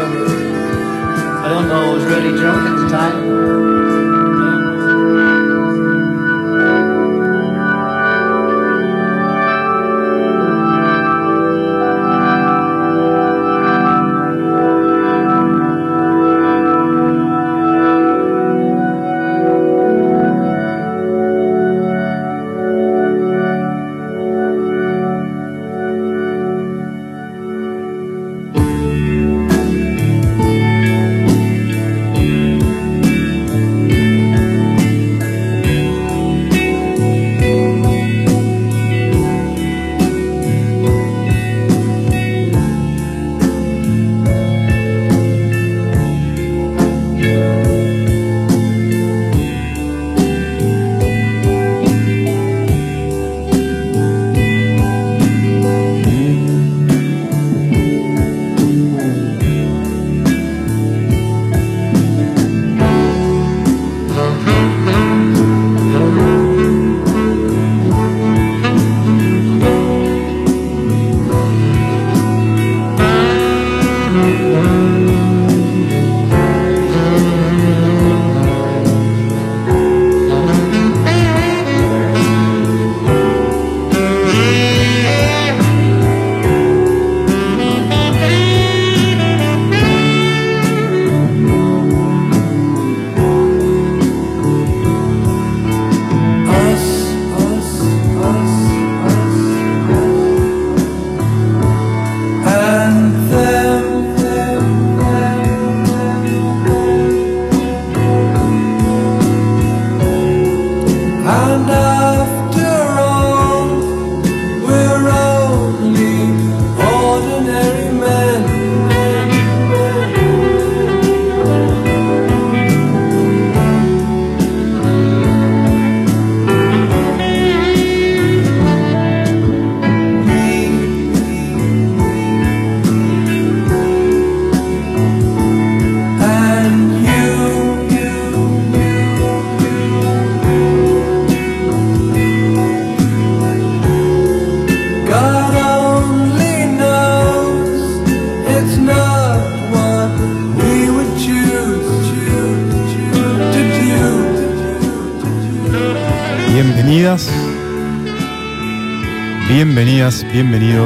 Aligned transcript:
I 0.00 1.48
don't 1.50 1.68
know. 1.68 1.90
I 1.90 1.94
was 1.94 2.04
really 2.04 2.38
drunk 2.38 2.68
at 2.68 2.76
the 2.82 2.88
time. 2.88 3.77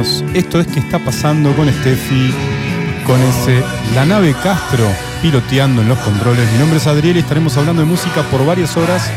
Esto 0.01 0.59
es 0.59 0.65
que 0.65 0.79
está 0.79 0.97
pasando 0.97 1.55
con 1.55 1.69
Steffi, 1.71 2.33
con 3.05 3.21
ese 3.21 3.63
La 3.93 4.03
nave 4.05 4.33
Castro 4.41 4.87
piloteando 5.21 5.83
en 5.83 5.89
los 5.89 5.99
controles. 5.99 6.51
Mi 6.51 6.57
nombre 6.57 6.77
es 6.77 6.87
Adriel 6.87 7.17
y 7.17 7.19
estaremos 7.19 7.55
hablando 7.57 7.83
de 7.83 7.87
música 7.87 8.23
por 8.31 8.43
varias 8.43 8.75
horas, 8.75 9.07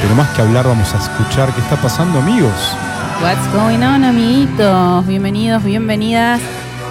pero 0.00 0.14
más 0.14 0.30
que 0.30 0.40
hablar 0.40 0.66
vamos 0.66 0.94
a 0.94 0.98
escuchar 0.98 1.52
qué 1.52 1.60
está 1.60 1.76
pasando, 1.76 2.18
amigos. 2.18 2.74
What's 3.22 3.46
going 3.52 3.82
on, 3.84 4.04
amiguitos? 4.04 5.06
Bienvenidos, 5.06 5.62
bienvenidas. 5.64 6.40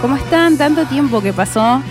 ¿Cómo 0.02 0.18
están? 0.18 0.56
Tanto 0.58 0.86
tiempo 0.86 1.20
que 1.20 1.34
pasó. 1.34 1.82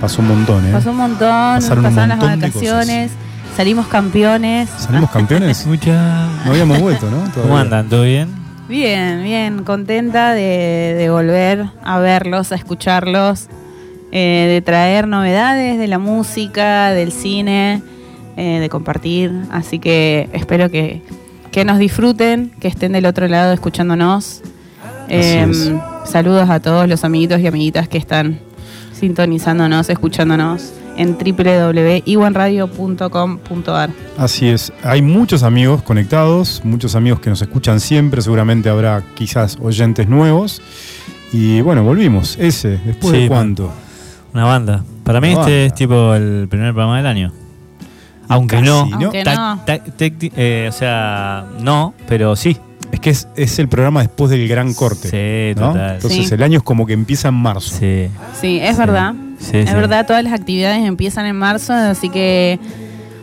Pasó 0.00 0.22
un 0.22 0.28
montón, 0.28 0.64
¿eh? 0.68 0.72
Pasó 0.72 0.92
un 0.92 0.98
montón. 0.98 1.18
Pasaron 1.56 1.82
las 1.82 1.94
montón 1.94 2.40
vacaciones. 2.40 3.10
Salimos 3.56 3.88
campeones. 3.88 4.68
¿Salimos 4.78 5.10
campeones? 5.10 5.66
Mucha. 5.66 6.28
No 6.44 6.52
habíamos 6.52 6.78
vuelto, 6.78 7.10
¿no? 7.10 7.18
¿Cómo 7.18 7.30
Todavía. 7.32 7.60
andan? 7.60 7.88
¿Todo 7.88 8.02
bien? 8.04 8.41
Bien, 8.68 9.22
bien. 9.22 9.64
Contenta 9.64 10.32
de, 10.32 10.94
de 10.96 11.10
volver 11.10 11.66
a 11.82 11.98
verlos, 11.98 12.52
a 12.52 12.54
escucharlos. 12.54 13.48
eh, 14.12 14.46
de 14.50 14.60
traer 14.62 15.08
novedades 15.08 15.78
de 15.78 15.88
la 15.88 15.98
música, 15.98 16.90
del 16.92 17.12
cine, 17.12 17.82
eh, 18.36 18.58
de 18.60 18.68
compartir. 18.68 19.32
Así 19.50 19.78
que 19.78 20.28
espero 20.34 20.70
que, 20.70 21.02
que 21.50 21.64
nos 21.64 21.78
disfruten, 21.78 22.50
que 22.60 22.68
estén 22.68 22.92
del 22.92 23.06
otro 23.06 23.26
lado 23.28 23.52
escuchándonos. 23.54 24.42
Em, 25.08 25.50
es. 25.50 25.72
saludos 26.04 26.50
a 26.50 26.60
todos 26.60 26.88
los 26.88 27.04
amiguitos 27.04 27.40
y 27.40 27.46
amiguitas 27.46 27.88
que 27.88 27.98
están 27.98 28.38
sintonizándonos, 28.92 29.88
escuchándonos 29.88 30.72
en 30.96 31.16
www.iwanradio.com.ar. 31.18 33.90
Así 34.18 34.48
es, 34.48 34.72
hay 34.82 35.02
muchos 35.02 35.42
amigos 35.42 35.82
conectados, 35.82 36.60
muchos 36.64 36.94
amigos 36.94 37.20
que 37.20 37.30
nos 37.30 37.40
escuchan 37.42 37.80
siempre, 37.80 38.22
seguramente 38.22 38.68
habrá 38.68 39.02
quizás 39.14 39.58
oyentes 39.60 40.08
nuevos. 40.08 40.62
Y 41.32 41.60
bueno, 41.62 41.82
volvimos, 41.82 42.36
ese, 42.38 42.78
después 42.84 43.14
Sí, 43.14 43.22
de 43.22 43.28
cuánto. 43.28 43.72
Una 44.34 44.44
banda. 44.44 44.84
Para 45.04 45.20
mí 45.20 45.28
Una 45.34 45.40
este 45.40 45.50
banda. 45.52 45.66
es 45.66 45.74
tipo 45.74 46.14
el 46.14 46.46
primer 46.48 46.72
programa 46.72 46.96
del 46.98 47.06
año. 47.06 47.32
Aunque 48.28 48.56
Casi, 48.56 48.66
no. 48.68 48.86
¿no? 48.86 48.96
Aunque 48.96 49.24
Ta- 49.24 49.34
no. 49.34 49.60
ta- 49.64 49.84
tecti- 49.84 50.32
eh, 50.36 50.66
o 50.68 50.72
sea, 50.72 51.44
no, 51.60 51.94
pero 52.08 52.36
sí. 52.36 52.56
Es 52.92 53.00
que 53.00 53.10
es, 53.10 53.26
es 53.36 53.58
el 53.58 53.68
programa 53.68 54.00
después 54.00 54.30
del 54.30 54.46
gran 54.48 54.74
corte. 54.74 55.08
Sí, 55.08 55.58
¿no? 55.58 55.68
total. 55.72 55.94
Entonces 55.94 56.28
Sí. 56.28 56.34
el 56.34 56.42
año 56.42 56.58
es 56.58 56.62
como 56.64 56.84
que 56.86 56.92
empieza 56.92 57.28
en 57.28 57.34
marzo. 57.34 57.74
Sí. 57.78 58.08
Sí, 58.38 58.58
es 58.60 58.76
Sí. 58.76 58.78
verdad. 58.78 59.14
Sí, 59.42 59.58
es 59.58 59.68
sí. 59.68 59.74
verdad, 59.74 60.06
todas 60.06 60.22
las 60.24 60.32
actividades 60.32 60.84
empiezan 60.86 61.26
en 61.26 61.36
marzo, 61.36 61.72
así 61.74 62.08
que 62.08 62.58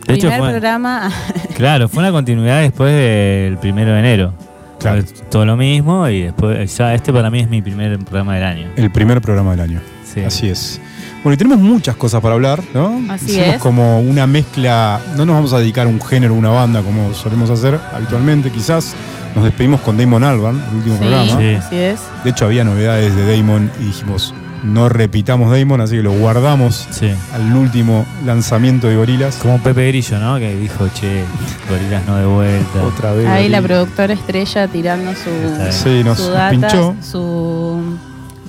De 0.06 0.14
hecho, 0.14 0.28
primer 0.28 0.38
fue- 0.40 0.50
programa. 0.50 1.10
Claro, 1.56 1.88
fue 1.88 2.02
una 2.02 2.12
continuidad 2.12 2.60
después 2.62 2.94
del 2.94 3.58
primero 3.58 3.92
de 3.92 3.98
enero. 4.00 4.34
Claro. 4.78 5.02
Todo 5.30 5.44
lo 5.44 5.56
mismo 5.58 6.08
y 6.08 6.22
después, 6.22 6.74
ya 6.76 6.94
este 6.94 7.12
para 7.12 7.28
mí 7.30 7.40
es 7.40 7.48
mi 7.50 7.60
primer 7.60 7.98
programa 7.98 8.34
del 8.36 8.44
año. 8.44 8.68
El 8.76 8.90
primer 8.90 9.20
programa 9.20 9.50
del 9.50 9.60
año. 9.60 9.80
Sí. 10.04 10.20
Así 10.20 10.48
es. 10.48 10.80
Bueno, 11.22 11.34
y 11.34 11.36
tenemos 11.36 11.58
muchas 11.58 11.96
cosas 11.96 12.22
para 12.22 12.34
hablar, 12.34 12.62
¿no? 12.72 12.98
Así 13.10 13.26
Hicimos 13.32 13.48
es. 13.56 13.58
como 13.60 14.00
una 14.00 14.26
mezcla, 14.26 14.98
no 15.16 15.26
nos 15.26 15.34
vamos 15.36 15.52
a 15.52 15.58
dedicar 15.58 15.86
a 15.86 15.90
un 15.90 16.00
género, 16.00 16.32
una 16.32 16.48
banda 16.48 16.80
como 16.82 17.12
solemos 17.12 17.50
hacer 17.50 17.78
habitualmente, 17.94 18.50
quizás. 18.50 18.94
Nos 19.34 19.44
despedimos 19.44 19.80
con 19.82 19.98
Damon 19.98 20.24
Albarn, 20.24 20.60
el 20.70 20.76
último 20.76 20.94
Sí, 20.96 21.00
programa. 21.02 21.38
Sí. 21.40 21.54
así 21.54 21.76
es. 21.76 22.00
De 22.24 22.30
hecho, 22.30 22.46
había 22.46 22.64
novedades 22.64 23.14
de 23.14 23.36
Damon 23.36 23.70
y 23.80 23.84
dijimos, 23.84 24.34
no 24.62 24.88
repitamos 24.88 25.50
Damon, 25.50 25.80
así 25.80 25.96
que 25.96 26.02
lo 26.02 26.12
guardamos 26.12 26.86
Sí. 26.90 27.10
al 27.32 27.54
último 27.54 28.04
lanzamiento 28.24 28.88
de 28.88 28.96
Gorilas. 28.96 29.36
Como 29.36 29.58
Pepe 29.62 29.88
Grillo, 29.88 30.18
¿no? 30.18 30.38
Que 30.38 30.54
dijo, 30.56 30.88
che, 30.94 31.24
gorilas 31.68 32.06
no 32.06 32.16
de 32.16 32.26
vuelta. 32.26 32.84
Otra 32.84 33.12
vez. 33.12 33.26
Ahí 33.26 33.48
la 33.48 33.62
productora 33.62 34.12
estrella 34.12 34.68
tirando 34.68 35.12
su. 35.12 35.30
Sí, 35.70 36.02
nos, 36.04 36.18
su 36.18 36.30
data, 36.30 36.50
pinchó. 36.50 36.94
su 37.02 37.80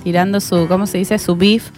tirando 0.03 0.39
su, 0.39 0.67
¿cómo 0.67 0.85
se 0.87 0.97
dice? 0.97 1.17
Su 1.19 1.35
beef. 1.35 1.69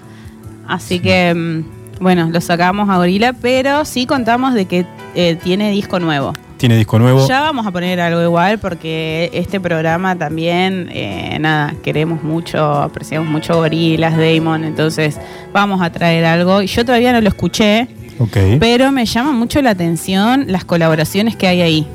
Así 0.67 0.99
que 0.99 1.33
mm, 1.33 2.01
bueno, 2.01 2.29
lo 2.31 2.41
sacamos 2.41 2.89
a 2.89 2.97
Gorila, 2.97 3.33
pero 3.33 3.85
sí 3.85 4.05
contamos 4.05 4.53
de 4.53 4.65
que 4.65 4.85
eh, 5.15 5.37
tiene 5.43 5.71
disco 5.71 5.99
nuevo. 5.99 6.33
Tiene 6.63 6.77
disco 6.77 6.97
nuevo. 6.97 7.27
Ya 7.27 7.41
vamos 7.41 7.67
a 7.67 7.71
poner 7.71 7.99
algo 7.99 8.23
igual 8.23 8.57
porque 8.57 9.29
este 9.33 9.59
programa 9.59 10.17
también, 10.17 10.87
eh, 10.93 11.37
nada, 11.41 11.73
queremos 11.83 12.23
mucho, 12.23 12.63
apreciamos 12.75 13.27
mucho 13.29 13.57
Gorilas, 13.57 14.15
Damon, 14.15 14.63
entonces 14.63 15.19
vamos 15.51 15.81
a 15.81 15.91
traer 15.91 16.23
algo. 16.23 16.61
Y 16.61 16.67
Yo 16.67 16.85
todavía 16.85 17.11
no 17.11 17.19
lo 17.19 17.27
escuché, 17.27 17.89
Ok. 18.17 18.37
pero 18.61 18.93
me 18.93 19.05
llama 19.05 19.33
mucho 19.33 19.61
la 19.61 19.71
atención 19.71 20.45
las 20.47 20.63
colaboraciones 20.63 21.35
que 21.35 21.47
hay 21.47 21.59
ahí. 21.61 21.87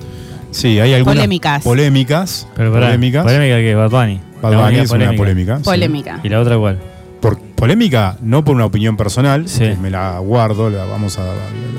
Sí, 0.50 0.78
hay 0.78 0.92
algunas 0.92 1.16
Polémicas. 1.16 1.62
polémicas. 1.64 2.46
Pero 2.54 2.70
pará, 2.70 2.88
polémicas. 2.88 3.24
polémica 3.24 3.56
que 3.56 3.74
Bad 3.74 3.90
Bunny. 3.90 4.20
Bad 4.42 4.64
Bunny 4.64 4.78
es 4.80 4.90
una 4.90 5.12
polémica. 5.14 5.56
sí. 5.56 5.64
Polémica. 5.64 6.20
¿Y 6.22 6.28
la 6.28 6.40
otra 6.40 6.58
cuál? 6.58 6.78
Por, 7.22 7.38
polémica, 7.40 8.18
no 8.20 8.44
por 8.44 8.54
una 8.54 8.66
opinión 8.66 8.98
personal, 8.98 9.48
Sí. 9.48 9.64
me 9.80 9.88
la 9.90 10.18
guardo, 10.18 10.68
la 10.68 10.84
vamos 10.84 11.18
a, 11.18 11.24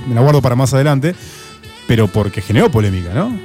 me 0.07 0.15
la 0.15 0.21
guardo 0.21 0.41
para 0.41 0.55
más 0.55 0.73
adelante, 0.73 1.13
pero 1.89 2.07
porque 2.07 2.39
generó 2.39 2.69
polémica, 2.69 3.09
¿no? 3.15 3.35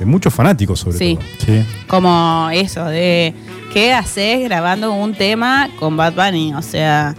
De 0.00 0.04
muchos 0.04 0.34
fanáticos 0.34 0.80
sobre 0.80 0.98
Sí. 0.98 1.14
todo. 1.14 1.46
Sí. 1.46 1.64
Como 1.86 2.48
eso, 2.52 2.84
de 2.86 3.32
qué 3.72 3.92
haces 3.92 4.42
grabando 4.42 4.92
un 4.92 5.14
tema 5.14 5.68
con 5.78 5.96
Bad 5.96 6.14
Bunny, 6.14 6.52
o 6.54 6.62
sea, 6.62 7.14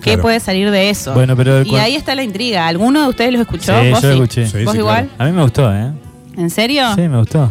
¿qué 0.00 0.12
Claro. 0.12 0.22
puede 0.22 0.40
salir 0.40 0.70
de 0.70 0.88
eso? 0.88 1.12
Bueno, 1.12 1.36
pero 1.36 1.60
y 1.62 1.76
ahí 1.76 1.94
está 1.96 2.14
la 2.14 2.22
intriga. 2.22 2.66
¿Alguno 2.66 3.02
de 3.02 3.08
ustedes 3.10 3.32
los 3.32 3.42
escuchó? 3.42 3.78
Sí, 3.82 3.90
¿Vos 3.90 4.00
yo 4.00 4.08
lo 4.08 4.14
escuché. 4.14 4.46
Sí, 4.46 4.64
¿Vos 4.64 4.72
sí, 4.72 4.78
igual? 4.78 5.10
A 5.18 5.24
mí 5.26 5.32
me 5.32 5.42
gustó, 5.42 5.70
¿eh? 5.70 5.92
¿En 6.38 6.48
serio? 6.48 6.84
Sí, 6.94 7.02
me 7.02 7.18
gustó. 7.18 7.50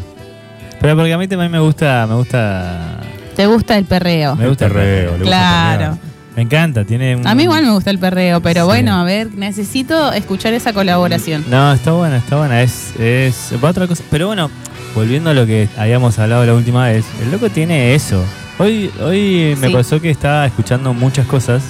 Pero 0.79 0.95
porque 0.95 1.13
a 1.13 1.17
mí 1.19 1.27
también 1.27 1.51
me 1.51 1.59
gusta, 1.59 2.07
me 2.09 2.15
gusta, 2.15 2.97
¿Te 3.35 3.45
gusta 3.45 3.77
el 3.77 3.85
perreo? 3.85 4.35
me 4.35 4.47
gusta 4.47 4.65
el 4.65 4.71
perreo, 4.71 5.11
perreo. 5.11 5.11
le 5.11 5.23
gusta 5.23 5.27
Claro. 5.77 5.97
Me 6.35 6.43
encanta, 6.43 6.85
tiene 6.85 7.15
un- 7.17 7.27
A 7.27 7.35
mí 7.35 7.43
igual 7.43 7.63
me 7.65 7.71
gusta 7.71 7.89
el 7.91 7.99
perreo, 7.99 8.41
pero 8.41 8.61
Sí. 8.61 8.65
bueno, 8.67 8.95
a 8.95 9.03
ver, 9.03 9.33
necesito 9.35 10.13
escuchar 10.13 10.53
esa 10.53 10.71
colaboración. 10.73 11.43
No, 11.49 11.73
está 11.73 11.91
buena, 11.91 12.17
está 12.17 12.37
buena. 12.37 12.61
Es, 12.61 12.93
es 12.99 13.51
va 13.63 13.69
otra 13.69 13.85
cosa. 13.87 14.01
Pero 14.09 14.27
bueno, 14.27 14.49
volviendo 14.95 15.29
a 15.31 15.33
lo 15.33 15.45
que 15.45 15.67
habíamos 15.77 16.17
hablado 16.19 16.45
la 16.45 16.53
última 16.53 16.87
vez, 16.87 17.05
el 17.21 17.31
loco 17.31 17.49
tiene 17.49 17.93
eso. 17.95 18.23
Hoy, 18.59 18.89
hoy 19.03 19.55
me 19.59 19.67
Sí. 19.67 19.73
pasó 19.73 19.99
que 19.99 20.09
estaba 20.09 20.45
escuchando 20.45 20.93
muchas 20.93 21.25
cosas. 21.27 21.63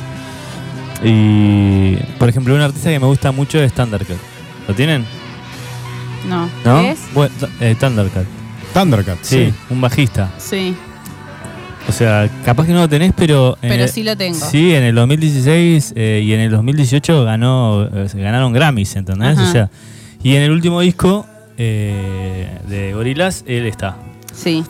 Y, 1.03 1.95
por 2.19 2.29
ejemplo, 2.29 2.53
un 2.53 2.61
artista 2.61 2.89
que 2.89 2.99
me 2.99 3.07
gusta 3.07 3.31
mucho 3.31 3.59
es 3.61 3.73
Thundercat. 3.73 4.17
¿Lo 4.67 4.75
tienen? 4.75 5.05
No. 6.29 6.47
¿No? 6.63 6.81
¿Qué 6.81 6.91
es? 6.91 6.99
Bueno, 7.13 7.33
eh, 7.59 7.75
Thundercat. 7.79 8.25
Thundercat, 8.75 9.17
Sí, 9.23 9.47
sí. 9.47 9.53
un 9.71 9.81
bajista. 9.81 10.29
Sí, 10.37 10.75
O 11.89 11.91
sea, 11.91 12.29
capaz 12.45 12.65
que 12.67 12.73
no 12.73 12.79
lo 12.79 12.89
tenés, 12.89 13.11
pero. 13.15 13.57
pero 13.61 13.83
el- 13.83 13.89
sí 13.89 14.03
lo 14.03 14.15
tengo. 14.15 14.37
Sí, 14.39 14.73
en 14.73 14.83
el 14.83 14.95
2016 14.95 15.93
eh, 15.95 16.21
y 16.23 16.33
en 16.33 16.39
el 16.41 16.51
2018 16.51 17.23
ganó, 17.25 17.83
eh, 17.93 18.07
ganaron 18.13 18.53
Grammys, 18.53 18.95
¿entendés? 18.95 19.37
Ajá. 19.37 19.49
O 19.49 19.51
sea, 19.51 19.69
y 20.23 20.35
en 20.35 20.43
el 20.43 20.51
último 20.51 20.79
disco 20.81 21.25
eh, 21.57 22.47
de 22.67 22.93
Gorillaz, 22.93 23.43
él 23.47 23.65
está. 23.65 23.97
Sí. 24.33 24.63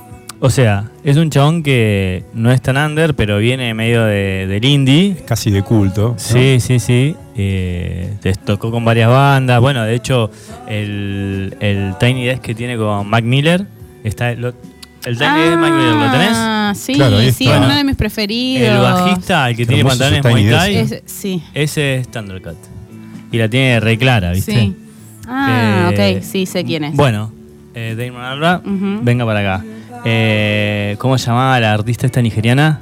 O 0.43 0.49
sea, 0.49 0.85
es 1.03 1.17
un 1.17 1.29
chabón 1.29 1.61
que 1.61 2.23
no 2.33 2.51
es 2.51 2.61
tan 2.63 2.75
under, 2.75 3.13
pero 3.15 3.37
viene 3.37 3.73
medio 3.75 4.03
de, 4.05 4.47
del 4.47 4.65
indie. 4.65 5.17
Casi 5.27 5.51
de 5.51 5.61
culto. 5.61 6.13
¿no? 6.13 6.15
Sí, 6.17 6.59
sí, 6.59 6.79
sí. 6.79 7.15
Eh, 7.37 8.15
tocó 8.45 8.71
con 8.71 8.83
varias 8.83 9.09
bandas. 9.11 9.61
Bueno, 9.61 9.83
de 9.83 9.93
hecho, 9.93 10.31
el, 10.67 11.55
el 11.59 11.93
Tiny 11.99 12.25
Desk 12.25 12.41
que 12.41 12.55
tiene 12.55 12.75
con 12.75 13.07
Mac 13.07 13.23
Miller, 13.23 13.65
está, 14.03 14.33
lo- 14.33 14.55
el 15.05 15.17
Tiny 15.17 15.29
Desk 15.39 15.49
de 15.51 15.57
Mac 15.57 15.71
Miller, 15.73 15.95
¿lo 15.95 16.11
tenés? 16.11 16.29
Ah, 16.33 16.73
sí, 16.75 16.93
Claro, 16.93 17.19
sí, 17.19 17.47
es 17.47 17.57
uno 17.57 17.75
de 17.75 17.83
mis 17.83 17.95
preferidos. 17.95 18.69
El 18.69 18.81
bajista, 18.81 19.49
el 19.49 19.55
que 19.55 19.63
Qué 19.65 19.67
tiene 19.73 19.83
pantalones 19.89 20.23
Muay. 20.23 20.49
Thai, 20.49 20.75
Es- 20.77 21.03
sí, 21.05 21.43
ese 21.53 21.95
es 21.95 22.11
Thundercat. 22.11 22.55
Y 23.31 23.37
la 23.37 23.49
tiene 23.49 23.79
re 23.79 23.97
clara, 23.97 24.31
¿viste? 24.31 24.51
sí. 24.53 24.75
Ah, 25.27 25.91
Eh, 25.93 26.17
ok, 26.17 26.23
sí, 26.23 26.45
sé 26.45 26.63
quién 26.65 26.83
es. 26.83 26.95
Bueno, 26.95 27.31
eh, 27.73 27.95
Damon 27.97 29.03
venga 29.05 29.25
para 29.25 29.39
acá. 29.39 29.65
Eh, 30.03 30.95
¿Cómo 30.99 31.17
se 31.17 31.27
llamaba 31.27 31.59
la 31.59 31.73
artista 31.73 32.05
esta 32.05 32.21
nigeriana? 32.21 32.79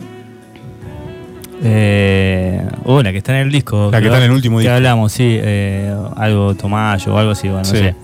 Eh, 1.62 2.62
oh, 2.86 3.02
la 3.04 3.12
que 3.12 3.18
está 3.18 3.34
en 3.40 3.48
el 3.48 3.52
disco. 3.52 3.90
La 3.92 4.00
que 4.00 4.06
está 4.08 4.18
en 4.18 4.24
el 4.26 4.32
último 4.32 4.58
que 4.58 4.64
disco. 4.64 4.76
hablamos, 4.76 5.12
sí. 5.12 5.26
eh, 5.42 5.94
algo 6.16 6.56
Tomayo 6.56 7.14
o 7.14 7.18
algo 7.18 7.32
así, 7.32 7.48
bueno, 7.50 7.66
Sí. 7.66 7.74
no 7.74 7.80
sé. 7.80 7.96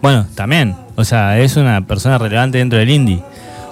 Bueno, 0.00 0.26
también. 0.34 0.74
O 0.96 1.04
sea, 1.04 1.38
es 1.38 1.56
una 1.56 1.86
persona 1.86 2.18
relevante 2.18 2.58
dentro 2.58 2.78
del 2.78 2.90
indie. 2.90 3.22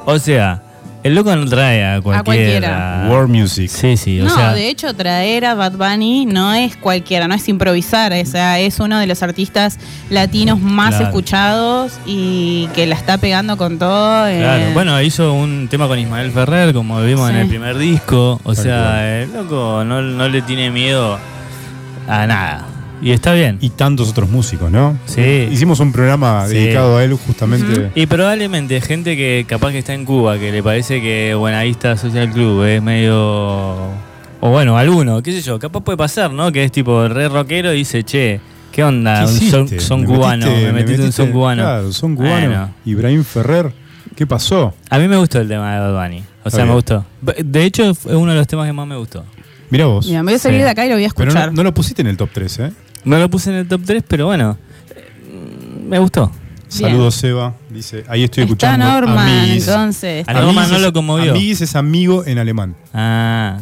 O 0.06 0.19
sea, 0.19 0.62
el 1.02 1.14
loco 1.14 1.35
no 1.35 1.47
trae 1.47 1.82
a 1.94 2.00
cualquiera. 2.02 2.25
cualquiera. 2.25 3.06
World 3.08 3.31
Music. 3.31 3.69
Sí, 3.70 3.97
sí. 3.97 4.20
O 4.20 4.25
no, 4.25 4.35
sea, 4.35 4.52
de 4.52 4.69
hecho, 4.69 4.94
traer 4.94 5.47
a 5.47 5.55
Bad 5.55 5.73
Bunny 5.73 6.26
no 6.26 6.52
es 6.52 6.76
cualquiera, 6.76 7.26
no 7.26 7.35
es 7.35 7.49
improvisar. 7.49 8.12
O 8.12 8.26
sea, 8.26 8.58
es 8.58 8.81
uno 8.81 8.99
de 8.99 9.06
los 9.06 9.23
artistas 9.23 9.79
latinos 10.11 10.58
más 10.61 10.91
Claro. 10.91 11.05
escuchados 11.06 11.93
y 12.05 12.69
que 12.75 12.87
la 12.87 12.97
está 12.97 13.17
pegando 13.19 13.56
con 13.56 13.79
todo. 13.79 14.26
eh, 14.29 14.38
Claro, 14.41 14.64
bueno, 14.75 15.00
hizo 15.00 15.32
un 15.32 15.69
tema 15.69 15.88
con 15.88 15.99
Ismael 15.99 16.31
Ferrer, 16.32 16.75
como 16.75 17.00
vimos 17.02 17.31
en 17.31 17.37
el 17.37 17.49
primer 17.49 17.79
disco. 17.79 18.38
O 18.44 18.55
Tal 18.55 18.64
sea, 18.64 18.75
cual. 18.82 19.05
el 19.05 19.32
loco 19.32 19.85
no, 19.85 20.02
no 20.02 20.29
le 20.29 20.43
tiene 20.43 20.70
miedo 20.70 21.19
a 22.08 22.26
nada. 22.26 22.67
Y 23.02 23.12
está 23.12 23.32
bien. 23.32 23.56
Y 23.61 23.70
tantos 23.70 24.11
otros 24.11 24.29
músicos, 24.29 24.70
¿no? 24.70 24.99
Sí. 25.06 25.49
Hicimos 25.50 25.81
un 25.81 25.91
programa 25.93 26.47
Sí. 26.47 26.55
dedicado 26.55 26.99
a 26.99 27.05
él 27.05 27.14
justamente. 27.14 27.91
Y 27.94 28.06
probablemente 28.06 28.81
gente 28.82 29.17
que 29.17 29.47
capaz 29.49 29.73
que 29.73 29.79
está 29.79 29.94
en 29.94 30.05
Cuba, 30.05 30.38
que 30.38 30.52
le 30.52 30.62
parece 30.62 31.00
que 31.00 31.35
Buenavista 31.35 31.97
Social 31.97 32.31
Club 32.31 32.62
es 32.64 32.82
medio. 32.82 33.75
O 34.43 34.50
bueno, 34.50 34.76
alguno, 34.79 35.23
qué 35.23 35.32
sé 35.32 35.41
yo, 35.43 35.58
capaz 35.58 35.81
puede 35.82 35.99
pasar, 35.99 36.31
¿no? 36.32 36.50
Que 36.52 36.64
es 36.64 36.73
tipo 36.73 37.06
re 37.08 37.29
rockero 37.29 37.73
y 37.75 37.79
dice, 37.79 38.05
che, 38.05 38.41
¿qué 38.73 38.82
onda? 38.85 39.25
¿Qué 39.26 39.32
Un 39.32 39.50
son, 39.69 39.81
son 39.81 40.00
Me 40.02 40.06
cubano, 40.06 40.47
metiste- 40.47 40.64
me 40.67 40.73
metiste 40.73 41.02
un 41.05 41.12
son 41.12 41.32
cubano. 41.32 41.62
Claro, 41.62 41.93
son 41.93 42.17
cubano. 42.17 42.35
Bueno. 42.49 42.75
Ibrahim 42.87 43.25
Ferrer, 43.25 43.73
¿qué 44.17 44.26
pasó? 44.26 44.75
A 44.88 44.99
mí 44.99 45.08
me 45.08 45.17
gustó 45.17 45.41
el 45.41 45.49
tema 45.49 45.75
de 45.75 45.81
Bad 45.81 46.02
Bunny. 46.05 46.23
O 46.44 46.50
sea, 46.50 46.64
me 46.64 46.73
gustó. 46.73 47.05
De 47.44 47.64
hecho, 47.64 47.94
fue 47.94 48.17
uno 48.17 48.32
de 48.32 48.38
los 48.38 48.47
temas 48.47 48.67
que 48.67 48.73
más 48.73 48.87
me 48.87 48.97
gustó. 48.97 49.25
Mira 49.69 49.85
vos. 49.87 50.06
Mira, 50.06 50.23
me 50.23 50.32
voy 50.32 50.37
a 50.37 50.38
salir 50.38 50.58
Sí. 50.61 50.64
de 50.64 50.70
acá 50.70 50.87
y 50.87 50.88
lo 50.88 50.94
voy 50.97 51.05
a 51.05 51.08
Pero 51.11 51.29
escuchar. 51.31 51.50
no, 51.50 51.56
no 51.56 51.62
lo 51.62 51.75
pusiste 51.75 52.00
en 52.02 52.08
el 52.08 52.17
top 52.17 52.31
3, 52.32 52.58
¿eh? 52.61 52.73
No 53.05 53.19
lo 53.19 53.31
puse 53.31 53.50
en 53.50 53.56
el 53.56 53.69
top 53.69 53.81
3, 53.85 54.02
pero 54.06 54.26
bueno, 54.26 54.56
eh, 54.94 55.08
me 55.88 55.99
gustó. 55.99 56.31
Saludos, 56.69 57.17
Seba. 57.17 57.55
Dice, 57.69 58.05
ahí 58.08 58.23
estoy 58.25 58.44
Está 58.44 58.75
escuchando. 58.75 58.87
Norman, 58.87 59.19
Amiguis. 59.29 59.67
entonces. 59.67 60.29
A 60.29 60.32
Norman 60.35 60.50
Amiguis 60.50 60.70
no 60.70 60.76
es- 60.76 60.82
lo 60.82 60.93
conmovió. 60.93 61.31
Amiguis 61.32 61.61
es 61.62 61.75
amigo 61.75 62.25
en 62.26 62.38
alemán. 62.38 62.76
Ah. 62.94 63.58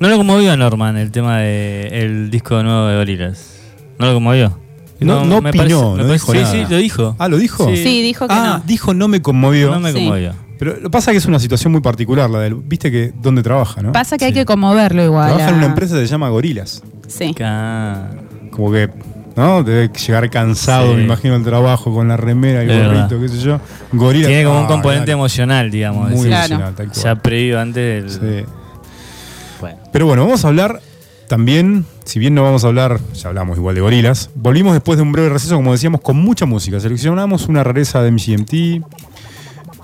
No 0.00 0.08
lo 0.08 0.16
conmovió 0.16 0.50
a 0.52 0.56
Norman 0.56 0.96
el 0.96 1.10
tema 1.12 1.38
del 1.38 2.30
disco 2.30 2.60
nuevo 2.62 2.86
de 2.86 2.96
Gorillaz. 2.96 3.38
No 3.98 4.06
lo 4.06 4.14
conmovió. 4.14 4.58
No- 5.00 5.24
no 5.24 5.40
me 5.40 5.50
opinó, 5.50 5.96
no 5.96 6.04
me 6.04 6.12
dijo 6.14 6.32
sí, 6.32 6.38
nada. 6.38 6.50
sí, 6.52 6.64
lo 6.68 6.76
dijo. 6.76 7.14
Ah, 7.20 7.28
¿lo 7.28 7.36
dijo? 7.38 7.68
Sí. 7.70 7.76
Sí, 7.76 8.02
dijo 8.02 8.26
que 8.26 8.34
Ah, 8.34 8.58
no. 8.58 8.64
dijo 8.66 8.94
no 8.94 9.06
me 9.06 9.22
conmovió. 9.22 9.70
no 9.70 9.78
me 9.78 9.92
Sí. 9.92 9.98
conmovió. 9.98 10.34
Pero 10.58 10.74
lo 10.74 10.82
que 10.82 10.90
pasa 10.90 11.12
es 11.12 11.14
que 11.14 11.18
es 11.18 11.26
una 11.26 11.38
situación 11.38 11.70
muy 11.70 11.80
particular, 11.82 12.28
la 12.28 12.40
del. 12.40 12.54
¿Viste 12.56 12.90
que 12.90 13.12
dónde 13.22 13.44
trabaja, 13.44 13.80
no? 13.80 13.92
Pasa 13.92 14.18
que 14.18 14.24
hay 14.24 14.32
que 14.32 14.44
conmoverlo 14.44 15.04
igual. 15.04 15.28
Trabaja 15.28 15.50
en 15.50 15.54
a- 15.54 15.58
una 15.58 15.66
empresa 15.66 15.94
que 15.94 16.00
se 16.00 16.08
llama 16.08 16.28
Gorilas. 16.30 16.82
Sí. 17.06 17.32
Ah. 17.44 18.08
Como 18.58 18.72
que, 18.72 18.90
¿no? 19.36 19.62
Debe 19.62 19.88
llegar 19.88 20.28
cansado, 20.30 20.90
Sí. 20.90 20.96
me 20.96 21.04
imagino, 21.04 21.36
el 21.36 21.44
trabajo 21.44 21.94
con 21.94 22.08
la 22.08 22.16
remera, 22.16 22.62
el 22.62 22.70
Es 22.70 22.86
gorrito, 22.88 23.20
qué 23.20 23.28
sé 23.28 23.38
yo. 23.38 23.60
Gorilas. 23.92 24.26
Tiene 24.26 24.42
como 24.42 24.58
un 24.58 24.64
ah, 24.64 24.68
componente 24.68 25.04
claro. 25.04 25.18
emocional, 25.20 25.70
digamos. 25.70 26.10
Muy. 26.10 26.26
Claro. 26.26 26.46
emocional, 26.46 26.74
tal 26.74 26.88
cual. 26.88 27.04
Ya 27.04 27.14
previo 27.14 27.60
antes 27.60 28.20
del. 28.20 28.44
Sí. 28.44 28.52
Bueno. 29.60 29.78
Pero 29.92 30.06
bueno, 30.06 30.24
vamos 30.24 30.44
a 30.44 30.48
hablar 30.48 30.80
también, 31.28 31.84
si 32.04 32.18
bien 32.18 32.34
no 32.34 32.42
vamos 32.42 32.64
a 32.64 32.66
hablar, 32.66 32.98
ya 33.14 33.28
hablamos 33.28 33.56
igual 33.58 33.76
de 33.76 33.80
gorilas, 33.80 34.30
volvimos 34.34 34.72
después 34.72 34.96
de 34.96 35.02
un 35.02 35.12
breve 35.12 35.28
receso, 35.28 35.54
como 35.54 35.70
decíamos, 35.70 36.00
con 36.00 36.16
mucha 36.16 36.44
música. 36.44 36.80
Seleccionamos 36.80 37.46
una 37.46 37.62
rareza 37.62 38.02
de 38.02 38.10
MGMT, 38.10 38.84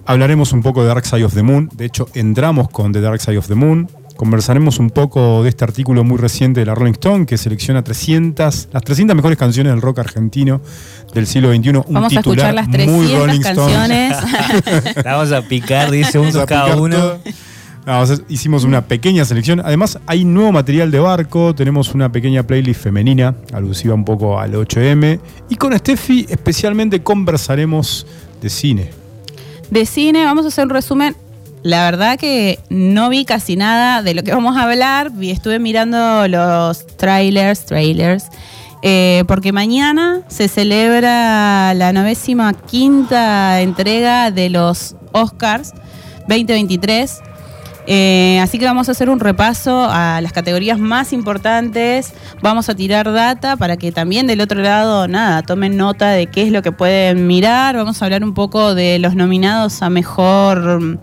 hablaremos 0.04 0.52
un 0.52 0.62
poco 0.62 0.83
de 0.83 0.88
Dark 0.88 1.07
Side 1.07 1.25
of 1.25 1.35
the 1.35 1.45
Moon, 1.45 1.71
de 1.75 1.85
hecho 1.85 2.09
entramos 2.14 2.71
con 2.71 2.93
The 2.93 3.00
Dark 3.00 3.21
Side 3.21 3.38
of 3.38 3.47
the 3.47 3.54
Moon, 3.54 3.88
conversaremos 4.16 4.78
un 4.78 4.90
poco 4.90 5.42
de 5.42 5.49
este 5.49 5.64
artículo 5.64 6.04
muy 6.04 6.18
reciente 6.18 6.61
de 6.61 6.66
la 6.66 6.75
Rolling 6.75 6.92
Stone 6.92 7.26
que 7.26 7.37
selecciona 7.37 7.83
300, 7.83 8.68
las 8.73 8.83
300 8.83 9.16
mejores 9.16 9.38
canciones 9.38 9.73
del 9.73 9.83
rock 9.83 9.99
argentino 10.00 10.61
del 11.12 11.26
siglo 11.26 11.52
XXI. 11.54 11.68
Un 11.71 11.85
Vamos 11.90 12.12
a 12.16 12.16
titular 12.23 12.54
escuchar 12.54 12.54
las 12.54 12.68
muy 12.68 13.06
300 13.06 13.18
Rolling 13.18 13.40
Stone. 13.40 13.73
canciones. 13.73 14.94
La 15.04 15.16
vamos 15.16 15.33
a 15.33 15.42
picar 15.42 15.90
10 15.90 16.02
Vamos 16.02 16.12
segundos 16.12 16.42
a 16.42 16.47
cada 16.47 16.76
uno. 16.76 16.97
todo. 16.97 17.18
No, 17.87 18.00
o 18.00 18.06
sea, 18.06 18.16
hicimos 18.30 18.64
una 18.64 18.87
pequeña 18.87 19.26
selección. 19.26 19.61
Además, 19.62 19.99
hay 20.06 20.25
nuevo 20.25 20.52
material 20.52 20.90
de 20.90 21.00
barco. 21.00 21.54
Tenemos 21.54 21.92
una 21.94 22.11
pequeña 22.11 22.42
playlist 22.42 22.80
femenina, 22.83 23.35
alusiva 23.52 23.92
un 23.94 24.06
poco 24.06 24.40
al 24.40 24.54
8M. 24.54 25.21
Y 25.50 25.56
con 25.56 25.76
Steffi, 25.78 26.25
especialmente, 26.30 27.02
conversaremos 27.02 28.06
de 28.40 28.49
cine. 28.49 28.90
de 29.71 29.85
cine, 29.85 30.25
vamos 30.25 30.47
a 30.47 30.49
hacer 30.49 30.64
un 30.64 30.71
resumen. 30.71 31.14
La 31.64 31.85
verdad 31.90 32.18
que 32.18 32.59
no 32.68 33.09
vi 33.09 33.25
casi 33.25 33.56
nada 33.56 34.02
de 34.02 34.12
lo 34.12 34.23
que 34.23 34.33
vamos 34.35 34.56
a 34.56 34.64
hablar. 34.64 35.11
Estuve 35.23 35.59
mirando 35.59 36.28
los 36.28 36.87
trailers, 36.99 37.64
trailers, 37.64 38.26
eh, 38.83 39.25
porque 39.26 39.50
mañana 39.50 40.21
se 40.28 40.49
celebra 40.49 41.73
la 41.73 41.92
novésima 41.94 42.52
quinta 42.52 43.62
entrega 43.62 44.30
de 44.30 44.50
los 44.50 44.94
Oscars 45.12 45.73
2023. 46.28 47.21
Eh, 47.87 48.40
así 48.42 48.59
que 48.59 48.66
vamos 48.66 48.90
a 48.90 48.92
hacer 48.92 49.09
un 49.09 49.21
repaso 49.21 49.87
a 49.88 50.21
las 50.21 50.35
categorías 50.35 50.78
más 50.78 51.14
importantes. 51.14 52.12
Vamos 52.42 52.68
a 52.68 52.75
tirar 52.75 53.11
data 53.11 53.56
para 53.56 53.78
que 53.78 53.90
también 53.90 54.26
del 54.26 54.42
otro 54.42 54.61
lado, 54.61 55.09
nada, 55.09 55.40
tomen 55.40 55.78
nota 55.78 56.11
de 56.11 56.26
qué 56.26 56.42
es 56.42 56.52
lo 56.52 56.61
que 56.61 56.73
pueden 56.73 57.26
mirar. 57.26 57.75
Vamos 57.75 58.02
a 58.02 58.04
hablar 58.04 58.23
un 58.23 58.35
poco 58.35 58.75
de 58.75 58.99
los 58.99 59.14
nominados 59.14 59.80
a 59.80 59.88
mejor 59.88 60.99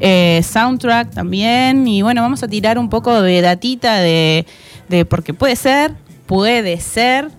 eh, 0.00 0.42
soundtrack 0.44 1.10
también. 1.12 1.86
Y 1.88 2.02
bueno, 2.02 2.22
vamos 2.22 2.42
a 2.42 2.48
tirar 2.48 2.78
un 2.78 2.88
poco 2.88 3.20
de 3.22 3.40
datita 3.40 3.96
de, 3.98 4.46
de 4.88 5.04
porque 5.04 5.34
puede 5.34 5.56
ser, 5.56 5.92
puede 6.26 6.80
ser 6.80 7.30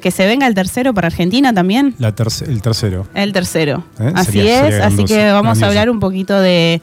que 0.00 0.10
se 0.10 0.26
venga 0.26 0.46
el 0.46 0.54
tercero 0.54 0.94
para 0.94 1.06
Argentina 1.08 1.52
también. 1.52 1.94
La 1.98 2.14
terce- 2.14 2.46
el 2.48 2.62
tercero. 2.62 3.08
El 3.14 3.32
tercero. 3.32 3.84
¿Eh? 3.98 4.12
Así 4.14 4.32
Sería- 4.32 4.54
es, 4.68 4.74
sería 4.74 4.86
así 4.86 5.04
que 5.04 5.24
vamos 5.32 5.42
grandioso. 5.58 5.64
a 5.64 5.68
hablar 5.68 5.90
un 5.90 5.98
poquito 6.00 6.38
de, 6.38 6.80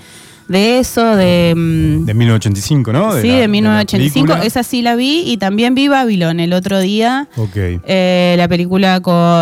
de 0.48 0.80
eso, 0.80 1.16
de... 1.16 1.54
mm, 1.56 2.06
De 2.06 2.14
1985, 2.14 2.92
¿no? 2.94 3.12
sí, 3.22 3.28
la- 3.28 3.34
de 3.36 3.42
la 3.42 3.48
1985. 3.48 4.26
película. 4.28 4.46
Esa 4.46 4.64
sí 4.64 4.82
la 4.82 4.96
vi 4.96 5.24
y 5.26 5.38
también 5.38 5.74
vi 5.76 5.88
Babylon 5.88 6.40
el 6.40 6.54
otro 6.54 6.80
día. 6.80 7.28
Ok. 7.38 7.56
eh, 7.56 8.36
la 8.38 8.48
película 8.48 9.00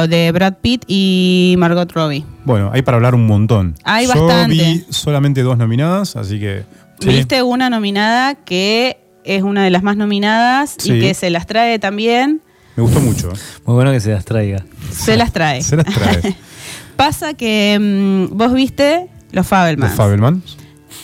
de 0.08 0.32
Brad 0.32 0.56
Pitt 0.62 0.84
y 0.88 1.56
Margot 1.58 1.92
Robbie. 1.92 2.24
Bueno, 2.46 2.70
hay 2.74 2.82
para 2.82 2.98
hablar 2.98 3.16
un 3.16 3.26
montón. 3.28 3.76
Hay 3.84 4.08
Yo 4.08 4.26
bastante. 4.28 4.56
vi 4.56 4.86
solamente 4.90 5.42
dos 5.44 5.58
nominadas, 5.58 6.16
así 6.16 6.40
que. 6.40 6.64
Viste 7.06 7.42
una 7.42 7.70
nominada 7.70 8.36
que 8.36 8.98
es 9.24 9.42
una 9.44 9.64
de 9.64 9.70
las 9.72 9.82
más 9.84 9.98
nominadas 9.98 10.76
Sí. 10.78 10.94
y 10.94 11.00
que 11.02 11.14
se 11.16 11.30
las 11.32 11.48
trae 11.48 11.80
también. 11.80 12.42
Me 12.76 12.84
gustó 12.84 13.00
mucho. 13.02 13.30
Muy 13.66 13.74
bueno 13.76 13.92
que 13.92 14.00
se 14.00 14.12
las 14.12 14.24
traiga. 14.24 14.64
Se 14.92 15.18
las 15.18 15.32
trae. 15.34 15.62
Se 15.64 15.76
las 15.76 15.86
trae. 15.86 16.36
Pasa 16.96 17.34
que 17.34 17.78
mm, 17.80 18.38
vos 18.38 18.54
viste 18.54 19.08
Los 19.32 19.34
Los 19.34 19.48
Fabelmans, 19.48 19.94
Fabelman. 19.96 20.44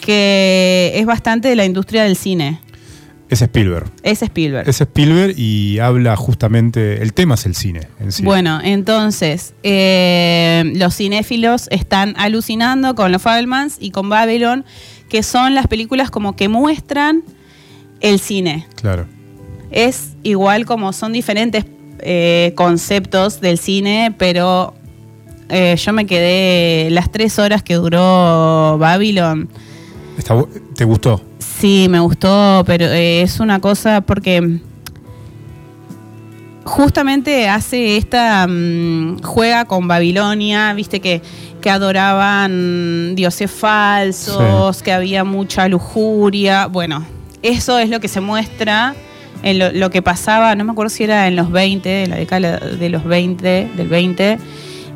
Que 0.02 0.94
es 0.96 1.06
bastante 1.06 1.48
de 1.48 1.56
la 1.56 1.66
industria 1.66 2.04
del 2.04 2.16
cine. 2.16 2.60
Es 3.30 3.42
Spielberg. 3.42 3.92
Es 4.04 4.22
Spielberg. 4.22 4.70
Es 4.70 4.80
Spielberg 4.80 5.38
y 5.38 5.80
habla 5.80 6.16
justamente. 6.16 7.02
El 7.02 7.14
tema 7.14 7.36
es 7.36 7.46
el 7.46 7.56
cine 7.56 7.82
en 8.00 8.12
sí. 8.12 8.24
Bueno, 8.24 8.62
entonces, 8.64 9.54
eh, 9.64 10.72
los 10.76 10.96
cinéfilos 10.96 11.68
están 11.70 12.14
alucinando 12.18 12.96
con 12.96 13.12
los 13.12 13.22
Fabelmans 13.22 13.78
y 13.82 13.92
con 13.92 14.08
Babylon, 14.08 14.64
que 15.10 15.24
son 15.24 15.56
las 15.56 15.68
películas 15.68 16.10
como 16.10 16.38
que 16.38 16.48
muestran 16.48 17.24
el 18.00 18.20
cine. 18.20 18.66
Claro. 18.76 19.08
Es 19.72 20.16
igual 20.24 20.66
como 20.66 20.94
son 20.94 21.12
diferentes 21.12 21.66
eh, 22.00 22.54
conceptos 22.56 23.42
del 23.42 23.58
cine, 23.58 24.16
pero 24.18 24.74
eh, 25.50 25.76
yo 25.78 25.92
me 25.92 26.06
quedé 26.06 26.90
las 26.92 27.12
tres 27.12 27.40
horas 27.40 27.62
que 27.62 27.76
duró 27.76 28.78
Babylon. 28.78 29.50
Está 30.18 30.36
¿Te 30.76 30.84
gustó? 30.84 31.22
Sí, 31.40 31.88
me 31.90 32.00
gustó, 32.00 32.64
pero 32.66 32.86
eh, 32.86 33.22
es 33.22 33.40
una 33.40 33.60
cosa 33.60 34.02
porque 34.02 34.60
justamente 36.64 37.48
hace 37.48 37.98
esta 37.98 38.46
mm, 38.48 39.22
juega 39.24 39.66
con 39.66 39.88
Babilonia, 39.88 40.74
viste 40.74 41.00
que, 41.00 41.22
que 41.62 41.70
adoraban 41.70 43.16
dioses 43.16 43.50
falsos, 43.50 44.82
que 44.84 44.92
había 44.92 45.24
mucha 45.24 45.68
lujuria. 45.68 46.68
Bueno, 46.68 47.06
eso 47.42 47.80
es 47.80 47.90
lo 47.90 48.00
que 48.00 48.08
se 48.08 48.22
muestra 48.22 48.96
en 49.44 49.60
lo, 49.60 49.72
lo 49.72 49.90
que 49.90 50.02
pasaba, 50.02 50.56
no 50.56 50.64
me 50.64 50.72
acuerdo 50.72 50.90
si 50.90 51.04
era 51.04 51.28
en 51.28 51.36
los 51.36 51.52
20, 51.52 52.04
en 52.04 52.10
la 52.10 52.16
década 52.18 52.60
de 52.60 52.90
los 52.90 53.04
20, 53.04 53.72
del 53.76 53.88
20. 53.88 54.38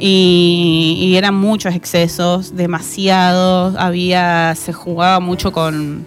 Y, 0.03 0.97
y 0.99 1.15
eran 1.15 1.35
muchos 1.35 1.75
excesos, 1.75 2.55
demasiados, 2.55 3.75
había, 3.77 4.55
se 4.55 4.73
jugaba 4.73 5.19
mucho 5.19 5.51
con, 5.51 6.03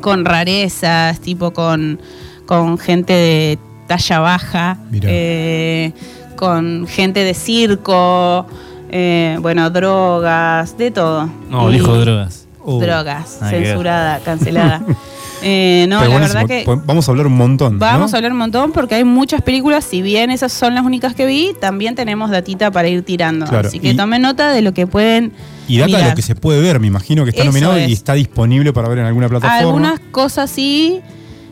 con 0.00 0.24
rarezas, 0.24 1.20
tipo 1.20 1.52
con, 1.52 2.00
con 2.46 2.78
gente 2.78 3.12
de 3.12 3.58
talla 3.86 4.18
baja, 4.18 4.78
eh, 4.92 5.92
con 6.34 6.88
gente 6.88 7.22
de 7.22 7.34
circo, 7.34 8.44
eh, 8.90 9.38
bueno, 9.40 9.70
drogas, 9.70 10.76
de 10.76 10.90
todo. 10.90 11.30
No, 11.48 11.70
Y- 11.70 11.74
dijo 11.74 11.96
drogas. 11.96 12.42
Uh, 12.64 12.80
Drogas, 12.80 13.38
ver. 13.42 13.64
censurada, 13.64 14.18
cancelada. 14.18 14.82
Eh, 15.48 15.86
no, 15.88 15.98
Pero 16.00 16.08
la 16.10 16.16
buenísimo. 16.16 16.40
verdad 16.42 16.56
que 16.58 16.64
Po- 16.64 16.82
Vamos 16.84 17.06
a 17.06 17.10
hablar 17.12 17.26
un 17.28 17.36
montón. 17.36 17.78
vamos 17.78 18.10
¿no? 18.10 18.16
a 18.16 18.18
hablar 18.18 18.32
un 18.32 18.38
montón 18.38 18.72
porque 18.72 18.96
hay 18.96 19.04
muchas 19.04 19.42
películas, 19.42 19.84
si 19.84 20.02
bien 20.02 20.30
esas 20.30 20.52
son 20.52 20.74
las 20.74 20.84
únicas 20.84 21.14
que 21.14 21.24
vi, 21.24 21.52
también 21.60 21.94
tenemos 21.94 22.30
datita 22.30 22.70
para 22.72 22.88
ir 22.88 23.02
tirando. 23.04 23.46
Claro, 23.46 23.68
Así 23.68 23.78
que 23.78 23.90
y- 23.90 23.96
tomen 23.96 24.22
nota 24.22 24.50
de 24.50 24.60
lo 24.62 24.74
que 24.74 24.86
pueden 24.88 25.32
Y 25.68 25.78
data 25.78 25.98
de 25.98 26.08
lo 26.10 26.14
que 26.16 26.22
se 26.22 26.34
puede 26.34 26.60
ver, 26.60 26.80
me 26.80 26.88
imagino 26.88 27.22
que 27.24 27.30
está 27.30 27.42
Eso 27.42 27.50
nominado 27.52 27.78
y 27.78 27.84
es. 27.84 27.92
está 27.92 28.14
disponible 28.14 28.72
para 28.72 28.88
ver 28.88 28.98
en 28.98 29.04
alguna 29.06 29.28
plataforma. 29.28 29.58
Algunas 29.58 30.00
cosas 30.10 30.50
sí, 30.50 31.00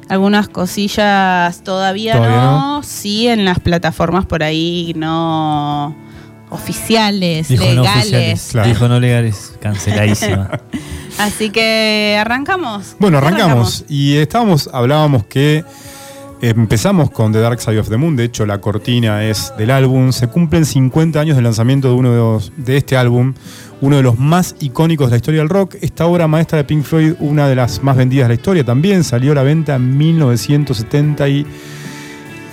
algunas 0.09 0.49
cosillas 0.49 1.63
todavía, 1.63 2.15
Todavía 2.17 2.37
no. 2.43 2.83
Sí, 2.83 3.29
en 3.29 3.45
las 3.45 3.61
plataformas 3.61 4.27
por 4.27 4.43
ahí 4.43 4.93
no 4.97 5.95
oficiales, 6.51 7.49
Dijo 7.49 7.65
no 7.65 7.83
legales. 7.83 8.03
oficiales. 8.03 8.49
Claro. 8.51 8.69
Dijo 8.69 8.89
no 8.89 9.01
legales. 9.01 9.53
Canceladísima. 9.61 10.51
Así 11.19 11.51
que 11.51 12.17
arrancamos. 12.21 12.97
Bueno, 12.99 13.19
arrancamos. 13.19 13.85
Y 13.89 14.17
estábamos, 14.17 14.69
hablábamos 14.73 15.25
que 15.27 15.65
empezamos 16.41 17.11
con 17.11 17.33
The 17.33 17.39
Dark 17.41 17.61
Side 17.61 17.79
of 17.79 17.89
the 17.89 17.97
Moon. 17.97 18.17
De 18.17 18.25
hecho, 18.25 18.45
la 18.47 18.61
cortina 18.61 19.25
es 19.25 19.53
del 19.57 19.71
álbum. 19.71 20.13
Se 20.13 20.27
cumplen 20.29 20.65
50 20.67 21.21
años 21.21 21.37
del 21.37 21.45
lanzamiento 21.45 21.89
de 21.89 21.95
uno 21.95 22.11
de, 22.11 22.17
los- 22.19 22.53
de 22.57 22.77
este 22.77 22.97
álbum, 22.97 23.33
uno 23.81 23.97
de 23.97 24.03
los 24.03 24.19
más 24.19 24.57
icónicos 24.61 25.07
de 25.07 25.11
la 25.13 25.17
historia 25.17 25.41
del 25.41 25.49
rock. 25.49 25.77
Esta 25.81 26.07
obra 26.07 26.27
maestra 26.27 26.59
de 26.59 26.65
Pink 26.65 26.83
Floyd, 26.85 27.15
una 27.21 27.49
de 27.49 27.55
las 27.55 27.83
más 27.83 27.97
vendidas 27.97 28.25
de 28.25 28.35
la 28.35 28.35
historia, 28.35 28.65
también 28.65 29.05
salió 29.05 29.33
a 29.33 29.37
la 29.37 29.43
venta 29.45 29.77
en 29.77 29.97
1972 29.97 31.47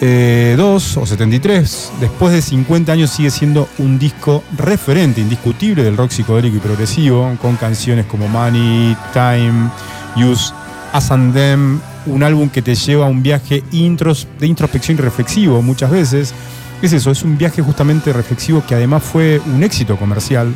eh, 0.02 0.58
o 0.60 0.80
73. 0.80 1.92
Después 2.00 2.34
de 2.34 2.42
50 2.42 2.92
años 2.92 3.12
sigue 3.12 3.30
siendo 3.30 3.70
un 3.78 4.00
disco 4.00 4.44
referente, 4.58 5.22
indiscutible 5.22 5.84
del 5.84 5.96
rock 5.96 6.12
psicodélico 6.12 6.58
y 6.58 6.60
progresivo, 6.60 7.32
con 7.42 7.56
canciones 7.56 8.08
como 8.08 8.28
Money, 8.28 8.98
Time, 9.14 9.70
Use, 10.16 10.54
Us 10.96 11.12
and 11.12 11.34
Them, 11.34 11.80
un 12.08 12.24
álbum 12.24 12.50
que 12.50 12.62
te 12.62 12.74
lleva 12.74 13.06
a 13.06 13.10
un 13.10 13.22
viaje 13.22 13.64
intros, 13.72 14.28
de 14.40 14.48
introspección 14.48 14.98
y 14.98 15.02
reflexivo 15.02 15.62
muchas 15.62 15.92
veces. 15.92 16.34
Es 16.82 16.94
eso, 16.94 17.12
es 17.12 17.22
un 17.22 17.38
viaje 17.38 17.62
justamente 17.62 18.12
reflexivo 18.12 18.64
que 18.68 18.74
además 18.74 19.04
fue 19.04 19.40
un 19.54 19.62
éxito 19.64 19.98
comercial. 19.98 20.52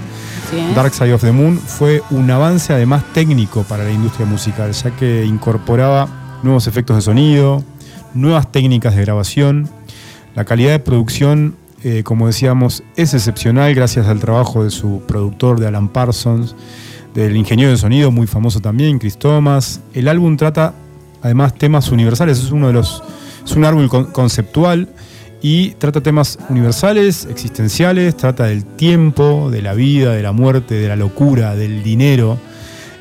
Dark 0.74 0.94
Side 0.94 1.14
of 1.14 1.22
the 1.22 1.32
Moon 1.32 1.60
fue 1.60 2.02
un 2.10 2.32
avance 2.32 2.74
además 2.74 3.04
técnico 3.14 3.64
para 3.64 3.84
la 3.84 3.92
industria 3.92 4.26
musical, 4.26 4.72
ya 4.72 4.90
que 4.92 5.24
incorporaba 5.24 6.08
nuevos 6.42 6.66
efectos 6.66 6.96
de 6.96 7.02
sonido, 7.04 7.64
nuevas 8.16 8.52
técnicas 8.52 8.96
de 8.96 9.02
grabación. 9.02 9.70
La 10.36 10.46
calidad 10.46 10.72
de 10.72 10.80
producción, 10.80 11.56
eh, 11.84 12.02
como 12.04 12.28
decíamos, 12.28 12.84
es 12.96 13.14
excepcional 13.14 13.74
gracias 13.76 14.08
al 14.08 14.20
trabajo 14.20 14.64
de 14.64 14.72
su 14.72 15.02
productor, 15.08 15.60
de 15.60 15.68
Alan 15.68 15.90
Parsons, 15.90 16.56
del 17.14 17.36
ingeniero 17.38 17.72
de 17.72 17.78
sonido 17.78 18.12
muy 18.12 18.28
famoso 18.28 18.60
también, 18.60 19.00
Chris 19.00 19.18
Thomas. 19.18 19.82
El 19.94 20.08
álbum 20.08 20.36
trata 20.36 20.74
además 21.22 21.56
temas 21.56 21.92
universales, 21.92 22.40
es 22.40 22.52
uno 22.52 22.68
de 22.68 22.74
los 22.74 23.02
es 23.46 23.56
un 23.56 23.64
álbum 23.64 23.88
con- 23.88 24.06
conceptual 24.12 24.90
y 25.42 25.72
trata 25.72 26.02
temas 26.02 26.40
universales, 26.50 27.28
existenciales, 27.30 28.18
trata 28.18 28.46
del 28.46 28.66
tiempo, 28.66 29.50
de 29.52 29.62
la 29.62 29.74
vida, 29.74 30.12
de 30.14 30.24
la 30.24 30.32
muerte, 30.32 30.76
de 30.76 30.88
la 30.88 30.96
locura, 30.96 31.56
del 31.56 31.84
dinero. 31.84 32.40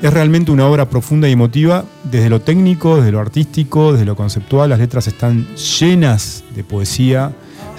Es 0.01 0.13
realmente 0.13 0.51
una 0.51 0.67
obra 0.67 0.89
profunda 0.89 1.27
y 1.27 1.31
emotiva 1.31 1.85
desde 2.03 2.29
lo 2.29 2.41
técnico, 2.41 2.97
desde 2.97 3.11
lo 3.11 3.19
artístico, 3.19 3.93
desde 3.93 4.05
lo 4.05 4.15
conceptual. 4.15 4.69
Las 4.69 4.79
letras 4.79 5.07
están 5.07 5.47
llenas 5.55 6.43
de 6.55 6.63
poesía 6.63 7.31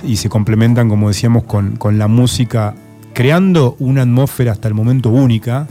y 0.02 0.16
se 0.16 0.28
complementan, 0.28 0.88
como 0.88 1.08
decíamos, 1.08 1.44
con, 1.44 1.76
con 1.76 1.99
la 1.99 2.08
música, 2.08 2.75
creando 3.12 3.76
una 3.78 4.02
atmósfera 4.02 4.52
hasta 4.52 4.68
el 4.68 4.75
momento 4.75 5.11
única. 5.11 5.66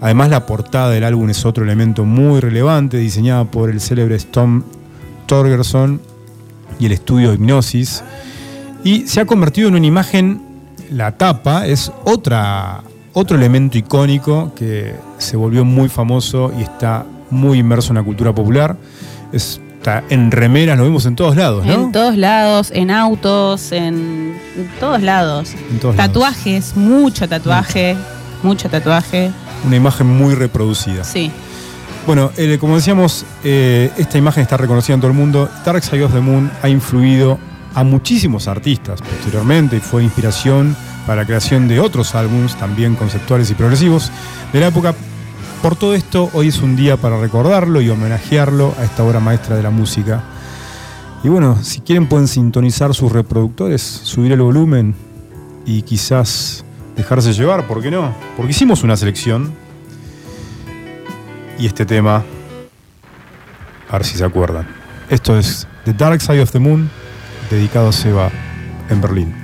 Además, 0.00 0.30
la 0.30 0.46
portada 0.46 0.90
del 0.90 1.04
álbum 1.04 1.30
es 1.30 1.44
otro 1.44 1.64
elemento 1.64 2.04
muy 2.04 2.40
relevante, 2.40 2.96
diseñada 2.96 3.44
por 3.44 3.70
el 3.70 3.80
célebre 3.80 4.18
Tom 4.18 4.62
Torgerson 5.26 6.00
y 6.78 6.86
el 6.86 6.92
estudio 6.92 7.32
Hipnosis. 7.32 8.02
Y 8.82 9.06
se 9.06 9.20
ha 9.20 9.26
convertido 9.26 9.68
en 9.68 9.74
una 9.74 9.86
imagen, 9.86 10.42
la 10.90 11.16
tapa 11.16 11.66
es 11.66 11.92
otra, 12.04 12.82
otro 13.12 13.36
elemento 13.36 13.76
icónico 13.78 14.52
que 14.54 14.94
se 15.18 15.36
volvió 15.36 15.64
muy 15.64 15.88
famoso 15.88 16.52
y 16.58 16.62
está 16.62 17.04
muy 17.30 17.58
inmerso 17.58 17.90
en 17.92 17.96
la 17.96 18.02
cultura 18.02 18.32
popular. 18.34 18.76
Es- 19.32 19.60
está 19.78 20.04
en 20.10 20.30
remeras, 20.30 20.76
lo 20.76 20.84
vemos 20.84 21.06
en 21.06 21.16
todos 21.16 21.36
lados, 21.36 21.64
¿no? 21.64 21.72
En 21.72 21.92
todos 21.92 22.14
lados, 22.16 22.70
en 22.74 22.90
autos, 22.90 23.72
en, 23.72 24.36
en 24.56 24.70
todos 24.78 25.00
lados. 25.00 25.52
En 25.70 25.78
todos 25.78 25.96
lados. 25.96 26.12
Tatuajes, 26.12 26.76
mucho 26.76 27.26
tatuaje, 27.28 27.96
mucho 28.42 28.68
tatuaje. 28.68 29.30
Una 29.66 29.76
imagen 29.76 30.06
muy 30.06 30.34
reproducida. 30.34 31.02
Sí. 31.04 31.30
Bueno, 32.06 32.30
eh, 32.36 32.58
como 32.60 32.76
decíamos, 32.76 33.24
eh, 33.44 33.90
esta 33.96 34.18
imagen 34.18 34.42
está 34.42 34.56
reconocida 34.58 34.94
en 34.94 35.00
todo 35.00 35.10
el 35.10 35.16
mundo. 35.16 35.48
Dark 35.64 35.82
Side 35.82 36.04
of 36.04 36.12
the 36.12 36.20
Moon 36.20 36.50
ha 36.62 36.68
influido 36.68 37.38
a 37.74 37.84
muchísimos 37.84 38.48
artistas 38.48 39.00
posteriormente 39.00 39.80
fue 39.80 40.02
inspiración 40.02 40.76
para 41.06 41.22
la 41.22 41.26
creación 41.26 41.68
de 41.68 41.80
otros 41.80 42.14
álbums, 42.14 42.56
también 42.56 42.94
conceptuales 42.94 43.50
y 43.50 43.54
progresivos, 43.54 44.10
de 44.52 44.60
la 44.60 44.68
época, 44.68 44.94
Por 45.62 45.76
todo 45.76 45.94
esto, 45.94 46.30
hoy 46.32 46.48
es 46.48 46.62
un 46.62 46.74
día 46.74 46.96
para 46.96 47.20
recordarlo 47.20 47.82
y 47.82 47.90
homenajearlo 47.90 48.74
a 48.78 48.84
esta 48.84 49.04
obra 49.04 49.20
maestra 49.20 49.56
de 49.56 49.62
la 49.62 49.68
música. 49.68 50.22
Y 51.22 51.28
bueno, 51.28 51.58
si 51.62 51.80
quieren 51.80 52.08
pueden 52.08 52.28
sintonizar 52.28 52.94
sus 52.94 53.12
reproductores, 53.12 53.82
subir 53.82 54.32
el 54.32 54.40
volumen 54.40 54.94
y 55.66 55.82
quizás 55.82 56.64
dejarse 56.96 57.34
llevar, 57.34 57.66
¿por 57.66 57.82
qué 57.82 57.90
no? 57.90 58.14
Porque 58.38 58.52
hicimos 58.52 58.82
una 58.82 58.96
selección 58.96 59.52
y 61.58 61.66
este 61.66 61.84
tema, 61.84 62.24
a 63.90 63.92
ver 63.92 64.04
si 64.06 64.16
se 64.16 64.24
acuerdan. 64.24 64.66
Esto 65.10 65.38
es 65.38 65.68
The 65.84 65.92
Dark 65.92 66.22
Side 66.22 66.40
of 66.40 66.52
the 66.52 66.58
Moon, 66.58 66.90
dedicado 67.50 67.88
a 67.88 67.92
Seba 67.92 68.30
en 68.88 69.00
Berlín. 69.00 69.39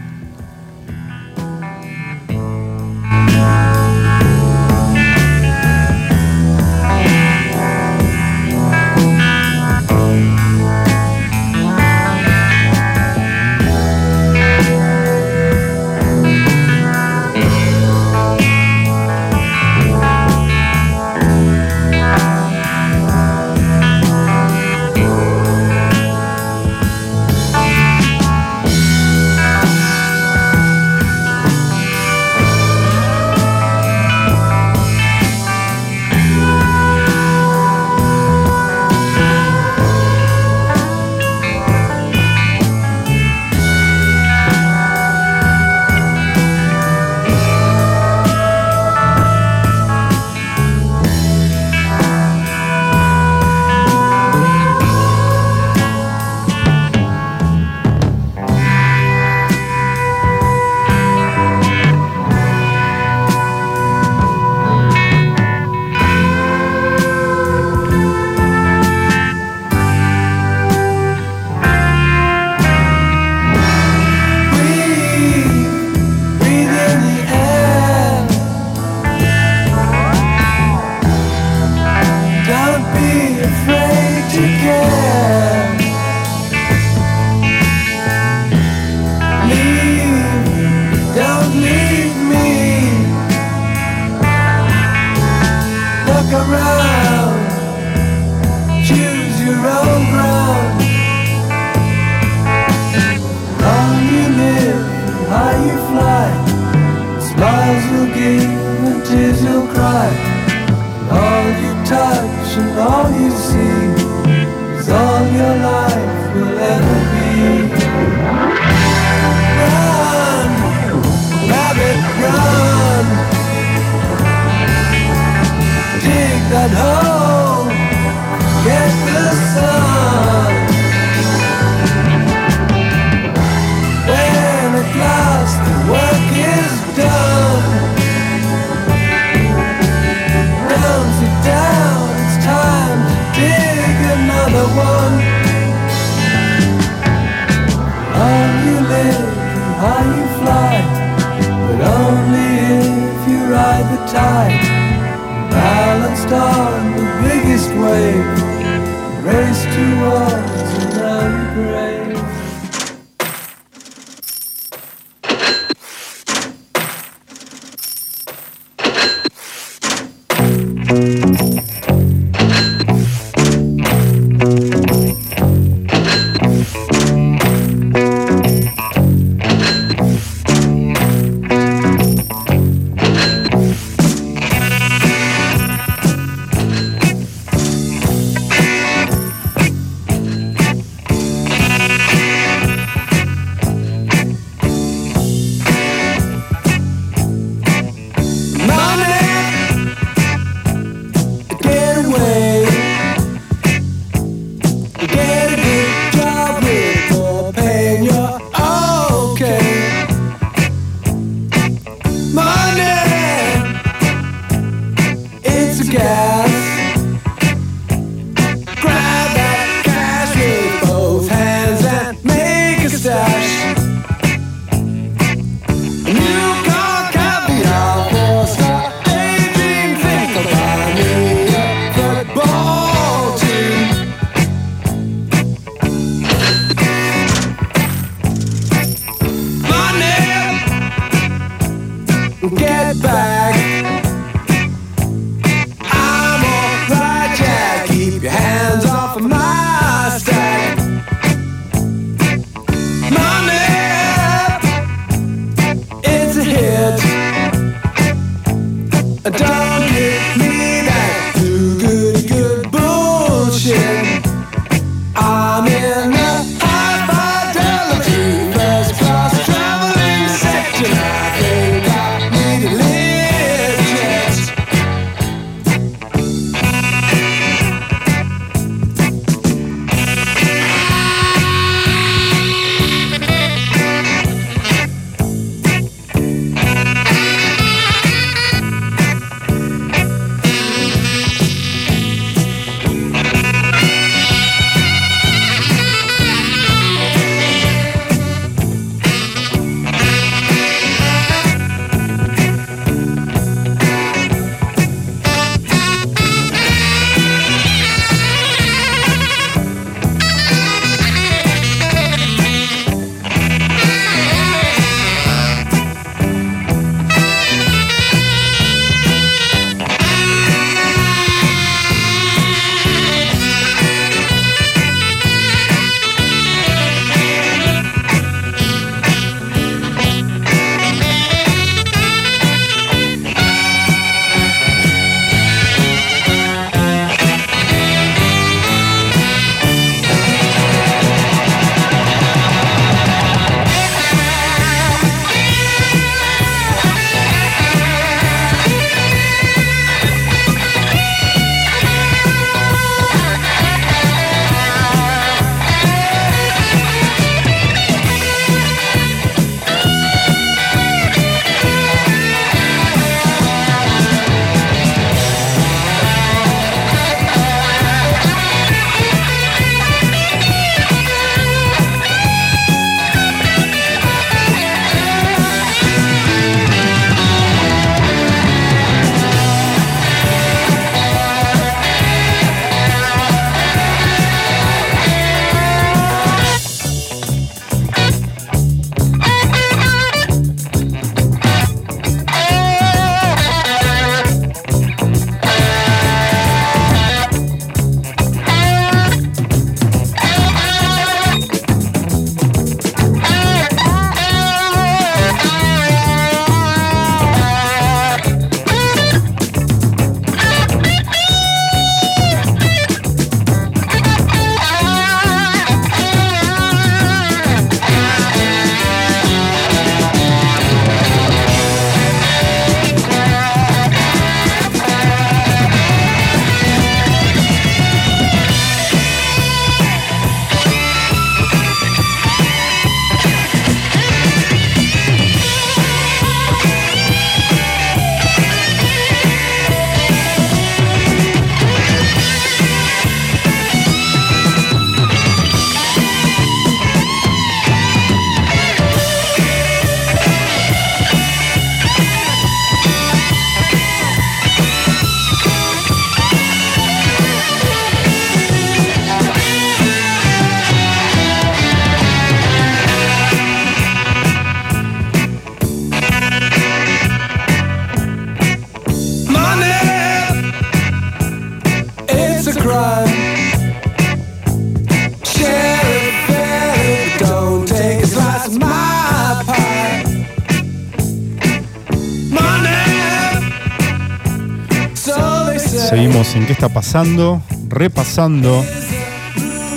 En 486.37 486.45
qué 486.45 486.53
está 486.53 486.69
pasando, 486.69 487.43
repasando 487.69 488.63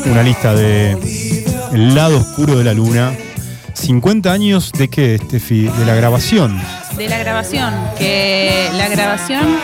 una 0.06 0.24
lista 0.24 0.54
de 0.54 0.92
El 1.72 1.96
lado 1.96 2.18
oscuro 2.18 2.58
de 2.58 2.66
la 2.66 2.74
luna. 2.74 3.14
50 3.74 4.32
años 4.32 4.74
de 4.74 4.90
qué, 4.90 5.18
Steffi? 5.18 5.68
De 5.68 5.86
la 5.86 5.96
grabación. 5.96 6.60
De 6.98 7.08
la 7.08 7.18
grabación, 7.18 7.74
que 7.98 8.70
la 8.74 8.90
grabación 8.90 9.58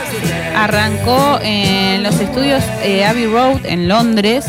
arrancó 0.56 1.40
en 1.44 2.02
los 2.02 2.18
estudios 2.22 2.64
eh, 2.82 3.04
Abbey 3.04 3.26
Road 3.26 3.66
en 3.66 3.90
Londres 3.90 4.46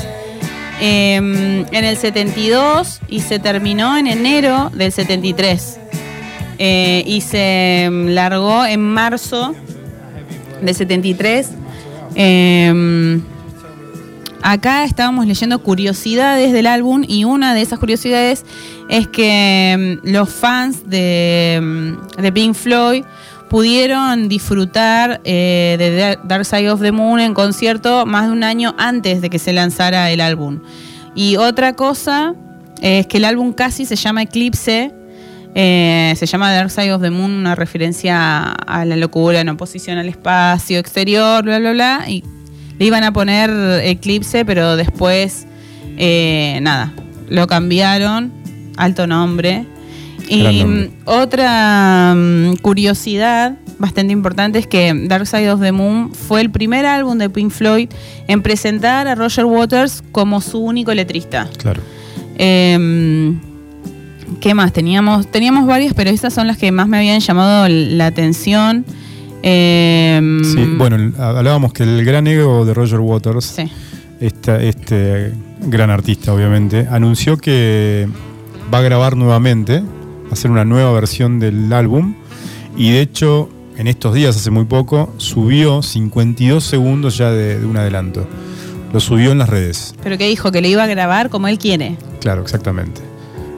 em, 0.81 1.67
en 1.73 1.85
el 1.85 1.97
72 1.97 3.01
y 3.09 3.21
se 3.21 3.41
terminó 3.41 3.97
en 3.97 4.07
enero 4.07 4.71
del 4.73 4.93
73. 4.93 5.81
Eh, 6.59 7.03
y 7.05 7.23
se 7.23 7.85
em, 7.85 8.11
largó 8.11 8.65
en 8.65 8.81
marzo 8.81 9.53
del 10.63 10.75
73. 10.77 11.51
Em, 12.19 13.21
acá 14.43 14.85
estábamos 14.85 15.27
leyendo 15.27 15.59
curiosidades 15.59 16.53
del 16.53 16.67
álbum 16.67 17.03
y 17.07 17.25
una 17.25 17.53
de 17.55 17.61
esas 17.61 17.79
curiosidades 17.79 18.45
es 18.89 19.07
que 19.07 19.99
mm, 20.03 20.09
los 20.09 20.31
fans 20.31 20.89
de, 20.89 21.61
mm, 21.63 22.23
de 22.23 22.33
Pink 22.33 22.55
Floyd 22.55 23.05
pudieron 23.51 24.29
disfrutar 24.29 25.21
eh, 25.25 25.77
de 25.79 25.97
Da- 25.97 26.17
Dark 26.25 26.45
Side 26.47 26.71
of 26.71 26.81
the 26.81 26.91
Moon 26.91 27.21
en 27.21 27.35
concierto 27.35 28.07
más 28.07 28.27
de 28.27 28.33
un 28.33 28.45
año 28.45 28.75
antes 28.79 29.21
de 29.21 29.29
que 29.31 29.39
se 29.39 29.53
lanzara 29.53 30.11
el 30.11 30.21
álbum. 30.21 30.61
Y 31.15 31.37
otra 31.37 31.75
cosa 31.75 32.35
es 32.81 33.07
que 33.07 33.19
el 33.19 33.25
álbum 33.27 33.53
casi 33.53 33.85
se 33.87 33.95
llama 33.97 34.23
Eclipse, 34.23 34.93
eh, 35.59 36.13
se 36.17 36.27
llama 36.27 36.53
Dark 36.53 36.71
Side 36.71 36.93
of 36.93 37.01
the 37.01 37.09
Moon, 37.09 37.31
una 37.31 37.55
referencia 37.55 38.43
a 38.53 38.85
la 38.85 38.95
locura 38.95 39.41
en 39.41 39.49
oposición 39.49 39.97
al 39.97 40.07
espacio 40.07 40.79
exterior, 40.79 41.43
bla, 41.43 41.59
bla, 41.59 41.73
bla. 41.73 42.05
Y 42.07 42.23
le 42.79 42.85
iban 42.85 43.05
a 43.05 43.13
poner 43.15 43.49
Eclipse, 43.83 44.45
pero 44.45 44.77
después, 44.77 45.47
eh, 45.97 46.59
nada, 46.61 46.93
lo 47.31 47.47
cambiaron, 47.47 48.35
alto 48.77 49.07
nombre. 49.07 49.65
Y 50.29 50.43
nombre. 50.43 50.91
otra 51.07 52.13
mm, 52.15 52.57
curiosidad 52.57 53.57
bastante 53.79 54.13
importante 54.13 54.59
es 54.59 54.67
que 54.67 54.93
Dark 55.07 55.27
Side 55.27 55.51
of 55.51 55.63
the 55.63 55.73
Moon 55.73 56.13
fue 56.13 56.43
el 56.43 56.51
primer 56.51 56.85
álbum 56.85 57.17
de 57.17 57.31
Pink 57.31 57.51
Floyd 57.51 57.89
en 58.29 58.43
presentar 58.43 59.09
a 59.09 59.15
Roger 59.15 59.47
Waters 59.47 60.03
como 60.13 60.43
su 60.43 60.59
único 60.59 60.93
letrista. 60.93 61.49
Claro. 61.57 61.81
Eh, 62.37 63.39
¿Qué 64.41 64.55
más? 64.55 64.73
Teníamos, 64.73 65.27
teníamos 65.31 65.67
varias, 65.67 65.95
pero 65.95 66.11
esas 66.11 66.33
son 66.35 66.47
las 66.47 66.57
que 66.59 66.73
más 66.73 66.89
me 66.89 66.97
habían 66.99 67.21
llamado 67.21 67.69
la 67.69 68.07
atención. 68.07 68.85
Eh, 69.43 70.41
Sí, 70.43 70.65
bueno, 70.77 71.13
hablábamos 71.19 71.73
que 71.73 71.83
el 71.85 72.05
gran 72.05 72.27
ego 72.27 72.65
de 72.65 72.75
Roger 72.75 73.01
Waters, 73.01 73.45
sí. 73.45 73.71
esta- 74.21 74.61
este 74.63 75.33
gran 75.61 75.91
artista 75.91 76.33
obviamente, 76.33 76.87
anunció 76.91 77.37
que 77.37 78.09
va 78.73 78.79
a 78.79 78.83
grabar 78.83 79.17
nuevamente, 79.17 79.81
va 79.81 80.31
a 80.31 80.33
hacer 80.33 80.51
una 80.51 80.65
nueva 80.65 80.93
versión 80.93 81.39
del 81.39 81.73
álbum 81.73 82.15
y 82.77 82.91
de 82.91 83.01
hecho 83.03 83.49
en 83.79 83.89
estos 83.89 84.15
días, 84.15 84.35
hace 84.35 84.51
muy 84.51 84.65
poco, 84.65 85.13
subió 85.19 85.83
52 85.83 86.65
segundos 86.65 87.19
ya 87.19 87.31
de, 87.31 87.59
de 87.61 87.67
un 87.67 87.77
adelanto. 87.77 88.27
Lo 88.91 89.01
subió 89.01 89.33
en 89.33 89.39
las 89.39 89.51
redes. 89.51 89.95
Pero 90.03 90.17
que 90.17 90.27
dijo 90.27 90.51
que 90.51 90.63
le 90.63 90.71
iba 90.71 90.83
a 90.83 90.87
grabar 90.87 91.29
como 91.29 91.47
él 91.47 91.59
quiere. 91.59 91.97
Claro, 92.21 92.41
exactamente. 92.41 93.03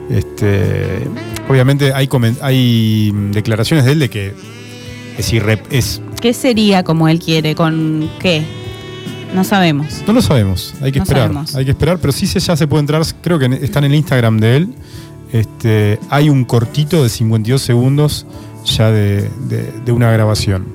Este, 0.09 1.07
obviamente 1.47 1.93
hay, 1.93 2.09
hay 2.41 3.11
mm, 3.13 3.31
declaraciones 3.31 3.85
de 3.85 3.91
él 3.91 3.99
de 3.99 4.09
que 4.09 4.33
es, 5.17 5.31
es 5.69 6.01
¿Qué 6.21 6.33
sería 6.33 6.83
como 6.83 7.07
él 7.07 7.19
quiere? 7.19 7.55
¿Con 7.55 8.09
qué? 8.19 8.43
No 9.35 9.43
sabemos. 9.43 10.03
No 10.07 10.13
lo 10.13 10.21
sabemos, 10.21 10.73
hay 10.81 10.91
que 10.91 10.99
No 10.99 11.03
esperar. 11.03 11.23
sabemos. 11.27 11.55
Hay 11.55 11.65
que 11.65 11.71
esperar, 11.71 11.99
pero 11.99 12.11
sí 12.11 12.25
se, 12.25 12.39
ya 12.39 12.55
se 12.55 12.65
puede 12.67 12.81
entrar, 12.81 13.03
creo 13.21 13.37
que 13.37 13.45
está 13.61 13.79
en 13.79 13.85
el 13.85 13.95
Instagram 13.95 14.39
de 14.39 14.57
él. 14.57 14.69
Este, 15.31 15.99
hay 16.09 16.29
un 16.29 16.43
cortito 16.45 17.03
de 17.03 17.09
52 17.09 17.61
segundos 17.61 18.25
ya 18.65 18.89
de, 18.89 19.29
de- 19.47 19.71
de 19.85 19.91
una 19.91 20.11
grabación. 20.11 20.65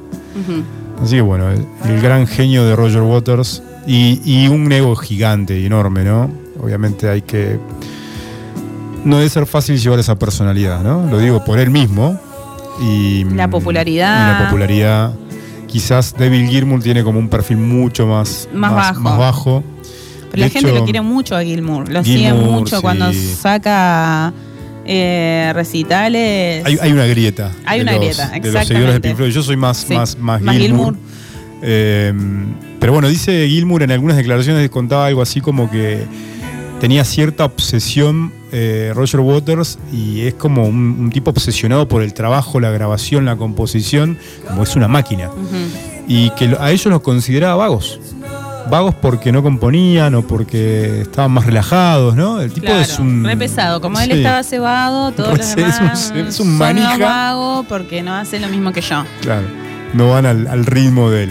Así 1.03 1.17
que 1.17 1.21
bueno, 1.23 1.51
el, 1.51 1.65
el 1.91 2.01
gran 2.01 2.27
genio 2.29 2.65
de 2.65 2.77
Roger 2.77 3.03
Waters 3.03 3.63
y, 3.87 4.21
y 4.25 4.47
un 4.47 4.71
ego 4.71 4.95
gigante 4.95 5.59
y 5.59 5.67
enorme, 5.67 6.05
¿no? 6.05 6.31
Obviamente 6.61 7.09
hay 7.09 7.23
que... 7.23 7.59
No 9.05 9.19
debe 9.19 9.29
ser 9.29 9.47
fácil 9.47 9.79
llevar 9.79 9.99
esa 9.99 10.19
personalidad, 10.19 10.83
¿no? 10.83 11.07
Lo 11.11 11.19
digo 11.19 11.45
por 11.45 11.59
él 11.59 11.71
mismo. 11.71 12.19
Y, 12.81 13.25
La 13.25 13.47
mm, 13.47 13.51
popularidad. 13.51 14.29
y 14.29 14.33
la 14.41 14.45
popularidad. 14.47 15.13
Quizás 15.67 16.15
David 16.17 16.49
Gilmour 16.49 16.83
tiene 16.83 17.03
como 17.05 17.19
un 17.19 17.29
perfil 17.29 17.57
mucho 17.59 18.07
más, 18.07 18.49
Más 18.53 18.73
bajo. 18.75 19.01
más 19.01 19.19
bajo. 19.19 19.65
Pero 20.31 20.43
la 20.45 20.51
gente 20.51 20.73
lo 20.73 20.85
quiere 20.85 21.01
mucho 21.01 21.37
a 21.37 21.43
Gilmour. 21.43 21.89
Lo 21.89 22.03
sigue 22.03 22.33
mucho 22.33 22.77
sí. 22.77 22.83
cuando 22.83 23.13
saca 23.13 24.33
eh, 24.85 25.53
recitales. 25.55 26.65
Hay, 26.65 26.79
hay 26.81 26.93
una 26.93 27.07
grieta. 27.07 27.51
Hay 27.67 27.81
una 27.81 27.93
los- 27.93 28.01
grieta, 28.01 28.29
De 28.31 28.53
los 28.53 28.67
seguidores 28.67 28.95
de. 28.95 29.01
Pink 29.01 29.17
Floyd. 29.17 29.31
Yo 29.31 29.43
soy 29.43 29.57
más, 29.57 29.79
Sí, 29.79 29.95
más, 29.95 30.19
más, 30.19 30.41
más 30.41 30.57
Gilmour. 30.57 30.95
Gilmour. 30.95 31.15
Eh, 31.63 32.13
pero 32.81 32.93
bueno, 32.93 33.09
dice 33.09 33.47
Gilmour 33.49 33.83
en 33.83 33.93
algunas 33.93 34.17
declaraciones 34.17 34.69
contaba 34.71 35.07
algo 35.07 35.23
así 35.23 35.41
como 35.41 35.71
que 35.71 36.05
tenía 36.85 37.03
cierta 37.07 37.47
obsesión 37.47 38.31
eh, 38.53 38.93
Roger 38.95 39.21
Waters 39.21 39.79
y 39.91 40.21
es 40.27 40.35
como 40.35 40.65
un, 40.67 40.99
un 41.01 41.11
tipo 41.11 41.31
obsesionado 41.31 41.89
por 41.89 42.03
el 42.03 42.13
trabajo, 42.13 42.61
la 42.61 42.71
grabación, 42.71 43.25
la 43.25 43.37
composición, 43.37 44.19
como 44.47 44.65
es 44.65 44.77
una 44.77 44.87
máquina. 44.87 45.31
Y 46.07 46.29
que 46.33 46.55
a 46.61 46.71
ellos 46.73 46.85
los 46.93 47.01
consideraba 47.01 47.55
vagos. 47.57 47.99
Vagos 48.71 48.95
porque 49.01 49.33
no 49.33 49.43
componían 49.43 50.15
o 50.15 50.27
porque 50.27 51.01
estaban 51.01 51.31
más 51.33 51.47
relajados, 51.47 52.17
¿no? 52.17 52.43
El 52.43 52.53
tipo 52.53 52.67
Claro, 52.67 52.83
es 52.83 52.99
un. 52.99 53.25
re 53.25 53.35
pesado. 53.39 53.81
Como 53.81 53.99
él 54.01 54.11
Sí. 54.13 54.19
estaba 54.19 54.43
cebado, 54.43 55.13
todos 55.13 55.39
los 55.39 55.47
es 55.57 56.11
un- 56.11 56.17
es 56.19 56.39
un 56.41 56.59
manija. 56.59 56.99
vagos 56.99 57.65
porque 57.67 58.03
no 58.03 58.15
hace 58.15 58.39
lo 58.41 58.49
mismo 58.49 58.73
que 58.73 58.83
yo. 58.83 59.05
Claro, 59.23 59.47
no 59.95 60.11
van 60.11 60.27
al, 60.27 60.47
al 60.49 60.67
ritmo 60.67 61.09
de 61.11 61.25
él. 61.25 61.31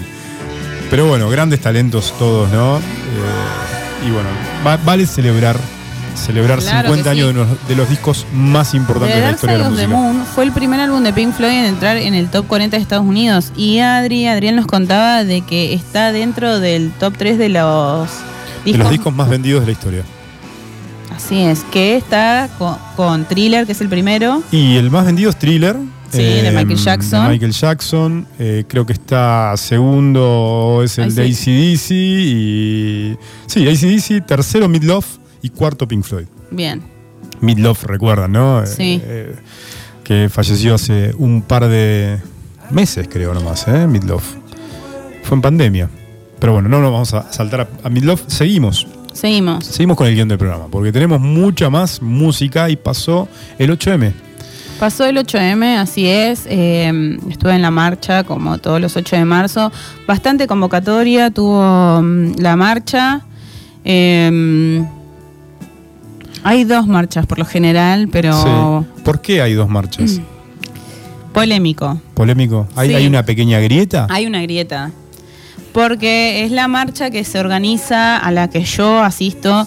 Pero 0.89 1.05
bueno, 1.07 1.29
grandes 1.29 1.59
talentos 1.61 2.11
todos, 2.17 2.51
¿no? 2.51 2.77
Eh, 2.77 2.81
y 4.05 4.11
bueno, 4.11 4.29
va- 4.65 4.77
vale 4.77 5.05
celebrar, 5.05 5.57
celebrar 6.15 6.59
Claro 6.59 6.89
50 6.89 7.09
que 7.11 7.15
sí. 7.15 7.21
años 7.21 7.27
de 7.27 7.33
los, 7.33 7.67
de 7.67 7.75
los 7.75 7.89
discos 7.89 8.25
más 8.33 8.73
importantes 8.73 9.15
The 9.15 9.21
de 9.21 9.27
la 9.27 9.33
historia 9.33 9.55
Side 9.57 9.65
de 9.69 9.71
la 9.75 9.81
the. 9.81 9.87
Moon 9.87 10.25
fue 10.35 10.43
el 10.43 10.51
primer 10.51 10.79
álbum 10.79 11.03
de 11.03 11.13
Pink 11.13 11.33
Floyd 11.33 11.51
en 11.51 11.65
entrar 11.65 11.97
en 11.97 12.13
el 12.13 12.29
top 12.29 12.47
40 12.47 12.77
de 12.77 12.81
Estados 12.83 13.05
Unidos. 13.05 13.51
Y 13.55 13.79
Adri, 13.79 14.27
Adrián 14.27 14.55
nos 14.55 14.67
contaba 14.67 15.23
de 15.23 15.41
que 15.41 15.73
está 15.73 16.11
dentro 16.11 16.59
del 16.59 16.91
top 16.99 17.13
3 17.17 17.37
de 17.37 17.49
los 17.49 18.09
De 18.65 18.77
los 18.77 18.89
discos 18.89 19.13
más 19.13 19.29
vendidos 19.29 19.61
de 19.61 19.65
la 19.67 19.71
historia. 19.71 20.03
Así 21.15 21.41
es, 21.41 21.63
que 21.71 21.95
está 21.95 22.49
con, 22.57 22.75
con 22.95 23.25
Thriller, 23.25 23.65
que 23.65 23.71
es 23.73 23.81
el 23.81 23.87
primero. 23.89 24.41
Y 24.51 24.77
el 24.77 24.89
más 24.91 25.05
vendido 25.05 25.29
es 25.29 25.37
Thriller. 25.37 25.77
Sí, 26.17 26.23
de 26.23 26.52
Michael 26.52 26.78
Jackson. 26.78 27.23
de 27.23 27.30
Michael 27.30 27.52
Jackson. 27.52 28.28
Eh, 28.39 28.63
creo 28.67 28.86
que 28.86 28.93
está 28.93 29.54
segundo 29.58 30.82
es 30.84 30.97
el 30.97 31.06
Ay, 31.06 31.12
de 31.12 31.34
sí. 31.34 31.73
ACDC. 31.73 31.91
Y. 31.91 33.17
Sí, 33.47 33.67
ACDC, 33.67 34.26
tercero 34.26 34.67
Midlove 34.69 35.06
y 35.41 35.49
cuarto 35.49 35.88
Pink 35.88 36.04
Floyd. 36.04 36.26
Bien. 36.52 36.82
Midlove, 37.41 37.80
recuerdan, 37.84 38.32
¿no? 38.32 38.65
Sí. 38.65 39.02
Eh, 39.04 39.36
que 40.04 40.30
falleció 40.30 40.76
hace 40.76 41.13
un 41.17 41.41
par 41.41 41.67
de 41.67 42.17
meses, 42.71 43.08
creo 43.10 43.34
nomás, 43.34 43.67
¿eh? 43.67 43.88
Midlove. 43.88 44.23
Fue 45.23 45.36
en 45.36 45.41
pandemia. 45.41 45.89
Pero 46.39 46.54
bueno, 46.54 46.67
no 46.69 46.82
nos 46.82 46.91
vamos 46.91 47.13
a 47.13 47.32
saltar 47.32 47.62
a, 47.62 47.67
a 47.88 47.89
Midlove. 47.89 48.21
Seguimos. 48.28 48.88
Seguimos. 49.13 49.65
Seguimos 49.65 49.95
con 49.95 50.08
el 50.08 50.15
guion 50.15 50.28
del 50.28 50.38
programa, 50.38 50.67
porque 50.69 50.91
tenemos 50.91 51.21
mucha 51.21 51.69
más 51.69 52.02
música 52.02 52.69
y 52.69 52.76
pasó 52.76 53.28
el 53.60 53.69
8M. 53.71 54.12
Pasó 54.83 55.05
el 55.05 55.15
8M, 55.15 55.77
así 55.77 56.05
es. 56.09 56.45
eh, 56.45 57.17
estuve 57.29 57.55
en 57.55 57.61
la 57.61 57.71
marcha 57.71 58.25
como 58.25 58.57
todos 58.57 58.81
los 58.81 58.97
8 58.97 59.15
de 59.15 59.23
marzo. 59.23 59.71
Bastante 60.05 60.45
convocatoria 60.45 61.31
tuvo 61.31 62.01
mm, 62.01 62.33
la 62.39 62.57
marcha. 62.57 63.21
eh, 63.85 64.83
hay 66.43 66.65
dos 66.65 66.85
marchas 66.85 67.25
por 67.27 67.39
lo 67.39 67.45
general, 67.45 68.09
pero 68.11 68.33
Sí. 68.93 69.01
¿Por 69.05 69.21
qué 69.21 69.41
hay 69.41 69.53
dos 69.53 69.69
marchas? 69.69 70.19
polémico. 71.31 72.01
Polémico. 72.13 72.67
¿Hay, 72.75 72.89
Sí. 72.89 72.95
hay 72.95 73.07
una 73.07 73.23
pequeña 73.23 73.59
grieta? 73.61 74.07
Hay 74.09 74.25
una 74.25 74.41
grieta. 74.41 74.91
Porque 75.71 76.43
es 76.43 76.51
la 76.51 76.67
marcha 76.67 77.09
que 77.09 77.23
se 77.23 77.39
organiza, 77.39 78.17
a 78.17 78.31
la 78.33 78.49
que 78.49 78.65
yo 78.65 79.01
asisto, 79.01 79.65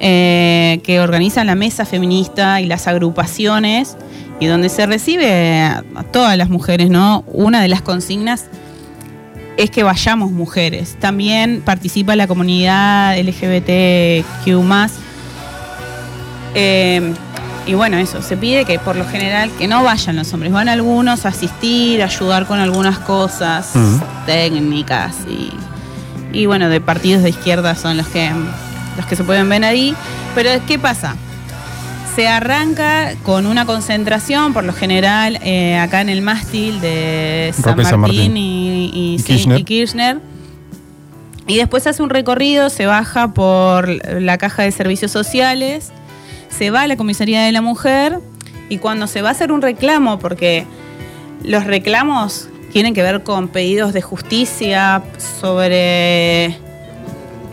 eh, 0.00 0.80
que 0.84 1.00
organiza 1.00 1.44
la 1.44 1.54
mesa 1.54 1.84
feminista 1.84 2.62
y 2.62 2.66
las 2.66 2.88
agrupaciones, 2.88 3.98
y 4.40 4.46
donde 4.46 4.68
se 4.68 4.86
recibe 4.86 5.62
a, 5.62 5.82
todas 6.12 6.36
las 6.36 6.48
mujeres, 6.48 6.90
¿no? 6.90 7.24
Una 7.28 7.62
de 7.62 7.68
las 7.68 7.82
consignas 7.82 8.46
es 9.56 9.70
que 9.70 9.82
vayamos 9.82 10.32
mujeres. 10.32 10.96
También 10.98 11.62
participa 11.64 12.16
la 12.16 12.26
comunidad 12.26 13.16
LGBTQ. 13.18 14.48
Eh, 16.54 17.14
y 17.66 17.74
bueno, 17.74 17.96
eso, 17.96 18.20
se 18.20 18.36
pide 18.36 18.64
que 18.64 18.78
por 18.78 18.96
lo 18.96 19.06
general 19.06 19.50
que 19.58 19.66
no 19.66 19.82
vayan 19.82 20.16
los 20.16 20.32
hombres, 20.34 20.52
van 20.52 20.68
algunos 20.68 21.24
a 21.24 21.28
asistir, 21.28 22.02
a 22.02 22.06
ayudar 22.06 22.46
con 22.46 22.58
algunas 22.58 22.98
cosas 22.98 23.72
técnicas 24.26 25.16
y, 25.28 25.50
y 26.38 26.46
bueno, 26.46 26.68
de 26.68 26.80
partidos 26.80 27.22
de 27.22 27.30
izquierda 27.30 27.74
son 27.74 27.96
los 27.96 28.06
que, 28.08 28.30
los 28.96 29.06
que 29.06 29.16
se 29.16 29.24
pueden 29.24 29.48
ver 29.48 29.64
ahí. 29.64 29.94
Pero 30.34 30.50
¿qué 30.66 30.78
pasa? 30.78 31.16
Se 32.14 32.28
arranca 32.28 33.14
con 33.24 33.44
una 33.46 33.66
concentración, 33.66 34.52
por 34.54 34.62
lo 34.62 34.72
general, 34.72 35.40
eh, 35.42 35.76
acá 35.78 36.00
en 36.00 36.08
el 36.08 36.22
mástil 36.22 36.80
de 36.80 37.52
San 37.60 37.74
Martín, 37.76 37.84
San 37.90 38.00
Martín. 38.00 38.36
Y, 38.36 38.90
y- 38.94 39.14
Y 39.14 39.18
sí, 39.18 39.24
Kirchner. 39.24 39.58
y 39.58 39.64
Kirchner. 39.64 40.18
Y 41.48 41.56
después 41.56 41.86
hace 41.88 42.02
un 42.04 42.10
recorrido, 42.10 42.70
se 42.70 42.86
baja 42.86 43.34
por 43.34 43.88
la 44.22 44.38
caja 44.38 44.62
de 44.62 44.70
servicios 44.70 45.10
sociales, 45.10 45.90
se 46.56 46.70
va 46.70 46.82
a 46.82 46.86
la 46.86 46.96
comisaría 46.96 47.42
de 47.42 47.50
la 47.52 47.60
mujer 47.60 48.20
y 48.68 48.78
cuando 48.78 49.08
se 49.08 49.20
va 49.20 49.30
a 49.30 49.32
hacer 49.32 49.50
un 49.50 49.60
reclamo, 49.60 50.20
porque 50.20 50.66
los 51.42 51.64
reclamos 51.64 52.48
tienen 52.72 52.94
que 52.94 53.02
ver 53.02 53.24
con 53.24 53.48
pedidos 53.48 53.92
de 53.92 54.02
justicia 54.02 55.02
sobre 55.40 56.56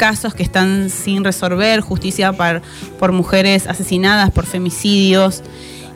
casos 0.02 0.34
que 0.34 0.42
están 0.42 0.90
sin 0.90 1.24
resolver, 1.24 1.80
justicia 1.82 2.34
par- 2.34 2.64
por 2.98 3.12
mujeres 3.12 3.68
asesinadas, 3.68 4.32
por 4.32 4.48
femicidios 4.48 5.44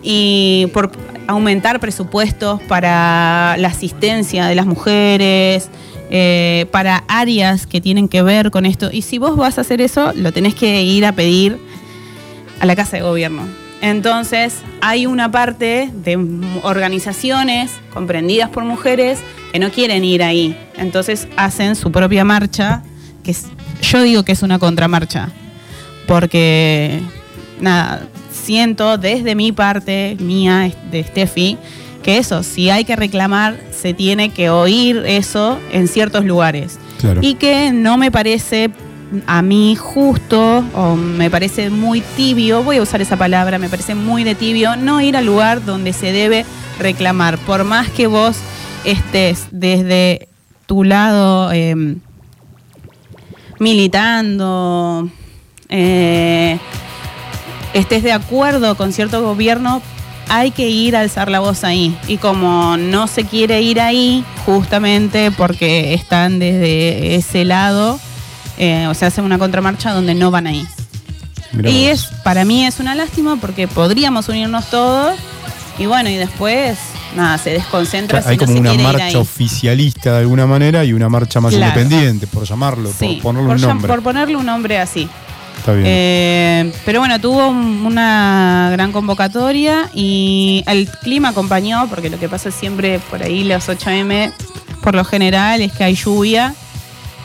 y 0.04 0.68
por 0.74 0.91
aumentar 1.28 1.80
presupuestos 1.80 2.62
para 2.68 3.56
la 3.58 3.68
asistencia 3.70 4.46
de 4.46 4.54
las 4.54 4.68
mujeres, 4.68 5.70
eh, 6.12 6.68
para 6.72 7.04
áreas 7.08 7.65
que 7.65 7.82
tienen 7.82 8.08
que 8.08 8.22
ver 8.22 8.52
con 8.52 8.68
esto. 8.68 8.89
Y 8.91 9.02
si 9.02 9.18
vos 9.18 9.36
vas 9.36 9.58
a 9.58 9.62
hacer 9.62 9.82
eso, 9.82 10.13
lo 10.13 10.32
tenés 10.32 10.54
que 10.54 10.84
ir 10.84 11.04
a 11.04 11.13
pedir 11.13 11.58
a 12.60 12.65
la 12.68 12.76
Casa 12.76 12.98
de 12.98 13.02
Gobierno. 13.04 13.41
Entonces, 13.82 14.58
hay 14.82 15.08
una 15.08 15.32
parte 15.32 15.89
de 15.94 16.15
organizaciones 16.62 17.72
comprendidas 17.91 18.50
por 18.50 18.63
mujeres 18.63 19.20
que 19.52 19.58
no 19.60 19.70
quieren 19.72 20.04
ir 20.04 20.22
ahí. 20.22 20.56
Entonces, 20.78 21.28
hacen 21.38 21.76
su 21.76 21.91
propia 21.91 22.24
marcha, 22.24 22.84
que 23.24 23.32
es- 23.32 23.48
yo 23.82 24.02
digo 24.02 24.24
que 24.24 24.32
es 24.32 24.44
una 24.44 24.60
contramarcha, 24.60 25.30
porque, 26.08 27.02
nada, 27.60 28.08
siento 28.32 28.98
desde 28.98 29.36
mi 29.36 29.52
parte, 29.52 30.18
mía, 30.20 30.72
de 30.92 31.04
Steffi, 31.04 31.58
que 32.04 32.18
eso, 32.18 32.44
si 32.44 32.70
hay 32.70 32.86
que 32.86 32.96
reclamar, 32.96 33.60
se 33.72 33.94
tiene 33.94 34.30
que 34.30 34.50
oír 34.50 35.04
eso 35.08 35.60
en 35.72 35.88
ciertos 35.88 36.24
lugares. 36.24 36.78
Claro. 37.00 37.20
Y 37.24 37.36
que 37.36 37.72
no 37.72 37.98
me 37.98 38.12
parece 38.12 38.70
a 39.28 39.42
mí 39.42 39.76
justo 39.76 40.64
o 40.74 40.96
me 40.96 41.30
parece 41.30 41.70
muy 41.70 42.02
tibio, 42.02 42.64
voy 42.64 42.78
a 42.78 42.82
usar 42.82 43.02
esa 43.02 43.18
palabra, 43.18 43.60
me 43.60 43.70
parece 43.70 43.96
muy 43.96 44.24
de 44.24 44.36
tibio, 44.36 44.76
no 44.76 45.02
ir 45.02 45.18
al 45.18 45.26
lugar 45.26 45.64
donde 45.66 45.94
se 45.94 46.12
debe 46.12 46.46
reclamar. 46.80 47.38
Por 47.40 47.64
más 47.64 47.90
que 47.90 48.08
vos 48.08 48.38
estés 48.84 49.48
desde 49.52 50.28
tu 50.66 50.84
lado 50.84 51.52
eh, 51.52 51.96
militando, 53.60 55.10
eh, 55.70 56.60
estés 57.74 58.04
de 58.04 58.13
acuerdo 58.13 58.76
con 58.76 58.94
cierto 58.94 59.24
gobierno, 59.24 59.82
hay 60.30 60.52
que 60.52 60.70
ir 60.70 60.96
a 60.96 61.02
alzar 61.02 61.30
la 61.30 61.39
voz 61.39 61.63
ahí. 61.63 61.98
Y 62.08 62.18
como 62.18 62.78
no 62.78 63.08
se 63.08 63.26
quiere 63.26 63.62
ir 63.62 63.80
ahí, 63.80 64.24
justamente 64.46 65.32
porque 65.32 65.94
están 65.94 66.39
desde 66.39 67.15
ese 67.15 67.46
lado, 67.46 68.00
eh, 68.58 68.88
o 68.88 68.94
sea, 68.94 69.10
hacen 69.10 69.24
una 69.26 69.38
contramarcha 69.38 69.94
donde 69.94 70.15
no 70.15 70.32
van 70.32 70.48
ahí. 70.48 70.65
Mirá 71.54 71.70
y 71.70 71.86
es, 71.86 72.08
para 72.24 72.44
mí 72.46 72.65
es 72.65 72.80
una 72.80 72.96
lástima 72.96 73.38
porque 73.38 73.68
podríamos 73.68 74.28
unirnos 74.30 74.70
todos 74.70 75.15
y 75.78 75.86
bueno, 75.86 76.10
y 76.10 76.15
después, 76.15 76.78
nada, 77.15 77.38
se 77.38 77.51
desconcentra. 77.51 78.21
Hay 78.25 78.38
como 78.38 78.54
una 78.60 78.73
marcha 78.75 79.19
oficialista 79.19 80.13
de 80.13 80.19
alguna 80.19 80.45
manera 80.45 80.84
y 80.86 80.93
una 80.93 81.10
marcha 81.10 81.39
más 81.41 81.54
Claro. 81.54 81.80
independiente, 81.82 82.28
por 82.28 82.43
llamarlo, 82.45 82.89
Sí, 82.91 83.19
por 83.21 83.34
ponerle 83.34 83.47
por 83.47 83.56
un 83.56 83.62
nombre. 83.62 83.88
por 83.88 84.01
ponerle 84.04 84.36
un 84.36 84.45
nombre 84.45 84.80
así. 84.80 85.08
Está 85.58 85.71
bien. 85.73 85.86
Eh, 85.88 86.71
pero 86.86 86.99
bueno, 86.99 87.19
tuvo 87.19 87.47
un- 87.47 87.86
una 87.86 88.69
gran 88.71 88.91
convocatoria 88.91 89.89
y 89.95 90.63
el 90.67 90.88
clima 91.01 91.30
acompañó, 91.30 91.88
porque 91.89 92.10
lo 92.10 92.19
que 92.19 92.30
pasa 92.30 92.51
siempre 92.51 92.99
por 93.10 93.23
ahí 93.23 93.43
los 93.43 93.67
8M, 93.69 94.32
por 94.82 94.93
lo 94.93 95.04
general, 95.06 95.62
es 95.62 95.71
que 95.71 95.84
hay 95.84 95.95
lluvia. 95.95 96.54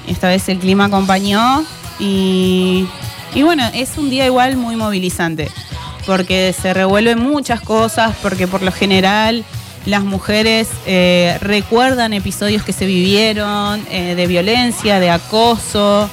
Esta 0.06 0.28
vez 0.28 0.48
el 0.48 0.58
clima 0.58 0.86
acompañó 0.86 1.64
y, 1.98 2.86
y 3.34 3.42
bueno, 3.42 3.68
es 3.74 3.98
un 3.98 4.08
día 4.08 4.24
igual 4.26 4.56
muy 4.56 4.74
movilizante, 4.76 5.50
porque 6.06 6.54
se 6.58 6.72
revuelven 6.72 7.18
muchas 7.22 7.60
cosas, 7.60 8.14
porque 8.22 8.46
por 8.46 8.62
lo 8.62 8.72
general 8.72 9.44
las 9.86 10.02
mujeres 10.04 10.68
eh, 10.86 11.38
recuerdan 11.40 12.12
episodios 12.12 12.62
que 12.62 12.72
se 12.72 12.86
vivieron 12.86 13.82
eh, 13.90 14.14
de 14.14 14.26
violencia, 14.26 15.00
de 15.00 15.10
acoso. 15.10 16.08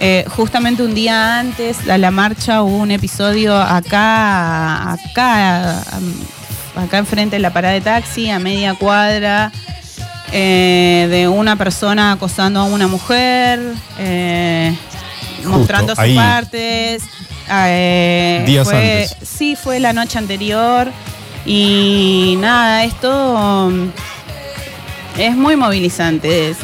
Eh, 0.00 0.24
justamente 0.28 0.82
un 0.82 0.94
día 0.94 1.38
antes 1.38 1.88
a 1.88 1.96
la 1.98 2.10
marcha 2.10 2.62
hubo 2.62 2.76
un 2.78 2.90
episodio 2.90 3.56
acá, 3.56 4.92
acá, 4.92 5.78
am- 5.92 6.14
acá 6.84 6.98
enfrente 6.98 7.36
de 7.36 7.40
la 7.40 7.52
parada 7.52 7.74
de 7.74 7.80
taxi, 7.82 8.28
a 8.28 8.40
media 8.40 8.74
cuadra, 8.74 9.52
de 10.32 11.30
una 11.32 11.56
persona 11.56 12.12
acosando 12.12 12.60
a 12.60 12.64
una 12.64 12.88
mujer, 12.88 13.60
Justo, 15.36 15.48
mostrando 15.58 15.92
sus 15.94 15.98
ahí. 16.00 16.16
partes. 16.16 17.02
eh, 17.50 18.42
Días 18.46 18.66
fue- 18.66 18.76
antes. 18.76 19.16
Sí, 19.28 19.56
fue 19.56 19.78
la 19.78 19.92
noche 19.92 20.18
anterior. 20.18 20.90
Y 21.44 22.36
nada, 22.38 22.84
esto 22.84 23.70
mm, 23.70 23.88
es 25.18 25.36
muy 25.36 25.56
movilizante. 25.56 26.50
es- 26.50 26.58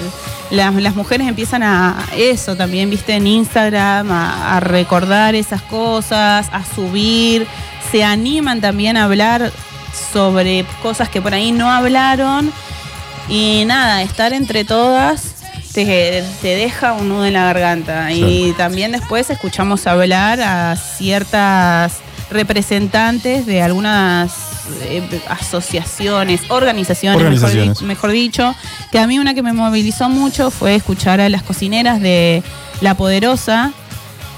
las, 0.50 0.74
las 0.76 0.94
mujeres 0.94 1.28
empiezan 1.28 1.62
a 1.62 1.96
eso 2.16 2.56
también, 2.56 2.88
viste, 2.88 3.14
en 3.14 3.26
Instagram, 3.26 4.10
a, 4.10 4.56
a 4.56 4.60
recordar 4.60 5.34
esas 5.34 5.60
cosas, 5.62 6.48
a 6.52 6.64
subir, 6.74 7.46
se 7.92 8.02
animan 8.02 8.60
también 8.62 8.96
a 8.96 9.04
hablar 9.04 9.52
sobre 10.12 10.64
cosas 10.82 11.10
que 11.10 11.20
por 11.20 11.34
ahí 11.34 11.52
no 11.52 11.70
hablaron. 11.70 12.50
Y 13.28 13.64
nada, 13.66 14.02
estar 14.02 14.32
entre 14.32 14.64
todas 14.64 15.34
te, 15.74 16.24
te 16.40 16.48
deja 16.56 16.94
un 16.94 17.10
nudo 17.10 17.26
en 17.26 17.34
la 17.34 17.44
garganta. 17.44 18.10
Y 18.12 18.54
también 18.56 18.92
después 18.92 19.28
escuchamos 19.28 19.86
hablar 19.86 20.40
a 20.40 20.76
ciertas 20.76 21.98
representantes 22.30 23.44
de 23.44 23.60
algunas 23.60 24.32
eh, 24.82 25.20
asociaciones, 25.28 26.42
organizaciones, 26.48 27.18
mejor 27.22 27.30
di- 27.32 27.36
Organizaciones. 27.44 27.82
mejor 27.82 28.10
dicho, 28.12 28.54
que 28.92 28.98
a 28.98 29.06
mí 29.06 29.18
una 29.18 29.34
que 29.34 29.42
me 29.42 29.52
movilizó 29.52 30.08
mucho 30.08 30.50
fue 30.50 30.74
escuchar 30.74 31.20
a 31.20 31.28
las 31.28 31.42
cocineras 31.42 32.00
de 32.00 32.42
La 32.80 32.94
Poderosa, 32.94 33.72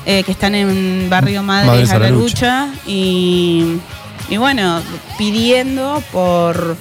eh, 0.07 0.23
que 0.25 0.33
están 0.33 0.55
en 0.55 1.09
Barrio 1.11 1.43
la 1.99 2.11
lucha, 2.11 2.69
y, 2.87 3.77
y 4.29 4.37
bueno, 4.39 4.81
pidiendo 5.19 6.03
por, 6.13 6.77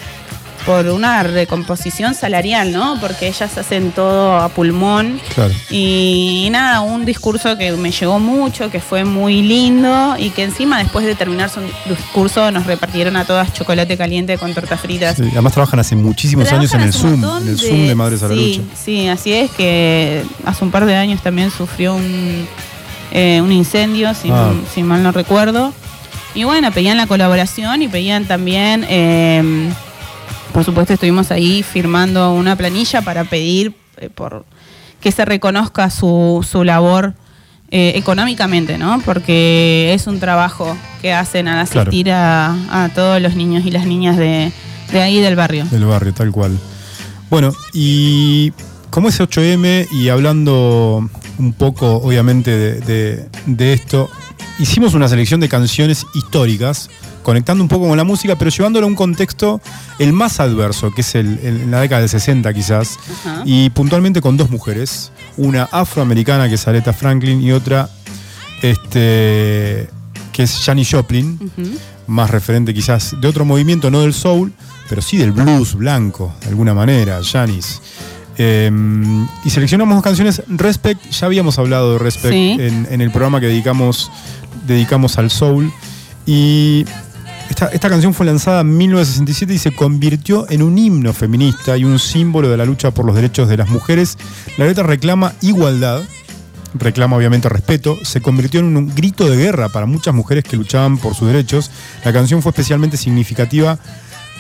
por 0.69 0.85
una 0.89 1.23
recomposición 1.23 2.13
salarial, 2.13 2.71
¿no? 2.71 2.99
Porque 3.01 3.27
ellas 3.27 3.57
hacen 3.57 3.91
todo 3.91 4.37
a 4.37 4.49
pulmón. 4.49 5.19
Claro. 5.33 5.51
Y 5.71 6.47
nada, 6.51 6.81
un 6.81 7.05
discurso 7.05 7.57
que 7.57 7.71
me 7.71 7.89
llegó 7.89 8.19
mucho, 8.19 8.69
que 8.69 8.79
fue 8.79 9.03
muy 9.03 9.41
lindo 9.41 10.15
y 10.19 10.29
que 10.29 10.43
encima 10.43 10.77
después 10.77 11.07
de 11.07 11.15
terminar 11.15 11.49
su 11.49 11.59
discurso 11.89 12.51
nos 12.51 12.67
repartieron 12.67 13.15
a 13.15 13.25
todas 13.25 13.51
chocolate 13.51 13.97
caliente 13.97 14.37
con 14.37 14.53
tortas 14.53 14.79
fritas. 14.79 15.15
Sí, 15.17 15.23
además 15.31 15.53
trabajan 15.53 15.79
hace 15.79 15.95
muchísimos 15.95 16.51
años 16.51 16.71
en 16.75 16.81
el 16.81 16.93
Zoom, 16.93 17.23
en 17.41 17.47
el 17.47 17.57
Zoom 17.57 17.87
de 17.87 17.95
Madres 17.95 18.21
a 18.21 18.27
la 18.27 18.35
sí, 18.35 18.57
Lucha. 18.59 18.75
Sí, 18.85 19.07
así 19.07 19.33
es 19.33 19.49
que 19.49 20.23
hace 20.45 20.63
un 20.63 20.69
par 20.69 20.85
de 20.85 20.95
años 20.95 21.19
también 21.23 21.49
sufrió 21.49 21.95
un, 21.95 22.47
eh, 23.11 23.41
un 23.41 23.51
incendio, 23.51 24.13
si, 24.13 24.29
Ah. 24.29 24.51
si 24.71 24.83
mal 24.83 25.01
no 25.01 25.11
recuerdo. 25.11 25.73
Y 26.35 26.43
bueno, 26.43 26.71
pedían 26.71 26.97
la 26.97 27.07
colaboración 27.07 27.81
y 27.81 27.87
pedían 27.87 28.25
también, 28.25 28.85
eh, 28.87 29.71
por 30.53 30.63
supuesto 30.63 30.93
estuvimos 30.93 31.31
ahí 31.31 31.63
firmando 31.63 32.33
una 32.33 32.55
planilla 32.55 33.01
para 33.01 33.23
pedir 33.23 33.73
eh, 33.97 34.09
por 34.09 34.45
que 35.01 35.11
se 35.11 35.23
reconozca 35.25 35.89
su, 35.89 36.45
su 36.49 36.63
labor 36.63 37.13
eh, 37.71 37.93
económicamente, 37.95 38.77
¿no? 38.77 38.99
Porque 39.05 39.93
es 39.93 40.07
un 40.07 40.19
trabajo 40.19 40.75
que 41.01 41.13
hacen 41.13 41.47
al 41.47 41.67
Claro. 41.67 41.89
asistir 41.89 42.11
a, 42.11 42.55
a 42.85 42.89
todos 42.89 43.21
los 43.21 43.35
niños 43.35 43.65
y 43.65 43.71
las 43.71 43.85
niñas 43.85 44.17
de, 44.17 44.51
de 44.91 45.01
ahí 45.01 45.21
del 45.21 45.35
barrio. 45.35 45.65
Del 45.65 45.85
barrio, 45.85 46.13
tal 46.13 46.31
cual. 46.31 46.57
Bueno, 47.29 47.53
y 47.73 48.51
como 48.89 49.09
es 49.09 49.19
8M 49.19 49.87
y 49.91 50.09
hablando 50.09 51.07
un 51.37 51.53
poco, 51.53 51.97
obviamente, 51.97 52.51
de, 52.57 52.79
de- 52.81 53.29
de 53.45 53.73
esto, 53.73 54.09
hicimos 54.59 54.93
una 54.93 55.07
selección 55.07 55.39
de 55.39 55.47
canciones 55.49 56.05
históricas, 56.15 56.89
conectando 57.23 57.63
un 57.63 57.67
poco 57.69 57.87
con 57.87 57.97
la 57.97 58.03
música, 58.03 58.35
pero 58.37 58.49
llevándolo 58.49 58.85
a 58.85 58.89
un 58.89 58.95
contexto 58.95 59.61
el 59.99 60.13
más 60.13 60.39
adverso, 60.39 60.91
que 60.93 61.01
es 61.01 61.15
el, 61.15 61.39
en 61.43 61.69
la 61.71 61.81
década 61.81 62.01
del 62.01 62.09
60 62.09 62.53
quizás, 62.53 62.97
y 63.45 63.69
puntualmente 63.69 64.21
con 64.21 64.37
dos 64.37 64.49
mujeres, 64.49 65.11
una 65.37 65.63
afroamericana 65.71 66.49
que 66.49 66.55
es 66.55 66.67
Aretha 66.67 66.91
Franklin 66.93 67.41
y 67.41 67.51
otra 67.51 67.89
este, 68.61 69.87
que 70.31 70.43
es 70.43 70.59
Janis 70.65 70.89
Joplin 70.91 71.39
más 72.07 72.29
referente 72.29 72.73
quizás 72.73 73.15
de 73.21 73.27
otro 73.27 73.45
movimiento, 73.45 73.91
no 73.91 74.01
del 74.01 74.13
soul, 74.13 74.51
pero 74.89 75.01
sí 75.01 75.17
del 75.17 75.31
blues 75.31 75.75
blanco, 75.75 76.33
de 76.41 76.47
alguna 76.49 76.73
manera, 76.73 77.19
Janis. 77.23 77.81
Eh, 78.41 78.71
y 79.43 79.49
seleccionamos 79.49 79.95
dos 79.95 80.03
canciones. 80.03 80.41
Respect, 80.47 81.01
ya 81.11 81.25
habíamos 81.27 81.59
hablado 81.59 81.93
de 81.93 81.99
Respect 81.99 82.33
Sí. 82.33 82.55
en, 82.59 82.87
en 82.89 83.01
el 83.01 83.11
programa 83.11 83.39
que 83.41 83.47
dedicamos, 83.47 84.09
dedicamos 84.65 85.17
al 85.17 85.29
soul. 85.29 85.71
Y 86.25 86.85
esta, 87.49 87.65
esta 87.67 87.89
canción 87.89 88.13
fue 88.13 88.25
lanzada 88.25 88.61
en 88.61 88.77
1967 88.77 89.53
y 89.53 89.57
se 89.57 89.71
convirtió 89.75 90.49
en 90.49 90.61
un 90.63 90.77
himno 90.77 91.11
feminista 91.13 91.75
y 91.77 91.83
un 91.83 91.99
símbolo 91.99 92.49
de 92.49 92.55
la 92.57 92.63
lucha 92.65 92.91
por 92.91 93.05
los 93.05 93.13
derechos 93.15 93.49
de 93.49 93.57
las 93.57 93.67
mujeres. 93.69 94.17
La 94.57 94.65
letra 94.65 94.83
reclama 94.83 95.33
igualdad, 95.41 96.01
reclama 96.75 97.17
obviamente 97.17 97.49
respeto, 97.49 97.97
se 98.03 98.21
convirtió 98.21 98.59
en 98.61 98.77
un 98.77 98.93
grito 98.95 99.27
de 99.29 99.35
guerra 99.35 99.67
para 99.69 99.85
muchas 99.85 100.13
mujeres 100.13 100.43
que 100.45 100.55
luchaban 100.55 100.97
por 100.97 101.15
sus 101.15 101.27
derechos. 101.27 101.71
La 102.05 102.13
canción 102.13 102.41
fue 102.41 102.51
especialmente 102.51 102.95
significativa 102.95 103.79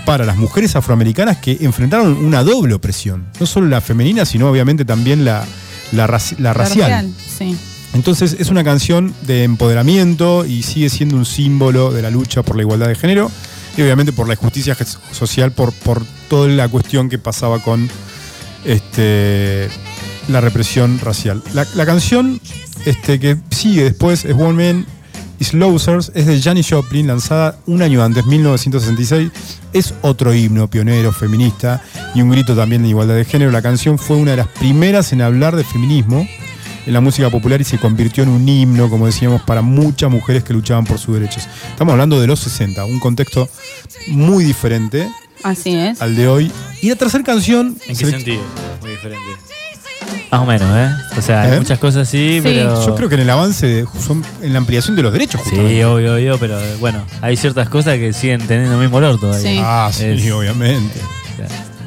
para 0.09 0.25
las 0.25 0.37
mujeres 0.37 0.75
afroamericanas 0.75 1.37
que 1.37 1.57
enfrentaron 1.61 2.13
una 2.25 2.43
doble 2.43 2.73
opresión, 2.73 3.27
no 3.39 3.45
solo 3.45 3.67
la 3.67 3.79
femenina, 3.79 4.25
sino 4.25 4.49
obviamente 4.49 4.83
también 4.83 5.23
la, 5.23 5.45
la, 5.91 6.07
raci- 6.07 6.35
la 6.37 6.49
La 6.49 6.53
racial. 6.53 7.13
Sí. 7.37 7.55
Entonces 7.93 8.35
es 8.39 8.49
una 8.49 8.63
canción 8.63 9.13
de 9.27 9.43
empoderamiento 9.43 10.45
y 10.45 10.63
sigue 10.63 10.89
siendo 10.89 11.15
un 11.15 11.25
símbolo 11.25 11.91
de 11.91 12.01
la 12.01 12.09
lucha 12.09 12.41
por 12.43 12.55
la 12.55 12.63
igualdad 12.63 12.87
de 12.87 12.95
género 12.95 13.31
y 13.77 13.81
obviamente 13.83 14.11
por 14.11 14.27
la 14.27 14.35
justicia 14.35 14.75
ges- 14.75 14.97
social, 15.11 15.51
por, 15.51 15.71
por 15.73 16.03
toda 16.27 16.47
la 16.49 16.67
cuestión 16.67 17.07
que 17.09 17.19
pasaba 17.19 17.59
con 17.59 17.87
este, 18.65 19.69
la 20.27 20.41
represión 20.41 20.99
racial. 20.99 21.41
La, 21.53 21.65
la 21.75 21.85
canción 21.85 22.39
este, 22.85 23.19
que 23.19 23.37
sigue 23.51 23.83
después 23.83 24.25
es 24.25 24.33
One 24.33 24.53
Man 24.73 24.85
is 25.39 25.53
Losers, 25.53 26.11
es 26.13 26.25
de 26.25 26.41
Janis 26.41 26.67
Joplin, 26.69 27.07
lanzada 27.07 27.57
un 27.65 27.81
año 27.81 28.03
antes, 28.03 28.25
1966. 28.25 29.31
Es 29.73 29.93
otro 30.01 30.33
himno 30.33 30.69
pionero 30.69 31.11
feminista 31.11 31.81
y 32.15 32.21
un 32.21 32.29
grito 32.29 32.55
también 32.55 32.83
de 32.83 32.89
igualdad 32.89 33.15
de 33.15 33.25
género. 33.25 33.51
La 33.51 33.61
canción 33.61 33.97
fue 33.97 34.17
una 34.17 34.31
de 34.31 34.37
las 34.37 34.47
primeras 34.47 35.13
en 35.13 35.21
hablar 35.21 35.55
de 35.55 35.63
feminismo 35.63 36.27
en 36.85 36.93
la 36.93 37.01
música 37.01 37.29
popular 37.29 37.61
y 37.61 37.63
se 37.63 37.77
convirtió 37.77 38.23
en 38.23 38.29
un 38.29 38.47
himno, 38.47 38.89
como 38.89 39.05
decíamos, 39.05 39.41
para 39.43 39.61
muchas 39.61 40.09
mujeres 40.09 40.43
que 40.43 40.53
luchaban 40.53 40.85
por 40.85 40.97
sus 40.97 41.15
derechos. 41.15 41.47
Estamos 41.69 41.91
hablando 41.91 42.19
de 42.19 42.27
los 42.27 42.39
60, 42.39 42.83
un 42.85 42.99
contexto 42.99 43.47
muy 44.07 44.43
diferente 44.43 45.07
Así 45.43 45.75
es. 45.75 46.01
al 46.01 46.15
de 46.15 46.27
hoy. 46.27 46.51
Y 46.81 46.89
la 46.89 46.95
tercera 46.95 47.23
canción... 47.23 47.77
¿En 47.87 47.97
qué 47.97 48.05
sentido? 48.05 48.41
Muy 48.81 48.91
diferente. 48.91 49.48
Más 50.31 50.41
o 50.41 50.45
menos, 50.45 50.69
¿eh? 50.77 50.89
O 51.17 51.21
sea, 51.23 51.41
hay 51.41 51.53
¿Eh? 51.53 51.57
muchas 51.59 51.79
cosas 51.79 52.07
sí, 52.07 52.35
Sí. 52.37 52.41
pero. 52.43 52.85
Yo 52.85 52.95
creo 52.95 53.09
que 53.09 53.15
en 53.15 53.21
el 53.21 53.29
avance, 53.31 53.65
de- 53.65 53.85
son 54.05 54.23
en 54.43 54.53
la 54.53 54.59
ampliación 54.59 54.95
de 54.95 55.01
los 55.03 55.11
derechos, 55.11 55.41
justamente. 55.41 55.73
Sí, 55.73 55.83
obvio, 55.83 56.13
obvio, 56.15 56.37
pero 56.37 56.59
eh, 56.59 56.75
bueno, 56.79 57.03
hay 57.21 57.35
ciertas 57.35 57.67
cosas 57.69 57.95
que 57.97 58.13
siguen 58.13 58.45
teniendo 58.45 58.75
el 58.75 58.81
mismo 58.81 58.97
olor 58.97 59.19
todavía. 59.19 59.41
Sí. 59.49 59.59
Ah, 59.63 59.89
sí, 59.91 60.05
Es- 60.05 60.31
obviamente. 60.31 60.99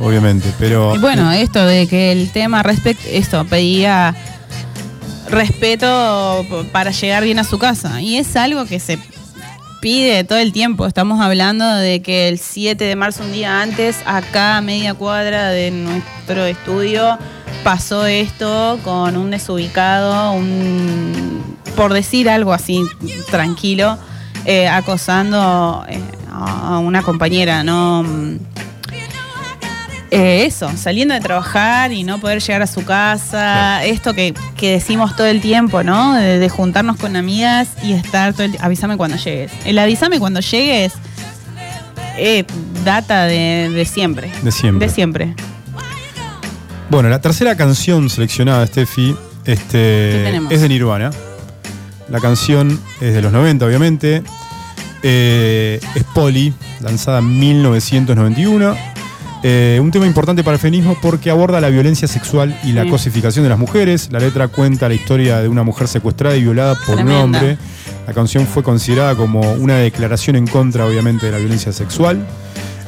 Obviamente, 0.01 0.49
pero... 0.59 0.97
Y 0.97 0.99
bueno, 0.99 1.30
esto 1.30 1.64
de 1.64 1.86
que 1.86 2.11
el 2.11 2.30
tema 2.32 2.62
respect, 2.64 2.99
esto 3.07 3.45
pedía 3.45 4.14
respeto 5.30 6.45
para 6.72 6.90
llegar 6.90 7.22
bien 7.24 7.38
a 7.38 7.45
su 7.45 7.59
casa. 7.59 8.01
Y 8.01 8.16
es 8.16 8.34
algo 8.36 8.64
que 8.66 8.80
se 8.80 8.99
pide 9.82 10.22
todo 10.22 10.38
el 10.38 10.52
tiempo. 10.52 10.86
Estamos 10.86 11.20
hablando 11.20 11.68
de 11.74 12.02
que 12.02 12.28
el 12.28 12.38
7 12.38 12.84
de 12.84 12.94
marzo, 12.94 13.24
un 13.24 13.32
día 13.32 13.60
antes, 13.60 13.98
acá 14.06 14.56
a 14.56 14.60
media 14.60 14.94
cuadra 14.94 15.48
de 15.48 15.72
nuestro 15.72 16.44
estudio, 16.44 17.18
pasó 17.64 18.06
esto 18.06 18.78
con 18.84 19.16
un 19.16 19.32
desubicado, 19.32 20.32
un 20.32 21.58
por 21.76 21.92
decir 21.92 22.30
algo 22.30 22.52
así 22.52 22.80
tranquilo, 23.30 23.98
eh, 24.44 24.68
acosando 24.68 25.84
eh, 25.88 26.00
a 26.30 26.78
una 26.78 27.02
compañera, 27.02 27.64
¿no? 27.64 28.04
Eh, 30.14 30.44
eso, 30.44 30.70
saliendo 30.76 31.14
de 31.14 31.20
trabajar 31.20 31.90
y 31.90 32.04
no 32.04 32.20
poder 32.20 32.42
llegar 32.42 32.60
a 32.60 32.66
su 32.66 32.84
casa, 32.84 33.82
esto 33.82 34.12
que, 34.12 34.34
que 34.58 34.72
decimos 34.72 35.16
todo 35.16 35.26
el 35.26 35.40
tiempo, 35.40 35.82
¿no? 35.82 36.12
De, 36.14 36.38
de 36.38 36.48
juntarnos 36.50 36.98
con 36.98 37.16
amigas 37.16 37.70
y 37.82 37.94
estar 37.94 38.34
todo 38.34 38.42
el. 38.42 38.56
Avísame 38.60 38.98
cuando 38.98 39.16
llegues. 39.16 39.50
El 39.64 39.78
avísame 39.78 40.18
cuando 40.18 40.40
llegues, 40.40 40.92
eh, 42.18 42.44
data 42.84 43.24
de, 43.24 43.70
de 43.72 43.84
siempre. 43.86 44.30
De 44.42 44.52
siempre. 44.52 44.86
De 44.86 44.92
siempre. 44.92 45.34
Bueno, 46.90 47.08
la 47.08 47.22
tercera 47.22 47.56
canción 47.56 48.10
seleccionada, 48.10 48.66
Steffi, 48.66 49.16
¿Qué 49.44 49.52
este, 49.52 50.36
es 50.54 50.60
de 50.60 50.68
Nirvana. 50.68 51.10
La 52.10 52.20
canción 52.20 52.78
es 53.00 53.14
de 53.14 53.22
los 53.22 53.32
90, 53.32 53.64
obviamente. 53.64 54.22
Eh, 55.02 55.80
es 55.94 56.04
Polly, 56.14 56.52
lanzada 56.80 57.20
en 57.20 57.38
1991. 57.40 58.91
Eh, 59.45 59.80
un 59.82 59.90
tema 59.90 60.07
importante 60.07 60.45
para 60.45 60.55
el 60.55 60.61
feminismo 60.61 60.97
porque 61.03 61.28
aborda 61.28 61.61
la 61.61 61.68
violencia 61.68 62.07
sexual 62.07 62.57
y 62.62 62.72
la 62.72 62.86
cosificación 62.86 63.45
de 63.45 63.49
las 63.49 63.59
mujeres. 63.59 64.09
La 64.12 64.20
letra 64.20 64.49
cuenta 64.49 64.88
la 64.88 64.95
historia 64.95 65.40
de 65.40 65.49
una 65.49 65.64
mujer 65.64 65.88
secuestrada 65.88 66.36
y 66.36 66.43
violada 66.43 66.76
por 66.86 66.95
Tremenda. 66.95 67.14
un 67.16 67.22
hombre. 67.24 67.59
La 68.07 68.12
canción 68.12 68.47
fue 68.47 68.62
considerada 68.62 69.16
como 69.16 69.40
una 69.55 69.76
declaración 69.76 70.36
en 70.36 70.47
contra, 70.47 70.86
obviamente, 70.86 71.26
de 71.26 71.32
la 71.32 71.38
violencia 71.38 71.72
sexual 71.72 72.24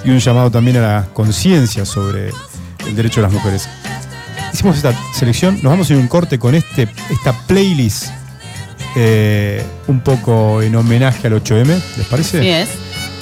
y 0.04 0.10
un 0.10 0.18
llamado 0.18 0.50
también 0.50 0.76
a 0.76 0.80
la 0.80 1.08
conciencia 1.12 1.84
sobre 1.84 2.30
el 2.86 2.94
derecho 2.94 3.20
de 3.20 3.22
las 3.22 3.32
mujeres. 3.32 3.68
Hicimos 4.52 4.76
esta 4.76 4.94
selección, 5.12 5.54
nos 5.62 5.72
vamos 5.72 5.90
a 5.90 5.94
ir 5.94 5.98
un 5.98 6.06
corte 6.06 6.38
con 6.38 6.54
este, 6.54 6.88
esta 7.10 7.32
playlist 7.48 8.10
eh, 8.94 9.64
un 9.88 10.00
poco 10.00 10.62
en 10.62 10.76
homenaje 10.76 11.26
al 11.26 11.42
8M, 11.42 11.66
¿les 11.96 12.06
parece? 12.06 12.40
Sí 12.40 12.48
es. 12.48 12.68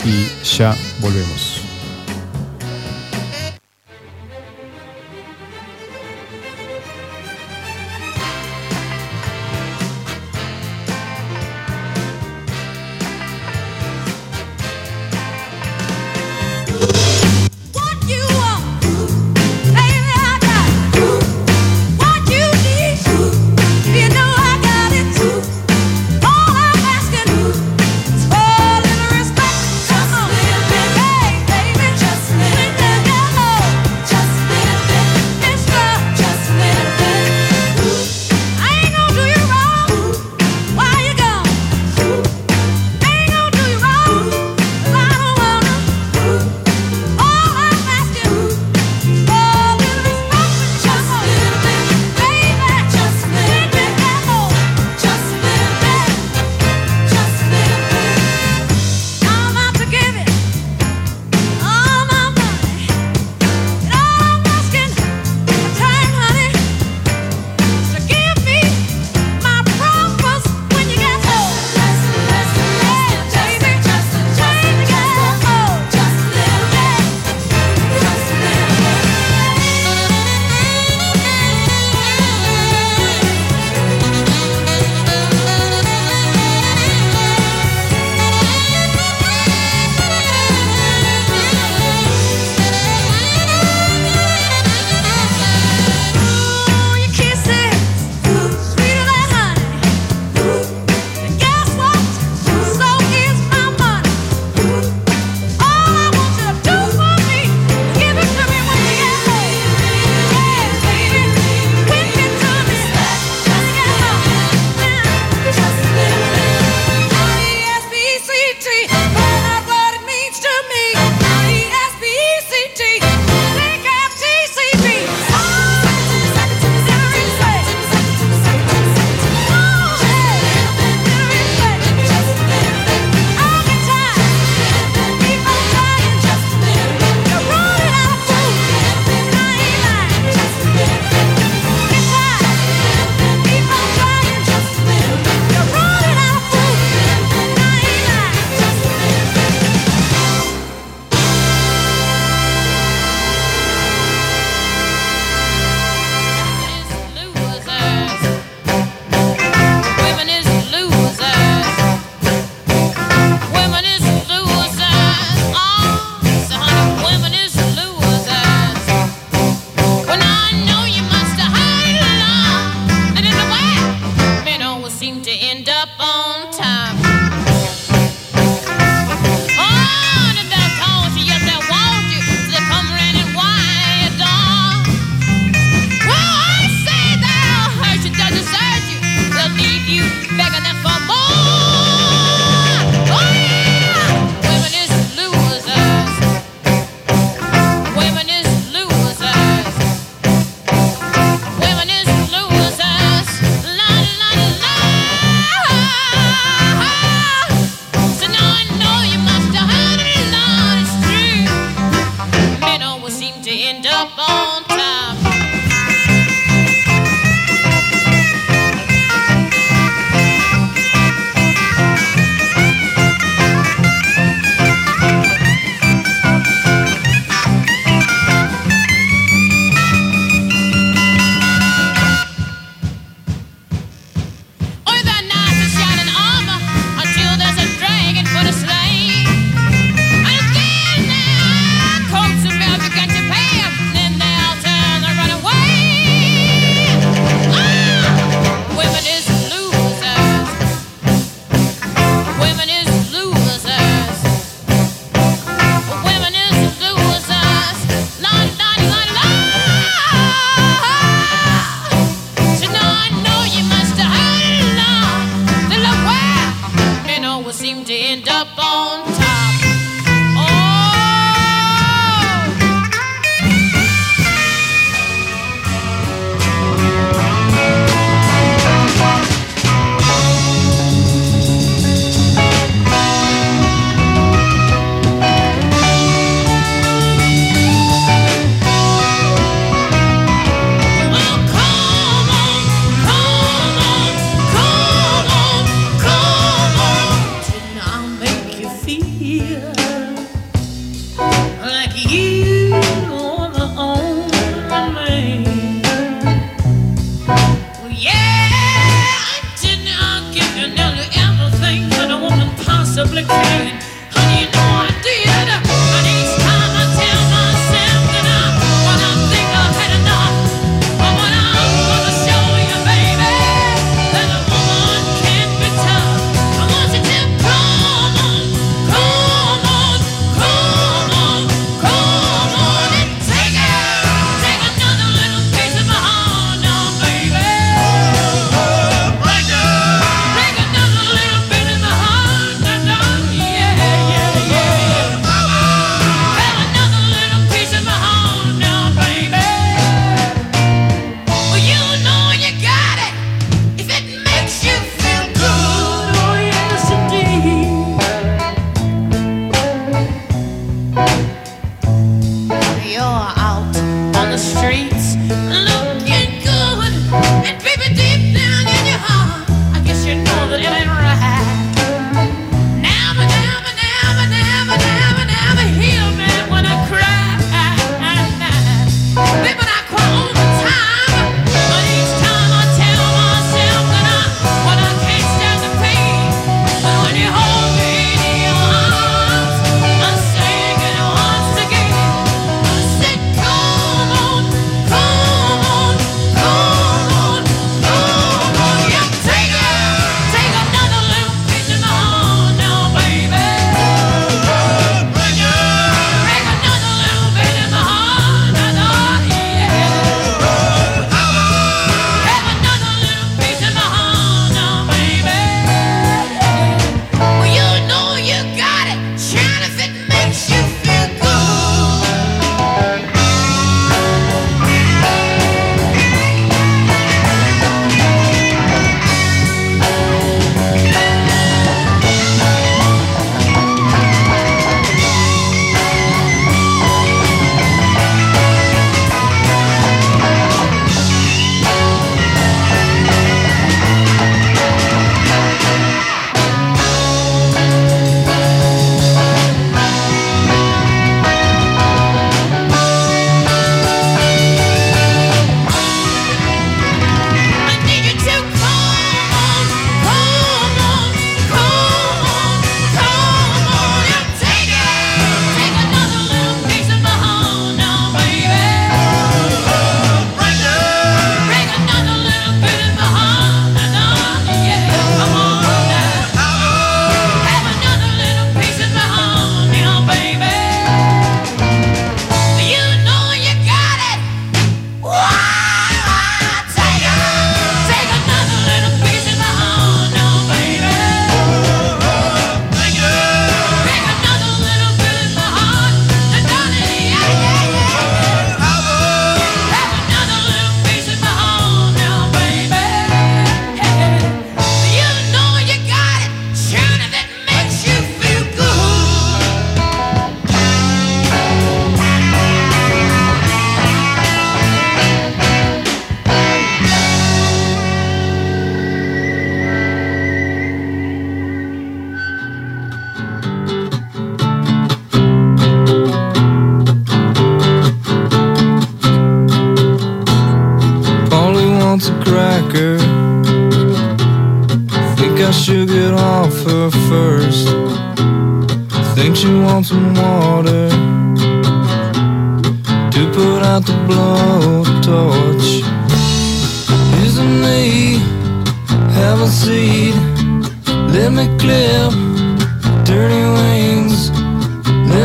Y 0.04 0.56
ya 0.58 0.76
volvemos. 1.00 1.71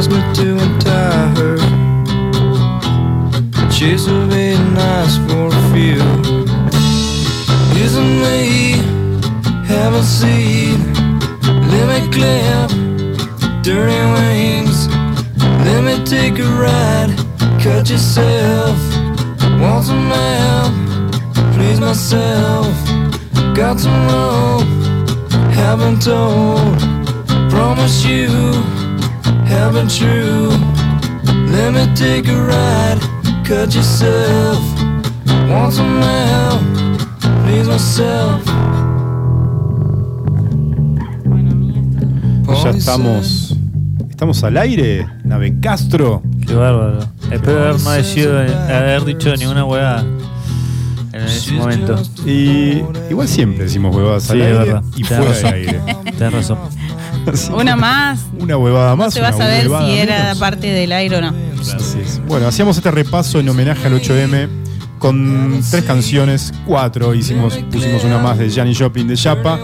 Asked 0.00 0.10
me 0.10 0.22
to 0.32 0.56
untie 0.56 1.28
her. 1.36 1.58
She's 3.70 4.06
a 4.06 4.26
bit 4.28 4.58
nice 4.72 5.18
for 5.26 5.48
a 5.48 5.62
few. 5.72 6.00
Isn't 7.84 8.14
me? 8.24 8.80
Haven't 9.66 10.04
seen. 10.20 10.78
Let 11.72 11.84
me 11.92 12.00
clip 12.14 12.70
dirty 13.62 14.00
wings. 14.16 14.88
Let 15.66 15.80
me 15.84 16.02
take 16.06 16.38
a 16.38 16.48
ride. 16.64 17.10
Cut 17.62 17.90
yourself. 17.90 18.78
Want 19.60 19.84
some 19.84 20.08
help? 20.08 20.72
Please 21.54 21.78
myself. 21.78 22.74
Got 23.54 23.78
some 23.78 24.00
rope. 24.08 24.70
Haven't 25.52 26.00
told. 26.00 26.78
Promise 27.50 28.06
you. 28.06 28.79
Haven't 29.50 29.90
true. 29.90 30.50
Let 31.50 31.72
me 31.72 31.86
take 31.94 32.28
a 32.28 32.36
ride. 32.40 33.00
Cut 33.44 33.74
yourself. 33.74 34.60
Want 35.48 35.72
some 35.72 36.00
help? 36.00 36.62
Please 37.44 37.68
myself. 37.68 38.42
Ya 42.62 42.70
estamos. 42.70 43.56
Estamos 44.10 44.44
al 44.44 44.56
aire, 44.58 45.06
Nave 45.24 45.58
Castro. 45.60 46.22
Qué 46.46 46.54
bárbaro. 46.54 47.00
Espero 47.30 47.60
haber 47.64 47.80
no 47.80 47.90
decidido 47.92 48.38
haber 48.38 49.04
dicho 49.04 49.34
ninguna 49.36 49.64
hueá 49.64 50.04
en 51.12 51.22
ese 51.22 51.52
momento. 51.52 52.00
Y 52.26 52.82
igual 53.08 53.26
siempre 53.28 53.64
decimos 53.64 53.96
huevadas 53.96 54.24
Sí, 54.24 54.32
al 54.32 54.42
aire 54.42 54.58
verdad. 54.58 54.82
y 54.96 55.04
fuera 55.04 55.32
del 55.32 55.46
aire. 55.46 55.80
Tenés 56.18 56.32
razón. 56.34 56.58
Así 57.34 57.52
Una 57.52 57.76
más. 57.76 58.20
Una 58.38 58.56
huevada 58.56 58.96
más. 58.96 59.06
No 59.06 59.10
se 59.10 59.20
va 59.20 59.28
a 59.28 59.32
saber 59.32 59.68
huevada 59.68 59.86
si 59.86 59.98
era 59.98 60.22
menos. 60.22 60.38
parte 60.38 60.66
del 60.68 60.92
aire 60.92 61.16
o 61.16 61.20
no. 61.20 61.34
Así 61.60 62.00
es. 62.00 62.20
Bueno, 62.26 62.46
hacíamos 62.46 62.76
este 62.76 62.90
repaso 62.90 63.40
en 63.40 63.48
homenaje 63.48 63.86
al 63.86 64.00
8M 64.00 64.48
con 65.00 65.60
tres 65.68 65.84
canciones, 65.84 66.52
cuatro. 66.66 67.14
Hicimos, 67.14 67.56
pusimos 67.72 68.04
una 68.04 68.18
más 68.18 68.38
de 68.38 68.48
Janis 68.50 68.78
Joplin 68.78 69.08
de 69.08 69.16
Chapa. 69.16 69.58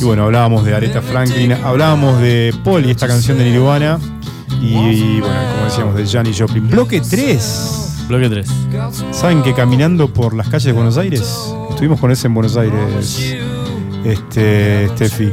Y 0.00 0.04
bueno, 0.04 0.24
hablábamos 0.24 0.64
de 0.64 0.74
Aretha 0.74 1.02
Franklin, 1.02 1.52
hablábamos 1.52 2.20
de 2.20 2.54
Paul 2.64 2.86
y 2.86 2.90
esta 2.90 3.08
canción 3.08 3.36
de 3.38 3.50
Nirvana. 3.50 3.98
Y 4.62 5.20
bueno, 5.20 5.40
como 5.52 5.64
decíamos, 5.64 5.94
de 5.96 6.06
Janis 6.06 6.38
Joplin. 6.38 6.68
Bloque 6.68 7.00
3. 7.00 8.06
Bloque 8.08 8.28
3. 8.28 8.46
¿Saben 9.12 9.42
que 9.42 9.54
caminando 9.54 10.12
por 10.12 10.34
las 10.34 10.48
calles 10.48 10.64
de 10.64 10.72
Buenos 10.72 10.96
Aires? 10.98 11.22
Estuvimos 11.70 11.98
con 11.98 12.10
ese 12.10 12.26
en 12.26 12.34
Buenos 12.34 12.56
Aires, 12.56 13.36
este, 14.04 14.88
Steffi. 14.88 15.32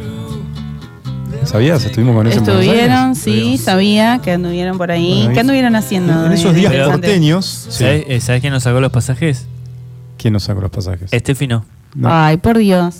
¿Sabías? 1.43 1.83
Estuvimos 1.85 2.15
con 2.15 2.27
Aires. 2.27 2.41
Estuvieron, 2.41 3.15
sí, 3.15 3.57
sabía 3.57 4.19
que 4.23 4.33
anduvieron 4.33 4.77
por 4.77 4.91
ahí. 4.91 5.19
Bueno, 5.19 5.33
¿Qué 5.33 5.39
anduvieron 5.39 5.75
haciendo? 5.75 6.25
En 6.25 6.31
esos 6.33 6.53
días 6.53 6.73
porteños. 6.87 7.45
sí. 7.69 7.79
¿Sabes, 7.79 8.05
eh, 8.07 8.19
¿Sabes 8.21 8.41
quién 8.41 8.53
nos 8.53 8.63
sacó 8.63 8.79
los 8.81 8.91
pasajes? 8.91 9.45
¿Quién 10.17 10.33
nos 10.33 10.43
sacó 10.43 10.61
los 10.61 10.71
pasajes? 10.71 11.11
Estefi 11.13 11.47
no. 11.47 11.65
No. 11.95 12.09
Ay, 12.11 12.37
por 12.37 12.57
Dios. 12.57 12.95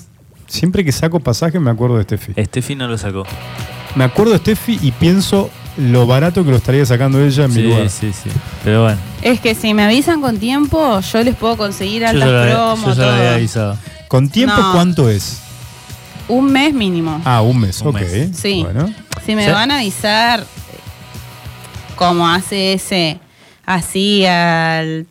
Siempre 0.47 0.85
que 0.85 0.91
saco 0.91 1.19
pasajes 1.19 1.59
me 1.59 1.71
acuerdo 1.71 1.97
de 1.97 2.03
Steffi. 2.03 2.31
Estefi 2.35 2.75
no 2.75 2.87
lo 2.87 2.97
sacó. 2.97 3.23
Me 3.95 4.05
acuerdo 4.05 4.31
de 4.33 4.39
Steffi 4.39 4.79
y 4.81 4.91
pienso 4.91 5.49
lo 5.77 6.07
barato 6.07 6.43
que 6.45 6.51
lo 6.51 6.57
estaría 6.57 6.85
sacando 6.85 7.23
ella 7.23 7.45
en 7.45 7.49
mi 7.49 7.55
Sí, 7.57 7.63
lugar. 7.63 7.89
sí, 7.89 8.11
sí. 8.13 8.29
Pero 8.63 8.83
bueno. 8.83 8.97
Es 9.21 9.41
que 9.41 9.55
si 9.55 9.73
me 9.73 9.83
avisan 9.83 10.21
con 10.21 10.37
tiempo, 10.37 10.99
yo 11.01 11.23
les 11.23 11.35
puedo 11.35 11.57
conseguir 11.57 12.03
Yo 12.03 12.07
altas 12.09 12.25
ya 12.27 12.31
lo 12.31 12.39
había- 12.41 12.53
promos, 12.55 12.95
yo 12.95 13.03
ya 13.03 13.07
lo 13.09 13.13
había 13.17 13.33
avisado. 13.35 13.77
¿Con 14.07 14.29
tiempo 14.29 14.55
No. 14.57 14.71
cuánto 14.71 15.09
es? 15.09 15.41
Un 16.29 16.51
mes 16.51 16.73
mínimo. 16.73 17.21
Ah, 17.25 17.41
un 17.41 17.59
mes, 17.59 17.81
Un 17.81 17.87
ok. 17.89 18.01
mes. 18.01 18.29
Sí. 18.37 18.61
Bueno. 18.63 18.93
Si 19.25 19.35
me 19.35 19.45
¿Sí? 19.45 19.51
van 19.51 19.71
a 19.71 19.77
avisar 19.79 20.43
como 21.95 22.27
hace 22.27 22.73
ese, 22.73 23.19
así 23.65 24.25
al 24.25 25.07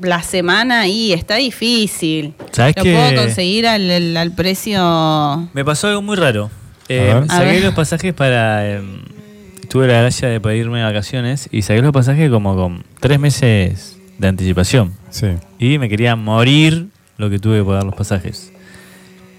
la 0.00 0.22
semana 0.22 0.86
y 0.86 1.12
está 1.12 1.36
difícil. 1.36 2.32
¿Sabes 2.52 2.74
Lo 2.76 2.84
qué? 2.84 2.94
puedo 2.94 3.22
conseguir 3.22 3.66
al, 3.66 3.90
al- 3.90 4.16
al 4.16 4.32
precio. 4.32 5.48
Me 5.52 5.62
pasó 5.64 5.88
algo 5.88 6.00
muy 6.02 6.16
raro. 6.16 6.50
Eh, 6.88 7.22
saqué 7.28 7.60
los 7.60 7.74
pasajes 7.74 8.14
para. 8.14 8.66
eh, 8.66 8.80
tuve 9.68 9.86
la 9.86 10.00
gracia 10.00 10.28
de 10.28 10.40
pedirme 10.40 10.78
de 10.78 10.84
vacaciones 10.84 11.48
y 11.52 11.62
saqué 11.62 11.82
los 11.82 11.92
pasajes 11.92 12.30
como 12.30 12.56
con 12.56 12.82
tres 12.98 13.20
meses 13.20 13.98
de 14.18 14.28
anticipación. 14.28 14.94
Sí. 15.10 15.26
Y 15.58 15.78
me 15.78 15.88
quería 15.90 16.16
morir 16.16 16.88
lo 17.18 17.28
que 17.28 17.38
tuve 17.38 17.58
que 17.58 17.64
pagar 17.64 17.84
los 17.84 17.94
pasajes. 17.94 18.52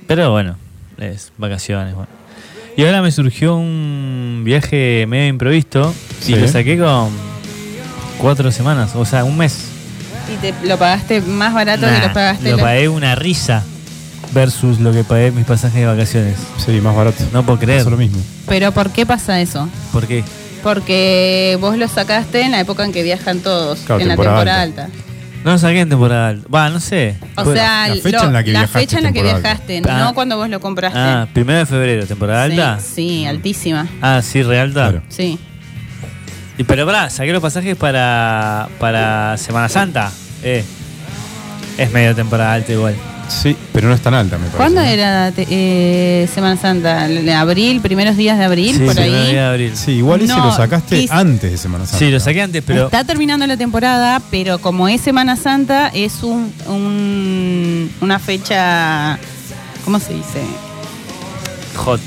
Pero 0.07 0.31
bueno, 0.31 0.57
es 1.01 1.31
vacaciones. 1.37 1.93
Bueno. 1.95 2.09
Y 2.77 2.85
ahora 2.85 3.01
me 3.01 3.11
surgió 3.11 3.55
un 3.55 4.41
viaje 4.45 5.05
medio 5.07 5.27
improvisto 5.27 5.93
Sí. 6.21 6.33
y 6.33 6.35
lo 6.37 6.47
saqué 6.47 6.77
con 6.79 7.09
cuatro 8.17 8.51
semanas, 8.51 8.95
o 8.95 9.05
sea, 9.05 9.23
un 9.23 9.37
mes. 9.37 9.65
Y 10.33 10.37
te 10.37 10.53
lo 10.67 10.77
pagaste 10.77 11.21
más 11.21 11.53
barato 11.53 11.85
Nah, 11.85 11.99
que 11.99 12.07
lo 12.07 12.13
pagaste. 12.13 12.51
lo 12.51 12.57
la- 12.57 12.63
pagué 12.63 12.87
una 12.87 13.15
risa 13.15 13.63
versus 14.33 14.79
lo 14.79 14.93
que 14.93 15.03
pagué 15.03 15.31
mis 15.31 15.45
pasajes 15.45 15.81
de 15.81 15.85
vacaciones. 15.87 16.37
Sí, 16.65 16.71
más 16.79 16.95
barato. 16.95 17.23
No 17.33 17.43
puedo 17.45 17.59
creer. 17.59 17.85
Lo 17.85 17.97
mismo. 17.97 18.19
Pero 18.47 18.71
¿por 18.71 18.91
qué 18.91 19.05
pasa 19.05 19.41
eso? 19.41 19.67
¿Por 19.91 20.07
qué? 20.07 20.23
Porque 20.63 21.57
vos 21.59 21.75
lo 21.77 21.87
sacaste 21.87 22.41
en 22.41 22.51
la 22.51 22.59
época 22.61 22.85
en 22.85 22.93
que 22.93 23.03
viajan 23.03 23.39
todos, 23.39 23.79
Claro, 23.79 24.01
en 24.01 24.07
la 24.07 24.13
temporada 24.15 24.37
temporada 24.37 24.61
alta. 24.61 24.83
alta. 24.85 24.97
No 25.43 25.57
saqué 25.57 25.79
en 25.81 25.89
temporada. 25.89 26.27
alta. 26.29 26.47
Va, 26.53 26.69
no 26.69 26.79
sé. 26.79 27.15
O 27.35 27.43
Bueno, 27.43 27.59
sea, 27.59 27.87
la 27.87 27.95
fecha 27.95 28.19
lo- 28.21 28.27
en 28.27 28.33
la 28.33 28.43
que 28.43 28.51
viajaste, 28.51 28.79
fecha 28.79 28.97
en 28.97 29.03
la 29.03 29.09
que 29.11 29.19
temporada 29.21 29.39
viajaste, 29.41 29.81
Ah. 29.89 29.99
no 29.99 30.13
cuando 30.13 30.37
vos 30.37 30.49
lo 30.49 30.59
compraste. 30.59 30.99
Ah, 30.99 31.27
primero 31.33 31.59
de 31.59 31.65
febrero, 31.65 32.05
temporada 32.05 32.45
Sí, 32.45 32.51
alta. 32.51 32.79
Sí, 32.79 33.25
altísima. 33.25 33.87
Ah, 34.01 34.21
sí, 34.21 34.43
realta. 34.43 34.89
Claro. 34.89 35.03
Sí. 35.09 35.39
Y 36.57 36.63
pero 36.63 36.85
pará, 36.85 37.09
saqué 37.09 37.31
los 37.33 37.41
pasajes 37.41 37.75
para, 37.75 38.69
para 38.79 39.35
Semana 39.37 39.67
Santa. 39.67 40.11
Eh, 40.43 40.63
es 41.77 41.91
medio 41.91 42.13
temporada 42.13 42.53
alta 42.53 42.71
igual. 42.71 42.93
Sí, 43.27 43.55
pero 43.73 43.87
no 43.87 43.93
es 43.93 44.01
tan 44.01 44.13
alta, 44.13 44.37
me 44.37 44.43
parece. 44.45 44.57
¿Cuándo 44.57 44.81
era 44.81 45.31
eh, 45.37 46.27
Semana 46.33 46.57
Santa? 46.57 47.07
¿De 47.07 47.33
¿Abril? 47.33 47.79
¿Primeros 47.81 48.17
días 48.17 48.37
de 48.37 48.43
abril? 48.45 48.75
Sí, 48.77 48.83
por 48.85 48.99
ahí. 48.99 49.09
día 49.09 49.21
de 49.23 49.39
abril. 49.49 49.71
Sí, 49.75 49.91
igual 49.93 50.21
ese 50.21 50.33
No, 50.33 50.45
lo 50.45 50.51
sacaste 50.55 51.05
es- 51.05 51.11
antes 51.11 51.51
de 51.51 51.57
Semana 51.57 51.85
Santa. 51.85 51.99
Sí, 51.99 52.11
lo 52.11 52.19
saqué 52.19 52.41
antes, 52.41 52.63
pero. 52.65 52.85
Está 52.85 53.03
terminando 53.03 53.47
la 53.47 53.55
temporada, 53.57 54.21
pero 54.31 54.59
como 54.59 54.87
es 54.87 55.01
Semana 55.01 55.35
Santa, 55.37 55.87
es 55.93 56.23
un, 56.23 56.51
un- 56.67 57.91
una 58.01 58.19
fecha. 58.19 59.17
¿Cómo 59.85 59.99
se 59.99 60.13
dice? 60.13 60.41
Hot. 61.77 62.01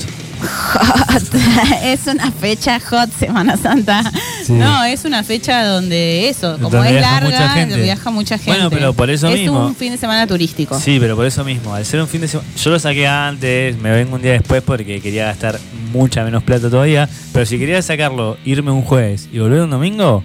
Hot. 0.46 1.22
es 1.82 2.06
una 2.06 2.30
fecha 2.30 2.78
hot 2.80 3.10
Semana 3.18 3.56
Santa. 3.56 4.02
Sí. 4.44 4.52
No, 4.52 4.84
es 4.84 5.04
una 5.04 5.22
fecha 5.22 5.64
donde 5.64 6.28
eso, 6.28 6.54
como 6.54 6.70
Donde 6.70 6.88
es 6.88 6.94
mucha 6.94 7.20
larga, 7.20 7.48
gente. 7.50 7.80
viaja 7.80 8.10
mucha 8.10 8.36
gente. 8.38 8.50
Bueno, 8.52 8.70
pero 8.70 8.92
por 8.92 9.10
eso 9.10 9.28
es 9.28 9.40
mismo. 9.40 9.66
un 9.66 9.74
fin 9.76 9.92
de 9.92 9.98
semana 9.98 10.26
turístico. 10.26 10.78
Sí, 10.78 10.98
pero 11.00 11.16
por 11.16 11.26
eso 11.26 11.44
mismo. 11.44 11.74
Al 11.74 11.84
ser 11.84 12.00
un 12.00 12.08
fin 12.08 12.20
de 12.20 12.28
semana. 12.28 12.48
Yo 12.56 12.70
lo 12.70 12.78
saqué 12.78 13.06
antes, 13.06 13.76
me 13.78 13.90
vengo 13.90 14.16
un 14.16 14.22
día 14.22 14.32
después 14.32 14.62
porque 14.62 15.00
quería 15.00 15.26
gastar 15.26 15.58
mucha 15.92 16.24
menos 16.24 16.42
plata 16.42 16.68
todavía. 16.70 17.08
Pero 17.32 17.46
si 17.46 17.58
quería 17.58 17.80
sacarlo, 17.82 18.36
irme 18.44 18.70
un 18.70 18.82
jueves 18.82 19.28
y 19.32 19.38
volver 19.38 19.62
un 19.62 19.70
domingo, 19.70 20.22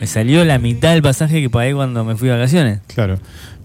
me 0.00 0.06
salió 0.06 0.44
la 0.44 0.58
mitad 0.58 0.92
del 0.92 1.02
pasaje 1.02 1.42
que 1.42 1.50
pagué 1.50 1.74
cuando 1.74 2.04
me 2.04 2.16
fui 2.16 2.28
de 2.28 2.34
vacaciones. 2.34 2.80
Claro. 2.86 3.18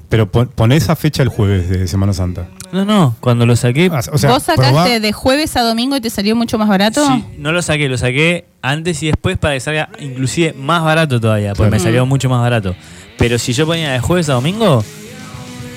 Pero 0.09 0.31
pon, 0.31 0.47
pon 0.53 0.71
esa 0.71 0.95
fecha 0.95 1.23
el 1.23 1.29
jueves 1.29 1.67
de 1.69 1.87
Semana 1.87 2.13
Santa. 2.13 2.47
No, 2.71 2.85
no, 2.85 3.15
cuando 3.19 3.45
lo 3.45 3.55
saqué. 3.55 3.89
Ah, 3.91 4.01
o 4.11 4.17
sea, 4.17 4.29
¿Vos 4.29 4.43
sacaste 4.43 4.71
probá- 4.71 4.99
de 4.99 5.13
jueves 5.13 5.55
a 5.57 5.61
domingo 5.61 5.95
y 5.97 6.01
te 6.01 6.09
salió 6.09 6.35
mucho 6.35 6.57
más 6.57 6.67
barato? 6.67 7.05
Sí, 7.07 7.23
no 7.37 7.51
lo 7.51 7.61
saqué, 7.61 7.87
lo 7.89 7.97
saqué 7.97 8.45
antes 8.61 9.01
y 9.03 9.07
después 9.07 9.37
para 9.37 9.53
que 9.55 9.59
salga 9.61 9.89
inclusive 9.99 10.53
más 10.53 10.83
barato 10.83 11.19
todavía, 11.19 11.49
porque 11.49 11.69
Claro. 11.69 11.71
me 11.71 11.79
salió 11.79 12.05
mucho 12.05 12.29
más 12.29 12.41
barato. 12.41 12.75
Pero 13.17 13.39
si 13.39 13.53
yo 13.53 13.65
ponía 13.65 13.91
de 13.93 13.99
jueves 13.99 14.29
a 14.29 14.33
domingo, 14.33 14.83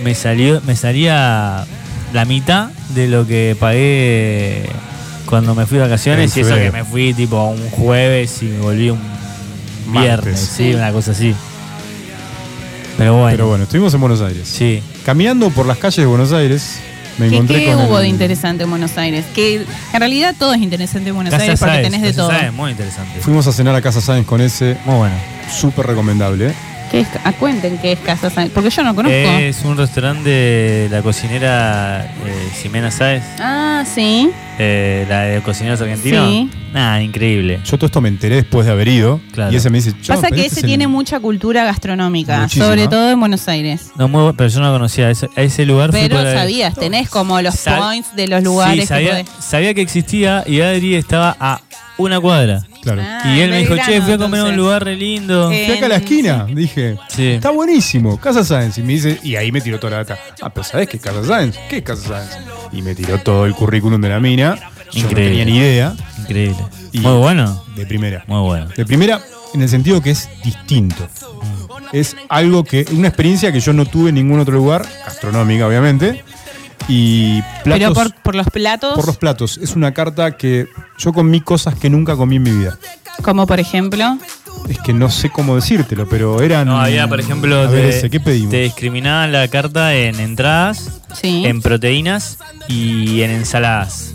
me 0.05 0.14
salió, 0.14 0.61
me 0.66 0.76
salía 0.76 1.64
la 2.12 2.24
mitad 2.24 2.70
de 2.91 3.09
lo 3.09 3.26
que 3.26 3.57
pagué 3.59 4.68
cuando 5.26 5.55
me 5.55 5.66
fui 5.66 5.79
de 5.79 5.85
vacaciones 5.85 6.37
y 6.37 6.41
eso 6.41 6.55
que 6.55 6.70
me 6.70 6.85
fui 6.85 7.14
tipo 7.14 7.45
un 7.49 7.70
jueves 7.70 8.43
y 8.43 8.47
me 8.47 8.59
volví 8.61 8.91
un 8.91 8.99
viernes, 9.93 10.16
Martes. 10.26 10.41
Sí. 10.41 10.74
una 10.74 10.93
cosa 10.93 11.12
así. 11.12 11.35
Pero 12.99 13.14
bueno, 13.14 13.30
Pero 13.30 13.49
bueno, 13.49 13.64
estuvimos 13.64 13.94
en 13.94 14.01
Buenos 14.01 14.20
Aires. 14.20 14.46
sí. 14.49 14.82
Caminando 15.07 15.49
por 15.51 15.64
las 15.66 15.78
calles 15.78 15.96
de 15.96 16.07
Buenos 16.07 16.32
Aires, 16.32 16.80
Me 17.18 17.28
¿Qué, 17.30 17.34
encontré 17.36 17.64
qué 17.64 17.72
con 17.72 17.84
hubo 17.86 17.96
el- 17.96 18.03
de 18.03 18.09
interesante 18.11 18.64
en 18.64 18.70
Buenos 18.70 18.96
Aires? 18.99 19.24
Que 19.34 19.57
en 19.92 19.99
realidad 19.99 20.34
todo 20.38 20.53
es 20.55 20.61
interesante 20.61 21.09
en 21.09 21.14
Buenos 21.16 21.30
Casa 21.32 21.42
Aires 21.44 21.59
porque 21.59 21.72
Sáenz, 21.74 21.86
tenés 21.86 22.03
de 22.03 22.09
Casa 22.09 22.16
todo. 22.20 22.30
Sáenz, 22.30 22.53
muy 22.55 22.70
interesante. 22.70 23.20
Fuimos 23.20 23.46
a 23.46 23.53
cenar 23.53 23.74
a 23.74 23.80
Casa 23.82 24.01
Sáenz 24.01 24.26
con 24.26 24.40
ese, 24.40 24.76
Muy 24.84 24.96
bueno. 24.96 25.14
súper 25.51 25.86
recomendable. 25.86 26.49
¿eh? 26.51 26.55
¿Qué 26.91 27.01
es, 27.01 27.09
ah, 27.24 27.32
cuenten 27.32 27.76
qué 27.78 27.93
es 27.93 27.99
Casa 27.99 28.30
Sáenz, 28.30 28.51
porque 28.53 28.70
yo 28.70 28.82
no 28.82 28.95
conozco. 28.95 29.14
Es 29.16 29.62
un 29.64 29.76
restaurante 29.76 30.28
de 30.30 30.89
la 30.91 31.03
cocinera 31.03 32.05
eh, 32.26 32.51
Ximena 32.61 32.91
Sáez, 32.91 33.22
Ah, 33.39 33.84
sí. 33.86 34.30
eh, 34.59 35.05
la 35.09 35.20
de 35.22 35.43
cocineros 35.43 35.80
argentinos. 35.82 36.28
Sí. 36.30 36.51
Nada, 36.72 37.03
increíble. 37.03 37.61
Yo 37.64 37.76
todo 37.76 37.86
esto 37.86 38.01
me 38.01 38.09
enteré 38.09 38.36
después 38.36 38.64
de 38.66 38.72
haber 38.72 38.89
ido. 38.89 39.20
Claro. 39.32 39.53
Y 39.53 39.57
ese 39.57 39.68
me 39.70 39.78
dice, 39.78 39.93
"Chao, 40.03 40.16
Pasa 40.16 40.28
que 40.28 40.36
este 40.36 40.47
ese 40.47 40.57
es 40.61 40.64
el- 40.64 40.68
tiene 40.68 40.86
mucha 40.86 41.20
cultura 41.20 41.64
gastronómica, 41.64 42.41
Muchísima. 42.41 42.66
sobre 42.66 42.89
todo 42.89 43.11
en 43.11 43.20
Buenos 43.20 43.47
Aires. 43.49 43.91
No, 43.97 44.09
muy 44.09 44.32
pero 44.34 44.49
yo 44.49 44.61
no 44.61 44.72
conocía 44.72 45.11
ese, 45.11 45.28
a 45.36 45.43
ese 45.43 45.66
lugar. 45.66 45.91
fui 45.91 46.01
Pero 46.01 46.16
para- 46.16 46.34
sabías, 46.34 46.74
tenés 46.74 47.09
como 47.11 47.41
los 47.43 47.55
Sab- 47.55 47.78
points 47.78 48.14
de 48.16 48.28
los 48.28 48.43
lugares 48.43 48.74
Sí, 48.74 48.80
que 48.80 48.86
sabía, 48.86 49.12
podés- 49.12 49.26
sabía 49.41 49.74
que 49.74 49.82
existía 49.82 50.45
y 50.47 50.61
Adri 50.62 50.95
estaba 50.95 51.36
a 51.39 51.61
una 51.99 52.20
cuadra. 52.20 52.62
Claro. 52.95 53.03
Ah, 53.05 53.34
y 53.36 53.41
él 53.41 53.51
me 53.51 53.59
dijo, 53.59 53.70
Belgrano, 53.74 53.93
che, 53.93 54.03
fui 54.03 54.12
a 54.12 54.18
comer 54.18 54.41
a 54.41 54.43
un 54.45 54.49
entonces. 54.51 54.57
lugar 54.57 54.84
re 54.84 54.97
lindo. 54.97 55.51
Eh, 55.51 55.64
Fui 55.66 55.76
acá 55.76 55.86
a 55.86 55.89
la 55.91 55.97
esquina, 55.97 56.47
dije. 56.51 56.97
Sí. 57.09 57.26
Está 57.32 57.51
buenísimo, 57.51 58.18
Casa 58.18 58.45
Sáenz. 58.45 58.78
Y 58.78 58.82
me 58.82 58.93
dice, 58.95 59.18
y 59.22 59.36
ahí 59.36 59.53
me 59.53 59.61
tiró 59.61 59.78
toda 59.78 59.91
la 59.93 59.97
data. 60.05 60.18
Ah, 60.43 60.51
pero 60.51 60.64
¿sabés 60.64 60.89
qué 60.89 60.97
es 60.99 61.03
Casa 61.03 61.24
Sáenz? 61.24 61.57
¿Qué 61.68 61.78
es 61.78 61.82
Casa 61.82 62.09
Sáenz? 62.09 62.30
Y 62.72 62.82
me 62.82 62.95
tiró 62.95 63.18
todo 63.18 63.47
el 63.47 63.55
currículum 63.55 64.01
de 64.01 64.09
la 64.09 64.20
mina. 64.20 64.57
Yo 64.93 65.03
no 65.03 65.09
Increíble. 65.11 65.39
tenía 65.39 65.45
ni 65.45 65.57
idea. 65.59 65.95
Increíble. 66.18 66.57
Y- 66.93 67.01
Muy 67.01 67.18
bueno. 67.18 67.62
De 67.76 67.84
primera. 67.86 68.24
Muy 68.26 68.41
bueno. 68.41 68.66
De 68.76 68.84
primera, 68.86 69.20
en 69.55 69.62
el 69.62 69.68
sentido 69.68 70.01
que 70.01 70.11
es 70.11 70.28
distinto. 70.45 71.07
Es 71.93 72.16
algo 72.28 72.64
que, 72.64 72.84
una 72.93 73.09
experiencia 73.09 73.53
que 73.53 73.61
yo 73.61 73.72
no 73.72 73.86
tuve 73.86 74.11
en 74.11 74.16
ningún 74.16 74.41
otro 74.41 74.55
lugar, 74.55 74.86
gastronómica 75.07 75.66
obviamente. 75.66 76.22
Y 76.89 77.43
platos, 77.64 77.64
Pero 77.64 77.93
por, 77.95 78.14
por 78.22 78.34
los 78.34 78.47
platos, 78.49 78.95
por 78.95 79.07
los 79.07 79.16
platos. 79.18 79.59
Es 79.59 79.76
una 79.76 79.93
carta 79.93 80.36
que 80.36 80.68
yo 80.97 81.12
comí 81.12 81.41
cosas 81.41 81.74
que 81.74 81.91
nunca 81.91 82.16
comí 82.16 82.36
en 82.36 82.43
mi 82.43 82.51
vida. 82.51 82.78
como 83.22 83.47
por 83.47 83.61
ejemplo, 83.61 84.18
Es 84.68 84.78
que 84.78 84.93
no 84.95 85.11
sé 85.11 85.30
cómo 85.30 85.55
decírtelo, 85.55 86.09
pero 86.09 86.41
eran. 86.41 86.66
No, 86.66 86.80
había, 86.80 87.07
por 87.07 87.20
ejemplo, 87.20 87.68
te, 87.68 87.91
ese, 87.91 88.09
¿qué 88.11 88.20
pedimos? 88.20 88.51
te 88.51 88.62
discriminaban 88.62 89.32
la 89.32 89.47
carta 89.49 89.95
en 89.95 90.18
entradas, 90.18 91.01
sí. 91.12 91.45
en 91.45 91.61
proteínas 91.61 92.39
y 92.68 93.20
en 93.22 93.32
ensaladas. 93.32 94.14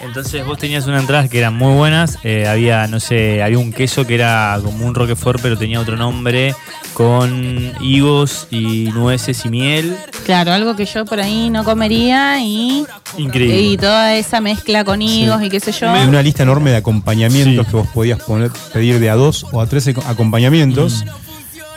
Entonces 0.00 0.44
vos 0.44 0.58
tenías 0.58 0.86
una 0.86 0.98
entrada 1.00 1.28
que 1.28 1.38
eran 1.38 1.54
muy 1.54 1.74
buenas. 1.74 2.18
eh, 2.24 2.46
había, 2.48 2.86
no 2.86 3.00
sé, 3.00 3.42
había 3.42 3.58
un 3.58 3.72
queso 3.72 4.06
que 4.06 4.14
era 4.16 4.58
como 4.62 4.86
un 4.86 4.94
roquefort, 4.94 5.40
pero 5.40 5.56
tenía 5.56 5.80
otro 5.80 5.96
nombre, 5.96 6.54
con 6.94 7.72
higos 7.80 8.46
y 8.50 8.90
nueces 8.94 9.44
y 9.44 9.48
miel. 9.48 9.96
Claro, 10.24 10.52
algo 10.52 10.76
que 10.76 10.84
yo 10.86 11.04
por 11.04 11.20
ahí 11.20 11.50
no 11.50 11.64
comería 11.64 12.40
y, 12.40 12.86
Increíble. 13.18 13.60
y 13.60 13.76
toda 13.76 14.14
esa 14.16 14.40
mezcla 14.40 14.84
con 14.84 15.02
higos 15.02 15.42
y 15.42 15.50
qué 15.50 15.60
sé 15.60 15.72
yo. 15.72 15.86
Y 15.96 16.06
una 16.08 16.22
lista 16.22 16.42
enorme 16.42 16.70
de 16.70 16.76
acompañamientos 16.76 17.64
Sí. 17.66 17.70
que 17.70 17.76
vos 17.76 17.88
podías 17.88 18.20
poner, 18.20 18.50
pedir 18.72 18.98
de 19.00 19.10
a 19.10 19.14
dos 19.14 19.46
o 19.52 19.60
a 19.60 19.66
tres 19.66 19.88
acompañamientos. 19.88 21.04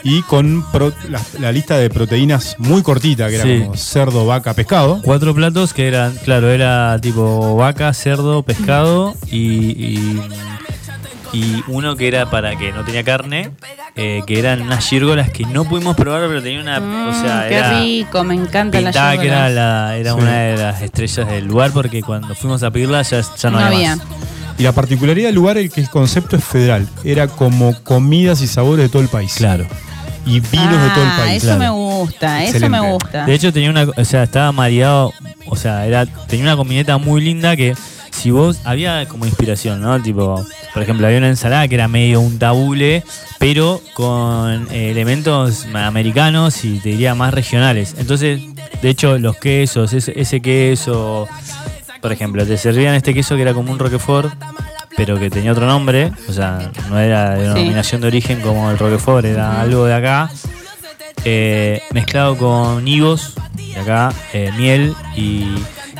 Y 0.04 0.22
con 0.22 0.64
pro- 0.70 0.92
la, 1.08 1.20
la 1.40 1.50
lista 1.52 1.76
de 1.76 1.90
proteínas 1.90 2.54
muy 2.58 2.82
cortita, 2.82 3.28
que 3.28 3.34
era 3.36 3.44
Sí. 3.44 3.60
como 3.62 3.76
cerdo, 3.76 4.26
vaca, 4.26 4.54
pescado. 4.54 5.00
Cuatro 5.02 5.34
platos 5.34 5.74
que 5.74 5.88
eran, 5.88 6.14
claro, 6.24 6.50
era 6.50 6.98
tipo 7.00 7.56
vaca, 7.56 7.92
cerdo, 7.94 8.42
pescado 8.44 9.14
y, 9.30 9.38
y, 9.72 10.22
y 11.32 11.62
uno 11.66 11.96
que 11.96 12.08
era 12.08 12.30
para 12.30 12.56
que 12.56 12.72
no 12.72 12.84
tenía 12.84 13.02
carne, 13.04 13.50
eh, 13.96 14.22
que 14.26 14.38
eran 14.38 14.62
unas 14.62 14.86
gírgolas 14.88 15.30
que 15.30 15.44
no 15.44 15.64
pudimos 15.64 15.94
probar, 15.96 16.26
pero 16.28 16.42
tenía 16.42 16.60
una, 16.60 16.78
o 16.78 17.12
sea, 17.12 17.44
Mm, 17.44 17.48
qué 17.48 17.54
era 17.56 17.80
rico, 17.80 18.24
me 18.24 18.34
encanta 18.34 18.80
la 18.80 18.92
que 19.18 19.26
era, 19.26 19.48
la, 19.50 19.96
era 19.96 20.12
Sí. 20.14 20.18
una 20.20 20.38
de 20.38 20.56
las 20.56 20.80
estrellas 20.80 21.26
del 21.28 21.44
lugar 21.46 21.72
porque 21.72 22.02
cuando 22.02 22.34
fuimos 22.34 22.62
a 22.62 22.70
pedirla 22.70 23.02
ya, 23.02 23.20
ya 23.20 23.50
no, 23.50 23.58
No 23.58 23.66
había 23.66 23.92
había. 23.92 23.96
más. 23.96 24.06
Y 24.58 24.62
la 24.64 24.72
particularidad 24.72 25.28
del 25.28 25.36
lugar 25.36 25.56
es 25.58 25.70
que 25.72 25.80
el 25.80 25.88
concepto 25.88 26.36
es 26.36 26.44
federal. 26.44 26.88
Era 27.04 27.28
como 27.28 27.74
comidas 27.84 28.40
y 28.42 28.46
sabores 28.48 28.84
de 28.86 28.88
todo 28.88 29.02
el 29.02 29.08
país. 29.08 29.34
Claro. 29.36 29.66
Y 30.26 30.40
vinos 30.40 30.82
de 30.82 30.90
todo 30.90 31.04
el 31.04 31.10
Ah, 31.10 31.16
país. 31.24 31.36
Eso 31.44 31.46
claro. 31.56 31.60
me 31.60 31.70
gusta, 31.70 32.44
eso 32.44 32.68
me 32.68 32.80
gusta. 32.80 33.24
De 33.24 33.34
hecho 33.34 33.52
tenía 33.52 33.70
una, 33.70 33.86
o 33.96 34.04
sea, 34.04 34.24
estaba 34.24 34.50
mareado, 34.52 35.12
o 35.46 35.56
sea, 35.56 35.86
era 35.86 36.04
tenía 36.06 36.44
una 36.44 36.56
combineta 36.56 36.98
muy 36.98 37.22
linda 37.22 37.56
que 37.56 37.74
si 38.10 38.30
vos 38.32 38.58
había 38.64 39.06
como 39.06 39.24
inspiración, 39.26 39.80
¿no? 39.80 40.02
Tipo, 40.02 40.44
por 40.74 40.82
ejemplo, 40.82 41.06
había 41.06 41.18
una 41.18 41.28
ensalada 41.28 41.66
que 41.68 41.76
era 41.76 41.86
medio 41.88 42.20
un 42.20 42.38
tabule, 42.38 43.04
pero 43.38 43.80
con 43.94 44.66
eh, 44.72 44.90
elementos 44.90 45.66
americanos 45.72 46.64
y 46.64 46.78
te 46.80 46.90
diría 46.90 47.14
más 47.14 47.32
regionales. 47.32 47.94
Entonces, 47.96 48.40
de 48.82 48.88
hecho, 48.90 49.18
los 49.18 49.36
quesos, 49.36 49.92
ese, 49.92 50.12
ese 50.20 50.40
queso, 50.40 51.28
por 52.00 52.12
ejemplo, 52.12 52.46
te 52.46 52.56
servían 52.56 52.94
este 52.94 53.12
queso 53.14 53.36
que 53.36 53.42
era 53.42 53.54
como 53.54 53.72
un 53.72 53.78
roquefort, 53.78 54.32
pero 54.96 55.18
que 55.18 55.30
tenía 55.30 55.52
otro 55.52 55.66
nombre, 55.66 56.12
o 56.28 56.32
sea, 56.32 56.70
no 56.88 56.98
era 56.98 57.30
de 57.36 57.46
Sí. 57.46 57.54
denominación 57.54 58.00
de 58.00 58.06
origen 58.08 58.40
como 58.40 58.70
el 58.70 58.78
roquefort, 58.78 59.24
era 59.24 59.60
algo 59.60 59.84
de 59.84 59.94
acá 59.94 60.30
eh, 61.24 61.82
mezclado 61.92 62.36
con 62.36 62.86
higos, 62.86 63.34
de 63.56 63.80
acá, 63.80 64.12
eh, 64.32 64.50
miel 64.56 64.94
y 65.16 65.46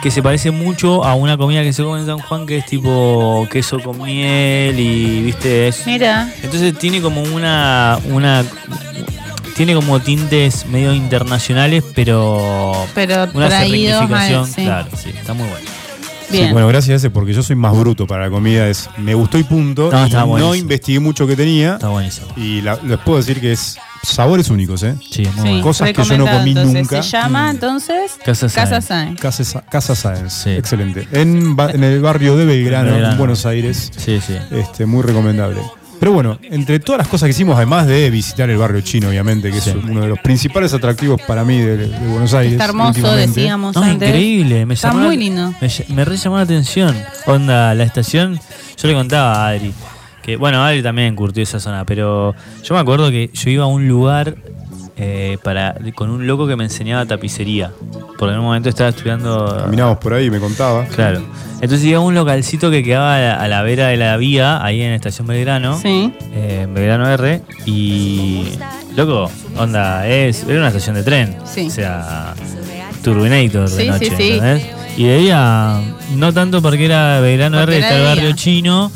que 0.01 0.13
se 0.13 0.23
parece 0.23 0.53
mucho 0.53 1.05
a 1.05 1.15
una 1.17 1.37
comida 1.37 1.63
que 1.65 1.73
se 1.73 1.83
come 1.83 1.99
en 2.01 2.07
San 2.07 2.19
Juan 2.21 2.47
que 2.47 2.59
es 2.59 2.67
tipo 2.67 3.47
queso 3.51 3.81
con 3.81 4.01
miel 4.01 4.79
y 4.79 5.23
viste 5.23 5.69
es- 5.69 5.85
Mira, 5.87 6.33
entonces 6.43 6.79
tiene 6.79 7.01
como 7.03 7.21
una 7.23 7.99
una 8.05 8.45
tiene 9.57 9.75
como 9.75 9.99
tintes 9.99 10.67
medio 10.67 10.95
internacionales 10.95 11.83
pero 11.97 12.87
pero 12.95 13.27
una 13.35 13.51
significación 13.61 14.47
sí. 14.47 14.63
claro 14.63 14.89
sí 14.97 15.11
está 15.11 15.35
muy 15.35 15.49
bueno 15.49 15.67
Sí, 16.31 16.43
bueno, 16.53 16.69
gracias 16.69 16.93
a 16.95 16.97
ese, 16.97 17.11
porque 17.11 17.33
yo 17.33 17.43
soy 17.43 17.57
más 17.57 17.77
bruto 17.79 18.07
para 18.07 18.25
la 18.25 18.31
comida. 18.31 18.69
Es, 18.69 18.89
me 18.99 19.15
gustó 19.15 19.39
y 19.39 19.45
punto. 19.45 19.91
No, 19.91 20.07
y 20.07 20.11
no 20.11 20.27
buenísimo. 20.27 20.55
investigué 20.55 21.01
mucho 21.01 21.27
que 21.27 21.37
tenía. 21.37 21.75
está 21.75 21.89
buenísimo 21.89 22.29
Y 22.37 22.61
la- 22.61 22.79
les 22.85 22.99
puedo 22.99 23.19
decir 23.19 23.41
que 23.41 23.53
es 23.53 23.77
sabores 24.03 24.49
únicos, 24.51 24.83
¿eh? 24.83 24.95
sí 25.11 25.23
muy 25.23 25.33
Sí, 25.33 25.39
bueno 25.41 25.63
Cosas 25.63 25.93
que 25.93 26.05
yo 26.05 26.19
no 26.19 26.27
comí 26.27 26.51
entonces. 26.51 26.75
nunca. 26.75 27.03
Se 27.03 27.11
llama 27.11 27.51
entonces 27.51 28.13
Casa 28.25 28.49
Sáenz. 28.49 28.85
Sáenz. 28.87 29.21
Casa, 29.21 29.45
Sa- 29.45 29.63
Casa 29.63 29.95
Sáenz. 29.95 30.33
Sí. 30.33 30.51
Excelente. 30.51 31.09
En, 31.13 31.57
en 31.59 31.85
el 31.85 32.01
barrio 32.01 32.37
de 32.37 32.45
Belgrano, 32.45 32.91
Belgrano. 32.93 33.13
en 33.13 33.19
Buenos 33.19 33.45
Aires. 33.47 33.91
sí 33.97 34.21
sí 34.25 34.37
Este, 34.51 34.87
muy 34.87 35.03
recomendable. 35.03 35.61
Pero 36.01 36.13
bueno, 36.13 36.39
entre 36.43 36.79
todas 36.79 36.99
las 36.99 37.09
cosas 37.09 37.27
que 37.27 37.31
hicimos, 37.31 37.57
además 37.57 37.87
de 37.87 38.09
visitar 38.11 38.49
el 38.49 38.57
barrio 38.57 38.81
chino, 38.83 39.09
obviamente, 39.09 39.51
que 39.51 39.61
Sí. 39.61 39.71
es 39.71 39.77
uno 39.77 40.03
de 40.03 40.09
los 40.09 40.19
principales 40.21 40.73
atractivos 40.73 41.21
para 41.23 41.45
mí 41.45 41.59
de, 41.59 41.77
de 41.77 42.07
Buenos 42.09 42.33
Aires. 42.35 42.53
Está 42.53 42.67
hermoso, 42.67 43.13
decíamos 43.17 43.75
No, 43.75 43.83
antes. 43.83 44.09
increíble. 44.09 44.65
Me 44.67 44.75
Está 44.75 44.89
llamó 44.93 45.07
muy 45.07 45.17
lindo. 45.17 45.53
Me, 45.61 45.95
me 45.95 46.05
re 46.05 46.17
llamó 46.17 46.37
la 46.37 46.43
atención. 46.43 46.97
Onda, 47.27 47.75
la 47.75 47.83
estación. 47.85 48.39
Yo 48.81 48.89
le 48.89 48.95
contaba 48.95 49.45
a 49.45 49.49
Adri. 49.49 49.73
Que, 50.23 50.37
bueno, 50.37 50.63
Adri 50.65 50.83
también 50.83 51.17
curtió 51.17 51.43
esa 51.43 51.59
zona. 51.59 51.85
Pero 51.85 52.35
yo 52.63 52.75
me 52.75 52.81
acuerdo 52.81 53.11
que 53.11 53.31
yo 53.35 53.51
iba 53.51 53.65
a 53.65 53.69
un 53.69 53.89
lugar 53.89 54.37
eh, 54.99 55.39
para 55.43 55.77
con 55.95 56.11
un 56.11 56.27
loco 56.27 56.47
que 56.47 56.57
me 56.57 56.65
enseñaba 56.65 57.07
tapicería. 57.07 57.71
Porque 58.19 58.33
en 58.33 58.41
un 58.41 58.47
momento 58.47 58.69
estaba 58.69 58.91
estudiando. 58.91 59.57
Caminábamos 59.65 59.99
por 59.99 60.15
ahí 60.15 60.27
y 60.27 60.31
me 60.31 60.41
contaba. 60.41 60.85
Claro. 60.87 61.23
Entonces 61.61 61.85
iba 61.87 61.99
a 61.99 62.01
un 62.03 62.15
localcito 62.15 62.71
que 62.71 62.83
quedaba 62.83 63.17
a 63.17 63.21
la, 63.21 63.35
a 63.35 63.49
la 63.49 63.63
vera 63.63 63.89
de 63.89 63.97
la 63.97 64.17
vía, 64.17 64.65
ahí 64.65 64.81
en 64.83 64.93
Estación 64.93 65.27
Belgrano. 65.27 65.79
Sí. 65.79 66.13
eh, 66.33 66.61
en 66.65 66.75
Belgrano 66.75 67.09
R. 67.09 67.43
Y. 67.67 68.45
Loco, 68.97 69.31
onda, 69.57 70.07
es, 70.09 70.43
era 70.45 70.59
una 70.59 70.69
estación 70.69 70.97
de 70.97 71.03
tren. 71.05 71.37
Sí. 71.45 71.67
O 71.67 71.71
sea, 71.71 72.35
Turbinator 73.03 73.69
de 73.71 73.83
Sí, 73.83 73.89
noche. 73.89 74.11
sí, 74.11 74.15
sí. 74.17 74.31
¿entendés? 74.33 74.67
Y 74.97 75.05
de 75.05 75.19
día, 75.19 75.81
no 76.17 76.33
tanto 76.33 76.61
porque 76.61 76.85
era 76.87 77.21
Belgrano 77.21 77.59
Porque 77.59 77.77
R, 77.77 77.87
era 77.87 77.87
está 77.89 77.99
el 78.01 78.17
barrio 78.17 78.33
chino, 78.37 78.91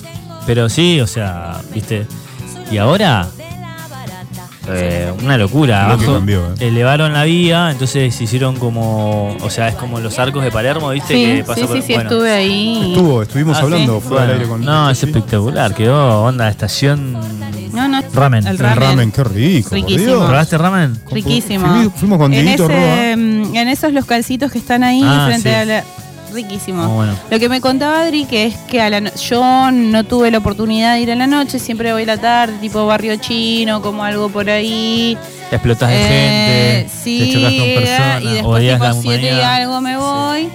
pero 0.46 0.68
sí, 0.68 1.00
o 1.00 1.06
sea, 1.06 1.60
viste. 1.72 2.06
Y 2.70 2.78
ahora. 2.78 3.28
Eh, 4.68 5.12
una 5.22 5.36
locura. 5.38 5.88
Lo 5.88 5.98
que 5.98 6.04
Abajo 6.04 6.18
cambió, 6.18 6.46
eh. 6.58 6.68
elevaron 6.68 7.12
la 7.12 7.24
vía, 7.24 7.70
entonces 7.70 8.14
se 8.14 8.24
hicieron 8.24 8.56
como. 8.56 9.36
O 9.40 9.50
sea, 9.50 9.68
es 9.68 9.74
como 9.74 10.00
los 10.00 10.18
arcos 10.18 10.42
de 10.44 10.50
Palermo, 10.50 10.90
¿viste? 10.90 11.14
Sí, 11.14 11.24
que 11.38 11.44
pasa 11.44 11.60
sí, 11.62 11.66
por- 11.66 11.76
sí, 11.76 11.82
sí, 11.82 11.94
bueno. 11.94 12.10
estuve 12.10 12.32
ahí. 12.32 12.92
Estuvo, 12.94 13.22
estuvimos 13.22 13.56
Ah, 13.56 13.60
hablando 13.62 14.00
sí. 14.00 14.08
fuera 14.08 14.26
del 14.26 14.38
Bueno, 14.38 14.40
aire 14.40 14.48
con 14.48 14.64
No, 14.64 14.90
es 14.90 15.02
espectacular. 15.02 15.74
Quedó 15.74 16.22
onda 16.24 16.48
estación. 16.48 17.12
No, 17.72 17.88
no. 17.88 18.00
Ramen. 18.12 18.46
El 18.46 18.52
El 18.52 18.58
ramen. 18.58 18.78
ramen, 18.80 19.12
qué 19.12 19.24
rico. 19.24 19.70
por 19.70 19.78
Riquísimo. 19.78 20.06
Dios. 20.06 20.26
¿Probaste 20.26 20.58
ramen? 20.58 21.00
Riquísimo. 21.10 21.66
Fuimos- 21.96 22.18
con 22.18 22.34
en, 22.34 22.48
ese, 22.48 23.16
mm, 23.16 23.56
en 23.56 23.68
esos 23.68 23.92
localcitos 23.94 24.52
que 24.52 24.58
están 24.58 24.82
ahí 24.84 25.00
Ah, 25.02 25.24
frente 25.28 25.48
sí. 25.48 25.54
a 25.54 25.64
la. 25.64 25.84
Riquísimo. 26.32 26.88
Bueno. 26.88 27.14
Lo 27.30 27.38
que 27.38 27.48
me 27.48 27.60
contaba 27.60 28.00
Adri, 28.02 28.24
que 28.24 28.46
es 28.46 28.56
que 28.68 28.80
a 28.80 28.88
la 28.90 29.00
no- 29.00 29.14
yo 29.14 29.70
no 29.70 30.04
tuve 30.04 30.30
la 30.30 30.38
oportunidad 30.38 30.94
de 30.94 31.00
ir 31.00 31.10
a 31.12 31.16
la 31.16 31.26
noche, 31.26 31.58
siempre 31.58 31.92
voy 31.92 32.02
a 32.04 32.06
la 32.06 32.18
tarde, 32.18 32.54
tipo 32.60 32.86
barrio 32.86 33.16
chino, 33.16 33.82
como 33.82 34.04
algo 34.04 34.28
por 34.28 34.48
ahí. 34.48 35.16
Explotas 35.50 35.90
de 35.90 35.96
Eh, 35.96 36.78
gente, 36.78 36.90
sí, 37.02 37.18
te 37.18 37.32
chocas 37.32 37.52
con 37.52 37.74
personas, 37.74 38.22
y 38.22 38.26
después 38.34 38.62
tipo 38.72 38.92
siete 39.02 39.26
y 39.36 39.40
algo 39.40 39.80
me 39.80 39.96
voy. 39.98 40.48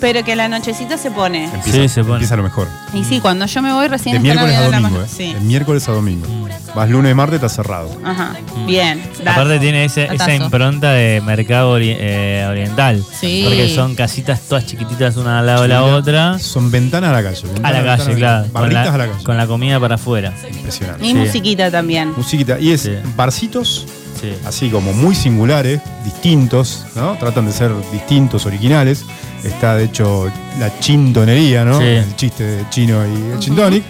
Pero 0.00 0.24
que 0.24 0.32
a 0.32 0.36
la 0.36 0.48
nochecita 0.48 0.96
se 0.98 1.10
pone. 1.10 1.44
Empieza, 1.44 1.72
Sí, 1.72 1.88
se 1.88 2.02
pone. 2.02 2.14
empieza 2.14 2.36
lo 2.36 2.42
mejor. 2.42 2.68
Y 2.94 3.04
sí, 3.04 3.20
cuando 3.20 3.46
yo 3.46 3.62
me 3.62 3.72
voy 3.72 3.88
recién 3.88 4.12
De 4.22 4.28
están 4.28 4.44
miércoles 4.46 4.54
a 4.54 4.64
abriendo 4.64 4.70
la 4.70 4.88
domingo, 4.88 5.00
ma- 5.00 5.06
¿eh? 5.06 5.14
Sí. 5.16 5.34
De 5.34 5.40
miércoles 5.40 5.88
a 5.88 5.92
domingo. 5.92 6.26
Vas 6.74 6.90
lunes 6.90 7.12
y 7.12 7.14
martes, 7.14 7.36
está 7.36 7.48
cerrado. 7.48 7.90
Ajá. 8.04 8.34
Bien. 8.66 9.02
dato. 9.24 9.30
Aparte 9.30 9.58
tiene 9.58 9.84
ese- 9.86 10.04
esa 10.04 10.12
Datazo. 10.12 10.44
impronta 10.44 10.92
de 10.92 11.22
mercado 11.24 11.78
ori- 11.78 11.96
eh, 11.98 12.46
oriental. 12.50 13.02
Sí. 13.18 13.42
Porque 13.46 13.74
son 13.74 13.94
casitas 13.94 14.40
todas 14.42 14.66
chiquititas 14.66 15.16
una 15.16 15.38
al 15.38 15.46
lado 15.46 15.62
de 15.62 15.68
la 15.68 15.82
otra. 15.84 16.38
Son 16.38 16.70
ventanas 16.70 17.10
a 17.10 17.12
la 17.14 17.22
calle. 17.22 17.38
A 17.44 17.52
ventanas, 17.52 17.72
la 17.72 17.82
calle, 17.96 18.08
ventanas, 18.10 18.16
claro. 18.18 18.42
Con 18.44 18.52
Barritas 18.52 18.86
la, 18.86 18.94
a 18.94 18.98
la 18.98 19.06
calle. 19.12 19.24
con 19.24 19.36
la 19.38 19.46
comida 19.46 19.80
para 19.80 19.94
afuera. 19.94 20.32
Impresionante. 20.52 21.04
Y 21.06 21.08
Sí. 21.08 21.14
musiquita 21.14 21.70
también. 21.70 22.12
Musiquita. 22.16 22.58
Y 22.60 22.72
es 22.72 22.82
Sí. 22.82 22.92
barcitos, 23.16 23.86
Sí. 24.20 24.34
así 24.44 24.68
como 24.68 24.92
muy 24.92 25.14
singulares, 25.14 25.80
distintos, 26.04 26.84
¿no? 26.94 27.16
Tratan 27.18 27.46
de 27.46 27.52
ser 27.52 27.72
distintos, 27.92 28.44
originales. 28.46 29.04
Está, 29.46 29.76
de 29.76 29.84
hecho, 29.84 30.30
la 30.58 30.78
chintonería, 30.80 31.64
¿no? 31.64 31.78
Sí. 31.78 31.84
El 31.86 32.16
chiste 32.16 32.44
de 32.44 32.70
chino 32.70 33.02
y 33.06 33.32
el 33.32 33.38
chintonic. 33.38 33.84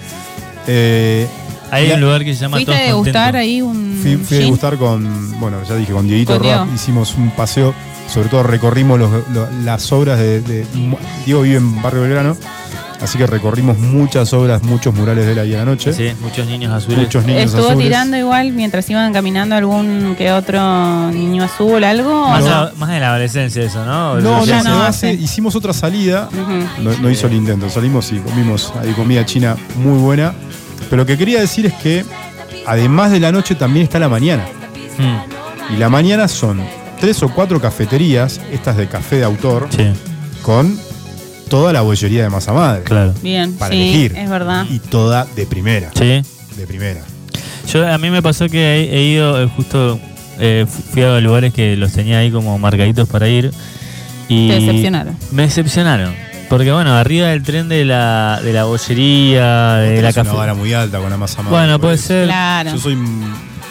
Eh, 0.66 1.26
Hay 1.70 1.90
un 1.92 2.00
lugar 2.00 2.24
que 2.24 2.34
se 2.34 2.40
llama 2.42 2.56
¿Fuiste 2.56 2.72
a 2.72 2.76
Todos 2.76 2.86
degustar 2.88 3.32
Contentos. 3.32 3.40
ahí 3.40 3.62
un 3.62 3.98
Fui, 4.02 4.16
fui 4.16 4.36
a 4.36 4.40
degustar 4.40 4.76
con, 4.76 5.40
bueno, 5.40 5.58
ya 5.68 5.76
dije, 5.76 5.92
con 5.92 6.06
Dieguito 6.06 6.38
Diego. 6.38 6.64
Rap, 6.64 6.74
hicimos 6.74 7.14
un 7.16 7.30
paseo, 7.30 7.74
sobre 8.12 8.28
todo 8.28 8.42
recorrimos 8.42 8.98
los- 8.98 9.28
lo- 9.32 9.50
las 9.64 9.90
obras 9.92 10.18
de, 10.18 10.40
de- 10.40 10.66
Diego 11.24 11.42
vive 11.42 11.56
en 11.56 11.82
Barrio 11.82 12.02
Belgrano, 12.02 12.36
así 13.00 13.18
que 13.18 13.26
recorrimos 13.26 13.78
muchas 13.78 14.32
obras, 14.32 14.62
muchos 14.62 14.94
murales 14.94 15.26
de 15.26 15.32
él 15.32 15.38
ahí 15.38 15.54
a 15.54 15.58
la 15.58 15.64
noche. 15.64 15.92
Sí, 15.92 16.12
muchos 16.20 16.46
niños 16.46 16.72
azules. 16.72 16.98
Muchos 16.98 17.24
niños 17.26 17.42
Estuvo 17.44 17.68
azules. 17.68 17.84
tirando 17.86 18.16
igual 18.16 18.52
mientras 18.52 18.88
iban 18.90 19.12
caminando 19.12 19.54
algún 19.54 20.14
que 20.16 20.32
otro 20.32 21.10
niño 21.10 21.44
azul, 21.44 21.82
algo. 21.84 22.28
Más, 22.28 22.42
¿o 22.42 22.44
de 22.44 22.50
no? 22.50 22.64
la, 22.64 22.72
más 22.78 22.88
de 22.90 23.00
la 23.00 23.08
adolescencia 23.10 23.62
eso, 23.62 23.84
¿no? 23.84 24.14
No, 24.20 24.38
no, 24.38 24.44
Ya 24.44 24.62
se 24.62 24.68
no 24.68 24.82
hace. 24.82 25.10
hace. 25.10 25.22
Hicimos 25.22 25.54
otra 25.56 25.72
salida, 25.72 26.28
no, 26.82 26.92
no 26.98 27.10
hizo 27.10 27.26
el 27.26 27.34
intento, 27.34 27.68
salimos 27.70 28.10
y 28.12 28.18
comimos 28.18 28.72
ahí 28.80 28.92
comida 28.92 29.24
china 29.26 29.56
muy 29.76 29.98
buena. 29.98 30.34
Pero 30.88 31.02
lo 31.02 31.06
que 31.06 31.18
quería 31.18 31.40
decir 31.40 31.66
es 31.66 31.74
que 31.74 32.04
además 32.66 33.10
de 33.10 33.20
la 33.20 33.32
noche 33.32 33.54
también 33.54 33.84
está 33.84 33.98
la 33.98 34.08
mañana. 34.08 34.44
Mm, 34.98 35.74
Y 35.74 35.76
la 35.78 35.88
mañana 35.88 36.28
son 36.28 36.60
tres 37.00 37.22
o 37.22 37.28
cuatro 37.28 37.60
cafeterías, 37.60 38.40
estas 38.52 38.76
de 38.76 38.88
café 38.88 39.16
de 39.16 39.24
autor, 39.24 39.66
sí, 39.70 39.84
con 40.42 40.78
toda 41.48 41.72
la 41.72 41.80
bollería 41.82 42.22
de 42.24 42.30
masa 42.30 42.52
madre. 42.52 42.82
claro. 42.84 43.14
Bien, 43.22 43.52
Para 43.54 43.72
sí, 43.74 43.80
elegir. 43.82 44.16
es 44.16 44.28
verdad. 44.30 44.66
Y 44.70 44.78
toda 44.78 45.26
de 45.36 45.46
primera. 45.46 45.90
Sí. 45.94 46.22
De 46.56 46.66
primera. 46.66 47.00
Yo, 47.72 47.86
a 47.86 47.98
mí 47.98 48.10
me 48.10 48.22
pasó 48.22 48.48
que 48.48 48.58
he, 48.84 48.96
he 48.98 49.02
ido 49.04 49.42
eh, 49.42 49.48
justo, 49.56 49.98
eh, 50.38 50.66
fu- 50.68 50.82
fui 50.92 51.02
a 51.02 51.18
lugares 51.20 51.52
que 51.52 51.76
los 51.76 51.92
tenía 51.92 52.18
ahí 52.18 52.30
como 52.30 52.58
marcaditos 52.58 53.08
para 53.08 53.28
ir. 53.28 53.50
Y 54.28 54.48
Te 54.48 54.54
decepcionaron. 54.60 55.16
Me 55.32 55.42
decepcionaron. 55.42 56.14
Porque 56.48 56.70
bueno, 56.72 56.94
arriba 56.94 57.28
del 57.28 57.42
tren 57.42 57.68
de 57.68 57.84
la, 57.84 58.40
de 58.42 58.52
la 58.52 58.64
bollería, 58.64 59.74
de 59.76 60.00
la 60.00 60.08
Es 60.10 60.16
una 60.16 60.24
café. 60.24 60.36
vara 60.36 60.54
muy 60.54 60.72
alta 60.72 60.98
con 60.98 61.10
la 61.10 61.16
masa 61.16 61.42
madre. 61.42 61.56
Bueno, 61.56 61.80
puede 61.80 61.94
eso. 61.96 62.06
ser. 62.08 62.26
Claro. 62.26 62.70
Yo 62.72 62.78
soy 62.78 62.96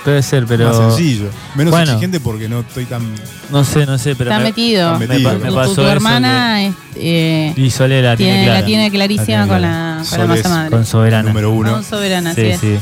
Puede 0.04 0.22
ser, 0.22 0.46
pero. 0.46 0.68
más 0.68 0.78
sencillo. 0.96 1.30
Menos 1.56 1.72
Bueno. 1.72 1.92
exigente 1.94 2.20
porque 2.20 2.48
no 2.48 2.60
estoy 2.60 2.86
tan. 2.86 3.02
No 3.50 3.64
sé, 3.64 3.86
no 3.88 3.98
sé, 3.98 4.16
pero. 4.16 4.30
Está 4.30 4.38
me- 4.40 4.50
metido. 4.50 4.94
Tu- 4.94 5.00
Me 5.00 5.08
tu, 5.18 5.24
pasó 5.56 5.74
tu 5.76 5.82
eso 5.82 5.92
hermana 5.92 6.64
es, 6.64 6.76
eh, 6.98 7.54
Y 7.56 7.72
Sole 7.72 8.02
la 8.04 8.16
tiene, 8.16 8.34
tiene, 8.34 8.46
clara. 8.46 8.60
la 8.60 8.66
tiene 8.68 8.92
clarísima 8.92 9.26
tiene 9.26 9.48
con, 9.48 9.62
la, 9.64 9.94
con 9.98 10.06
Sol 10.06 10.20
la 10.20 10.26
masa 10.28 10.50
madre. 10.50 10.70
Con 10.70 10.86
soberana. 10.86 11.30
Número 11.30 11.52
uno. 11.52 11.72
Con 11.72 11.84
soberana, 11.84 12.36
Sí, 12.36 12.54
sí. 12.62 12.78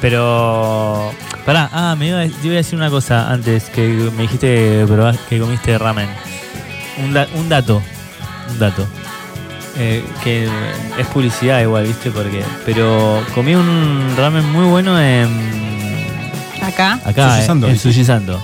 Pero. 0.00 1.10
Pará, 1.44 1.68
ah, 1.72 1.96
me 1.98 2.08
iba, 2.08 2.20
a- 2.20 2.28
te 2.28 2.34
iba 2.46 2.52
a 2.54 2.56
decir 2.58 2.78
una 2.78 2.90
cosa 2.90 3.32
antes 3.32 3.64
que 3.70 3.82
me 4.16 4.22
dijiste 4.22 4.46
que, 4.46 4.84
probás- 4.86 5.18
que 5.28 5.38
comiste 5.40 5.76
ramen. 5.78 6.08
Un, 7.02 7.12
da- 7.12 7.26
un 7.34 7.48
dato. 7.48 7.82
Un 8.50 8.58
dato. 8.58 8.86
Eh, 9.78 10.02
que 10.24 10.48
es 10.98 11.06
publicidad 11.08 11.60
igual, 11.62 11.86
¿viste? 11.86 12.10
Porque. 12.10 12.42
Pero 12.66 13.22
comí 13.34 13.54
un 13.54 14.14
ramen 14.16 14.44
muy 14.50 14.64
bueno 14.66 15.00
en. 15.00 15.28
Acá. 16.62 16.98
Acá, 17.04 17.36
Sushi 17.36 17.42
eh, 17.48 17.52
en 17.52 17.60
¿viste? 17.60 17.78
Sushi 17.78 18.04
Santo. 18.04 18.40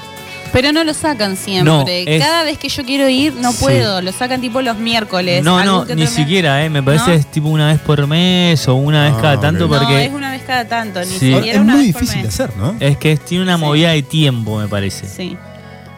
Pero 0.52 0.70
no 0.70 0.84
lo 0.84 0.94
sacan 0.94 1.36
siempre. 1.36 1.64
No, 1.64 1.84
es- 1.88 2.22
Cada 2.22 2.44
vez 2.44 2.58
que 2.58 2.68
yo 2.68 2.84
quiero 2.84 3.08
ir, 3.08 3.34
no 3.34 3.50
Sí. 3.50 3.58
puedo. 3.64 4.00
Lo 4.00 4.12
sacan 4.12 4.40
tipo 4.40 4.62
los 4.62 4.76
miércoles. 4.78 5.42
No, 5.42 5.58
algún 5.58 5.78
no, 5.80 5.84
que 5.84 5.96
ni 5.96 6.02
otro 6.02 6.12
mes. 6.14 6.24
siquiera, 6.24 6.64
eh. 6.64 6.70
Me 6.70 6.80
parece 6.80 7.08
¿No? 7.08 7.12
es 7.14 7.26
tipo 7.26 7.48
una 7.48 7.66
vez 7.66 7.80
por 7.80 8.06
mes 8.06 8.68
o 8.68 8.76
una 8.76 9.02
vez 9.02 9.14
Ah, 9.16 9.20
cada 9.20 9.34
ok. 9.34 9.40
tanto 9.42 9.66
No, 9.66 9.76
porque. 9.76 10.04
es 10.04 10.12
una 10.12 10.30
vez 10.30 10.42
cada 10.46 10.68
tanto. 10.68 11.00
Ni 11.00 11.06
Sí. 11.06 11.26
Ahora, 11.32 11.36
siquiera 11.38 11.58
es 11.58 11.64
una 11.64 11.74
muy 11.74 11.84
vez 11.86 11.92
por 11.92 12.02
difícil 12.02 12.22
de 12.22 12.26
mes. 12.28 12.40
hacer, 12.40 12.56
¿no? 12.56 12.76
Es 12.78 12.96
que 12.98 13.16
tiene 13.16 13.42
una 13.42 13.56
Sí. 13.56 13.60
movida 13.62 13.90
de 13.90 14.02
tiempo, 14.04 14.58
me 14.60 14.68
parece. 14.68 15.08
Sí. 15.08 15.36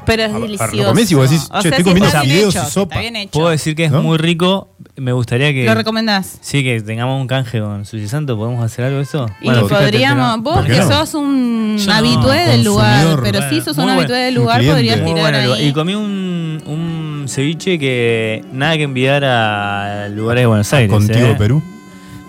Pero 0.06 0.22
es 0.22 0.32
delicioso. 0.32 0.76
lo 0.76 0.84
comés 0.86 1.10
y 1.10 1.14
vos 1.14 1.28
decís, 1.30 1.48
O 1.50 1.56
che, 1.56 1.62
sea, 1.62 1.70
estoy 1.70 1.76
si 1.78 1.82
comiendo 1.84 2.06
está 2.06 2.22
bien 2.22 2.34
fideos 2.36 2.54
hecho, 2.56 2.64
si 2.64 2.70
sopa. 2.70 2.94
Está 2.94 3.00
bien 3.00 3.16
hecho. 3.16 3.30
Puedo 3.32 3.48
decir 3.50 3.74
que 3.76 3.84
es 3.84 3.90
¿No? 3.92 4.02
muy 4.02 4.16
rico. 4.18 4.68
Me 4.96 5.12
gustaría 5.12 5.52
que. 5.52 5.64
¿Lo 5.66 5.74
recomendás? 5.74 6.38
Sí, 6.40 6.62
que 6.64 6.80
tengamos 6.80 7.20
un 7.20 7.26
canje 7.26 7.60
con 7.60 7.84
Sushi 7.84 8.08
Santo. 8.08 8.36
¿Podemos 8.38 8.64
hacer 8.64 8.86
algo 8.86 8.96
de 8.98 9.02
eso? 9.02 9.26
Y 9.42 9.44
Bueno, 9.46 9.66
fíjate, 9.68 9.84
podríamos, 9.84 10.30
pero- 10.30 10.42
vos 10.42 10.54
¿por 10.56 10.66
qué 10.66 10.72
que 10.72 10.78
no? 10.78 10.88
sos 10.88 11.14
un 11.14 11.76
Yo 11.78 11.86
no, 11.86 11.92
habitué 11.94 12.36
del 12.46 12.64
lugar, 12.64 13.18
pero 13.22 13.38
bueno, 13.40 13.54
sí 13.54 13.60
sos 13.60 13.76
un 13.76 13.90
habitué 13.90 14.16
del 14.16 14.34
lugar, 14.34 14.58
cliente. 14.60 14.74
podrías 14.76 15.00
Muy 15.02 15.14
tirar 15.14 15.32
bueno 15.34 15.54
ahí. 15.54 15.66
Y 15.68 15.72
comí 15.72 15.94
un, 15.94 16.62
un 16.66 17.26
ceviche 17.28 17.78
que 17.78 18.42
nada 18.52 18.76
que 18.76 18.84
enviar 18.84 19.22
a 19.24 20.08
lugares 20.08 20.42
de 20.42 20.46
Buenos 20.46 20.72
Aires. 20.72 20.90
Contigo 20.90 21.26
¿eh? 21.28 21.34
Perú. 21.36 21.62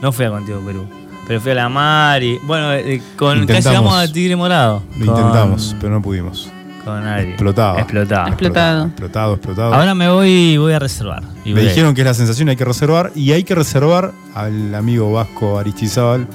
No 0.02 0.12
fui 0.12 0.26
a 0.26 0.30
Contigo 0.30 0.60
Perú. 0.66 0.88
Pero 1.28 1.42
fui 1.42 1.52
a 1.52 1.56
la 1.56 1.70
mar 1.70 2.22
y. 2.24 2.38
Bueno, 2.44 2.74
eh, 2.74 3.02
con 3.18 3.40
casi 3.46 3.60
Intentamos. 3.60 3.92
vamos 3.92 4.10
a 4.10 4.12
Tigre 4.12 4.36
Morado. 4.36 4.84
Lo 4.98 5.06
Con- 5.06 5.16
intentamos, 5.18 5.76
pero 5.80 5.94
no 5.94 6.02
pudimos. 6.02 6.50
Con 6.88 7.06
Ari. 7.06 7.30
Explotaba. 7.30 7.80
Explotaba. 7.82 8.28
Explotado. 8.30 8.86
Explotado, 8.86 9.34
explotado. 9.36 9.74
Ahora 9.74 9.94
me 9.94 10.10
voy 10.10 10.30
y 10.30 10.58
voy 10.58 10.72
a 10.74 10.80
reservar. 10.80 11.22
Y 11.44 11.50
Me 11.50 11.60
voy 11.60 11.70
dijeron 11.70 11.94
que 11.94 12.02
es 12.02 12.08
la 12.08 12.14
sensación, 12.14 12.48
hay 12.50 12.56
que 12.56 12.64
reservar. 12.66 13.12
Y 13.14 13.32
hay 13.34 13.44
que 13.44 13.56
reservar 13.56 14.14
al 14.34 14.74
amigo 14.74 15.12
Vasco 15.12 15.60
Aristizábal. 15.60 16.28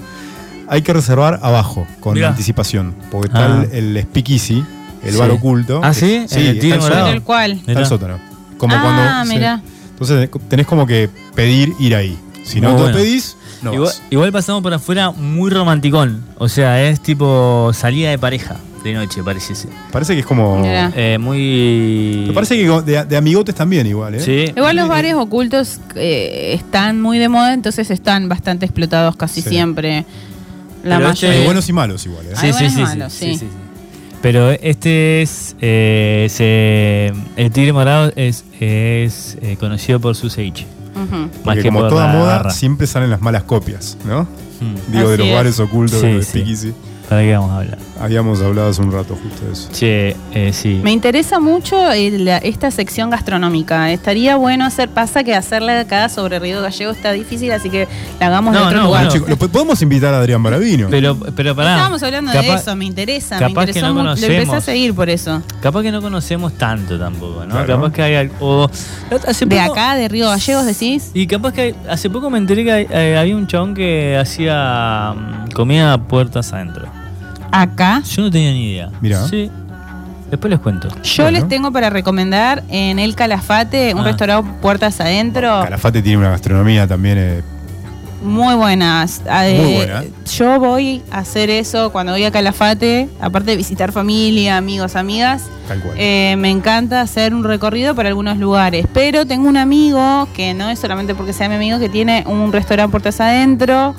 Hay 0.69 0.83
que 0.83 0.93
reservar 0.93 1.41
abajo, 1.43 1.87
con 2.01 2.15
Mirá. 2.15 2.29
anticipación. 2.29 2.95
Porque 3.11 3.29
está 3.29 3.47
Ah. 3.61 3.65
el, 3.73 3.97
el 3.97 4.03
speakeasy, 4.05 4.65
el 5.03 5.13
Sí. 5.13 5.19
bar 5.19 5.31
oculto. 5.31 5.81
Ah, 5.83 5.95
¿sí? 5.95 6.27
¿En 6.31 6.39
el 6.47 6.59
está 6.59 7.09
el 7.09 7.15
el 7.17 7.23
cual? 7.23 7.53
Está 7.53 7.67
Mirá. 7.69 7.81
el 7.81 7.87
sótano. 7.87 8.19
Como 8.59 8.75
ah, 8.77 8.81
cuando. 8.83 9.31
sí. 9.31 9.35
mira. 9.39 9.63
Entonces 9.91 10.31
tenés 10.49 10.67
como 10.67 10.87
que 10.87 11.09
pedir 11.35 11.73
ir 11.79 11.95
ahí. 11.97 12.19
Si 12.45 12.61
no 12.61 12.75
te 12.75 12.83
bueno. 12.83 12.97
pedís, 12.99 13.37
no 13.63 13.73
igual, 13.73 13.93
igual 14.11 14.33
pasamos 14.33 14.63
por 14.63 14.75
afuera 14.75 15.11
muy 15.13 15.51
romanticón. 15.51 16.25
O 16.39 16.49
sea, 16.49 16.83
es 16.83 17.01
tipo 17.01 17.71
salida 17.73 18.11
de 18.11 18.19
pareja 18.19 18.57
de 18.85 18.95
noche, 18.95 19.23
pareciese. 19.23 19.69
Parece 19.91 20.15
que 20.15 20.21
es 20.21 20.27
como. 20.27 20.59
Mirá. 20.61 20.93
Eh, 20.97 21.19
muy. 21.19 22.25
Me 22.29 22.33
parece 22.33 22.57
que 22.57 22.69
de, 22.83 23.05
de 23.05 23.17
amigotes 23.17 23.55
también 23.55 23.87
igual, 23.87 24.15
¿eh? 24.17 24.21
Sí. 24.21 24.53
Igual 24.57 24.77
los 24.77 24.89
bares 24.89 25.15
ocultos 25.15 25.79
eh, 25.95 26.53
están 26.55 27.01
muy 27.01 27.19
de 27.19 27.29
moda, 27.29 27.55
entonces 27.55 27.91
están 27.91 28.29
bastante 28.29 28.67
explotados 28.67 29.17
casi 29.17 29.43
Sí. 29.43 29.51
siempre. 29.51 30.05
La 30.85 30.97
Pero 30.99 31.11
este- 31.11 31.27
Hay 31.27 31.31
mayoría. 31.31 31.45
buenos 31.47 31.69
y 31.69 31.73
malos 31.73 32.07
igual, 32.07 32.27
¿eh? 32.27 32.33
Hay 32.37 32.51
buenos 32.53 32.73
y 32.75 32.81
malos, 32.83 33.13
sí. 33.13 33.41
Pero 34.21 34.51
este 34.51 35.23
es. 35.23 35.57
eh, 35.61 36.27
se- 36.31 37.13
el 37.43 37.51
Tigre 37.51 37.73
Morado 37.73 38.13
es, 38.17 38.45
es 38.61 39.37
eh, 39.43 39.57
conocido 39.59 40.01
por 40.01 40.15
su 40.17 40.31
ceviche. 40.31 40.67
Ujú. 40.95 41.17
Más 41.17 41.29
Porque 41.45 41.63
que 41.63 41.69
como 41.69 41.81
por 41.81 41.89
toda 41.89 42.07
la 42.09 42.13
moda, 42.13 42.37
garra. 42.39 42.51
siempre 42.51 42.87
salen 42.87 43.11
las 43.11 43.21
malas 43.21 43.45
copias, 43.45 43.97
¿no? 44.05 44.23
Hmm. 44.61 44.93
Digo, 44.93 45.09
de 45.11 45.19
los 45.19 45.27
es. 45.27 45.35
bares 45.35 45.59
ocultos, 45.61 46.01
Sí, 46.01 46.07
de 46.07 46.13
los 46.15 46.27
sí. 46.27 46.73
¿Para 47.13 47.25
qué 47.25 47.33
vamos 47.35 47.51
a 47.51 47.57
hablar? 47.59 47.79
Habíamos 48.01 48.41
hablado 48.41 48.71
hace 48.71 48.81
un 48.81 48.91
rato 48.91 49.17
justo 49.23 49.45
de 49.47 49.53
eso. 49.53 49.69
Che, 49.73 50.17
eh, 50.33 50.53
sí. 50.53 50.81
Me 50.83 50.91
interesa 50.93 51.39
mucho 51.41 51.93
eh, 51.93 52.11
la- 52.19 52.39
esta 52.39 52.71
sección 52.71 53.11
gastronómica. 53.11 53.93
Estaría 53.93 54.37
bueno 54.37 54.65
hacer, 54.65 54.89
pasa 54.89 55.23
que 55.23 55.35
hacerla 55.35 55.79
acá 55.79 56.09
sobre 56.09 56.39
Río 56.39 56.63
Gallego 56.63 56.91
está 56.91 57.13
difícil, 57.13 57.53
así 57.53 57.69
que 57.71 57.87
la 58.19 58.27
hagamos 58.29 58.55
No, 58.55 58.61
de 58.61 58.67
otro 58.67 58.79
no, 58.79 58.85
lugar. 58.87 59.03
bueno. 59.05 59.13
Chicos, 59.13 59.29
lo 59.29 59.37
po- 59.37 59.49
podemos 59.49 59.81
invitar 59.83 60.15
a 60.15 60.19
Adrián 60.21 60.43
Baravino. 60.43 60.89
Pero, 60.91 61.17
pero 61.37 61.55
pará. 61.55 61.73
Estábamos 61.73 62.03
hablando 62.03 62.33
de 62.33 62.39
Capaz- 62.39 62.61
eso, 62.63 62.77
me 62.77 62.87
interesa, 62.87 63.35
me 63.37 63.41
capaz 63.49 63.65
que 63.67 63.71
interesó 63.73 63.87
no 63.89 63.95
mucho. 63.95 64.05
Lo 64.05 64.11
empecé 64.13 64.33
a 64.33 64.39
conocemos. 64.47 64.65
seguir 64.65 64.95
por 64.95 65.11
eso. 65.11 65.43
Capaz 65.61 65.83
que 65.83 65.93
no 65.93 66.01
conocemos 66.03 66.55
tanto 66.55 66.99
tampoco, 66.99 67.45
¿no? 67.45 67.51
Claro. 67.51 67.67
Capaz 67.77 67.93
que 67.93 68.03
hay 68.03 68.15
algo. 68.15 68.71
hace 69.29 69.45
De 69.47 69.57
poco- 69.59 69.73
acá, 69.73 69.95
de 69.97 70.09
Río 70.09 70.29
Gallegos, 70.29 70.65
decís. 70.67 71.11
Y 71.15 71.27
capaz 71.27 71.53
que 71.53 71.61
hay- 71.61 71.75
hace 71.89 72.09
poco 72.11 72.31
me 72.31 72.39
enteré 72.39 72.65
que 72.65 72.73
hay- 72.73 72.87
eh, 72.91 73.17
había 73.19 73.37
un 73.37 73.47
chabón 73.47 73.75
que 73.75 74.17
hacía 74.21 75.15
mm, 75.15 75.51
comida 75.53 75.99
puertas 75.99 76.53
adentro. 76.53 76.87
Acá. 77.53 78.03
Yo 78.09 78.23
no 78.23 78.31
tenía 78.31 78.51
ni 78.53 78.71
idea. 78.73 78.91
Mirá. 79.01 79.27
Sí. 79.29 79.51
Después 80.31 80.51
les 80.51 80.61
cuento. 80.61 80.89
Yo 81.03 81.25
Bueno. 81.25 81.39
les 81.39 81.49
tengo 81.49 81.71
para 81.71 81.91
recomendar 81.91 82.63
en 82.71 82.99
El 82.99 83.15
Calafate, 83.15 83.93
un 83.95 84.01
Ah. 84.01 84.05
restaurante 84.05 84.51
puertas 84.63 84.99
adentro. 85.01 85.61
Calafate 85.63 86.01
tiene 86.03 86.19
una 86.19 86.31
gastronomía 86.31 86.87
también. 86.87 87.19
eh, 87.19 87.43
Muy 88.25 88.55
buenas. 88.55 89.21
Ah, 89.29 89.43
Muy 89.43 89.51
eh, 89.73 89.77
buena. 89.77 90.05
Yo 90.37 90.59
voy 90.61 91.03
a 91.11 91.19
hacer 91.19 91.51
eso 91.51 91.91
cuando 91.91 92.13
voy 92.13 92.23
a 92.25 92.31
Calafate, 92.31 93.09
aparte 93.21 93.51
de 93.51 93.57
visitar 93.57 93.91
familia, 93.93 94.57
amigos, 94.57 94.95
amigas. 94.97 95.43
tal 95.69 95.81
cual. 95.81 95.95
eh, 95.99 96.37
me 96.39 96.49
encanta 96.51 97.01
hacer 97.01 97.35
un 97.35 97.43
recorrido 97.45 97.95
por 97.97 98.07
algunos 98.07 98.39
lugares. 98.39 98.87
Pero 98.95 99.27
tengo 99.27 99.49
un 99.49 99.57
amigo, 99.57 100.29
que 100.35 100.55
no 100.55 100.71
es 100.71 100.79
solamente 100.79 101.15
porque 101.17 101.33
sea 101.33 101.49
mi 101.49 101.57
amigo, 101.57 101.79
que 101.81 101.89
tiene 101.89 102.25
un 102.27 102.53
restaurante 102.53 102.91
puertas 102.93 103.21
adentro. 103.21 103.95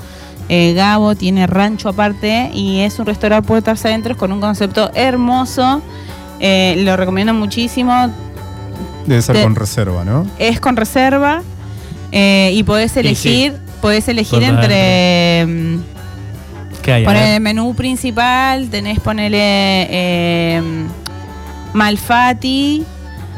Eh, 0.50 0.74
Gabo 0.74 1.16
tiene 1.16 1.48
rancho 1.48 1.90
aparte 1.90 2.52
y 2.54 2.80
es 2.82 3.00
un 3.00 3.06
restaurante 3.06 3.48
puertas 3.48 3.84
adentro 3.86 4.16
con 4.18 4.32
un 4.32 4.42
concepto 4.42 4.92
hermoso. 4.94 5.82
Eh, 6.40 6.76
lo 6.86 6.98
recomiendo 6.98 7.34
muchísimo. 7.34 8.10
Debe 9.06 9.22
ser 9.22 9.38
de- 9.38 9.44
con 9.44 9.56
reserva, 9.56 10.04
¿no? 10.04 10.26
Es 10.40 10.60
con 10.60 10.76
reserva. 10.76 11.42
Eh, 12.12 12.52
y 12.54 12.64
podés 12.64 12.96
elegir, 12.98 13.56
podés 13.82 14.08
elegir 14.08 14.40
Por 14.40 14.44
entre. 14.44 15.80
¿Qué 16.84 16.92
hay? 16.94 17.04
A 17.04 17.06
Poner 17.08 17.36
el 17.36 17.42
menú 17.42 17.74
principal, 17.74 18.70
tenés 18.70 19.00
ponerle 19.00 19.40
eh, 19.90 20.62
Malfati, 21.74 22.84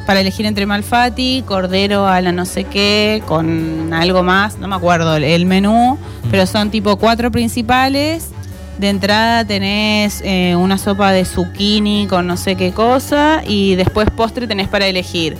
para 0.05 0.19
elegir 0.21 0.45
entre 0.45 0.65
Malfati, 0.65 1.43
Cordero 1.47 2.07
a 2.07 2.21
la 2.21 2.31
no 2.31 2.45
sé 2.45 2.65
qué, 2.65 3.23
con 3.27 3.91
algo 3.93 4.23
más, 4.23 4.57
no 4.59 4.67
me 4.67 4.75
acuerdo 4.75 5.15
el- 5.17 5.45
menú, 5.45 5.97
pero 6.29 6.45
son 6.45 6.69
tipo 6.71 6.97
cuatro 6.97 7.31
principales. 7.31 8.29
De 8.77 8.89
entrada 8.89 9.45
tenés 9.45 10.21
eh, 10.25 10.53
una 10.55 10.77
sopa 10.77 11.11
de 11.13 11.23
zucchini 11.23 12.07
con 12.09 12.27
no 12.27 12.35
sé 12.35 12.57
qué 12.57 12.71
cosa 12.73 13.41
y 13.47 13.75
después 13.75 14.09
postre 14.11 14.47
tenés 14.47 14.67
para 14.67 14.85
elegir 14.85 15.37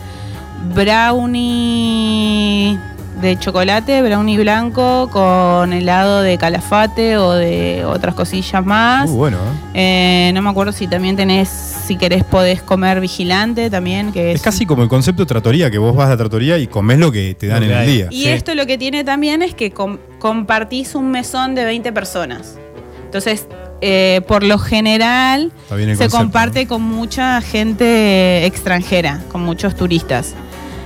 brownie 0.74 2.80
de 3.22 3.38
chocolate, 3.40 4.02
brownie 4.02 4.38
blanco 4.38 5.10
con 5.12 5.72
helado 5.74 6.22
de 6.22 6.38
calafate 6.38 7.18
o 7.18 7.32
de 7.34 7.84
otras 7.86 8.14
cosillas 8.16 8.66
más. 8.66 9.08
Muy 9.10 9.18
bueno, 9.18 9.38
¿eh? 9.74 10.28
Eh, 10.30 10.32
no 10.34 10.42
me 10.42 10.50
acuerdo 10.50 10.72
si 10.74 10.88
también 10.88 11.16
tenés, 11.16 11.48
si 11.50 11.96
querés 11.98 12.24
podés 12.24 12.62
comer 12.62 13.00
vigilante 13.00 13.70
también, 13.70 14.12
que 14.12 14.32
es, 14.32 14.36
Es 14.38 14.42
casi 14.42 14.66
como 14.66 14.84
el 14.84 14.90
concepto 14.90 15.24
de 15.24 15.28
tratoría, 15.28 15.72
que 15.72 15.78
vos 15.78 15.96
vas 15.96 16.08
a 16.08 16.10
la 16.12 16.18
tratoría 16.18 16.58
y 16.58 16.68
comés 16.68 17.00
lo 17.00 17.12
que 17.12 17.36
te 17.36 17.48
dan 17.48 17.64
en 17.64 17.72
el 17.72 17.88
día. 17.88 18.08
Y 18.12 18.24
Sí. 18.24 18.28
esto 18.30 18.54
lo 18.56 18.66
que 18.66 18.78
tiene 18.78 19.04
también 19.04 19.42
es 19.42 19.54
que 19.56 19.72
com- 19.72 19.98
compartís 20.20 20.94
un 20.96 21.10
mesón 21.12 21.56
de 21.56 21.64
20 21.66 21.92
personas. 21.94 22.58
Entonces, 23.06 23.48
eh, 23.82 24.22
por 24.28 24.44
lo 24.44 24.58
general, 24.58 25.52
se 25.70 25.76
concepto, 25.76 26.18
comparte 26.18 26.68
con 26.68 26.82
mucha 26.82 27.40
gente 27.42 28.46
extranjera, 28.46 29.22
con 29.32 29.42
muchos 29.42 29.76
turistas. 29.76 30.34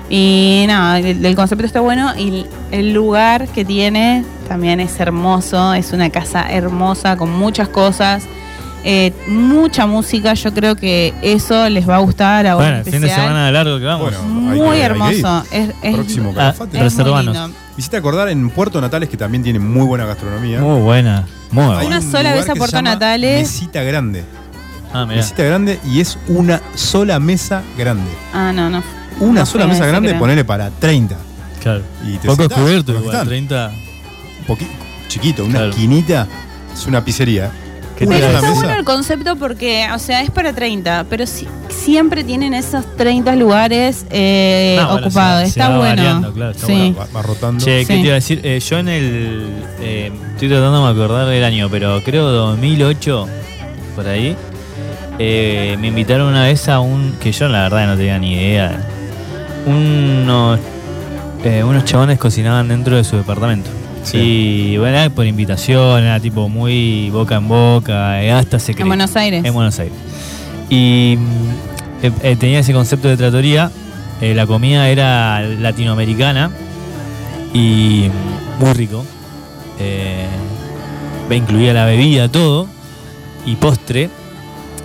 Y 0.10 0.66
nada, 0.68 0.98
el, 1.00 1.24
el 1.24 1.36
concepto 1.36 1.66
está 1.66 1.82
bueno 1.82 2.14
y 2.18 2.46
el 2.72 2.94
lugar 2.94 3.48
que 3.50 3.64
tiene 3.64 4.24
también 4.48 4.80
es 4.80 5.00
hermoso, 5.00 5.74
es 5.76 5.92
una 5.94 6.10
casa 6.10 6.50
hermosa 6.52 7.16
con 7.16 7.32
muchas 7.32 7.70
cosas, 7.70 8.24
eh, 8.84 9.14
mucha 9.28 9.86
música, 9.86 10.34
yo 10.34 10.52
creo 10.52 10.76
que 10.76 11.14
eso 11.22 11.70
les 11.70 11.88
va 11.88 11.98
a 11.98 12.00
gustar 12.00 12.48
a 12.48 12.56
vos 12.56 12.64
Bueno, 12.66 12.84
fin 12.84 13.02
de 13.02 13.10
semana 13.10 13.52
largo 13.52 13.78
que 13.78 13.86
vamos. 13.86 14.12
Bueno, 14.18 14.24
Muy 14.66 14.78
que- 14.78 14.84
hermoso, 14.84 15.44
es, 15.52 15.70
es- 15.84 15.94
Próximo 15.96 16.34
Ah, 16.36 16.54
es 16.56 16.60
muy 16.60 16.80
Reservanos. 16.80 17.34
lindo. 17.36 17.48
Me 17.50 17.54
hiciste 17.78 17.98
acordar 17.98 18.30
en 18.30 18.50
Puerto 18.50 18.82
Natales, 18.82 19.10
que 19.10 19.16
también 19.18 19.44
tiene 19.44 19.60
muy 19.60 19.86
buena 19.86 20.06
gastronomía. 20.06 20.60
Muy 20.60 20.82
buena. 20.82 21.26
Muy 21.52 21.64
Hay 21.64 21.70
buena. 21.70 21.86
Una 21.86 22.00
un 22.00 22.12
sola 22.12 22.34
vez 22.34 22.50
a 22.50 22.56
Puerto 22.56 22.82
Natales. 22.82 23.42
Mesita 23.42 23.84
Grande. 23.84 24.24
Ah, 24.92 25.06
mirá. 25.06 25.18
Mesita 25.22 25.44
Grande 25.44 25.80
y 25.86 26.00
es 26.02 26.18
una 26.28 26.60
sola 26.74 27.20
mesa 27.20 27.62
grande. 27.78 28.10
Ah, 28.34 28.52
no, 28.54 28.70
no. 28.72 28.82
Una 29.20 29.42
No 29.42 29.46
sola 29.46 29.68
mesa 29.68 29.86
grande, 29.86 30.10
creo. 30.10 30.20
ponele 30.20 30.46
para 30.46 30.70
30. 30.70 31.16
Claro. 31.62 31.82
Y 32.08 32.18
te 32.18 32.28
Poco 32.28 32.44
sentás 32.44 32.60
cubierto, 32.60 32.94
con 32.94 33.04
los 33.04 33.04
que 33.04 33.08
igual, 33.10 33.16
están. 33.16 33.28
30. 33.28 33.72
Un 34.40 34.46
poqui- 34.58 34.68
chiquito, 35.08 35.44
una 35.44 35.54
Claro. 35.56 35.70
esquinita. 35.72 36.28
Es 36.74 36.86
una 36.88 37.04
pizzería. 37.04 37.52
¿Qué 37.98 38.06
Una 38.06 38.16
te 38.16 38.22
Pero 38.22 38.38
está 38.38 38.52
bueno 38.54 38.74
el 38.76 38.86
concepto 38.86 39.36
porque, 39.36 39.86
o 39.94 40.00
sea, 40.00 40.22
es 40.22 40.32
para 40.32 40.54
30, 40.54 41.06
pero 41.10 41.28
si- 41.28 41.50
siempre 41.68 42.24
tienen 42.24 42.54
esos 42.54 42.86
30 42.96 43.36
lugares 43.36 44.06
eh, 44.10 44.80
bueno, 44.88 45.06
ocupados. 45.06 45.40
se- 45.48 45.52
se 45.54 45.60
está 45.60 45.70
va 45.70 45.78
bueno. 45.80 45.96
variando, 45.98 46.34
claro, 46.34 46.52
está 46.52 46.66
sí. 46.68 46.96
Va, 46.98 47.08
va 47.14 47.22
rotando. 47.22 47.62
Che, 47.66 47.80
¿qué 47.86 47.96
Sí. 47.96 48.02
te 48.02 48.06
iba 48.06 48.12
a 48.12 48.16
decir? 48.16 48.40
Eh, 48.46 48.62
yo 48.62 48.78
en 48.80 48.88
el. 48.88 49.50
eh, 49.82 50.12
estoy 50.32 50.48
tratando 50.48 50.86
de 50.86 50.92
acordar 50.94 51.28
del 51.28 51.44
año, 51.44 51.68
pero 51.70 52.02
creo 52.06 52.30
2008, 52.30 53.28
por 53.98 54.08
ahí. 54.08 54.38
eh, 55.22 55.76
me 55.82 55.88
invitaron 55.88 56.30
una 56.30 56.44
vez 56.44 56.70
a 56.70 56.80
un. 56.80 57.16
que 57.22 57.34
yo 57.34 57.50
la 57.50 57.64
verdad 57.64 57.86
no 57.88 57.98
tenía 57.98 58.18
ni 58.18 58.32
idea. 58.36 58.80
Unos. 59.66 60.60
eh, 61.44 61.64
unos 61.64 61.86
chabones 61.86 62.18
cocinaban 62.20 62.68
dentro 62.68 62.96
de 62.96 63.04
su 63.04 63.18
departamento. 63.18 63.70
Sí. 64.04 64.18
Y 64.74 64.78
bueno, 64.78 64.98
era 64.98 65.10
por 65.10 65.26
invitación, 65.26 66.04
era 66.04 66.20
tipo 66.20 66.48
muy 66.50 67.10
boca 67.12 67.36
en 67.36 67.48
boca, 67.48 68.24
eh, 68.24 68.32
hasta 68.32 68.58
secreto. 68.60 68.84
En 68.84 68.88
Buenos 68.88 69.16
Aires. 69.16 69.44
En 69.46 69.54
Buenos 69.54 69.78
Aires. 69.80 69.96
Y 70.70 71.18
mm, 71.18 72.06
eh, 72.06 72.12
eh, 72.24 72.36
tenía 72.38 72.60
ese 72.60 72.74
concepto 72.74 73.08
de 73.08 73.18
tratoría. 73.18 73.72
eh, 74.22 74.34
la 74.34 74.46
comida 74.48 74.90
era 74.90 75.42
latinoamericana 75.42 76.50
y 77.54 78.08
mm, 78.10 78.64
muy 78.64 78.74
rico. 78.74 79.06
Eh, 79.80 80.28
incluía 81.32 81.74
la 81.74 81.86
bebida, 81.86 82.28
todo. 82.30 82.68
Y 83.46 83.56
postre. 83.56 84.10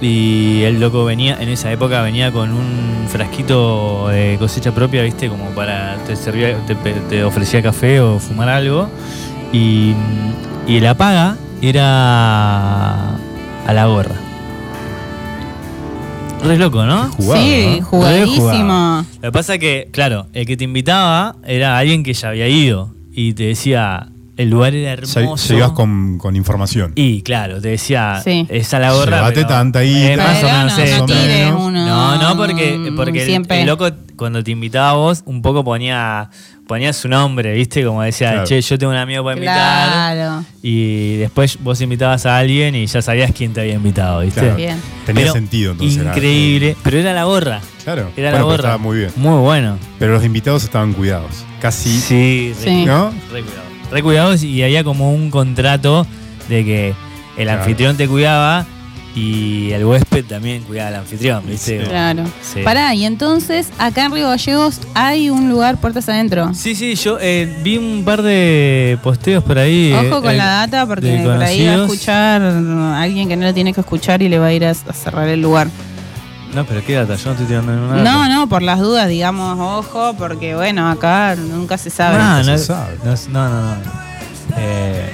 Y 0.04 0.64
el 0.64 0.80
loco 0.80 1.06
venía, 1.06 1.38
en 1.40 1.48
esa 1.48 1.72
época 1.72 2.02
venía 2.02 2.30
con 2.30 2.52
un 2.52 3.06
frasquito 3.08 4.08
de 4.08 4.36
cosecha 4.38 4.74
propia, 4.74 5.02
viste, 5.02 5.30
como 5.30 5.46
para, 5.54 5.96
te 6.06 6.14
servía, 6.14 6.58
te, 7.08 7.24
ofrecía 7.24 7.62
café 7.62 8.00
o 8.00 8.18
fumar 8.18 8.50
algo. 8.50 8.90
Y, 9.50 9.94
y 10.66 10.80
la 10.80 10.94
paga 10.94 11.38
era 11.62 13.14
a 13.14 13.72
la 13.72 13.86
gorra. 13.86 14.16
Re 16.42 16.58
loco, 16.58 16.84
¿no? 16.84 17.10
Jugado, 17.12 17.42
sí, 17.42 17.78
¿no? 17.80 17.86
jugadísimo. 17.86 19.06
Lo 19.22 19.28
que 19.28 19.32
pasa 19.32 19.56
que, 19.56 19.88
claro, 19.90 20.26
el 20.34 20.44
que 20.44 20.58
te 20.58 20.64
invitaba 20.64 21.36
era 21.46 21.78
alguien 21.78 22.02
que 22.02 22.12
ya 22.12 22.28
había 22.28 22.46
ido 22.46 22.94
y 23.10 23.32
te 23.32 23.44
decía, 23.44 24.08
el 24.36 24.50
lugar 24.50 24.74
era 24.74 25.04
Se- 25.06 25.20
hermoso. 25.20 25.54
Llegas 25.54 25.72
con, 25.72 26.18
con 26.18 26.36
información. 26.36 26.92
Y 26.96 27.22
claro, 27.22 27.60
te 27.60 27.68
decía, 27.68 28.20
Sí. 28.24 28.46
es 28.48 28.72
a 28.74 28.78
la 28.80 28.92
gorra. 28.92 29.18
Llévate 29.18 29.44
tanta. 29.44 29.82
Eh, 29.84 30.16
más 30.16 30.42
o 30.42 30.46
menos 30.46 30.76
no, 30.78 31.06
no 31.06 31.66
uno, 31.66 31.86
No, 31.86 32.16
no, 32.22 32.36
porque, 32.36 32.92
porque 32.96 33.20
el- 33.20 33.26
siempre. 33.26 33.60
el, 33.60 33.66
loco 33.66 33.90
cuando 34.16 34.42
te 34.44 34.50
invitaba 34.50 34.90
a 34.90 34.94
vos, 34.94 35.22
un 35.26 35.42
poco 35.42 35.64
ponía, 35.64 36.30
ponía 36.66 36.92
su 36.92 37.08
nombre, 37.08 37.52
¿viste? 37.52 37.84
Como 37.84 38.02
decía, 38.02 38.30
Claro. 38.32 38.46
che, 38.46 38.60
yo 38.60 38.78
tengo 38.78 38.92
un 38.92 38.98
amigo 38.98 39.22
para 39.24 39.34
invitar. 39.36 39.88
Claro. 40.14 40.44
Y 40.62 41.16
después 41.16 41.58
vos 41.62 41.80
invitabas 41.80 42.24
a 42.26 42.38
alguien 42.38 42.74
y 42.76 42.86
ya 42.86 43.02
sabías 43.02 43.32
quién 43.36 43.52
te 43.52 43.60
había 43.60 43.74
invitado, 43.74 44.20
¿viste? 44.20 44.40
Claro. 44.40 44.56
Bien. 44.56 44.80
Tenía 45.06 45.22
Pero 45.22 45.32
sentido 45.32 45.72
entonces. 45.72 46.00
era- 46.00 46.10
Increíble. 46.14 46.76
Pero 46.82 46.98
era 46.98 47.12
la 47.12 47.24
gorra. 47.24 47.60
Claro. 47.84 48.10
Era 48.16 48.30
Bueno, 48.30 48.30
la 48.30 48.30
pero 48.32 48.44
gorra. 48.46 48.56
estaba 48.56 48.78
muy 48.78 48.98
bien. 48.98 49.10
Muy 49.16 49.40
bueno. 49.40 49.78
Pero 49.98 50.12
los 50.14 50.24
invitados 50.24 50.64
estaban 50.64 50.92
cuidados. 50.92 51.44
Casi. 51.60 51.98
Sí, 52.00 52.52
re- 52.60 52.64
Sí. 52.64 52.84
¿No? 52.84 53.10
Re 53.32 53.42
cuidados. 53.42 53.73
Re 53.90 54.02
cuidados 54.02 54.42
y 54.42 54.62
había 54.62 54.82
como 54.84 55.12
un 55.12 55.30
contrato 55.30 56.06
de 56.48 56.64
que 56.64 56.88
el 57.36 57.44
Claro. 57.44 57.60
anfitrión 57.62 57.96
te 57.96 58.08
cuidaba 58.08 58.66
y 59.16 59.70
el 59.70 59.84
huésped 59.84 60.24
también 60.24 60.62
cuidaba 60.64 60.88
al 60.88 60.94
anfitrión, 60.96 61.44
¿viste? 61.46 61.80
Sí. 61.82 61.86
Claro. 61.88 62.24
Sí. 62.42 62.60
Pará, 62.64 62.92
y 62.96 63.04
entonces 63.04 63.68
acá 63.78 64.06
en 64.06 64.12
Río 64.12 64.28
Gallegos 64.28 64.80
hay 64.94 65.30
un 65.30 65.48
lugar 65.50 65.76
puertas 65.80 66.08
adentro. 66.08 66.52
Sí, 66.54 66.74
sí, 66.74 66.96
yo 66.96 67.18
eh, 67.20 67.60
vi 67.62 67.76
un 67.76 68.02
par 68.04 68.22
de 68.22 68.98
posteos 69.04 69.44
por 69.44 69.58
ahí. 69.58 69.92
eh, 69.92 70.08
Ojo 70.10 70.20
con 70.22 70.32
eh, 70.34 70.36
la 70.36 70.46
data 70.46 70.86
porque 70.86 71.20
por 71.22 71.40
ahí 71.40 71.64
va 71.66 71.72
a 71.74 71.82
escuchar 71.84 72.42
a 72.42 73.00
alguien 73.02 73.28
que 73.28 73.36
no 73.36 73.46
lo 73.46 73.54
tiene 73.54 73.72
que 73.72 73.80
escuchar 73.80 74.20
y 74.22 74.28
le 74.28 74.38
va 74.40 74.46
a 74.46 74.52
ir 74.52 74.64
a, 74.64 74.70
a 74.70 74.74
cerrar 74.74 75.28
el 75.28 75.40
lugar. 75.40 75.68
No, 76.54 76.64
pero 76.64 76.84
qué 76.84 76.94
data, 76.94 77.16
yo 77.16 77.24
no 77.26 77.32
estoy 77.32 77.46
tirando 77.46 77.72
ninguna 77.72 77.96
data. 77.96 78.10
No, 78.10 78.28
no, 78.28 78.48
por 78.48 78.62
las 78.62 78.78
dudas, 78.78 79.08
digamos, 79.08 79.58
ojo, 79.58 80.14
porque 80.16 80.54
bueno, 80.54 80.88
acá 80.88 81.34
nunca 81.36 81.76
se 81.78 81.90
sabe. 81.90 82.18
No, 82.18 82.44
se 82.44 82.50
no, 82.52 82.58
sabe. 82.58 82.96
no, 83.04 83.14
no, 83.30 83.48
no, 83.48 83.74
no. 83.76 83.82
Eh, 84.56 85.12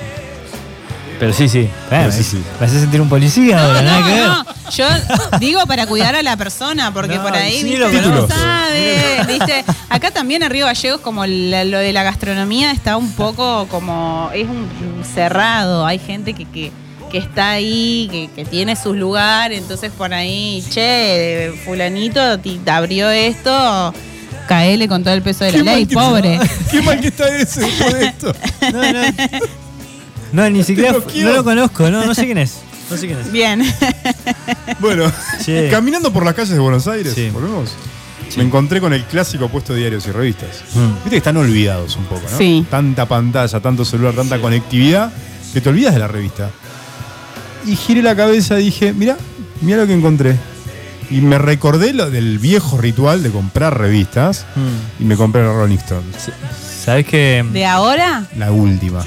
pero 1.18 1.32
sí, 1.32 1.48
sí. 1.48 1.68
Pero 1.88 2.02
Bueno, 2.02 2.16
sí, 2.16 2.22
sí. 2.24 2.42
Me 2.58 2.66
hace 2.66 2.80
sentir 2.80 3.00
un 3.00 3.08
policía 3.08 3.62
ahora, 3.64 3.82
nada 3.82 4.00
No, 4.00 4.06
que 4.06 4.12
ver. 4.12 4.26
no, 4.26 4.44
yo 4.70 4.86
digo 5.38 5.66
para 5.66 5.86
cuidar 5.86 6.14
a 6.14 6.22
la 6.22 6.36
persona, 6.36 6.92
porque 6.92 7.16
No, 7.16 7.22
por 7.22 7.34
ahí, 7.34 7.58
sí 7.60 7.64
viste, 7.64 7.78
lo 7.80 7.90
no 7.92 8.02
conozco. 8.02 8.34
sabe, 8.38 9.24
viste. 9.28 9.64
Acá 9.88 10.10
también 10.10 10.42
en 10.42 10.50
Río 10.50 10.66
Gallegos, 10.66 11.00
como 11.00 11.24
la- 11.26 11.64
lo 11.64 11.78
de 11.78 11.92
la 11.92 12.02
gastronomía 12.02 12.70
está 12.72 12.96
un 12.96 13.12
poco 13.12 13.66
como, 13.68 14.30
es 14.34 14.46
un 14.48 14.68
cerrado, 15.14 15.84
hay 15.86 15.98
gente 15.98 16.32
que, 16.34 16.44
que, 16.46 16.72
que 17.10 17.18
está 17.18 17.50
ahí, 17.50 18.08
que, 18.10 18.30
que 18.34 18.44
tiene 18.48 18.76
sus 18.76 18.96
lugares, 18.96 19.58
entonces 19.58 19.90
por 19.96 20.14
ahí, 20.14 20.64
che, 20.70 21.52
fulanito 21.64 22.38
te 22.38 22.70
abrió 22.70 23.10
esto, 23.10 23.92
caele 24.48 24.88
con 24.88 25.02
todo 25.04 25.14
el 25.14 25.22
peso 25.22 25.44
de 25.44 25.52
la 25.52 25.62
ley, 25.74 25.86
pobre. 25.86 26.38
Qué 26.70 26.80
mal 26.82 27.00
que 27.00 27.08
está 27.08 27.28
ese 27.36 27.60
de 27.92 28.04
esto. 28.06 28.32
No, 28.72 28.92
no. 28.92 29.02
No, 30.32 30.48
ni 30.50 30.62
siquiera 30.62 30.92
no 30.92 31.32
lo 31.32 31.44
conozco, 31.44 31.90
no, 31.90 32.06
no 32.06 32.14
sé 32.14 32.24
quién 32.24 32.38
es. 32.38 32.58
No 32.88 32.96
sé 32.96 33.06
quién 33.06 33.18
es. 33.20 33.30
Bien. 33.32 33.62
Bueno, 34.78 35.10
Che. 35.44 35.68
caminando 35.70 36.12
por 36.12 36.24
las 36.24 36.34
calles 36.34 36.50
de 36.50 36.58
Buenos 36.58 36.86
Aires, 36.88 37.14
Sí. 37.14 37.30
¿volvemos? 37.30 37.70
Me 38.36 38.44
encontré 38.44 38.80
con 38.80 38.92
el 38.92 39.04
clásico 39.04 39.48
puesto 39.48 39.72
de 39.74 39.80
diarios 39.80 40.06
y 40.06 40.12
revistas. 40.12 40.62
Mm. 40.74 40.94
Viste 40.94 41.10
que 41.10 41.16
están 41.16 41.36
olvidados 41.36 41.96
un 41.96 42.04
poco, 42.04 42.22
¿no? 42.30 42.38
Sí. 42.38 42.64
Tanta 42.70 43.06
pantalla, 43.06 43.58
tanto 43.60 43.84
celular, 43.84 44.14
tanta 44.14 44.40
conectividad, 44.40 45.12
que 45.52 45.60
te 45.60 45.68
olvidas 45.68 45.94
de 45.94 46.00
la 46.00 46.06
revista. 46.06 46.50
Y 47.66 47.76
giré 47.76 48.02
la 48.02 48.16
cabeza 48.16 48.58
y 48.60 48.64
dije, 48.64 48.92
mira, 48.92 49.16
mira 49.60 49.78
lo 49.78 49.86
que 49.86 49.94
encontré. 49.94 50.36
Y 51.10 51.20
me 51.22 51.38
recordé 51.38 51.92
lo 51.92 52.08
del 52.10 52.38
viejo 52.38 52.78
ritual 52.78 53.22
de 53.22 53.30
comprar 53.30 53.76
revistas 53.78 54.46
Mm. 54.54 55.02
y 55.02 55.04
me 55.06 55.16
compré 55.16 55.42
la 55.42 55.52
Rolling 55.52 55.76
Stone. 55.78 56.02
¿Sabes 56.84 57.04
que 57.06 57.44
¿De 57.52 57.66
ahora? 57.66 58.24
La 58.38 58.52
última. 58.52 59.04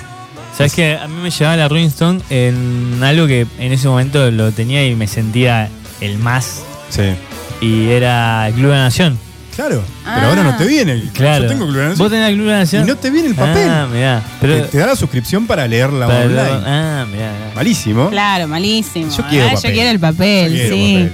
¿Sabes 0.56 0.74
que 0.74 0.96
A 0.98 1.08
mí 1.08 1.16
me 1.24 1.32
llevaba 1.32 1.56
la 1.58 1.68
Rolling 1.68 1.88
Stone 1.88 2.22
en 2.30 3.00
algo 3.04 3.26
que 3.26 3.48
en 3.58 3.72
ese 3.72 3.88
momento 3.88 4.30
lo 4.32 4.52
tenía 4.52 4.86
y 4.86 4.96
me 4.96 5.08
sentía 5.08 5.70
el 6.02 6.20
más. 6.20 6.62
Sí. 6.90 7.14
Y 7.62 7.88
era 7.90 8.48
el 8.50 8.54
Club 8.54 8.66
de 8.72 8.76
la 8.78 8.84
Nación. 8.84 9.18
Claro, 9.56 9.84
Ah. 10.06 10.14
pero 10.16 10.28
ahora 10.30 10.44
no 10.44 10.58
te 10.58 10.66
viene. 10.66 10.94
el- 10.94 11.10
Claro. 11.12 11.44
Yo 11.44 11.50
tengo 11.50 11.66
Club 11.68 11.78
de 11.78 11.90
la 11.90 11.94
Vos 11.96 12.10
tenés 12.12 12.30
Club 12.34 12.46
de 12.46 12.52
la 12.52 12.60
Nación. 12.60 12.84
Y 12.84 12.88
no 12.88 12.98
te 12.98 13.10
viene 13.12 13.28
el 13.30 13.36
papel. 13.36 13.70
Ah, 13.70 13.88
mirá. 13.92 14.24
Pero, 14.42 14.56
te, 14.56 14.62
te 14.70 14.78
da 14.80 14.88
la 14.88 14.96
suscripción 14.96 15.46
para 15.46 15.68
leerla 15.68 16.08
para- 16.08 16.26
online. 16.26 16.42
Ah, 16.66 17.06
mirá. 17.12 17.32
mirá. 17.34 17.52
Malísimo. 17.56 18.10
Claro, 18.10 18.48
malísimo. 18.48 19.12
Yo 19.16 19.24
quiero 19.30 19.48
Ah, 19.48 19.54
papel. 19.54 19.70
yo 19.72 19.74
quiero 19.76 19.90
el 19.92 20.00
papel, 20.00 20.52
Yo 20.52 20.56
quiero 20.58 20.76
sí. 20.76 20.94
papel. 20.94 21.14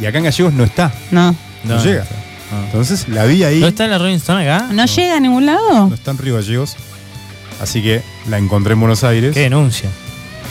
Y 0.00 0.06
acá 0.06 0.18
en 0.18 0.24
Gallegos 0.24 0.52
no 0.52 0.64
está. 0.64 0.92
No. 1.10 1.34
No, 1.64 1.74
No, 1.76 1.84
llega. 1.84 2.04
no. 2.50 2.64
Entonces 2.66 3.08
la 3.08 3.24
vi 3.24 3.44
ahí. 3.44 3.60
¿No 3.60 3.66
está 3.68 3.86
la 3.86 3.98
Rolling 3.98 4.16
Stone 4.16 4.48
acá? 4.48 4.66
¿No 4.72 4.84
llega 4.86 5.16
a 5.16 5.20
ningún 5.20 5.46
lado? 5.46 5.88
No 5.88 5.94
está 5.94 6.10
en 6.12 6.18
Río 6.18 6.34
Gallegos. 6.36 6.76
Así 7.60 7.82
que 7.82 8.02
la 8.28 8.38
encontré 8.38 8.72
en 8.74 8.80
Buenos 8.80 9.02
Aires. 9.04 9.34
Qué 9.34 9.40
denuncia. 9.40 9.88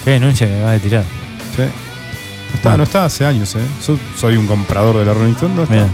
Qué 0.03 0.11
denuncia 0.11 0.47
que 0.47 0.53
acabas 0.55 0.73
de 0.73 0.79
tirar. 0.79 1.03
Sí. 1.55 1.61
No 1.61 2.55
está, 2.55 2.77
no 2.77 2.83
está 2.83 3.05
hace 3.05 3.25
años, 3.25 3.53
¿eh? 3.55 3.59
Yo 3.85 3.97
soy 4.17 4.37
un 4.37 4.47
comprador 4.47 4.97
de 4.97 5.05
la 5.05 5.13
Rolling 5.13 5.33
Stone, 5.33 5.55
no 5.55 5.63
está. 5.63 5.87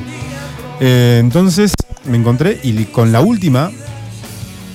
Eh, 0.86 1.18
entonces 1.22 1.72
me 2.04 2.18
encontré 2.18 2.60
y 2.62 2.84
con 2.86 3.14
la 3.14 3.22
última. 3.22 3.72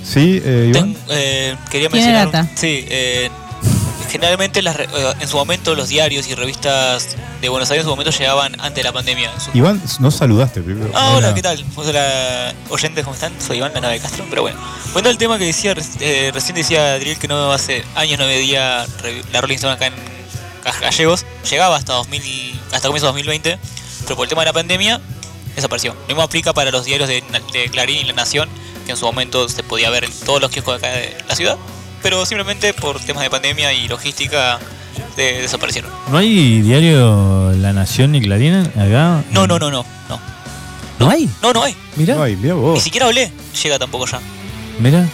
¿Sí, 0.02 0.40
eh, 0.42 0.72
Iván? 0.74 0.94
Ten- 0.94 1.02
eh, 1.11 1.56
quería 1.70 1.90
Tiene 1.90 2.06
mencionar. 2.06 2.32
data. 2.32 2.50
Sí, 2.54 2.86
eh, 2.88 3.28
generalmente 4.11 4.62
las 4.62 4.74
re- 4.74 4.84
eh, 4.90 5.12
en 5.20 5.28
su 5.28 5.36
momento 5.36 5.74
los 5.74 5.90
diarios 5.90 6.26
y 6.28 6.34
revistas 6.34 7.09
de 7.42 7.48
Buenos 7.50 7.70
Aires 7.70 7.82
en 7.82 7.88
su 7.88 7.90
momento 7.90 8.11
llegaban 8.11 8.54
antes 8.59 8.76
de 8.76 8.84
la 8.84 8.92
pandemia. 8.92 9.30
Su- 9.38 9.50
Iván, 9.52 9.82
no 10.00 10.11
saludaste 10.11 10.62
primero. 10.62 10.90
Ah, 10.94 11.12
hola. 11.18 11.34
¿qué 11.34 11.42
tal? 11.42 11.62
Hola, 11.76 12.54
oyentes, 12.70 13.04
¿cómo 13.04 13.14
están? 13.14 13.34
Soy 13.38 13.59
Iván, 13.59 13.72
la 13.74 13.82
nave 13.82 14.00
Castro, 14.00 14.24
pero 14.30 14.40
bueno. 14.40 14.59
Bueno, 14.94 15.11
el 15.11 15.18
tema 15.18 15.36
que 15.36 15.44
decía, 15.44 15.74
eh, 16.00 16.30
recién 16.32 16.54
decía 16.56 16.94
Adriel 16.94 17.18
que 17.18 17.28
no 17.28 17.52
hace 17.52 17.84
años 17.96 18.18
no 18.18 18.24
veía 18.26 18.86
revi- 19.02 19.24
la 19.30 19.42
Rolling 19.42 19.56
Stone 19.56 19.74
acá 19.74 19.88
en 19.88 19.94
Ga- 20.64 20.80
Gallegos. 20.80 21.26
Llegaba 21.50 21.76
hasta 21.76 21.92
2000, 21.92 22.24
y- 22.24 22.59
hasta 22.72 22.88
comienzo 22.88 23.09
de 23.09 23.12
2020, 23.12 23.59
pero 24.04 24.16
por 24.16 24.24
el 24.24 24.30
tema 24.30 24.40
de 24.40 24.46
la 24.46 24.52
pandemia 24.54 25.02
desapareció. 25.59 25.94
Lo 26.02 26.06
mismo 26.09 26.22
aplica 26.22 26.52
para 26.52 26.70
los 26.70 26.84
diarios 26.84 27.09
de, 27.09 27.22
Clarín 27.70 27.98
y 27.98 28.04
La 28.04 28.12
Nación, 28.14 28.48
que 28.86 28.92
en 28.92 28.96
su 28.96 29.04
momento 29.06 29.48
se 29.48 29.62
podía 29.62 29.90
ver 29.90 30.04
en 30.04 30.11
todos 30.24 30.40
los 30.40 30.50
kioscos 30.50 30.80
de 30.80 30.86
acá 30.88 30.96
de 30.96 31.16
la 31.28 31.34
ciudad, 31.34 31.56
pero 32.02 32.24
simplemente 32.26 32.72
por 32.74 32.98
temas 33.00 33.22
de 33.22 33.30
pandemia 33.30 33.72
y 33.72 33.88
logística 33.88 34.59
de- 35.16 35.42
desaparecieron. 35.42 35.90
¿No 36.11 36.18
hay 36.18 36.62
diario 36.62 37.52
La 37.56 37.72
Nación 37.72 38.12
ni 38.12 38.20
Clarín 38.20 38.54
acá? 38.54 39.22
No, 39.30 39.46
no, 39.46 39.59
no, 39.59 39.70
no, 39.70 39.84
no. 40.09 40.20
¿No 40.98 41.11
hay? 41.11 41.28
No, 41.42 41.52
no 41.52 41.62
hay. 41.62 41.76
Mira. 41.94 42.20
Ay, 42.22 42.34
mira 42.36 42.54
Ni 42.54 42.61
vos. 42.61 42.82
siquiera 42.82 43.06
hablé, 43.06 43.30
llega 43.62 43.78
tampoco 43.78 44.06
ya. 44.06 44.20
Mira. 44.80 45.06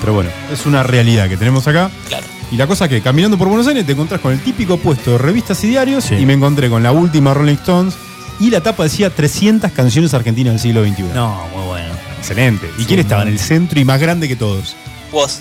Pero 0.00 0.12
bueno, 0.12 0.30
es 0.52 0.66
una 0.66 0.82
realidad 0.84 1.28
que 1.28 1.36
tenemos 1.36 1.66
acá. 1.66 1.90
Claro. 2.08 2.24
Y 2.52 2.56
la 2.56 2.68
cosa 2.68 2.88
que 2.88 3.00
caminando 3.02 3.36
por 3.36 3.48
Buenos 3.48 3.66
Aires 3.66 3.84
te 3.84 3.92
encontrás 3.92 4.20
con 4.20 4.30
el 4.32 4.40
típico 4.40 4.76
puesto 4.76 5.12
de 5.12 5.18
revistas 5.18 5.64
y 5.64 5.68
diarios 5.68 6.04
Sí. 6.04 6.14
y 6.14 6.26
me 6.26 6.34
encontré 6.34 6.68
con 6.70 6.80
la 6.82 6.92
última 6.92 7.34
Rolling 7.34 7.54
Stones 7.54 7.94
y 8.40 8.50
la 8.50 8.60
tapa 8.60 8.82
decía 8.84 9.10
300 9.10 9.70
canciones 9.72 10.12
argentinas 10.14 10.52
del 10.54 10.60
siglo 10.60 10.84
XXI. 10.84 11.02
No, 11.14 11.46
muy 11.54 11.66
bueno. 11.66 11.88
Excelente. 12.18 12.68
¿Y 12.78 12.82
Sí, 12.82 12.86
quién 12.86 13.00
estaba 13.00 13.22
en 13.22 13.28
el 13.28 13.38
centro 13.38 13.78
y 13.80 13.84
más 13.84 14.00
grande 14.00 14.28
que 14.28 14.36
todos? 14.36 14.74
Vos. 15.12 15.40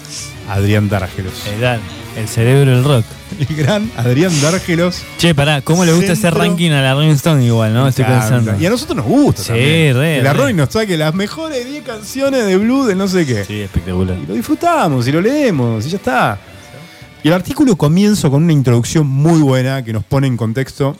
Adrián 0.49 0.87
Dárgelos. 0.89 1.33
El, 1.51 1.59
gran- 1.59 1.79
el 2.15 2.27
cerebro 2.27 2.71
del 2.71 2.83
rock. 2.83 3.05
El 3.49 3.55
gran 3.55 3.91
Adrián 3.97 4.31
Dárgelos. 4.41 5.01
Che, 5.17 5.33
pará, 5.33 5.61
¿cómo 5.61 5.83
le 5.83 5.91
gusta 5.93 6.13
ese 6.13 6.21
Centro. 6.21 6.39
ranking 6.41 6.69
a 6.71 6.81
la 6.81 6.93
Rolling 6.93 7.09
Stone 7.15 7.43
igual, 7.43 7.73
no? 7.73 7.87
Estoy 7.87 8.05
pensando. 8.05 8.55
Y 8.59 8.65
a 8.65 8.69
nosotros 8.69 8.97
nos 8.97 9.05
gusta. 9.07 9.41
Sí, 9.41 9.47
también. 9.49 9.97
re, 9.97 10.15
Que 10.17 10.21
La. 10.23 10.33
Rolling 10.33 10.53
nos 10.55 10.69
saque 10.69 10.95
las 10.97 11.13
mejores 11.15 11.67
10 11.67 11.83
canciones 11.83 12.45
de 12.45 12.55
blues 12.57 12.87
de 12.87 12.95
no 12.95 13.07
sé 13.07 13.25
qué. 13.25 13.43
Sí, 13.43 13.61
espectacular. 13.61 14.17
Y 14.23 14.27
lo 14.27 14.33
disfrutamos 14.35 15.07
y 15.07 15.11
lo 15.11 15.19
leemos 15.21 15.85
y 15.85 15.89
ya 15.89 15.97
está. 15.97 16.37
Y 17.23 17.27
el 17.27 17.33
artículo 17.33 17.75
comienza 17.75 18.29
con 18.29 18.43
una 18.43 18.53
introducción 18.53 19.07
muy 19.07 19.41
buena 19.41 19.83
que 19.83 19.91
nos 19.91 20.03
pone 20.03 20.27
en 20.27 20.37
contexto. 20.37 20.95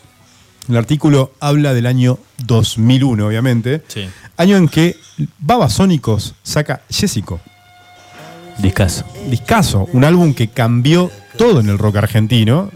El 0.68 0.78
artículo 0.78 1.32
habla 1.40 1.74
del 1.74 1.86
año 1.86 2.18
2001, 2.46 3.28
obviamente. 3.28 3.84
Sí. 3.88 4.08
Año 4.38 4.58
en 4.58 4.68
que 4.68 4.98
Babasónicos 5.40 6.34
saca 6.44 6.82
Jessico. 6.90 7.40
Discaso. 8.58 9.06
Discaso, 9.30 9.88
un 9.94 10.04
álbum 10.06 10.34
que 10.34 10.48
cambió 10.48 11.12
todo 11.38 11.60
en 11.60 11.70
el 11.70 11.78
rock 11.78 11.98
argentino. 11.98 12.72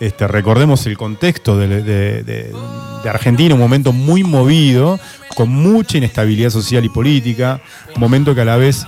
Este, 0.00 0.28
recordemos 0.28 0.86
el 0.86 0.96
contexto 0.96 1.58
de, 1.58 1.66
de- 1.82 2.22
de- 2.22 2.52
de 3.02 3.08
Argentina, 3.10 3.54
un 3.54 3.60
momento 3.60 3.92
muy 3.92 4.22
movido, 4.24 4.98
con 5.36 5.48
mucha 5.50 5.98
inestabilidad 5.98 6.50
social 6.50 6.84
y 6.84 6.88
política, 6.88 7.60
un 7.94 8.00
momento 8.00 8.34
que 8.34 8.40
a 8.42 8.44
la 8.44 8.56
vez 8.56 8.86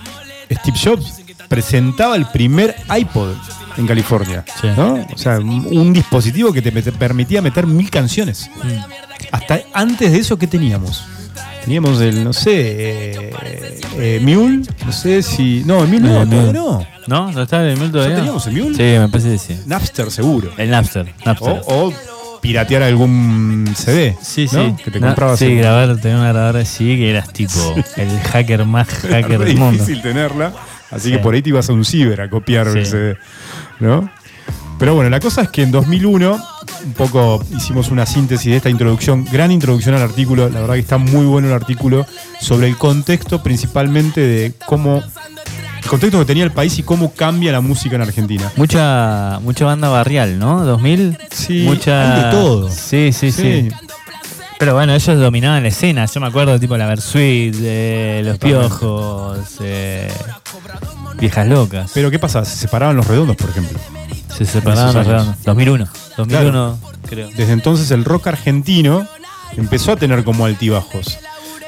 Steve 0.50 0.76
Jobs 0.82 1.20
presentaba 1.48 2.16
el 2.16 2.26
primer 2.26 2.74
iPod 2.96 3.34
en 3.76 3.86
California. 3.86 4.44
Sí. 4.60 4.68
¿no? 4.76 5.06
O 5.12 5.18
sea, 5.18 5.38
un, 5.38 5.92
dispositivo 5.92 6.52
que 6.52 6.62
te, 6.62 6.70
permitía 6.92 7.42
meter 7.42 7.66
mil 7.66 7.90
canciones. 7.90 8.50
Hasta 9.32 9.60
antes 9.74 10.12
de 10.12 10.18
eso, 10.18 10.38
¿qué 10.38 10.46
teníamos? 10.46 11.04
Teníamos 11.64 12.00
el, 12.00 12.24
no 12.24 12.32
sé, 12.32 12.52
eh, 12.54 13.30
eh, 13.98 14.20
Mule, 14.22 14.62
no 14.86 14.92
sé 14.92 15.22
si... 15.22 15.62
No, 15.66 15.82
el 15.82 15.88
Mule 15.88 16.00
no, 16.00 16.24
Mule. 16.24 16.52
no. 16.52 16.86
¿No? 17.06 17.32
¿No 17.32 17.42
está 17.42 17.62
el 17.68 17.76
Mule 17.76 17.90
todavía? 17.90 18.16
teníamos 18.16 18.46
el 18.46 18.54
Mule? 18.54 18.74
Sí, 18.74 18.98
me 18.98 19.08
parece 19.08 19.30
que 19.32 19.38
sí. 19.38 19.60
Napster 19.66 20.10
seguro. 20.10 20.50
El 20.56 20.70
Napster. 20.70 21.12
O, 21.20 21.26
Napster. 21.26 21.60
o 21.66 21.92
piratear 22.40 22.82
algún 22.82 23.70
CD. 23.76 24.16
Sí, 24.22 24.48
¿no? 24.52 24.76
sí. 24.78 24.82
Que 24.84 24.90
te 24.90 25.00
No, 25.00 25.08
comprabas. 25.08 25.38
Sí, 25.38 25.54
grabar, 25.54 26.00
tener 26.00 26.16
una 26.16 26.32
grabadora 26.32 26.60
así 26.60 26.96
que 26.96 27.10
eras 27.10 27.30
tipo 27.30 27.74
el 27.96 28.20
hacker 28.20 28.64
más 28.64 28.88
hacker 28.88 29.38
del 29.38 29.56
mundo. 29.58 29.72
difícil 29.82 30.00
tenerla. 30.02 30.54
Así 30.90 31.08
Sí. 31.10 31.12
que 31.12 31.18
por 31.18 31.34
ahí 31.34 31.42
te 31.42 31.50
ibas 31.50 31.68
a 31.68 31.72
un 31.74 31.84
ciber 31.84 32.22
a 32.22 32.30
copiar 32.30 32.66
el. 32.68 32.86
CD. 32.86 33.16
¿No? 33.80 34.10
Pero 34.80 34.94
bueno, 34.94 35.10
la 35.10 35.20
cosa 35.20 35.42
es 35.42 35.50
que 35.50 35.62
en 35.62 35.70
2001, 35.70 36.42
un 36.86 36.92
poco 36.94 37.44
hicimos 37.54 37.90
una 37.90 38.06
síntesis 38.06 38.50
de 38.50 38.56
esta 38.56 38.70
introducción, 38.70 39.26
gran 39.30 39.52
introducción 39.52 39.94
al 39.94 40.00
artículo, 40.00 40.48
la 40.48 40.60
verdad 40.60 40.74
que 40.74 40.80
está 40.80 40.96
muy 40.96 41.26
bueno 41.26 41.48
el 41.48 41.52
artículo, 41.52 42.06
sobre 42.40 42.66
el 42.66 42.78
contexto 42.78 43.42
principalmente 43.42 44.22
de 44.22 44.54
cómo, 44.64 45.02
el 45.82 45.86
contexto 45.86 46.18
que 46.18 46.24
tenía 46.24 46.44
el 46.44 46.52
país 46.52 46.78
y 46.78 46.82
cómo 46.82 47.12
cambia 47.12 47.52
la 47.52 47.60
música 47.60 47.96
en 47.96 48.02
Argentina. 48.02 48.50
Mucha, 48.56 49.38
mucha 49.42 49.66
banda 49.66 49.90
barrial, 49.90 50.38
¿no? 50.38 50.64
2000. 50.64 51.18
Sí, 51.30 51.64
mucha... 51.66 52.14
hay 52.14 52.24
de 52.24 52.30
todo. 52.30 52.70
Sí, 52.70 53.12
sí, 53.12 53.32
sí, 53.32 53.68
Pero 54.58 54.72
bueno, 54.72 54.94
ellos 54.94 55.20
dominaban 55.20 55.62
la 55.62 55.68
escena. 55.68 56.06
Yo 56.06 56.20
me 56.22 56.28
acuerdo, 56.28 56.58
tipo, 56.58 56.78
la 56.78 56.86
Versuit, 56.86 57.54
eh, 57.60 58.22
Los. 58.24 58.38
Piojos, 58.38 59.56
eh, 59.60 60.10
Viejas 61.20 61.46
Locas. 61.46 61.90
Pero 61.94 62.10
¿qué 62.10 62.18
pasa? 62.18 62.44
Se 62.44 62.56
separaban 62.56 62.96
los 62.96 63.06
redondos, 63.06 63.36
por 63.36 63.50
ejemplo. 63.50 63.78
Se 64.36 64.44
separaban 64.46 64.94
los 64.94 65.06
redondos. 65.06 65.42
2001. 65.44 65.88
2001, 66.16 66.78
creo. 67.08 67.28
Desde 67.36 67.52
entonces 67.52 67.90
el 67.90 68.04
rock 68.04 68.28
argentino 68.28 69.06
empezó 69.56 69.92
a 69.92 69.96
tener 69.96 70.24
como 70.24 70.44
altibajos. 70.46 71.18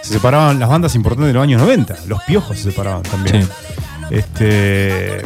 Se 0.03 0.15
separaban 0.15 0.59
las 0.59 0.69
bandas 0.69 0.95
importantes 0.95 1.29
de 1.29 1.35
los 1.35 1.43
años 1.43 1.61
90. 1.61 1.97
Los 2.07 2.23
piojos 2.25 2.57
se 2.59 2.65
separaban 2.71 3.03
también. 3.03 3.43
Sí. 3.45 3.49
Este, 4.11 5.23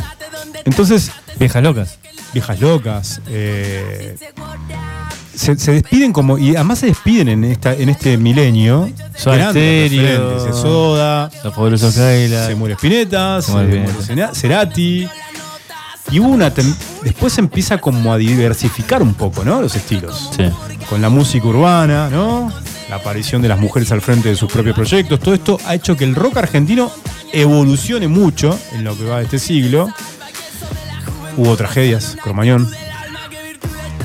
entonces, 0.64 1.10
Viejas 1.38 1.62
Locas. 1.62 1.98
viejas 2.32 2.60
locas. 2.60 3.20
eh, 3.28 4.16
se, 5.36 5.56
se 5.58 5.72
despiden 5.72 6.12
como. 6.12 6.38
Y 6.38 6.56
además 6.56 6.78
se 6.80 6.86
despiden 6.86 7.28
en 7.28 7.44
esta, 7.44 7.74
en 7.74 7.88
este 7.88 8.16
milenio. 8.16 8.90
Soda 9.14 9.50
Stereo. 9.50 10.40
Se 10.44 10.52
Soda. 10.52 11.30
Los 11.44 11.54
Fabulosos 11.54 11.94
Cadillacs. 11.94 12.46
Se 12.46 12.54
muere 12.54 12.74
Spinetta, 12.74 13.40
se, 13.42 13.46
Se 13.48 13.52
muere 13.52 14.28
Cerati. 14.34 15.08
Y 16.10 16.18
una. 16.18 16.50
Después 17.02 17.32
se 17.32 17.40
empieza 17.40 17.78
como 17.78 18.12
a 18.12 18.16
diversificar 18.16 19.02
un 19.02 19.14
poco, 19.14 19.44
¿no? 19.44 19.60
Los 19.60 19.74
estilos 19.74 20.30
Sí. 20.36 20.44
con 20.88 21.02
la 21.02 21.08
música 21.08 21.46
urbana, 21.46 22.08
¿no? 22.10 22.52
La 22.88 22.96
aparición 22.96 23.42
de 23.42 23.48
las 23.48 23.58
mujeres 23.58 23.90
al 23.90 24.00
frente 24.00 24.28
de 24.28 24.36
sus 24.36 24.50
propios 24.52 24.76
proyectos. 24.76 25.18
Todo 25.18 25.34
esto 25.34 25.58
ha 25.66 25.74
hecho 25.74 25.96
que 25.96 26.04
el 26.04 26.14
rock 26.14 26.36
argentino 26.36 26.92
evolucione 27.32 28.06
mucho 28.06 28.56
en 28.72 28.84
lo 28.84 28.96
que 28.96 29.04
va 29.04 29.18
de 29.18 29.24
este 29.24 29.40
siglo. 29.40 29.88
Hubo 31.36 31.56
tragedias, 31.56 32.16
Cromañón. 32.22 32.70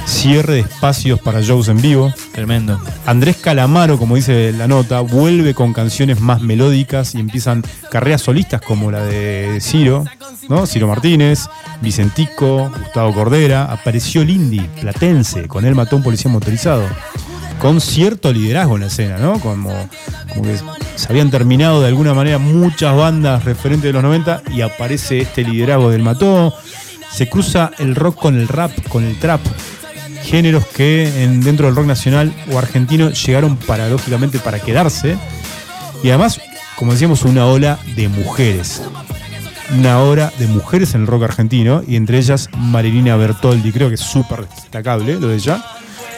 Cierre 0.06 0.53
de 0.56 0.60
espacios 0.61 1.19
para 1.19 1.41
shows 1.41 1.68
en 1.68 1.82
vivo. 1.82 2.14
Tremendo. 2.34 2.80
Andrés 3.06 3.38
Calamaro, 3.38 3.98
como 3.98 4.15
dice 4.15 4.52
la 4.52 4.68
nota, 4.68 5.02
vuelve 5.02 5.53
con 5.53 5.73
canciones 5.73 6.19
más 6.19 6.41
melódicas 6.41 7.15
y 7.15 7.19
empiezan 7.19 7.64
carreras 7.90 8.22
solistas 8.22 8.61
como 8.61 8.91
la 8.91 9.03
de 9.03 9.60
Ciro, 9.61 10.06
¿no? 10.49 10.65
Ciro 10.65 10.88
Martínez, 10.88 11.48
Vicentico, 11.82 12.69
Gustavo 12.69 13.14
Cordera. 13.14 13.65
Apareció 13.65 14.23
Lindy, 14.23 14.61
platense, 14.80 15.48
con 15.48 15.65
él 15.65 15.76
mató 15.76 15.95
a 15.95 15.98
un 15.98 16.03
policía 16.03 16.30
motorizado. 16.32 16.84
Con 17.60 17.80
cierto 17.80 18.34
liderazgo 18.34 18.76
en 18.76 18.82
la 18.82 18.88
escena, 18.88 19.18
¿no? 19.18 19.40
Como, 19.40 19.69
como 20.30 20.41
que 20.44 20.57
se 20.95 21.07
habían 21.10 21.30
terminado 21.30 21.82
de 21.82 21.88
alguna 21.88 22.14
manera 22.14 22.40
muchas 22.40 22.95
bandas 22.95 23.45
referentes 23.45 23.84
de 23.84 23.94
los 23.94 24.03
90 24.03 24.44
y 24.52 24.61
aparece 24.61 25.19
este 25.19 25.44
liderazgo 25.44 25.90
del 25.90 26.02
mató. 26.02 26.53
Se 27.11 27.30
cruza 27.30 27.72
el 27.78 27.95
rock 27.95 28.15
con 28.15 28.36
el 28.36 28.48
rap, 28.48 28.72
con 28.88 29.03
el 29.03 29.19
trap 29.19 29.41
géneros 30.23 30.65
que 30.68 31.23
en- 31.23 31.41
dentro 31.41 31.65
del 31.68 31.76
rock 31.76 31.85
nacional 31.85 32.34
o 32.52 32.57
argentino 32.57 33.10
llegaron 33.11 33.57
paradójicamente 33.57 34.39
para 34.39 34.60
quedarse. 34.60 35.18
Y 36.03 36.10
además, 36.10 36.39
como 36.76 36.93
decíamos, 36.93 37.23
una 37.23 37.45
ola 37.45 37.80
de 37.95 38.07
mujeres. 38.10 38.81
Una 39.77 39.99
ola 39.99 40.34
de 40.38 40.48
mujeres 40.48 40.95
en 40.95 41.02
el 41.02 41.07
rock 41.07 41.23
argentino, 41.23 41.81
y 41.88 41.95
entre 41.95 42.18
ellas 42.18 42.49
Marilina 42.57 43.15
Bertoldi, 43.15 43.72
creo 43.72 43.88
que 43.88 43.95
es 43.95 44.02
súper 44.02 44.48
destacable 44.49 45.14
lo 45.19 45.27
de 45.30 45.35
ella, 45.35 45.64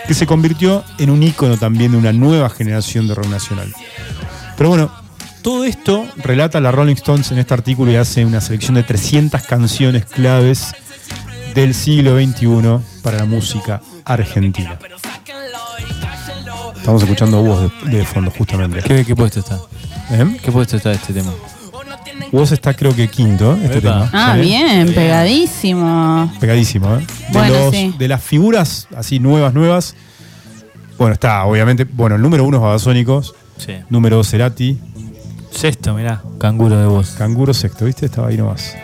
que 0.08 0.14
se 0.14 0.26
convirtió 0.26 0.84
en 0.98 1.10
un 1.10 1.22
ícono 1.22 1.58
también 1.58 1.92
de 1.92 1.98
una 1.98 2.12
nueva 2.14 2.50
generación 2.50 3.08
de 3.08 3.14
rock 3.16 3.28
nacional. 3.28 3.72
Pero 4.58 4.70
bueno, 4.70 4.92
todo 5.44 5.66
esto 5.66 6.06
relata 6.18 6.60
la 6.62 6.72
Rolling 6.72 6.96
Stones 6.96 7.32
en 7.32 7.38
este 7.38 7.54
artículo 7.54 7.92
y 7.92 7.96
hace 7.98 8.26
una 8.26 8.42
selección 8.42 8.76
de 8.76 8.84
300 8.84 9.42
canciones 9.44 10.06
claves 10.06 10.74
del 11.54 11.74
siglo 11.74 12.18
XXI 12.18 13.02
para 13.02 13.18
la 13.18 13.26
música 13.26 13.82
argentina. 14.06 14.78
Estamos 16.76 17.04
escuchando 17.04 17.42
voz 17.42 17.72
de, 17.86 17.98
de 17.98 18.06
fondo, 18.06 18.32
justamente. 18.32 18.82
¿Qué, 18.82 19.06
qué 19.06 19.16
puesto 19.16 19.40
está? 19.40 19.60
¿Eh? 20.12 20.38
¿Qué 20.44 20.52
puesto 20.52 20.76
está 20.78 20.92
este 20.92 21.14
tema? 21.14 21.32
Voz 22.32 22.52
está 22.52 22.74
creo 22.74 22.96
que 22.96 23.08
quinto, 23.08 23.54
este 23.56 23.78
Epa. 23.78 24.08
tema. 24.08 24.10
Ah, 24.12 24.36
bien, 24.38 24.94
pegadísimo. 24.94 26.32
Pegadísimo, 26.40 26.96
¿eh? 26.96 27.00
De, 27.00 27.06
Bueno, 27.40 27.54
los- 27.66 27.72
sí. 27.76 27.94
de 27.98 28.08
las 28.08 28.22
figuras 28.24 28.88
así 28.96 29.20
nuevas, 29.20 29.54
nuevas. 29.54 29.96
Bueno, 30.98 31.14
está, 31.14 31.44
obviamente. 31.46 31.86
Bueno, 31.86 32.16
el 32.16 32.22
número 32.22 32.44
uno 32.44 32.58
es 32.58 32.64
Babasónicos. 32.64 33.36
Sí. 33.58 33.74
Número 33.90 34.18
dos, 34.18 34.30
Cerati. 34.30 34.80
Sexto, 35.52 35.94
mirá. 35.94 36.22
Canguro 36.40 36.78
de 36.80 36.88
voz. 36.88 37.12
Canguro 37.12 37.54
sexto, 37.54 37.86
¿viste? 37.86 38.08
Estaba 38.08 38.30
ahí 38.30 38.38
nomás. 38.38 38.76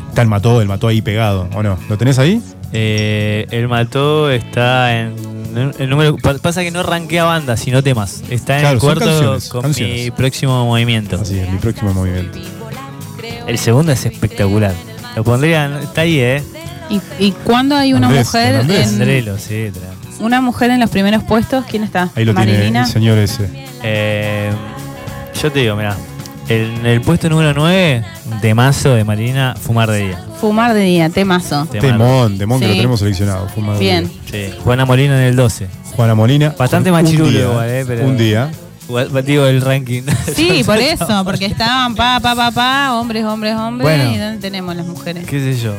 Sí. 0.00 0.04
Está 0.08 0.22
el 0.22 0.28
mató, 0.28 0.60
el 0.60 0.68
mató 0.68 0.88
ahí 0.88 1.02
pegado, 1.02 1.48
¿o 1.54 1.62
no? 1.62 1.78
¿Lo 1.88 1.98
tenés 1.98 2.18
ahí? 2.18 2.40
Eh, 2.74 3.46
el 3.50 3.68
Mató 3.68 4.30
está 4.30 4.98
en 4.98 5.14
el 5.78 5.90
número. 5.90 6.16
pa- 6.16 6.38
Pasa 6.38 6.62
que 6.62 6.70
no 6.70 6.82
rankea 6.82 7.24
bandas, 7.24 7.60
sino 7.60 7.82
temas. 7.82 8.22
Está 8.30 8.54
en 8.54 8.60
Claro, 8.62 8.74
el 8.76 8.80
cuarto 8.80 9.04
canciones, 9.04 9.48
con 9.50 9.62
canciones. 9.62 10.04
mi 10.04 10.10
próximo 10.10 10.64
movimiento. 10.64 11.18
Así 11.20 11.38
es, 11.38 11.50
mi 11.50 11.58
próximo 11.58 11.92
movimiento. 11.92 12.38
El 13.46 13.58
segundo 13.58 13.92
es 13.92 14.06
espectacular. 14.06 14.72
Lo 15.16 15.22
pondrían. 15.22 15.74
Está 15.82 16.00
ahí, 16.00 16.18
¿eh? 16.18 16.42
¿Y, 16.88 17.00
y 17.18 17.32
cuándo 17.44 17.76
hay 17.76 17.92
una 17.92 18.06
Andrés, 18.06 18.26
mujer 18.26 18.56
Andrés. 18.56 18.80
en 18.86 18.88
Andrelo, 18.94 19.36
sí. 19.38 19.70
una 20.20 20.40
mujer 20.40 20.70
en 20.70 20.80
los 20.80 20.88
primeros 20.88 21.22
puestos? 21.24 21.64
¿Quién 21.68 21.82
está? 21.84 22.08
Ahí 22.14 22.24
lo 22.24 22.34
tiene 22.34 22.52
Marilina. 22.54 22.84
el 22.84 22.90
señor 22.90 23.18
ese. 23.18 23.50
Eh, 23.82 24.50
yo 25.42 25.52
te 25.52 25.60
digo, 25.60 25.76
mirá. 25.76 25.94
En 26.48 26.84
el 26.84 27.00
puesto 27.00 27.28
número 27.30 27.54
9, 27.54 28.04
de 28.42 28.54
mazo 28.54 28.94
de 28.94 29.04
Marina, 29.04 29.54
Fumar 29.58 29.90
de 29.90 29.98
Día. 30.06 30.24
Fumar 30.40 30.74
de 30.74 30.80
día, 30.80 31.08
temazo. 31.08 31.66
Temón. 31.66 32.36
Temón, 32.36 32.58
que 32.58 32.66
Sí. 32.66 32.70
lo 32.72 32.76
tenemos 32.76 32.98
seleccionado. 33.00 33.48
Fumado. 33.48 33.78
Bien. 33.78 34.10
Sí. 34.30 34.50
Juana 34.64 34.84
Molina 34.84 35.16
en 35.16 35.28
el 35.28 35.36
12. 35.36 35.68
Juana 35.94 36.14
Molina. 36.14 36.54
Bastante 36.58 36.90
machirulo 36.90 37.30
día, 37.30 37.42
igual, 37.42 37.68
eh, 37.70 37.84
pero- 37.86 38.06
Un 38.06 38.16
día. 38.18 38.50
Digo, 39.24 39.46
el 39.46 39.60
ranking. 39.62 40.02
Sí, 40.36 40.62
por 40.66 40.78
eso, 40.78 41.22
porque 41.24 41.46
estaban 41.46 41.94
pa, 41.94 42.18
pa, 42.20 42.34
pa, 42.34 42.50
pa, 42.50 42.94
hombres, 42.94 43.24
hombres, 43.24 43.54
hombres. 43.54 43.84
Bueno. 43.88 44.12
¿Y 44.12 44.18
dónde 44.18 44.38
tenemos 44.38 44.74
las 44.74 44.86
mujeres? 44.86 45.24
¿Qué 45.26 45.38
sé 45.38 45.58
yo? 45.62 45.72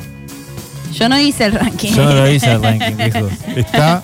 Yo 0.94 1.10
no 1.10 1.20
hice 1.20 1.46
el 1.46 1.52
ranking. 1.54 1.92
Yo 1.94 2.06
no 2.06 2.14
lo 2.14 2.30
hice 2.32 2.52
el 2.54 2.64
ranking, 2.64 2.96
viejo. 2.96 3.28
Está. 3.56 4.02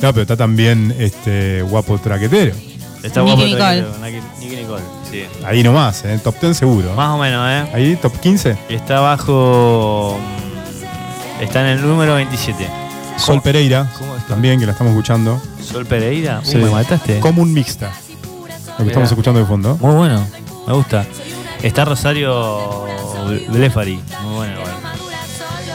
No, 0.00 0.12
pero 0.12 0.22
está 0.22 0.36
también 0.36 0.94
este 0.98 1.62
guapo 1.62 1.98
traquetero. 1.98 2.54
Está 3.02 3.20
Nicky 3.22 3.34
guapo 3.34 3.46
Nicole. 3.46 3.84
Nicky, 4.02 4.20
Nicky 4.40 4.56
Nicole, 4.62 4.82
sí. 5.14 5.44
Ahí 5.44 5.62
nomás, 5.62 6.04
¿eh? 6.04 6.18
Top 6.22 6.34
10 6.40 6.56
seguro. 6.56 6.92
Más 6.94 7.10
o 7.10 7.18
menos, 7.18 7.46
¿eh? 7.48 7.70
Ahí, 7.74 7.96
top 7.96 8.18
15. 8.20 8.56
Y 8.68 8.74
está 8.74 8.98
abajo. 8.98 10.18
Está 11.40 11.60
en 11.60 11.78
el 11.78 11.86
número 11.86 12.14
27. 12.14 12.68
Sol 13.16 13.40
Pereira, 13.42 13.88
también 14.28 14.58
que 14.58 14.66
la 14.66 14.72
estamos 14.72 14.92
escuchando. 14.92 15.40
Sol 15.62 15.86
Pereira. 15.86 16.40
Uh, 16.42 16.46
Sí. 16.46 16.56
me 16.56 16.70
mataste. 16.70 17.20
Como 17.20 17.42
un 17.42 17.52
mixta. 17.52 17.92
Lo 18.78 18.84
que 18.84 18.90
estamos 18.90 19.08
escuchando 19.10 19.38
de 19.40 19.46
fondo. 19.46 19.76
Muy 19.80 19.94
bueno, 19.94 20.26
me 20.66 20.72
gusta. 20.72 21.04
Está 21.62 21.84
Rosario 21.84 22.86
Blefari. 23.48 24.00
Muy 24.22 24.34
bueno. 24.34 24.73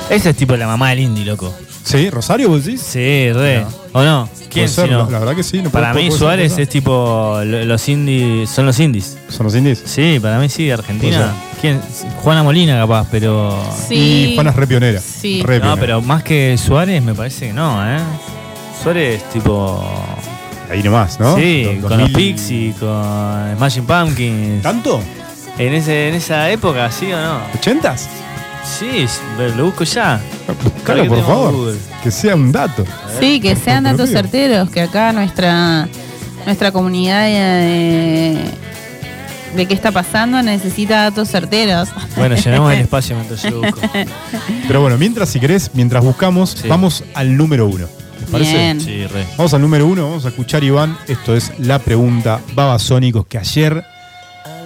Esa 0.09 0.29
es 0.31 0.35
tipo 0.35 0.55
la 0.57 0.65
mamá 0.67 0.89
del 0.89 0.99
indie, 1.01 1.25
loco. 1.25 1.53
Sí, 1.83 2.09
Rosario, 2.09 2.49
vos 2.49 2.65
decís. 2.65 2.81
Sí, 2.81 3.31
re. 3.31 3.65
¿O 3.93 4.03
no? 4.03 4.29
¿Quién 4.49 4.65
Puede 4.65 4.67
ser, 4.67 4.85
si 4.85 4.91
no? 4.91 5.09
La, 5.09 5.19
verdad 5.19 5.35
que 5.35 5.43
sí. 5.43 5.61
no 5.61 5.69
Para 5.69 5.91
puede- 5.91 6.05
mí 6.05 6.11
Suárez 6.11 6.57
es 6.57 6.69
tipo 6.69 7.39
lo- 7.43 7.65
los 7.65 7.89
indies, 7.89 8.49
son 8.49 8.65
los 8.65 8.79
indies. 8.79 9.17
¿Son 9.29 9.45
los 9.45 9.55
indies? 9.55 9.81
Sí, 9.85 10.19
para 10.21 10.39
mí 10.39 10.49
sí, 10.49 10.69
Argentina. 10.71 11.33
¿Quién? 11.61 11.79
Juana 12.23 12.43
Molina 12.43 12.79
capaz, 12.79 13.07
pero 13.11 13.57
Sí. 13.87 14.29
Y 14.31 14.35
Juana 14.35 14.49
es 14.51 14.55
re 14.55 14.67
pionera. 14.67 14.99
Sí. 14.99 15.41
Re 15.43 15.59
no, 15.59 15.77
pero 15.77 16.01
más 16.01 16.23
que 16.23 16.57
Suárez 16.57 17.01
me 17.03 17.13
parece 17.13 17.47
que 17.47 17.53
no, 17.53 17.79
¿eh? 17.87 17.99
Suárez 18.83 19.23
tipo 19.31 19.83
Ahí 20.71 20.83
nomás, 20.83 21.19
¿no? 21.19 21.35
sí, 21.35 21.65
con 21.81 21.89
los 21.89 21.99
2000. 21.99 22.13
Pixies, 22.13 22.75
con 22.77 23.55
Smashing 23.57 23.85
Pumpkins. 23.85 24.61
¿Tanto? 24.63 25.01
En 25.57 25.73
ese 25.73 26.09
en 26.09 26.15
esa 26.15 26.49
época, 26.51 26.89
¿sí 26.91 27.11
o 27.11 27.19
no? 27.21 27.39
¿80s? 27.61 28.07
Sí, 28.63 29.05
lo 29.57 29.65
busco 29.65 29.83
ya. 29.83 30.19
Que 30.85 31.03
por 31.05 31.23
favor. 31.25 31.51
Google. 31.53 31.77
Que 32.03 32.11
sea 32.11 32.35
un 32.35 32.51
dato. 32.51 32.85
Sí, 33.19 33.39
que 33.39 33.55
sean 33.55 33.83
datos 33.83 34.09
certeros, 34.09 34.69
que 34.69 34.81
acá 34.81 35.11
nuestra 35.11 35.87
nuestra 36.45 36.71
comunidad 36.71 37.25
de, 37.25 38.37
de 39.55 39.65
qué 39.65 39.73
está 39.73 39.91
pasando 39.91 40.41
necesita 40.41 41.03
datos 41.03 41.29
certeros. 41.29 41.89
Bueno, 42.15 42.35
llenamos 42.35 42.73
el 42.73 42.79
espacio 42.81 43.15
mientras 43.15 43.43
yo 43.43 43.61
busco. 43.61 43.79
Pero 44.67 44.81
bueno, 44.81 44.97
mientras, 44.97 45.29
si 45.29 45.39
querés, 45.39 45.71
mientras 45.73 46.03
buscamos, 46.03 46.51
Sí. 46.51 46.67
vamos 46.67 47.03
al 47.13 47.35
número 47.35 47.67
uno. 47.67 47.87
¿Les 48.21 48.29
parece? 48.29 48.53
Bien. 48.53 48.81
Sí, 48.81 49.05
re. 49.07 49.25
Vamos 49.37 49.53
al 49.53 49.61
número 49.61 49.85
uno, 49.87 50.03
vamos 50.09 50.25
a 50.25 50.29
escuchar 50.29 50.63
Iván. 50.63 50.97
Esto 51.07 51.35
es 51.35 51.51
la 51.59 51.79
pregunta 51.79 52.39
Babasónicos 52.53 53.25
que 53.27 53.37
ayer 53.37 53.83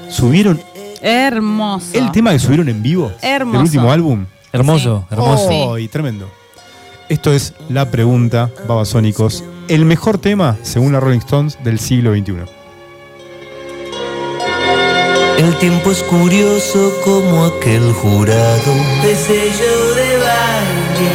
subieron 0.09 0.61
Hermoso. 1.03 1.97
el 1.97 2.11
tema 2.11 2.31
que 2.31 2.39
subieron 2.39 2.69
en 2.69 2.81
vivo 2.81 3.11
Hermoso. 3.21 3.57
del 3.57 3.65
último 3.65 3.91
álbum. 3.91 4.25
Hermoso, 4.53 5.05
hermoso. 5.11 5.49
Oh, 5.49 5.77
y 5.77 5.87
tremendo. 5.89 6.31
Esto 7.09 7.33
es 7.33 7.53
la 7.69 7.91
pregunta 7.91 8.49
Babasónicos. 8.67 9.43
El 9.67 9.83
mejor 9.85 10.17
tema, 10.17 10.57
según 10.61 10.93
la 10.93 10.99
Rolling 11.01 11.19
Stones, 11.19 11.57
del 11.63 11.77
siglo 11.79 12.13
XXI. 12.13 12.33
El 15.37 15.55
tiempo 15.57 15.91
es 15.91 16.01
curioso 16.03 16.93
como 17.03 17.45
aquel 17.45 17.91
jurado 17.93 18.73
de 19.03 19.15
sello 19.15 19.95
de 19.95 20.17
baile 20.17 21.13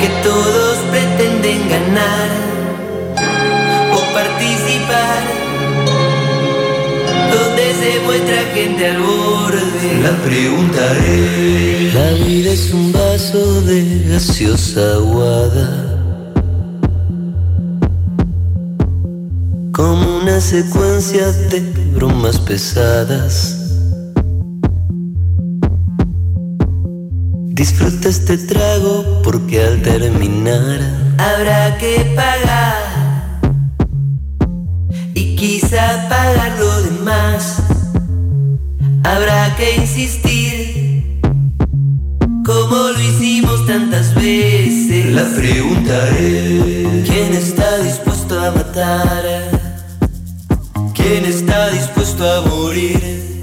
que 0.00 0.08
todos 0.24 0.78
pretenden 0.90 1.68
ganar 1.68 2.19
se 7.80 8.00
muestra 8.06 8.40
gente 8.54 8.86
al 8.86 9.02
borde. 9.02 10.00
La 10.02 10.16
pregunta 10.28 10.82
es: 11.06 11.94
La 11.94 12.10
vida 12.24 12.50
es 12.52 12.72
un 12.72 12.92
vaso 12.92 13.62
de 13.62 14.04
gaseosa 14.08 14.94
aguada. 14.94 15.90
como 19.80 20.18
una 20.18 20.38
secuencia 20.42 21.32
de 21.50 21.60
bromas 21.94 22.38
pesadas. 22.38 23.56
Disfruta 27.60 28.10
este 28.10 28.36
trago 28.36 29.22
porque 29.24 29.62
al 29.62 29.80
terminar 29.80 30.80
habrá 31.16 31.78
que 31.78 32.12
pagar 32.14 33.40
y 35.14 35.34
quizá 35.34 36.06
pagar 36.10 36.58
lo 36.58 36.82
demás. 36.82 37.59
Habrá 39.02 39.56
que 39.56 39.76
insistir 39.76 41.20
como 42.44 42.76
lo 42.76 43.00
hicimos 43.00 43.66
tantas 43.66 44.14
veces. 44.14 45.06
La 45.06 45.24
pregunta 45.34 46.08
es: 46.18 47.08
¿quién 47.08 47.32
está 47.32 47.78
dispuesto 47.78 48.40
a 48.40 48.50
matar? 48.50 49.24
¿Quién 50.94 51.24
está 51.24 51.70
dispuesto 51.70 52.30
a 52.30 52.42
morir? 52.42 53.40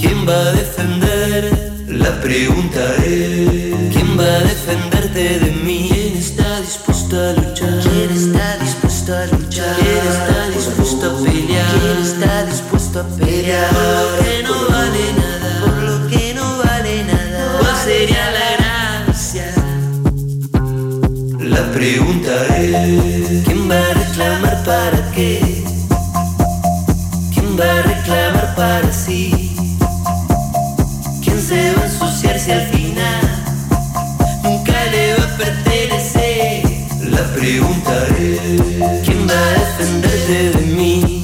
¿Quién 0.00 0.26
va 0.28 0.34
a 0.34 0.52
defender? 0.52 1.72
La 1.88 2.20
pregunta 2.20 2.80
es 3.04 3.74
¿Quién 3.92 4.18
va 4.18 4.24
a 4.24 4.40
defenderte 4.40 5.38
de 5.38 5.50
mí? 5.64 5.88
¿Quién 5.90 6.16
está 6.16 6.60
dispuesto 6.60 7.16
a 7.16 7.32
luchar? 7.32 7.80
¿Quién 7.80 8.10
está 8.10 8.56
dispuesto 8.58 9.14
a 9.14 9.26
luchar? 9.26 9.76
¿Quién 9.76 10.06
está 10.08 10.48
dispuesto 10.50 11.10
a 11.10 11.22
pelear? 11.22 11.66
¿Quién 11.80 11.98
está 12.02 12.45
dispuesto 12.96 13.00
a 13.00 13.16
pelear? 13.16 13.68
Por 13.70 13.82
lo 13.82 14.18
que 14.18 14.42
no 14.42 14.68
vale 14.68 15.12
nada 15.12 15.60
Por 15.64 15.82
lo 15.82 16.08
que 16.08 16.34
no 16.34 16.58
vale 16.58 17.04
nada 17.04 17.58
¿Cuál 17.58 17.76
sería 17.84 18.30
la 18.30 19.06
gracia? 19.06 19.52
La 21.40 21.72
pregunta 21.72 22.56
es 22.58 23.44
¿Quién 23.44 23.70
va 23.70 23.78
a 23.78 23.94
reclamar 23.94 24.64
para 24.64 25.10
qué? 25.12 25.64
¿Quién 27.32 27.58
va 27.58 27.78
a 27.78 27.82
reclamar 27.82 28.54
para 28.54 28.92
sí? 28.92 29.54
¿Quién 31.22 31.40
se 31.40 31.72
va 31.74 31.82
a 31.82 31.86
ensuciar 31.86 32.38
si 32.38 32.50
al 32.52 32.66
final 32.68 33.44
nunca 34.42 34.84
le 34.90 35.14
va 35.14 35.24
a 35.24 35.36
pertenecer? 35.36 36.62
La 37.10 37.22
pregunta 37.34 38.06
es 38.18 38.40
¿Quién 39.04 39.26
va 39.28 39.38
a 39.38 39.52
defenderte 39.52 40.58
de 40.58 40.66
mí? 40.66 41.15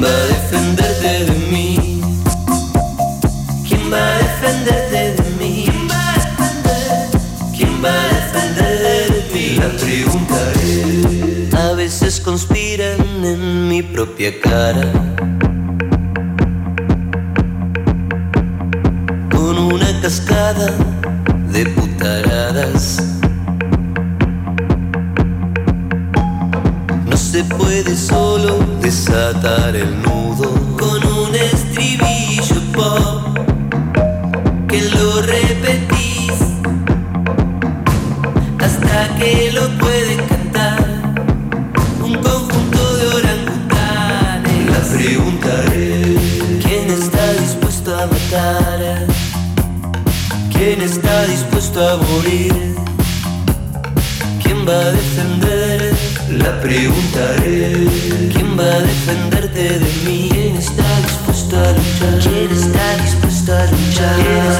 ¿Quién 0.00 0.10
va 0.10 0.16
a 0.16 0.26
defenderte 0.28 1.24
de 1.26 1.38
mí? 1.50 2.00
¿Quién 3.68 3.92
va 3.92 3.98
a 3.98 4.16
defenderte 4.16 5.22
de 5.22 5.30
mí? 5.38 5.64
¿Quién 5.66 5.88
va 5.90 6.00
a 6.00 6.14
defender? 6.14 7.20
¿Quién 7.54 7.84
va 7.84 7.92
a 7.92 8.08
defender 8.14 9.12
de 9.12 9.34
mí? 9.34 9.56
La 9.58 9.68
pregunta 9.76 10.52
es 10.62 11.54
A 11.54 11.72
veces 11.74 12.18
conspiran 12.18 12.98
en 13.22 13.68
mi 13.68 13.82
propia 13.82 14.40
cara. 14.40 14.90
Con 19.30 19.58
una 19.58 20.00
cascada 20.00 20.72
de 21.52 21.66
putaradas. 21.66 23.02
No 27.04 27.16
se 27.18 27.44
puede 27.44 27.94
solo 27.94 28.69
desatar 29.10 29.74
el 29.74 30.02
nudo 30.02 30.54
con 30.78 31.04
un 31.04 31.34
estribillo 31.34 32.60
pop 32.72 33.38
que 34.68 34.82
lo 34.82 35.22
repetís 35.22 36.32
hasta 38.60 39.16
que 39.18 39.50
lo 39.52 39.68
pueden 39.78 40.18
cantar 40.28 40.86
un 42.04 42.14
conjunto 42.14 42.96
de 42.98 43.06
orangutanes. 43.18 44.66
La 44.70 44.82
pregunta 44.96 45.50
es: 45.74 46.64
¿quién 46.64 46.90
está 46.90 47.32
dispuesto 47.32 47.90
a 47.96 48.06
matar? 48.06 49.06
¿Quién 50.52 50.82
está 50.82 51.24
dispuesto 51.26 51.78
a 51.88 51.96
morir? 51.96 52.76
¿Quién 54.42 54.58
va 54.68 54.78
a 54.78 54.92
defender? 54.92 55.94
La 56.44 56.60
pregunta 56.60 57.22
es: 57.44 57.88
¿quién 57.90 57.99
va 58.60 58.80
defenderte 58.80 59.78
de 59.78 59.92
mí? 60.04 60.28
¿Quién 60.30 60.56
está 60.56 60.84
dispuesto 61.02 61.56
a 61.56 61.72
luchar? 61.72 62.18
¿Quién 62.20 62.50
está 62.50 62.96
dispuesto 63.02 63.54
a 63.54 63.64
luchar? 63.66 64.59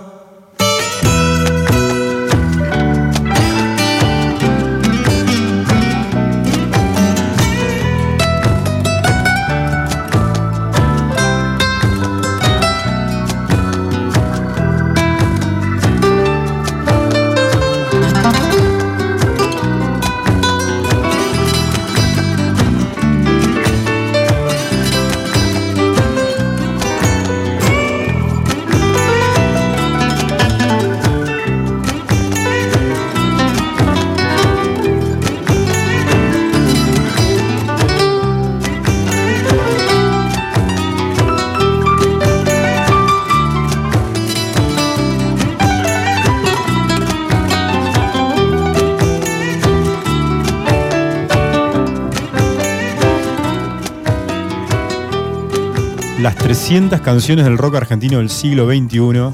300 56.41 57.01
canciones 57.01 57.45
del 57.45 57.57
rock 57.57 57.75
argentino 57.75 58.17
del 58.17 58.29
siglo 58.29 58.67
XXI. 58.67 59.29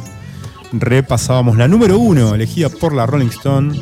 Repasábamos 0.74 1.58
la 1.58 1.68
número 1.68 1.98
uno, 1.98 2.36
elegida 2.36 2.70
por 2.70 2.94
la 2.94 3.06
Rolling 3.06 3.28
Stone. 3.30 3.80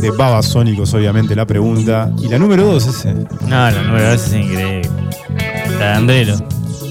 De 0.00 0.10
Babasónicos, 0.10 0.92
obviamente, 0.94 1.34
la 1.36 1.46
pregunta. 1.46 2.10
Y 2.22 2.28
la 2.28 2.38
número 2.38 2.64
dos, 2.66 2.86
ese. 2.86 3.14
No, 3.14 3.26
la 3.48 3.82
nueva 3.82 4.14
es 4.14 4.32
increíble. 4.32 4.82
La 5.78 5.86
de 5.90 5.94
Andrelo. 5.94 6.36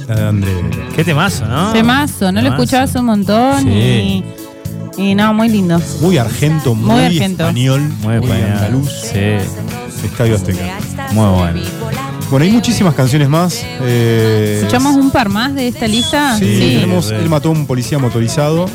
La 0.07 0.15
de 0.15 0.27
André. 0.27 0.51
Qué 0.95 1.03
temazo, 1.03 1.45
¿no? 1.45 1.73
Temazo, 1.73 2.31
no 2.31 2.41
lo 2.41 2.45
Temazo. 2.47 2.63
escuchaba 2.63 2.83
hace 2.83 2.99
un 2.99 3.05
montón 3.05 3.63
Sí. 3.63 4.23
y, 4.97 5.01
y 5.01 5.15
no, 5.15 5.33
muy 5.33 5.49
lindo. 5.49 5.79
Muy 6.01 6.17
argento, 6.17 6.73
muy, 6.73 6.89
Muy 6.95 7.05
argento. 7.05 7.43
español, 7.43 7.81
Muy 7.81 8.15
muy, 8.19 8.25
español. 8.29 8.51
andaluz. 8.53 8.89
Sí, 8.91 10.05
Estadio 10.05 10.35
Azteca. 10.35 10.59
muy 11.11 11.29
bueno. 11.37 11.59
Bueno, 12.29 12.43
hay 12.45 12.51
muchísimas 12.51 12.93
canciones 12.93 13.29
más. 13.29 13.63
eh, 13.81 14.57
¿Escuchamos 14.59 14.95
un 14.95 15.11
par 15.11 15.29
más 15.29 15.55
de 15.55 15.69
esta 15.69 15.87
lista? 15.87 16.37
Sí, 16.37 16.73
tenemos. 16.75 17.09
Él 17.11 17.29
mató 17.29 17.49
a 17.49 17.51
un 17.53 17.65
policía 17.65 17.97
motorizado. 17.99 18.65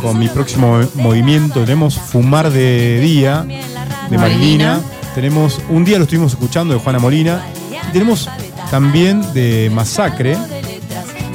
Con 0.00 0.18
mi 0.18 0.28
próximo 0.28 0.80
movimiento 0.94 1.60
tenemos 1.60 1.96
Fumar 1.96 2.50
de 2.50 2.98
Día 3.00 3.42
de 3.42 4.18
Marilina. 4.18 4.18
Marilina. 4.18 4.80
Tenemos 5.14 5.60
Un 5.68 5.84
día 5.84 5.98
lo 5.98 6.04
estuvimos 6.04 6.32
escuchando 6.32 6.74
de 6.74 6.80
Juana 6.80 6.98
Molina. 6.98 7.44
Y 7.88 7.92
tenemos 7.92 8.28
también 8.70 9.20
de 9.34 9.70
Masacre, 9.72 10.36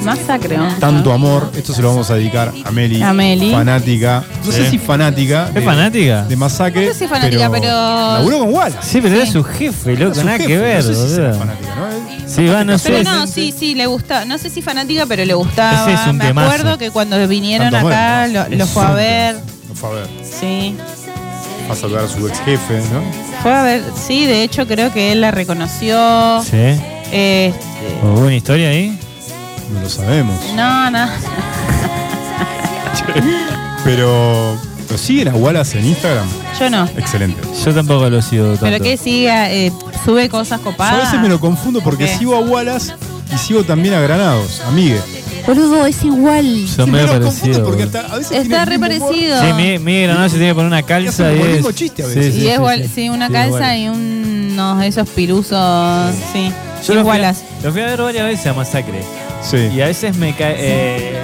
Masacre, 0.04 0.56
¿no? 0.56 0.68
Tanto 0.78 1.12
Amor. 1.12 1.50
Esto 1.56 1.72
se 1.74 1.82
lo 1.82 1.88
vamos 1.88 2.10
a 2.10 2.14
dedicar 2.14 2.52
a 2.64 2.70
Meli. 2.70 3.02
A 3.02 3.12
Meli. 3.12 3.50
Fanática. 3.52 4.24
No 4.44 4.52
sé 4.52 4.64
Sí. 4.64 4.70
si 4.72 4.78
fanática. 4.78 5.50
¿Es 5.54 5.64
fanática? 5.64 6.22
De 6.24 6.36
Masacre. 6.36 6.86
No 6.86 6.92
sé 6.92 6.98
si 7.00 7.08
fanática, 7.08 7.50
pero- 7.50 7.66
Laburó 7.68 8.38
con 8.40 8.54
Wallace. 8.54 8.78
Sí, 8.88 9.00
pero 9.02 9.14
era 9.16 9.26
Sí. 9.26 9.32
su 9.32 9.44
jefe, 9.44 9.96
loco, 9.96 10.14
Su 10.14 10.24
nada 10.24 10.38
jefe, 10.38 10.48
que 10.48 10.58
ver, 10.58 10.84
No 10.84 10.92
sé 10.94 10.94
si 11.08 11.14
será 11.14 11.28
boludo. 11.28 11.38
fanática, 11.40 11.74
¿no? 11.74 12.28
Sí, 12.28 12.46
va, 12.46 12.64
no 12.64 12.78
sé. 12.78 12.90
Pero 12.90 13.02
no, 13.10 13.26
sí, 13.26 13.54
sí, 13.58 13.74
le 13.74 13.86
gusta. 13.86 14.24
No 14.24 14.38
sé 14.38 14.50
si 14.50 14.62
fanática, 14.62 15.06
pero 15.06 15.24
le 15.24 15.34
gustaba. 15.34 15.90
Ese 15.90 16.00
es 16.02 16.06
un 16.08 16.18
Me 16.18 16.26
temazo. 16.26 16.50
acuerdo 16.50 16.78
que 16.78 16.90
cuando 16.90 17.26
vinieron 17.26 17.70
Tanto 17.70 17.88
acá 17.88 18.26
lo, 18.28 18.48
lo 18.48 18.66
fue 18.66 18.84
a 18.84 18.90
ver. 18.92 19.36
No 19.68 19.74
fue 19.74 19.88
a 19.90 19.92
ver. 19.94 20.06
Sí. 20.22 20.76
Va 21.68 21.74
a 21.74 21.76
saludar 21.76 22.04
a 22.04 22.08
su 22.08 22.26
ex 22.28 22.38
jefe, 22.40 22.80
¿no? 22.92 23.02
Fue 23.42 23.52
a 23.52 23.62
ver. 23.62 23.82
Sí, 24.06 24.24
de 24.26 24.42
hecho 24.42 24.66
creo 24.66 24.92
que 24.92 25.12
él 25.12 25.20
la 25.20 25.30
reconoció. 25.30 26.42
Sí. 26.42 26.56
Este, 27.10 27.54
¿Hubo 28.02 28.20
una 28.20 28.34
historia 28.34 28.68
ahí? 28.70 28.98
No 29.72 29.80
lo 29.80 29.88
sabemos. 29.88 30.36
no, 30.54 30.90
no. 30.90 30.98
Pero. 33.84 34.56
¿Lo 34.90 34.96
siguen 34.96 35.28
a 35.28 35.34
Wallace 35.34 35.78
en 35.78 35.84
Instagram? 35.86 36.26
Yo 36.58 36.70
no. 36.70 36.84
Excelente. 36.96 37.38
Yo 37.62 37.74
tampoco 37.74 38.08
lo 38.08 38.22
sigo 38.22 38.46
tanto. 38.46 38.64
Pero 38.64 38.82
que 38.82 38.96
siga, 38.96 39.52
eh, 39.52 39.70
sube 40.02 40.30
cosas 40.30 40.60
Yo 40.60 40.64
copadas. 40.64 40.94
a 40.94 41.04
veces 41.04 41.20
me 41.20 41.28
lo 41.28 41.38
confundo 41.38 41.82
porque 41.82 42.06
¿Qué? 42.06 42.16
sigo 42.16 42.34
a 42.34 42.40
Wallace 42.40 42.94
y 43.34 43.36
sigo 43.36 43.64
también 43.64 43.94
a 43.94 44.00
Granados, 44.00 44.62
a 44.66 44.70
Miguel. 44.70 45.02
Boludo, 45.46 45.84
es 45.84 46.02
igual. 46.04 46.66
Son 46.68 46.86
Sí, 46.86 46.90
medio 46.90 47.06
me 47.08 47.18
lo 47.18 47.24
confundo 47.26 47.64
parecidos. 47.76 48.30
Está 48.32 48.64
re 48.64 48.78
parecido. 48.78 49.40
Sí, 49.42 49.52
mi, 49.54 49.78
mi 49.78 50.02
Granado 50.04 50.28
se 50.30 50.36
tiene 50.36 50.48
que 50.48 50.54
poner 50.54 50.68
una 50.68 50.82
calza 50.82 51.32
y 51.34 51.40
el 51.40 51.66
es... 51.66 51.74
chiste 51.74 52.02
a 52.02 52.06
veces. 52.06 52.34
y 52.36 52.48
es 52.48 52.54
igual, 52.54 52.88
sí, 52.94 53.10
una 53.10 53.28
calza 53.28 53.76
y 53.76 53.88
unos 53.90 54.80
de 54.80 54.86
esos 54.86 55.06
piruzos. 55.10 56.14
Sí. 56.32 56.50
Yo 56.86 56.94
lo 56.94 57.02
fui, 57.02 57.10
a, 57.12 57.16
Igualas. 57.16 57.42
lo 57.62 57.72
fui 57.72 57.82
a 57.82 57.86
ver 57.86 58.00
varias 58.00 58.24
veces 58.24 58.46
a 58.46 58.54
Masacre. 58.54 59.02
Sí. 59.42 59.56
Y 59.74 59.80
a 59.80 59.86
veces 59.86 60.16
me 60.16 60.34
cae... 60.34 60.54
Eh, 60.58 61.22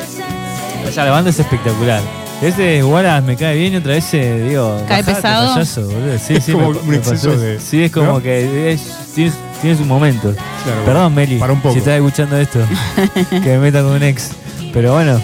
o 0.88 0.92
sea, 0.92 1.04
la 1.04 1.10
banda 1.12 1.30
es 1.30 1.38
espectacular. 1.38 2.00
A 2.40 2.44
veces 2.44 2.84
Wallace 2.84 3.26
me 3.26 3.36
cae 3.36 3.56
bien 3.56 3.72
y 3.74 3.76
otra 3.76 3.92
vez 3.92 4.12
eh, 4.14 4.46
digo... 4.48 4.76
¿Cae 4.88 5.02
bajate, 5.02 5.14
pesado? 5.22 5.54
payaso, 5.54 5.82
boludo. 5.86 6.18
Sí, 6.18 6.34
Es 6.34 6.44
sí, 6.44 6.52
como 6.52 6.70
me- 6.72 6.78
un 6.78 6.88
me 6.88 6.96
exceso 6.96 7.28
pasó 7.30 7.40
de- 7.40 7.56
eso. 7.56 7.66
Sí, 7.70 7.82
es 7.84 7.92
como 7.92 8.06
¿no? 8.12 8.22
que 8.22 8.72
es, 8.72 8.80
tiene, 9.14 9.32
tiene 9.62 9.76
su 9.78 9.84
momento. 9.84 10.34
Claro, 10.64 10.84
Perdón, 10.84 11.14
Meli, 11.14 11.38
Para 11.38 11.52
un 11.52 11.60
poco. 11.60 11.72
si 11.74 11.78
estás 11.78 11.94
escuchando 11.94 12.36
esto, 12.38 12.60
que 13.30 13.40
me 13.40 13.58
meta 13.58 13.82
con 13.82 13.92
un 13.92 14.02
ex. 14.02 14.30
Pero 14.72 14.92
bueno, 14.94 15.20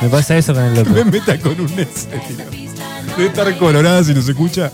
me 0.00 0.08
pasa 0.08 0.36
eso 0.36 0.54
con 0.54 0.62
el 0.64 0.74
loco. 0.74 0.90
Me 0.94 1.04
meta 1.04 1.38
con 1.38 1.60
un 1.60 1.78
ex. 1.78 2.06
tío. 2.06 2.68
Debe 3.16 3.28
estar 3.28 3.58
colorada 3.58 4.02
si 4.04 4.14
nos 4.14 4.26
escucha. 4.28 4.70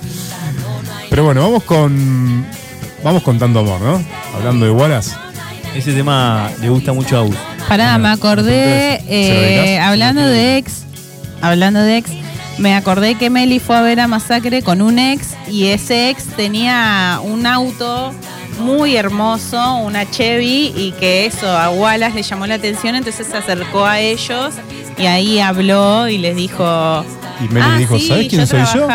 Pero 1.10 1.24
bueno, 1.24 1.40
vamos 1.42 1.64
con. 1.64 2.46
Vamos 3.02 3.22
con 3.22 3.38
tanto 3.38 3.60
amor, 3.60 3.80
¿no? 3.80 4.02
Hablando 4.36 4.66
de 4.66 4.70
Wallace. 4.72 5.12
Ese 5.74 5.92
tema 5.92 6.50
le 6.60 6.68
gusta 6.68 6.92
mucho 6.92 7.16
a 7.16 7.22
Us. 7.22 7.34
Pará, 7.68 7.98
me 7.98 8.08
acordé, 8.08 8.94
entonces, 8.94 9.06
¿se 9.06 9.56
lo 9.56 9.62
eh, 9.62 9.78
hablando 9.78 10.26
de 10.26 10.56
ex, 10.56 10.84
hablando 11.42 11.80
de 11.80 11.98
ex, 11.98 12.10
me 12.56 12.74
acordé 12.74 13.16
que 13.16 13.28
Meli 13.28 13.58
fue 13.60 13.76
a 13.76 13.82
ver 13.82 14.00
a 14.00 14.08
Masacre 14.08 14.62
con 14.62 14.80
un 14.80 14.98
ex 14.98 15.36
y 15.48 15.66
ese 15.66 16.08
ex 16.08 16.24
tenía 16.34 17.20
un 17.22 17.46
auto 17.46 18.14
muy 18.60 18.96
hermoso, 18.96 19.76
una 19.76 20.10
Chevy, 20.10 20.72
y 20.74 20.92
que 20.98 21.26
eso 21.26 21.46
a 21.46 21.68
Wallace 21.70 22.14
le 22.14 22.22
llamó 22.22 22.46
la 22.46 22.54
atención, 22.54 22.96
entonces 22.96 23.26
se 23.26 23.36
acercó 23.36 23.84
a 23.84 24.00
ellos 24.00 24.54
y 24.96 25.04
ahí 25.04 25.38
habló 25.38 26.08
y 26.08 26.16
les 26.16 26.36
dijo... 26.36 27.04
Y 27.40 27.48
Meli 27.52 27.66
ah, 27.68 27.78
dijo, 27.78 27.98
sí, 27.98 28.08
¿sabes 28.08 28.28
quién 28.28 28.46
soy 28.46 28.60
yo? 28.74 28.88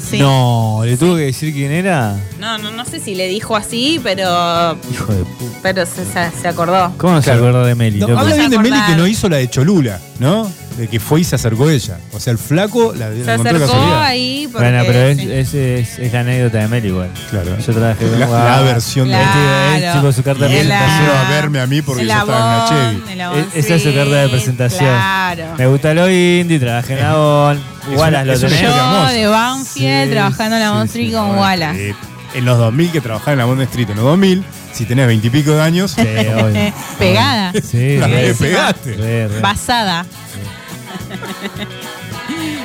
Sí. 0.00 0.18
No, 0.18 0.82
le 0.84 0.96
tuvo 0.96 1.16
que 1.16 1.22
decir 1.22 1.52
quién 1.52 1.70
era. 1.72 2.16
no, 2.38 2.58
no, 2.58 2.70
no 2.70 2.84
sé 2.84 3.00
si 3.00 3.14
le 3.14 3.28
dijo 3.28 3.56
así, 3.56 4.00
pero, 4.02 4.76
Hijo 4.90 5.12
de 5.12 5.24
puta. 5.24 5.58
pero 5.62 5.86
se, 5.86 6.04
se- 6.04 6.48
acordó. 6.48 6.92
¿Cómo 6.98 7.14
no 7.14 7.20
se 7.20 7.26
Claro. 7.26 7.40
acuerda 7.48 7.66
de 7.66 7.74
Meli? 7.74 7.98
No, 8.00 8.18
habla 8.18 8.34
bien 8.36 8.50
de. 8.50 8.58
Meli 8.58 8.76
que 8.86 8.96
no 8.96 9.06
hizo 9.06 9.28
la 9.28 9.36
de 9.38 9.48
Cholula, 9.48 10.00
¿no? 10.18 10.50
De 10.78 10.88
que 10.88 10.98
fue 11.00 11.20
y 11.20 11.24
se 11.24 11.34
acercó 11.36 11.68
ella. 11.70 11.98
O 12.12 12.18
sea, 12.20 12.32
el 12.32 12.38
flaco 12.38 12.92
la, 12.96 13.08
la 13.10 13.14
Se 13.14 13.20
encontró 13.34 13.58
de 13.58 13.64
acercó 13.64 13.72
casualidad. 13.72 14.02
ahí 14.02 14.48
porque... 14.50 14.68
Bueno, 14.70 14.84
pero 14.86 14.98
es, 15.08 15.18
sí. 15.18 15.28
es, 15.32 15.54
es- 15.54 15.98
es 15.98 16.12
la 16.12 16.20
anécdota 16.20 16.58
de 16.58 16.68
Meli 16.68 16.88
igual. 16.88 17.10
Claro. 17.30 17.56
Yo 17.58 17.72
trabajé 17.72 18.06
con 18.08 18.20
La, 18.20 18.26
la 18.28 18.60
versión 18.62 19.08
de 19.08 19.14
Claro. 19.14 20.00
Tipo 20.00 20.12
su 20.12 20.22
carta 20.22 20.44
de 20.46 20.50
Y 20.52 20.56
él 20.58 20.66
presentación. 20.68 21.00
vino 21.06 21.12
a 21.18 21.30
verme 21.30 21.60
a 21.60 21.66
mí 21.66 21.82
porque 21.82 22.02
El 22.02 22.08
yo 22.08 22.14
estaba 22.14 22.36
en 22.38 22.58
la 22.58 22.68
Chevy. 23.00 23.12
el 23.12 23.20
Avon 23.20 23.38
Es- 23.38 23.64
esa 23.64 23.74
es 23.76 23.82
su 23.82 23.94
carta 23.94 24.14
de 24.16 24.28
presentación. 24.28 24.80
Claro. 24.90 25.44
Me 25.58 25.66
gusta 25.68 25.94
lo 25.94 26.10
indie, 26.10 26.58
trabajé 26.58 26.98
en 26.98 27.04
Avon. 27.04 27.56
Es 27.92 27.98
Wallace 27.98 28.08
una- 28.08 28.24
lo 28.24 28.32
es 28.32 28.38
una 28.40 28.48
tenés. 28.48 28.62
historia 28.62 28.76
Yo 28.76 28.76
hermosa. 28.94 29.12
de 29.12 29.26
Banfield 29.28 30.04
Sí, 30.04 30.10
trabajando 30.10 30.56
en 30.56 30.62
la 30.62 30.68
sí, 30.68 30.74
Bond 30.74 30.90
sí, 30.90 30.98
Street 30.98 31.12
con 31.12 31.26
Bueno, 31.28 31.40
Wallace. 31.42 31.88
eh, 31.90 31.94
en 32.34 32.44
los 32.44 32.58
2000 32.58 32.90
que 32.92 33.00
trabajaba 33.00 33.32
en 33.32 33.38
la 33.38 33.44
Bond 33.44 33.60
Street, 33.62 33.90
en 33.90 33.96
los 33.96 34.04
2000, 34.04 34.44
si 34.74 34.84
tenés 34.84 35.06
veintipico 35.06 35.52
de 35.52 35.62
años, 35.62 35.92
Sí, 35.92 36.02
obvio. 36.02 36.72
Pegada, 36.98 37.52
Sí, 37.62 37.96
la 37.96 38.06
re, 38.08 38.34
pegaste. 38.34 38.92
re, 38.94 39.28
re. 39.28 39.40
basada. 39.40 40.04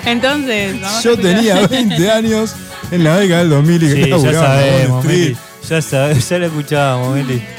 Entonces, 0.05 0.79
vamos 0.81 1.03
Yo 1.03 1.17
tenía 1.17 1.67
20 1.67 2.11
años 2.11 2.55
en 2.91 3.03
la 3.03 3.17
década 3.17 3.39
del 3.41 3.49
2000 3.49 3.83
y 3.83 3.91
Sí, 4.03 4.09
ya 4.09 4.33
sabemos. 4.33 5.05
Meli. 5.05 5.37
Ya 5.69 5.81
sabemos, 5.81 6.29
ya 6.29 6.37
lo 6.39 6.45
escuchábamos, 6.47 7.15
Meli. 7.15 7.41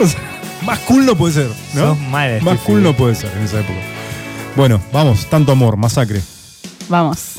O 0.00 0.06
sea, 0.08 0.18
más 0.62 0.78
cool 0.80 1.06
no 1.06 1.14
puede 1.16 1.34
ser, 1.34 1.48
¿no? 1.74 1.90
Sos 1.94 1.98
mala, 2.00 2.40
Más 2.40 2.58
cool 2.60 2.82
no 2.82 2.96
puede 2.96 3.14
ser 3.14 3.30
en 3.36 3.44
esa 3.44 3.60
época. 3.60 3.78
Bueno, 4.56 4.80
vamos, 4.92 5.26
tanto 5.26 5.52
amor, 5.52 5.76
masacre. 5.76 6.20
Vamos. 6.88 7.33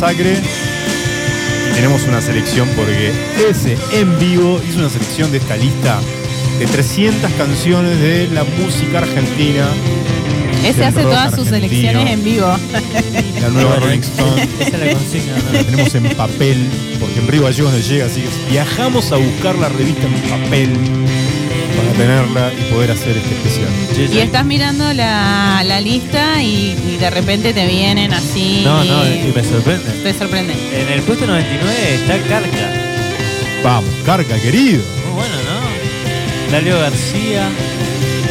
Masacre. 0.00 0.34
Y 1.70 1.74
tenemos 1.74 2.04
una 2.04 2.20
selección 2.20 2.68
porque 2.76 3.10
ese 3.50 3.76
en 3.92 4.16
vivo 4.20 4.60
hizo 4.68 4.78
una 4.78 4.88
selección 4.88 5.32
de 5.32 5.38
esta 5.38 5.56
lista 5.56 5.98
de 6.60 6.66
300 6.66 7.32
canciones 7.32 7.98
de 7.98 8.28
la 8.28 8.44
música 8.44 8.98
argentina. 8.98 9.66
Ese 10.64 10.84
hace 10.84 11.02
todas 11.02 11.34
sus 11.34 11.48
selecciones 11.48 12.12
en 12.12 12.22
vivo. 12.22 12.46
La 13.40 13.48
nueva 13.48 13.76
Rolling 13.76 13.98
Stone. 13.98 14.48
Esa 14.60 14.76
es 14.76 14.78
la 14.78 14.92
consigna. 14.92 15.32
La 15.52 15.64
tenemos 15.64 15.92
en 15.96 16.04
papel, 16.16 16.68
porque 17.00 17.18
en 17.18 17.26
Río 17.26 17.42
Gallegos 17.42 17.72
nos 17.72 17.88
llega, 17.88 18.06
así 18.06 18.20
que 18.20 18.28
viajamos 18.52 19.10
a 19.10 19.16
buscar 19.16 19.56
la 19.56 19.68
revista 19.68 20.06
en 20.06 20.14
papel 20.30 20.70
tenerla 21.98 22.52
y 22.54 22.72
poder 22.72 22.90
hacer 22.92 23.16
este 23.16 23.34
especial. 23.34 23.68
Sí, 23.94 24.08
sí. 24.08 24.14
Y 24.16 24.18
estás 24.20 24.44
mirando 24.44 24.92
la, 24.94 25.62
la 25.64 25.80
lista 25.80 26.42
y, 26.42 26.76
y 26.88 26.96
de 26.98 27.10
repente 27.10 27.52
te 27.52 27.66
vienen 27.66 28.12
así. 28.12 28.62
No, 28.64 28.84
no, 28.84 29.04
y 29.06 29.32
me 29.34 29.44
sorprende. 29.44 29.90
Te 30.02 30.14
sorprende. 30.14 30.54
En 30.72 30.88
el 30.92 31.02
puesto 31.02 31.26
99 31.26 31.94
está 31.94 32.18
Carca. 32.28 32.72
Vamos, 33.62 33.90
Carca, 34.06 34.38
querido. 34.40 34.82
Muy 35.06 35.14
bueno, 35.16 35.34
¿no? 35.34 36.52
Dalio 36.52 36.78
García. 36.78 37.48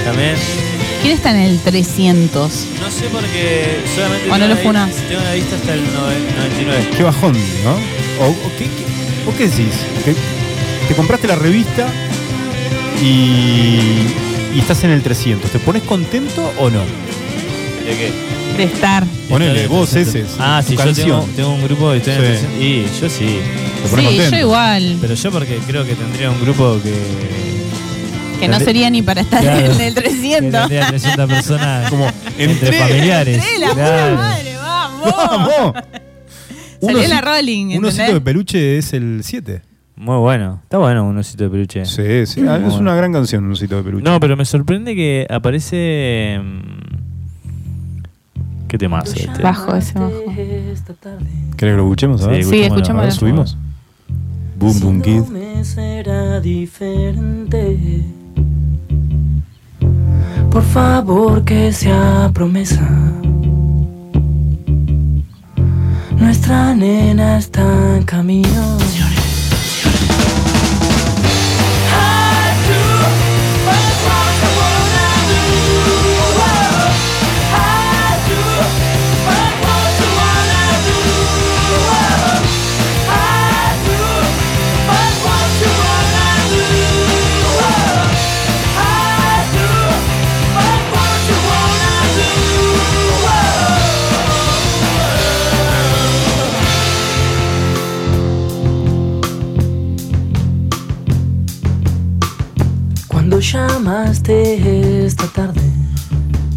También. 0.05 0.35
¿Quién 1.01 1.13
está 1.13 1.31
en 1.31 1.37
el 1.41 1.59
300? 1.59 2.51
No 2.81 2.89
sé 2.91 3.05
porque 3.11 3.81
solamente. 3.95 4.29
¿O 4.29 4.31
no 4.31 4.35
tengo 4.39 4.47
lo 4.47 4.55
la 4.55 4.61
funás? 4.61 4.87
lista- 4.89 5.07
Tengo 5.09 5.21
la 5.23 5.35
lista 5.35 5.55
hasta 5.57 5.73
el 5.73 5.81
noven- 5.81 6.35
99. 6.37 6.89
Qué 6.97 7.03
bajón, 7.03 7.33
¿no? 7.63 7.73
¿O, 8.25 8.29
o 8.29 8.51
qué, 8.57 8.65
qué- 8.65 9.23
vos 9.25 9.35
qué 9.35 9.47
decís? 9.47 9.75
Que 10.05 10.15
te 10.87 10.95
compraste 10.95 11.27
la 11.27 11.35
revista 11.35 11.87
y, 13.01 14.55
y 14.55 14.59
estás 14.59 14.83
en 14.83 14.91
el 14.91 15.01
300. 15.01 15.49
¿Te 15.51 15.59
pones 15.59 15.83
contento 15.83 16.51
o 16.59 16.69
no? 16.69 16.79
¿De 16.81 17.95
qué? 17.97 18.11
De 18.57 18.63
estar. 18.63 19.05
Ponele, 19.29 19.67
vos 19.67 19.93
ese. 19.95 20.25
Ah, 20.39 20.61
tu 20.63 20.69
sí, 20.71 20.77
yo 20.77 20.83
canción. 20.83 21.07
tengo, 21.21 21.35
tengo 21.35 21.49
un 21.53 21.63
grupo 21.63 21.91
de 21.91 21.97
estoy 21.99 22.13
en 22.13 22.23
el 22.23 22.37
Sí. 22.37 22.43
300. 22.45 22.61
Y 22.63 23.01
yo 23.01 23.09
sí. 23.09 23.39
Te 23.83 23.89
pones 23.89 24.05
Sí, 24.05 24.15
contento. 24.15 24.31
yo 24.35 24.41
igual. 24.41 24.97
Pero 25.01 25.13
yo 25.13 25.31
porque 25.31 25.57
creo 25.67 25.85
que 25.85 25.93
tendría 25.95 26.31
un 26.31 26.41
grupo 26.41 26.79
que. 26.83 26.93
Que 28.39 28.47
no 28.47 28.59
sería 28.59 28.89
ni 28.89 29.01
para 29.01 29.21
estar 29.21 29.41
Claro. 29.41 29.71
en 29.73 29.81
el 29.81 29.93
que 29.95 30.01
300. 30.01 30.51
tendría 30.61 30.87
300 30.87 31.29
personas. 31.29 31.89
Como 31.89 32.07
entre 32.37 32.51
entré. 32.69 32.79
familiares. 32.79 33.43
¡Eh, 33.43 33.59
la 33.59 33.67
puta 33.69 33.75
Claro. 33.83 34.15
madre! 34.15 34.55
¡Vamos! 34.57 35.13
¡Vamos! 35.15 35.73
Salió 36.81 37.07
la 37.07 37.21
Rolling, 37.21 37.65
Un 37.65 37.71
¿entendés? 37.73 37.93
osito 37.99 38.13
de 38.13 38.21
peluche 38.21 38.77
es 38.77 38.93
el 38.93 39.21
7. 39.23 39.61
Muy 39.97 40.17
bueno. 40.17 40.59
Está 40.63 40.77
bueno 40.77 41.05
un 41.07 41.17
osito 41.17 41.43
de 41.45 41.49
peluche. 41.49 41.85
Sí, 41.85 42.25
sí. 42.27 42.45
Ah, 42.47 42.59
Es 42.65 42.75
una 42.75 42.95
gran 42.95 43.11
canción, 43.11 43.43
un 43.45 43.51
osito 43.53 43.77
de 43.77 43.83
peluche. 43.83 44.03
No, 44.03 44.19
pero 44.19 44.37
me 44.37 44.45
sorprende 44.45 44.95
que 44.95 45.25
aparece. 45.29 46.39
mm, 46.41 46.77
¿Qué 48.67 48.77
temazo 48.77 49.13
este? 49.15 49.41
Bajo 49.41 49.75
ese 49.75 49.97
bajo. 49.97 50.11
¿Querés 50.35 50.83
que 51.57 51.65
lo 51.65 51.83
escuchemos? 51.83 52.21
Sí, 52.21 52.43
Sí, 52.43 52.69
ver, 52.69 53.11
subimos. 53.11 53.57
Boom 54.59 54.79
Boom 54.79 55.01
Kid. 55.01 55.21
me 55.31 55.63
será 55.63 56.39
diferente. 56.41 58.03
Por 60.51 60.63
favor 60.63 61.43
que 61.43 61.71
sea 61.71 62.29
promesa. 62.33 62.87
Nuestra 66.17 66.73
nena 66.75 67.37
está 67.37 67.97
en 67.97 68.03
camino. 68.03 68.77
Esta 104.29 105.27
tarde. 105.27 105.61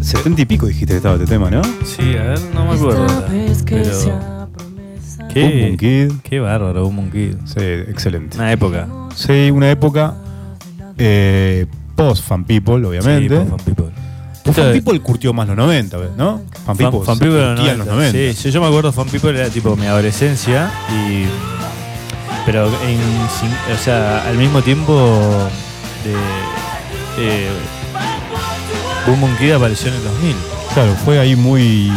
70 0.01 0.41
y 0.41 0.45
pico 0.45 0.65
dijiste 0.65 0.93
que 0.93 0.97
estaba 0.97 1.15
este 1.15 1.27
tema, 1.27 1.49
¿no? 1.49 1.61
Sí, 1.85 2.15
a 2.17 2.23
ver, 2.23 2.39
no 2.53 2.65
me 2.65 2.73
acuerdo. 2.73 3.05
Esta 3.05 3.17
ahora, 3.17 3.27
vez 3.29 3.63
que 3.63 3.75
Pero. 3.75 3.93
sea 3.93 4.47
promesa. 4.53 5.23
Boom 5.23 5.33
Boom 5.33 5.77
Qué, 5.77 6.07
Kid. 6.09 6.11
qué 6.23 6.39
bárbaro, 6.39 6.83
Boom 6.83 6.95
Boom 6.95 7.11
Kid. 7.11 7.35
Sí, 7.45 7.61
excelente. 7.61 8.37
Una 8.37 8.51
época. 8.51 8.87
Sí, 9.15 9.51
una 9.51 9.69
época 9.69 10.15
eh, 10.97 11.65
post 11.95 12.23
Fan 12.23 12.43
People, 12.43 12.85
obviamente. 12.85 13.39
Sí, 13.39 13.49
Fan 13.49 13.59
People. 13.65 13.85
Pues 14.43 14.55
Fan 14.55 14.71
People 14.73 14.99
curtió 15.01 15.33
más 15.33 15.47
los 15.47 15.55
90, 15.55 15.97
¿ves? 15.97 16.09
¿no? 16.17 16.41
Fan 16.65 16.75
Fan, 16.75 16.77
People, 16.77 17.05
Fan 17.05 17.19
People 17.19 17.37
curtía 17.37 17.63
era 17.63 17.71
en 17.73 17.77
los 17.77 17.87
90. 17.87 18.17
90. 18.17 18.33
Sí, 18.33 18.43
yo, 18.43 18.49
yo 18.49 18.61
me 18.61 18.67
acuerdo 18.67 18.91
Fan 18.91 19.07
People 19.07 19.39
era 19.39 19.49
tipo 19.49 19.75
mi 19.75 19.85
adolescencia 19.85 20.71
y 20.89 21.25
pero 22.45 22.65
en, 22.65 22.99
o 23.71 23.77
sea, 23.77 24.27
al 24.27 24.35
mismo 24.35 24.63
tiempo 24.63 24.93
de, 26.03 26.15
eh, 27.17 27.49
Boom 29.05 29.21
Boom 29.21 29.37
Kid 29.37 29.51
apareció 29.53 29.89
en 29.89 29.95
el 29.95 30.03
2000. 30.03 30.35
Claro, 30.73 30.95
fue 31.03 31.19
ahí 31.19 31.35
muy. 31.35 31.91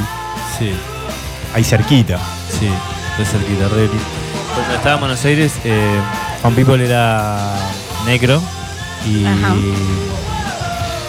Sí, 0.59 0.73
ahí 1.55 1.65
cerquita. 1.65 2.19
sí, 2.51 2.69
de 3.19 3.25
cerquita, 3.25 3.69
re. 3.69 3.89
Cuando 4.55 4.75
estaba 4.75 4.95
en 4.95 5.01
Buenos 5.01 5.25
Aires, 5.25 5.53
eh, 5.65 5.99
Fan 6.43 6.55
People 6.55 6.85
era 6.85 7.55
negro 8.07 8.41
y 9.07 9.25
Ajá. 9.25 9.55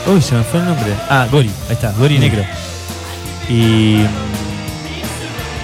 Uy, 0.07 0.21
se 0.21 0.35
me 0.35 0.43
fue 0.43 0.59
el 0.59 0.65
nombre. 0.67 0.93
Ah, 1.09 1.27
Gori, 1.31 1.49
ahí 1.67 1.73
está, 1.73 1.91
Gori 1.93 2.19
negro. 2.19 2.43
Y 3.49 4.03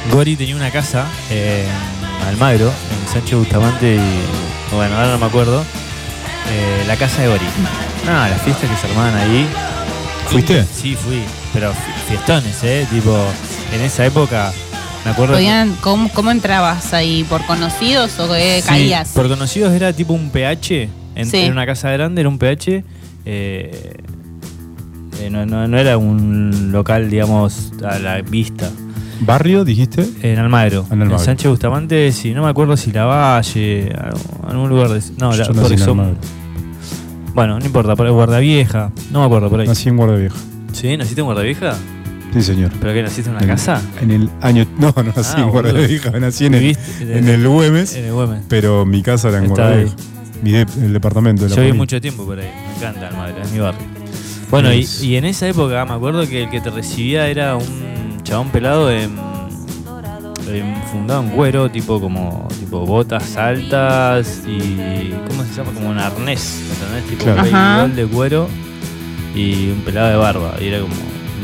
mm, 0.09 0.11
Gori 0.11 0.35
tenía 0.35 0.55
una 0.55 0.71
casa 0.71 1.05
en 1.29 1.65
Almagro, 2.27 2.67
en 2.67 3.13
Sánchez 3.13 3.37
Bustamante 3.37 3.95
y. 3.95 4.75
Bueno, 4.75 4.95
ahora 4.95 5.11
no 5.11 5.17
me 5.19 5.25
acuerdo. 5.25 5.63
Eh, 6.49 6.83
la 6.87 6.95
casa 6.97 7.21
de 7.21 7.27
Gori. 7.27 7.45
No, 8.05 8.11
las 8.13 8.41
fiestas 8.41 8.69
que 8.69 8.75
se 8.75 8.87
armaban 8.87 9.15
ahí. 9.15 9.47
¿Fuiste? 10.27 10.65
Sí, 10.73 10.95
fui. 10.95 11.21
Pero 11.53 11.71
fi- 11.73 12.09
fiestones, 12.09 12.63
¿eh? 12.63 12.87
Tipo, 12.89 13.17
en 13.73 13.81
esa 13.81 14.05
época, 14.05 14.53
me 15.05 15.11
acuerdo. 15.11 15.33
que- 15.33 15.39
Podían, 15.39 15.75
¿cómo, 15.81 16.09
¿Cómo 16.09 16.31
entrabas 16.31 16.93
ahí? 16.93 17.25
¿Por 17.27 17.45
conocidos 17.45 18.17
o 18.19 18.33
Sí, 18.33 18.61
caías? 18.65 19.09
Por 19.09 19.27
conocidos 19.27 19.73
era 19.73 19.91
tipo 19.93 20.13
un 20.13 20.29
PH. 20.29 20.89
En, 21.15 21.29
Sí. 21.29 21.37
en 21.37 21.51
una 21.51 21.65
casa 21.65 21.89
grande 21.91 22.21
era 22.21 22.29
un 22.29 22.37
PH. 22.37 22.83
eh, 23.25 23.93
eh, 25.19 25.29
no, 25.29 25.45
no- 25.45 25.67
no 25.67 25.77
era 25.77 25.97
un 25.97 26.71
local, 26.71 27.09
digamos, 27.09 27.71
a 27.87 27.99
la 27.99 28.21
vista. 28.21 28.69
¿Barrio, 29.21 29.63
dijiste? 29.63 30.07
En 30.21 30.39
Almagro. 30.39 30.85
En 30.91 31.01
Almagro. 31.01 31.23
Sánchez 31.23 31.49
Bustamante, 31.49 32.11
sí, 32.11 32.33
no 32.33 32.43
me 32.43 32.49
acuerdo 32.49 32.75
si 32.75 32.91
La 32.91 33.05
Valle, 33.05 33.93
algún 34.47 34.69
lugar 34.69 34.89
de. 34.89 35.01
No, 35.19 35.31
la, 35.33 35.45
Yo 35.47 35.53
nací 35.53 35.73
en 35.73 35.79
son- 35.79 35.99
Almagro. 35.99 36.17
Bueno, 37.33 37.59
no 37.59 37.65
importa, 37.65 37.95
por 37.95 38.07
ahí, 38.07 38.11
Guardavieja. 38.11 38.91
No 39.11 39.19
me 39.19 39.25
acuerdo 39.25 39.49
por 39.49 39.59
ahí. 39.61 39.67
Nací 39.67 39.89
en 39.89 39.97
Guardavieja. 39.97 40.35
¿Sí? 40.73 40.97
¿Naciste 40.97 41.21
en 41.21 41.25
Guardavieja? 41.25 41.75
Sí, 42.33 42.41
señor. 42.41 42.71
¿Pero 42.79 42.93
qué? 42.93 43.03
¿Naciste 43.03 43.29
en 43.29 43.35
una 43.35 43.43
En- 43.43 43.49
casa? 43.49 43.81
En 44.01 44.11
el 44.11 44.29
año. 44.41 44.65
No, 44.79 44.93
no 44.97 45.03
nací 45.03 45.33
Ah, 45.37 45.41
en 45.41 45.51
boludo. 45.51 45.71
Guardavieja, 45.71 46.11
nací 46.19 46.45
en 46.47 46.53
el, 46.55 46.77
en 47.01 47.29
el 47.29 47.47
Güemes, 47.47 47.95
En 47.95 48.05
el 48.05 48.13
Güemes. 48.13 48.43
pero 48.47 48.85
mi 48.85 49.01
casa 49.03 49.29
era 49.29 49.37
en 49.37 49.45
Estaba 49.45 49.67
Guardavieja. 49.69 49.95
Mi 50.41 50.51
de- 50.51 50.65
el 50.83 50.93
departamento 50.93 51.43
de 51.43 51.49
la 51.51 51.55
Yo 51.55 51.61
viví 51.61 51.71
Poli. 51.73 51.77
mucho 51.77 52.01
tiempo 52.01 52.25
por 52.25 52.39
ahí, 52.39 52.49
me 52.69 52.77
encanta 52.77 53.07
Almagro, 53.09 53.41
es 53.43 53.51
mi 53.51 53.59
barrio. 53.59 53.81
Bueno, 54.49 54.73
y, 54.73 54.87
y 55.01 55.15
en 55.15 55.25
esa 55.25 55.47
época 55.47 55.85
me 55.85 55.93
acuerdo 55.93 56.27
que 56.27 56.43
el 56.43 56.49
que 56.49 56.59
te 56.59 56.69
recibía 56.71 57.27
era 57.27 57.55
un 57.55 57.90
chabón 58.31 58.47
pelado 58.49 58.89
en, 58.89 59.11
en- 60.47 60.81
fundado 60.89 61.21
en 61.21 61.29
cuero, 61.31 61.69
tipo 61.69 61.99
como 61.99 62.47
tipo 62.61 62.85
botas 62.85 63.35
altas 63.35 64.43
y 64.47 65.13
¿cómo 65.27 65.43
se 65.43 65.53
llama? 65.57 65.71
Como 65.73 65.89
un 65.89 65.99
arnés, 65.99 66.61
¿entendés? 66.71 67.09
Tipo 67.09 67.25
Claro. 67.25 67.41
un 67.41 67.53
Ajá. 67.55 67.87
de 67.89 68.05
cuero 68.07 68.47
y 69.35 69.71
un 69.71 69.81
pelado 69.81 70.09
de 70.11 70.15
barba, 70.15 70.53
y 70.61 70.67
era 70.67 70.79
como 70.79 70.93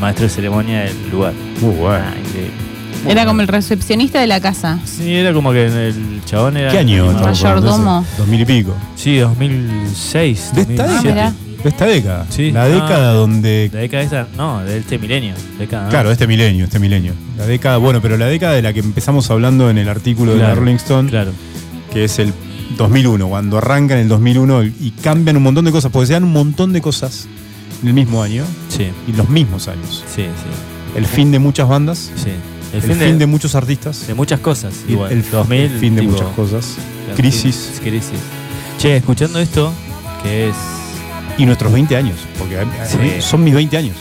maestro 0.00 0.22
de 0.24 0.30
ceremonia 0.30 0.80
del 0.84 1.10
lugar. 1.10 1.34
Muy 1.60 1.74
bueno. 1.74 2.04
Ah. 2.06 2.14
Era 3.06 3.26
como 3.26 3.42
el 3.42 3.48
recepcionista 3.48 4.18
de 4.20 4.26
la 4.26 4.40
casa. 4.40 4.78
Sí, 4.86 5.14
era 5.14 5.34
como 5.34 5.52
que 5.52 5.66
el 5.66 6.22
chabón 6.24 6.56
era. 6.56 6.70
¿Qué 6.72 6.78
año? 6.78 7.12
Mayordomo. 7.12 8.02
Dos 8.16 8.26
mil 8.26 8.40
y 8.40 8.44
pico. 8.46 8.74
Sí, 8.96 9.18
2006. 9.18 10.52
De 10.54 10.62
esta 10.62 10.86
2007. 10.86 11.32
De 11.62 11.70
esta 11.70 11.86
década. 11.86 12.26
Sí. 12.30 12.52
La 12.52 12.64
Ah. 12.64 12.68
década 12.68 13.12
donde. 13.14 13.70
La 13.72 13.80
década 13.80 14.02
esta, 14.04 14.28
no, 14.36 14.60
de 14.64 14.78
este 14.78 14.98
milenio. 14.98 15.34
Década, 15.58 15.84
¿no? 15.84 15.90
Claro, 15.90 16.10
este 16.12 16.26
milenio, 16.26 16.64
este 16.64 16.78
milenio. 16.78 17.12
La 17.36 17.46
década, 17.46 17.78
bueno, 17.78 18.00
pero 18.00 18.16
la 18.16 18.26
década 18.26 18.54
de 18.54 18.62
la 18.62 18.72
que 18.72 18.80
empezamos 18.80 19.30
hablando 19.30 19.68
en 19.70 19.78
el 19.78 19.88
artículo 19.88 20.32
de 20.34 20.38
la 20.38 20.54
Rolling 20.54 20.76
Stone, 20.76 21.10
Claro. 21.10 21.32
que 21.92 22.04
es 22.04 22.18
el 22.20 22.32
2001, 22.76 23.28
cuando 23.28 23.58
arranca 23.58 23.94
en 23.94 24.00
el 24.02 24.08
2001 24.08 24.62
y 24.62 24.92
cambian 25.02 25.36
un 25.36 25.42
montón 25.42 25.64
de 25.64 25.72
cosas, 25.72 25.90
porque 25.90 26.06
se 26.06 26.12
dan 26.12 26.24
un 26.24 26.32
montón 26.32 26.72
de 26.72 26.80
cosas 26.80 27.26
en 27.82 27.88
el 27.88 27.94
mismo 27.94 28.22
año 28.22 28.44
Sí, 28.68 28.88
y 29.08 29.12
los 29.12 29.28
mismos 29.28 29.66
años. 29.68 30.04
sí, 30.14 30.22
sí. 30.22 30.96
El 30.96 31.06
fin 31.06 31.30
de 31.32 31.38
muchas 31.38 31.68
bandas, 31.68 32.10
sí. 32.16 32.30
el, 32.72 32.82
fin, 32.82 33.18
de, 33.18 33.26
muchos 33.26 33.54
artistas, 33.54 34.06
de 34.06 34.14
muchas 34.14 34.40
cosas. 34.40 34.74
Igual. 34.88 35.10
el, 35.12 35.28
2000, 35.28 35.60
el 35.60 35.70
fin 35.80 35.94
de 35.96 36.00
tipo, 36.02 36.12
muchas 36.12 36.28
cosas, 36.34 36.76
crisis 37.16 37.80
crisis. 37.82 38.18
Che, 38.78 38.96
escuchando 38.96 39.38
esto, 39.40 39.72
que 40.22 40.48
es 40.48 40.54
y 41.38 41.46
nuestros 41.46 41.72
20 41.72 41.96
años, 41.96 42.16
porque 42.38 42.58
a- 42.58 42.64
Sí. 42.86 42.98
son 43.20 43.42
mis 43.44 43.54
20 43.54 43.76
años, 43.76 43.96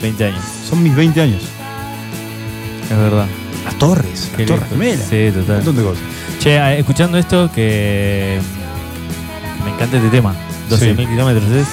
20 0.00 0.24
años. 0.26 0.40
son 0.68 0.82
mis 0.82 0.94
20 0.94 1.20
años. 1.20 1.40
Es 2.90 2.96
verdad. 2.96 3.26
Las 3.64 3.78
torres, 3.78 4.30
las 4.36 4.46
torres 4.46 4.68
gemelas, 4.68 5.06
Sí, 5.08 5.16
un 5.28 5.34
total. 5.34 5.56
montón 5.56 5.76
de 5.76 5.82
cosas. 5.82 6.02
Che, 6.40 6.56
eh, 6.56 6.78
escuchando 6.80 7.16
esto, 7.18 7.50
que 7.54 8.38
me 9.64 9.70
encanta 9.72 9.96
este 9.96 10.08
tema. 10.10 10.34
12.000 10.68 11.08
kilómetros 11.08 11.48
es. 11.50 11.66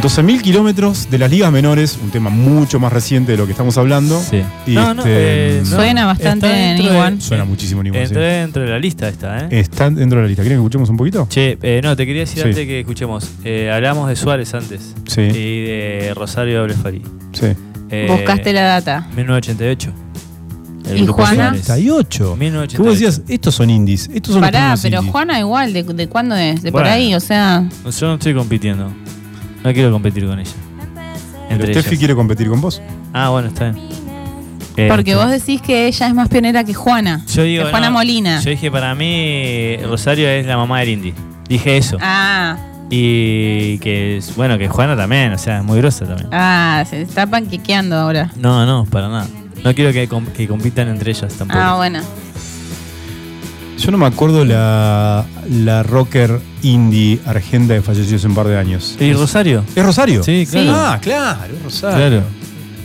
12.000 0.00 0.40
kilómetros 0.40 1.10
de 1.10 1.18
las 1.18 1.30
ligas 1.30 1.50
menores, 1.52 1.98
un 2.02 2.10
tema 2.10 2.30
mucho 2.30 2.78
más 2.78 2.92
reciente 2.92 3.32
de 3.32 3.38
lo 3.38 3.44
que 3.46 3.52
estamos 3.52 3.76
hablando. 3.76 4.20
Sí. 4.22 4.42
Y 4.66 4.74
no, 4.74 4.94
no, 4.94 5.02
este, 5.02 5.58
eh, 5.58 5.62
no, 5.64 5.76
Suena 5.76 6.06
bastante 6.06 6.46
en 6.46 6.76
de- 6.78 6.82
igual. 6.84 7.20
Suena 7.20 7.44
muchísimo 7.44 7.82
Newman, 7.82 8.02
Entró 8.02 8.20
sí. 8.20 8.26
dentro 8.26 8.62
de 8.62 8.68
la 8.70 8.78
lista 8.78 9.08
esta, 9.08 9.40
¿eh? 9.44 9.48
Está 9.50 9.90
dentro 9.90 10.18
de 10.18 10.22
la 10.22 10.28
lista. 10.28 10.42
¿Quieren 10.42 10.58
que 10.58 10.62
escuchemos 10.62 10.88
un 10.90 10.96
poquito? 10.96 11.26
Che, 11.28 11.58
eh, 11.60 11.80
no, 11.82 11.96
te 11.96 12.06
quería 12.06 12.20
decir 12.22 12.42
Sí. 12.42 12.48
antes 12.48 12.66
que 12.66 12.80
escuchemos. 12.80 13.28
Eh, 13.44 13.70
hablamos 13.74 14.08
de 14.08 14.16
Suárez 14.16 14.54
antes. 14.54 14.94
Sí, 15.06 15.20
Y 15.22 15.64
de 15.64 16.12
Rosario 16.14 16.64
Blefari. 16.64 17.02
sí. 17.32 17.46
Eh, 17.92 18.06
Buscaste 18.08 18.52
la 18.52 18.62
data. 18.62 19.08
1988. 19.16 19.92
El 20.88 20.98
¿Y 20.98 21.02
grupo 21.02 21.14
Juana? 21.24 21.48
Suárez. 21.48 21.62
38. 21.66 22.36
1988. 22.36 22.76
Que 22.76 22.82
vos 22.88 22.92
decías, 22.98 23.22
estos 23.28 23.54
son 23.56 23.68
indies. 23.68 24.08
Estos 24.14 24.34
son 24.34 24.40
Pará, 24.42 24.76
pero 24.80 24.98
indies. 24.98 25.10
Juana 25.12 25.40
igual, 25.40 25.72
¿de, 25.72 25.82
de 25.82 26.08
cuándo 26.08 26.36
es? 26.36 26.62
De 26.62 26.70
por 26.70 26.82
Bueno. 26.82 26.94
ahí, 26.94 27.14
o 27.16 27.20
sea. 27.20 27.68
Yo 27.98 28.06
no 28.06 28.14
estoy 28.14 28.32
compitiendo. 28.34 28.92
No 29.64 29.72
quiero 29.72 29.90
competir 29.92 30.26
con 30.26 30.38
ella. 30.40 30.50
Pero 30.94 31.50
Entre 31.50 31.72
Steffi 31.72 31.88
ellas. 31.90 31.98
quiere 31.98 32.14
competir 32.14 32.48
con 32.48 32.60
vos. 32.60 32.80
Ah, 33.12 33.28
bueno, 33.30 33.48
está 33.48 33.70
bien. 33.70 33.88
Eh, 34.76 34.86
Porque 34.88 35.14
vos 35.16 35.28
decís 35.30 35.60
que 35.60 35.88
ella 35.88 36.06
es 36.06 36.14
más 36.14 36.28
pionera 36.28 36.62
que 36.64 36.72
Juana. 36.74 37.24
Yo 37.26 37.42
digo. 37.42 37.64
que 37.64 37.70
Juana 37.70 37.88
no, 37.88 37.94
Molina. 37.94 38.40
Yo 38.40 38.50
dije, 38.50 38.70
para 38.70 38.94
mí, 38.94 39.76
Rosario 39.84 40.28
es 40.28 40.46
la 40.46 40.56
mamá 40.56 40.80
del 40.80 40.90
indie. 40.90 41.14
Dije 41.48 41.76
eso. 41.76 41.98
Ah, 42.00 42.56
Y 42.88 43.78
que, 43.78 44.20
bueno, 44.36 44.56
que 44.58 44.68
Juana 44.68 44.96
también, 44.96 45.32
o 45.32 45.38
sea, 45.38 45.58
es 45.58 45.64
muy 45.64 45.78
grosa 45.78 46.06
también. 46.06 46.28
ah, 46.32 46.84
se 46.88 47.02
está 47.02 47.26
panquequeando 47.26 47.96
ahora. 47.96 48.30
No, 48.36 48.64
no, 48.64 48.84
para 48.86 49.08
nada. 49.08 49.26
No 49.64 49.74
quiero 49.74 49.92
que, 49.92 50.08
com- 50.08 50.26
que 50.26 50.48
compitan 50.48 50.88
entre 50.88 51.10
ellas 51.10 51.34
tampoco. 51.34 51.60
Ah, 51.60 51.74
bueno. 51.76 52.00
Yo 53.80 53.90
no 53.90 53.98
me 53.98 54.06
acuerdo 54.06 54.44
la, 54.44 55.24
la 55.50 55.82
rocker 55.82 56.38
indie 56.62 57.18
argenta 57.24 57.74
que 57.74 57.82
falleció 57.82 58.16
hace 58.16 58.26
un 58.26 58.34
par 58.34 58.46
de 58.46 58.58
años. 58.58 58.96
¿Y 59.00 59.12
Rosario? 59.14 59.64
¿Es 59.74 59.84
Rosario? 59.84 60.22
Sí, 60.22 60.46
claro. 60.50 60.70
Ah, 60.74 60.98
claro, 61.00 61.54
es 61.56 61.62
Rosario. 61.62 61.96
Claro. 61.96 62.22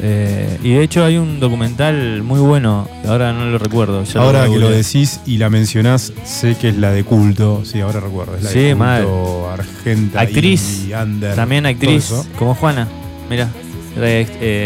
Eh, 0.01 0.57
y 0.63 0.72
de 0.73 0.84
hecho 0.84 1.03
hay 1.03 1.17
un 1.17 1.39
documental 1.39 2.22
muy 2.23 2.39
bueno, 2.39 2.88
ahora 3.07 3.34
no 3.34 3.45
lo 3.45 3.57
recuerdo. 3.57 4.03
ya 4.03 4.22
Ahora 4.22 4.45
que 4.47 4.57
lo 4.57 4.69
decís 4.69 5.19
y 5.26 5.38
la 5.38 5.49
mencionás, 5.49 6.13
sé 6.23 6.55
que 6.55 6.69
es 6.69 6.77
la 6.77 6.91
de 6.91 7.03
culto. 7.03 7.63
Sí, 7.65 7.81
ahora 7.81 7.99
recuerdo. 7.99 8.35
Es 8.38 8.43
la 8.43 8.49
Sí, 8.51 8.59
de 8.59 8.76
mal. 8.76 9.03
culto 9.03 9.49
argenta. 9.51 10.22
Actriz. 10.22 10.61
indie, 10.85 10.93
under, 10.93 11.35
También 11.35 11.65
actriz, 11.65 12.13
como 12.39 12.55
Juana. 12.55 12.88
Mira, 13.30 13.49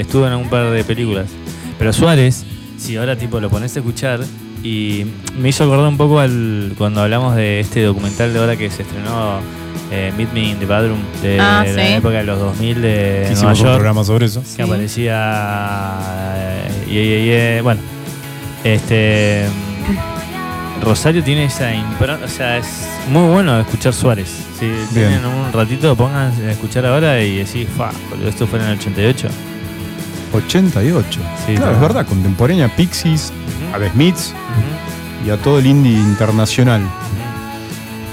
estuvo 0.02 0.28
en 0.28 0.34
un 0.34 0.50
par 0.50 0.70
de 0.72 0.84
películas. 0.84 1.28
Pero 1.78 1.92
Suárez, 1.94 2.44
si 2.78 2.98
ahora 2.98 3.16
tipo 3.16 3.40
lo 3.40 3.50
pones 3.50 3.76
a 3.76 3.80
escuchar, 3.80 4.20
y 4.64 5.06
me 5.40 5.50
hizo 5.50 5.64
acordar 5.64 5.88
un 5.88 5.98
poco 5.98 6.20
al 6.20 6.74
cuando 6.78 7.02
hablamos 7.02 7.36
de 7.36 7.60
este 7.62 7.84
documental 7.84 8.34
de 8.34 8.40
ahora 8.40 8.56
que 8.58 8.70
se 8.70 8.82
estrenó 8.84 9.40
eh, 9.92 10.12
Meet 10.18 10.34
Me 10.34 10.50
in 10.50 10.60
the 10.60 10.66
Bedroom, 10.66 11.00
de 11.22 11.40
Ah, 11.40 11.64
la 11.66 11.74
sí. 11.86 11.94
época 11.94 12.16
de 12.18 12.24
los 12.26 12.38
2000 12.40 12.82
de 12.82 12.82
Que 12.82 13.20
Nueva 13.22 13.32
hicimos 13.34 13.60
un 13.60 13.66
York. 13.66 13.76
programa 13.76 14.04
sobre 14.04 14.26
eso. 14.26 14.42
que 14.42 14.48
Sí. 14.48 14.62
aparecía 14.62 15.98
eh, 16.36 16.86
yeah, 16.88 17.04
yeah, 17.04 17.54
yeah. 17.54 17.62
bueno 17.64 17.82
este 18.64 19.46
Rosario 20.84 21.24
tiene 21.24 21.46
esa 21.46 21.74
impronta 21.74 22.26
o 22.26 22.30
sea 22.30 22.58
es 22.58 22.68
muy 23.12 23.28
bueno 23.30 23.60
escuchar 23.60 23.94
Suárez 23.94 24.30
si 24.60 24.70
tienen 24.94 25.26
un 25.26 25.52
ratito 25.52 25.96
pongan 25.96 26.32
a 26.46 26.52
escuchar 26.52 26.86
ahora 26.86 27.22
y 27.22 27.38
decís 27.38 27.68
fa 27.78 27.92
esto 28.28 28.46
fue 28.48 28.60
en 28.60 28.66
el 28.66 28.78
88 28.80 29.28
88. 30.32 31.20
Sí, 31.48 31.56
claro, 31.56 31.58
claro. 31.58 31.72
es 31.74 31.82
verdad. 31.82 32.06
Contemporánea, 32.06 32.68
Pixies, 32.76 33.34
a 33.74 33.80
The 33.80 33.90
Smiths 33.90 34.36
y 35.26 35.30
a 35.30 35.38
todo 35.38 35.60
el 35.60 35.66
indie 35.66 35.94
internacional. 35.98 36.82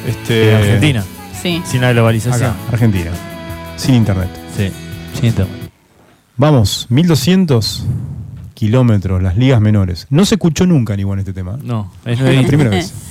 Este, 0.07 0.35
de 0.35 0.55
Argentina 0.55 1.05
Sí. 1.43 1.63
sin 1.65 1.81
la 1.81 1.93
globalización 1.93 2.51
Acá, 2.51 2.57
Argentina. 2.73 3.11
Sin 3.77 3.95
internet. 3.95 4.29
sí 4.57 4.71
sin 5.15 5.27
internet. 5.27 5.71
Vamos, 6.37 6.87
1200 6.91 7.87
kilómetros, 8.55 9.23
las 9.23 9.37
ligas 9.37 9.61
menores. 9.61 10.07
No 10.11 10.25
se 10.27 10.35
escuchó 10.37 10.67
nunca 10.67 10.95
ni 10.97 11.01
igual 11.03 11.19
este 11.19 11.33
tema. 11.33 11.59
no 11.63 11.91
es 12.05 12.21
la 12.21 12.47
primera 12.47 12.71
vez. 12.71 12.93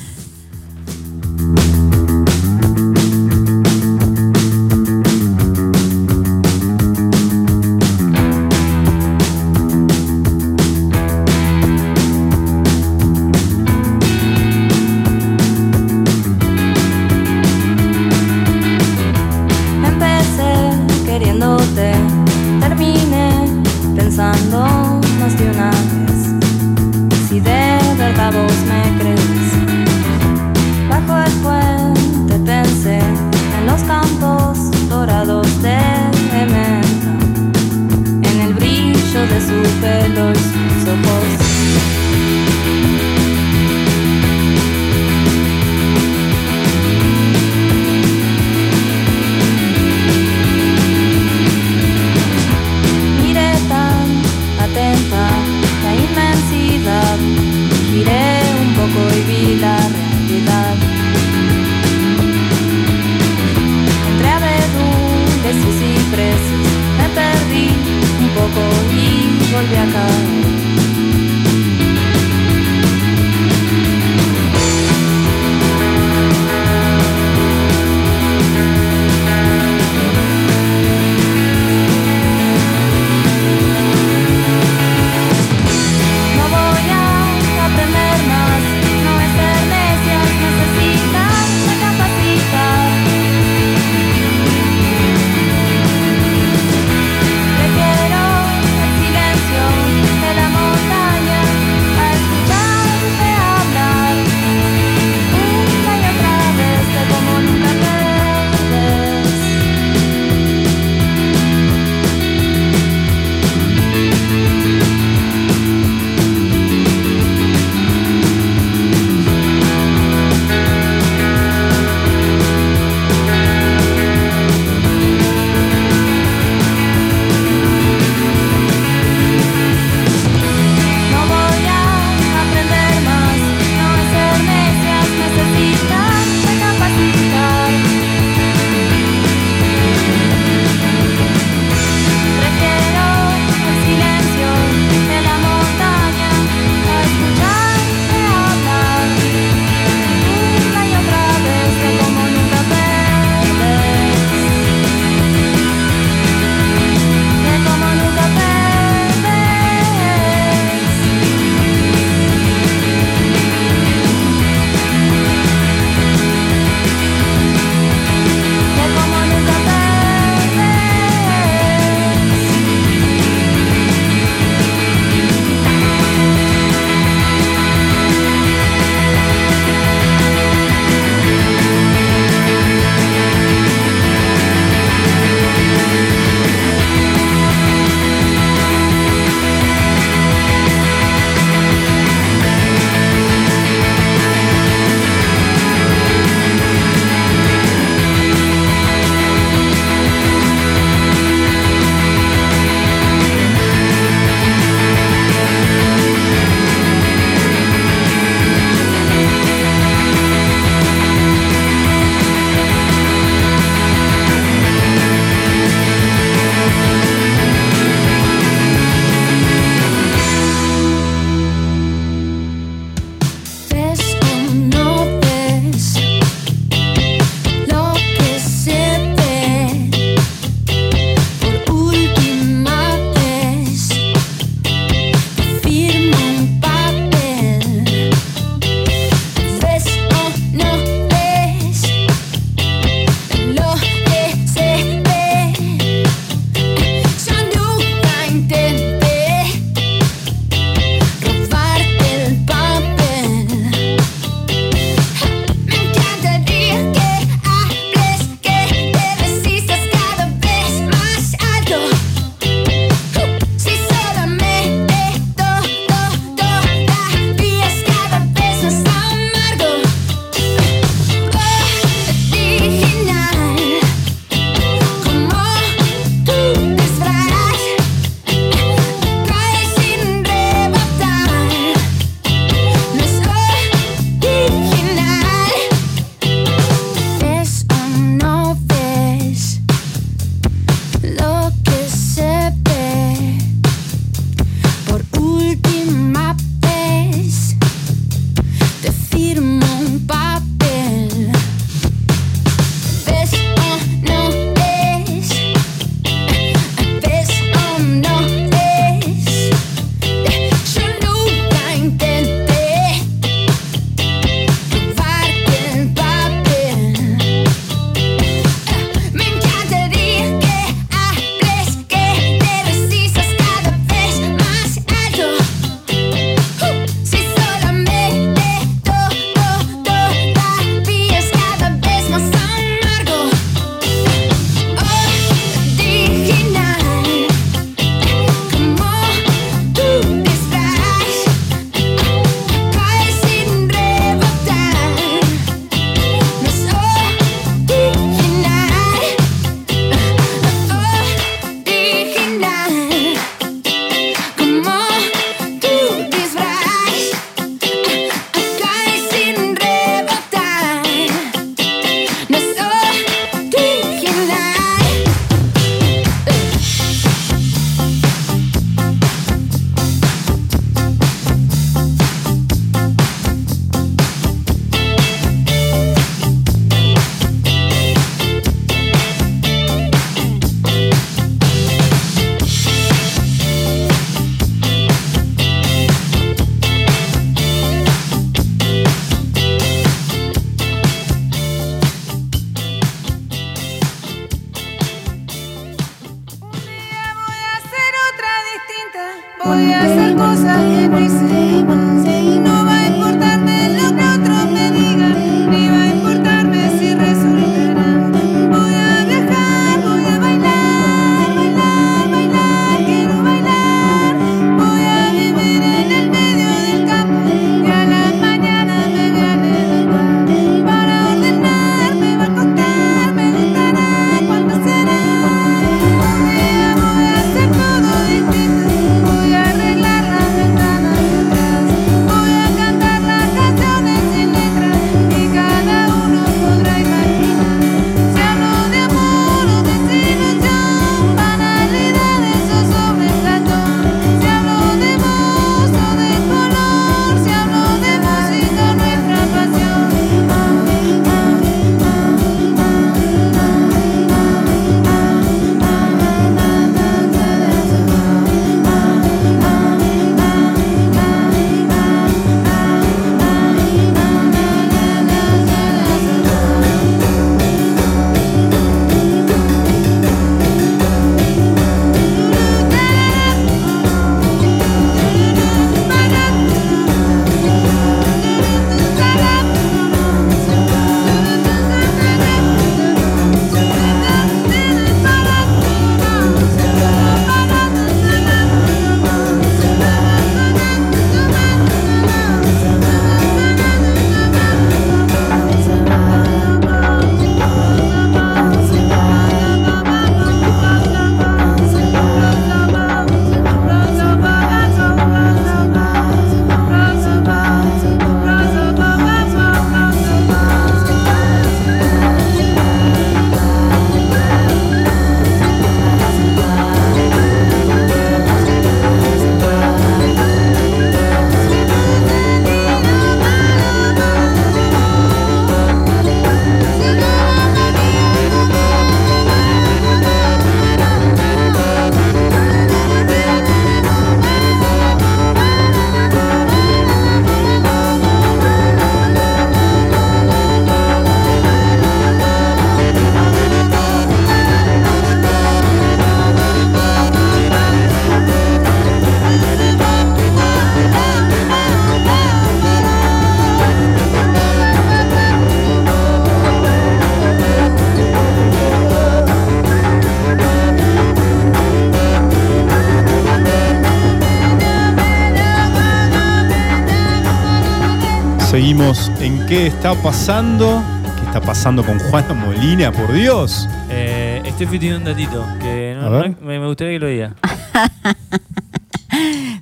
qué 569.55 569.67
está 569.67 569.93
pasando. 569.95 570.83
¿Qué 571.17 571.25
está 571.27 571.39
pasando 571.39 571.81
con 571.85 571.97
Juana 571.97 572.33
Molina? 572.33 572.91
Por 572.91 573.13
Dios. 573.13 573.69
Eh, 573.89 574.41
Steffi 574.55 574.77
tiene 574.79 574.97
un 574.97 575.05
datito 575.05 575.45
que 575.61 575.95
no- 575.97 576.09
no- 576.09 576.35
me, 576.41 576.59
me 576.59 576.67
gustaría 576.67 576.91
que 576.93 576.99
lo 576.99 577.07
diga. 577.07 577.35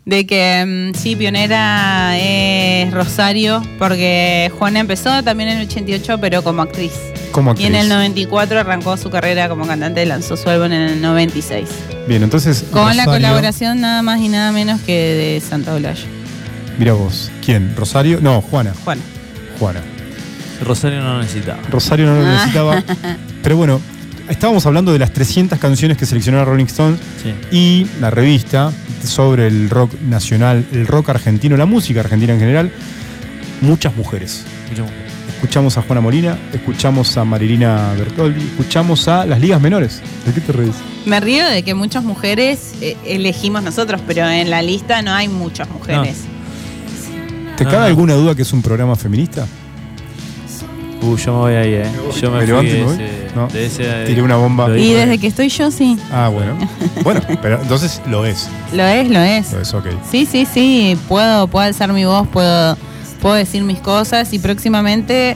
De 0.05 0.25
que 0.25 0.91
mm, 0.93 0.97
sí, 0.97 1.15
pionera 1.15 2.17
es 2.17 2.91
Rosario, 2.91 3.61
porque 3.77 4.51
Juana 4.57 4.79
empezó 4.79 5.21
también 5.21 5.49
en 5.49 5.59
el 5.59 5.67
88, 5.67 6.17
pero 6.19 6.41
como 6.43 6.63
actriz. 6.63 6.93
Como 7.31 7.51
Y 7.51 7.53
actriz. 7.53 7.67
en 7.67 7.75
el 7.75 7.87
94 7.89 8.59
arrancó 8.61 8.97
su 8.97 9.11
carrera 9.11 9.47
como 9.47 9.67
cantante, 9.67 10.03
lanzó 10.07 10.37
su 10.37 10.49
álbum 10.49 10.71
en 10.73 10.81
el 10.81 11.01
96. 11.03 11.69
Bien, 12.07 12.23
entonces. 12.23 12.65
Con 12.71 12.97
la 12.97 13.05
Rosario- 13.05 13.27
colaboración 13.27 13.79
nada 13.79 14.01
más 14.01 14.19
y 14.21 14.29
nada 14.29 14.51
menos 14.51 14.81
que 14.81 14.93
de 14.93 15.39
Santa 15.47 15.75
Olaya. 15.75 16.03
Mira 16.79 16.93
vos. 16.93 17.31
¿Quién? 17.45 17.75
¿Rosario? 17.75 18.19
No, 18.21 18.41
Juana. 18.41 18.73
Juana. 18.83 19.01
Juana. 19.59 19.81
Rosario 20.63 21.01
no 21.01 21.13
lo 21.15 21.21
necesitaba. 21.21 21.59
Rosario 21.69 22.05
no 22.05 22.15
lo 22.21 22.25
necesitaba. 22.27 22.83
Pero 23.43 23.57
bueno, 23.57 23.81
estábamos 24.29 24.65
hablando 24.65 24.93
de 24.93 24.99
las 24.99 25.11
300 25.11 25.59
canciones 25.59 25.97
que 25.97 26.05
seleccionó 26.05 26.43
Rolling 26.45 26.65
Stones 26.65 26.99
Sí. 27.21 27.33
y 27.51 27.87
la 27.99 28.09
revista 28.09 28.71
sobre 29.03 29.47
el 29.47 29.69
rock 29.69 29.93
nacional, 30.01 30.65
el 30.71 30.87
rock 30.87 31.09
argentino, 31.09 31.57
la 31.57 31.65
música 31.65 31.99
argentina 31.99 32.33
en 32.33 32.39
general. 32.39 32.71
Muchas 33.61 33.95
mujeres. 33.95 34.43
Muchas 34.69 34.85
mujeres. 34.85 35.03
Escuchamos 35.35 35.77
a 35.77 35.81
Juana 35.81 35.99
Molina, 35.99 36.37
escuchamos 36.53 37.17
a 37.17 37.25
Marilina 37.25 37.93
Bertoldi, 37.97 38.41
escuchamos 38.45 39.09
a 39.09 39.25
las 39.25 39.41
ligas 39.41 39.59
menores. 39.59 40.01
¿De 40.25 40.31
qué 40.33 40.39
te 40.39 40.53
reís? 40.53 40.75
Me 41.05 41.19
río 41.19 41.45
de 41.49 41.63
que 41.63 41.73
muchas 41.73 42.01
mujeres 42.05 42.71
eh, 42.79 42.95
elegimos 43.05 43.61
nosotros, 43.61 43.99
pero 44.07 44.25
en 44.29 44.49
la 44.49 44.61
lista 44.61 45.01
no 45.01 45.11
hay 45.13 45.27
muchas 45.27 45.69
mujeres. 45.69 46.19
¿Te 47.57 47.63
No, 47.65 47.69
cabe 47.69 47.81
no. 47.81 47.87
alguna 47.87 48.13
duda 48.15 48.35
que 48.35 48.41
es 48.41 48.53
un 48.53 48.61
programa 48.61 48.95
feminista? 48.95 49.45
Uh, 51.01 51.17
yo 51.17 51.33
me 51.33 51.37
voy 51.39 51.53
ahí, 51.53 51.73
eh. 51.73 51.85
Yo 52.21 52.31
me, 52.31 52.37
¿Me 52.39 52.45
fui 52.45 52.47
levanto 52.47 52.71
y 52.71 52.73
de 52.73 52.79
me 52.79 52.85
voy? 52.85 52.93
ese, 52.95 53.27
No. 53.35 53.47
de 53.49 53.65
ese- 53.65 54.05
Tiré 54.05 54.21
una 54.21 54.37
bomba. 54.37 54.69
Lo 54.69 54.77
Y 54.77 54.93
desde 54.93 55.17
que 55.17 55.27
estoy 55.27 55.49
yo, 55.49 55.69
sí. 55.69 55.97
Ah, 56.11 56.29
bueno. 56.29 56.57
Bueno, 57.03 57.19
pero 57.41 57.61
entonces 57.61 58.01
lo 58.07 58.25
es. 58.25 58.47
Lo 58.71 58.85
es, 58.85 59.09
lo 59.09 59.19
es. 59.19 59.51
Lo 59.51 59.59
es, 59.61 59.73
ok. 59.73 59.85
Sí, 60.09 60.25
sí, 60.25 60.47
sí. 60.51 60.97
Puedo, 61.09 61.47
puedo 61.47 61.65
alzar 61.65 61.91
mi 61.91 62.05
voz, 62.05 62.25
puedo, 62.29 62.77
puedo 63.21 63.35
decir 63.35 63.63
mis 63.63 63.79
cosas 63.79 64.31
y 64.31 64.39
próximamente 64.39 65.35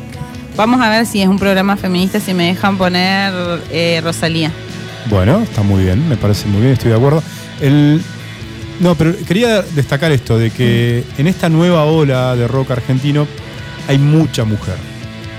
vamos 0.56 0.80
a 0.80 0.90
ver 0.90 1.06
si 1.06 1.22
es 1.22 1.28
un 1.28 1.38
programa 1.38 1.76
feminista, 1.76 2.22
si 2.22 2.34
me 2.34 2.46
dejan 2.48 2.78
poner 2.78 3.34
eh, 3.70 4.00
Rosalía. 4.02 4.52
Bueno, 5.10 5.40
está 5.40 5.64
muy 5.64 5.84
bien, 5.84 6.08
me 6.08 6.16
parece 6.16 6.48
muy 6.48 6.62
bien, 6.62 6.74
estoy 6.74 6.92
de 6.92 6.98
acuerdo. 6.98 7.22
El, 7.60 8.02
no, 8.80 8.96
pero 8.96 9.14
quería 9.28 9.62
destacar 9.62 10.12
esto, 10.12 10.38
de 10.38 10.52
que 10.52 11.04
en 11.18 11.28
esta 11.28 11.50
nueva 11.50 11.86
ola 11.86 12.36
de 12.36 12.48
rock 12.48 12.72
argentino 12.72 13.28
hay 13.88 13.98
mucha 13.98 14.44
mujer. 14.46 14.76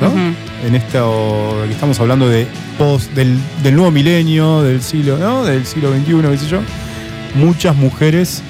¿no? 0.00 0.08
Ujú. 0.08 0.18
En 0.66 0.74
esto 0.74 1.62
que 1.66 1.72
estamos 1.72 1.98
hablando 2.00 2.28
de 2.28 2.46
post, 2.78 3.12
del, 3.12 3.36
del 3.62 3.74
nuevo 3.74 3.90
milenio, 3.90 4.62
del 4.62 4.80
siglo, 4.82 5.18
¿no? 5.18 5.44
Del 5.44 5.64
siglo 5.66 5.90
XXI, 5.92 6.22
qué 6.30 6.38
sé 6.38 6.48
yo. 6.48 6.60
Muchas 7.34 7.74
mujeres. 7.76 8.42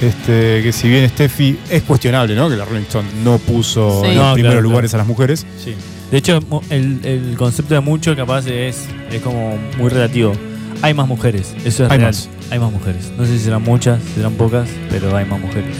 Este, 0.00 0.62
que 0.64 0.72
si 0.72 0.88
bien 0.88 1.08
Steffi 1.08 1.56
es 1.70 1.82
cuestionable, 1.84 2.34
¿no? 2.34 2.48
Que 2.50 2.56
la 2.56 2.64
Rolling 2.64 2.82
Stone 2.82 3.08
no 3.22 3.38
puso 3.38 4.00
Sí. 4.02 4.10
en 4.10 4.16
los 4.16 4.26
No, 4.26 4.34
primeros 4.34 4.54
claro, 4.54 4.68
lugares 4.68 4.90
claro. 4.90 5.00
a 5.00 5.04
las 5.04 5.08
mujeres. 5.08 5.46
Sí. 5.62 5.74
De 6.10 6.18
hecho, 6.18 6.40
el, 6.70 6.98
el 7.04 7.34
concepto 7.38 7.74
de 7.74 7.80
mucho 7.80 8.14
capaz 8.16 8.46
es, 8.48 8.86
es 9.12 9.20
como 9.22 9.56
muy 9.78 9.88
relativo. 9.88 10.32
Hay 10.82 10.94
más 10.94 11.06
mujeres, 11.06 11.54
eso 11.64 11.84
es 11.84 11.90
Hay 11.90 11.98
real. 11.98 12.10
más. 12.10 12.28
Hay 12.50 12.58
más 12.58 12.72
mujeres. 12.72 13.10
No 13.16 13.24
sé 13.24 13.38
si 13.38 13.44
serán 13.44 13.62
muchas, 13.62 14.00
serán 14.14 14.32
pocas, 14.34 14.68
pero 14.90 15.16
hay 15.16 15.24
más 15.24 15.40
mujeres. 15.40 15.76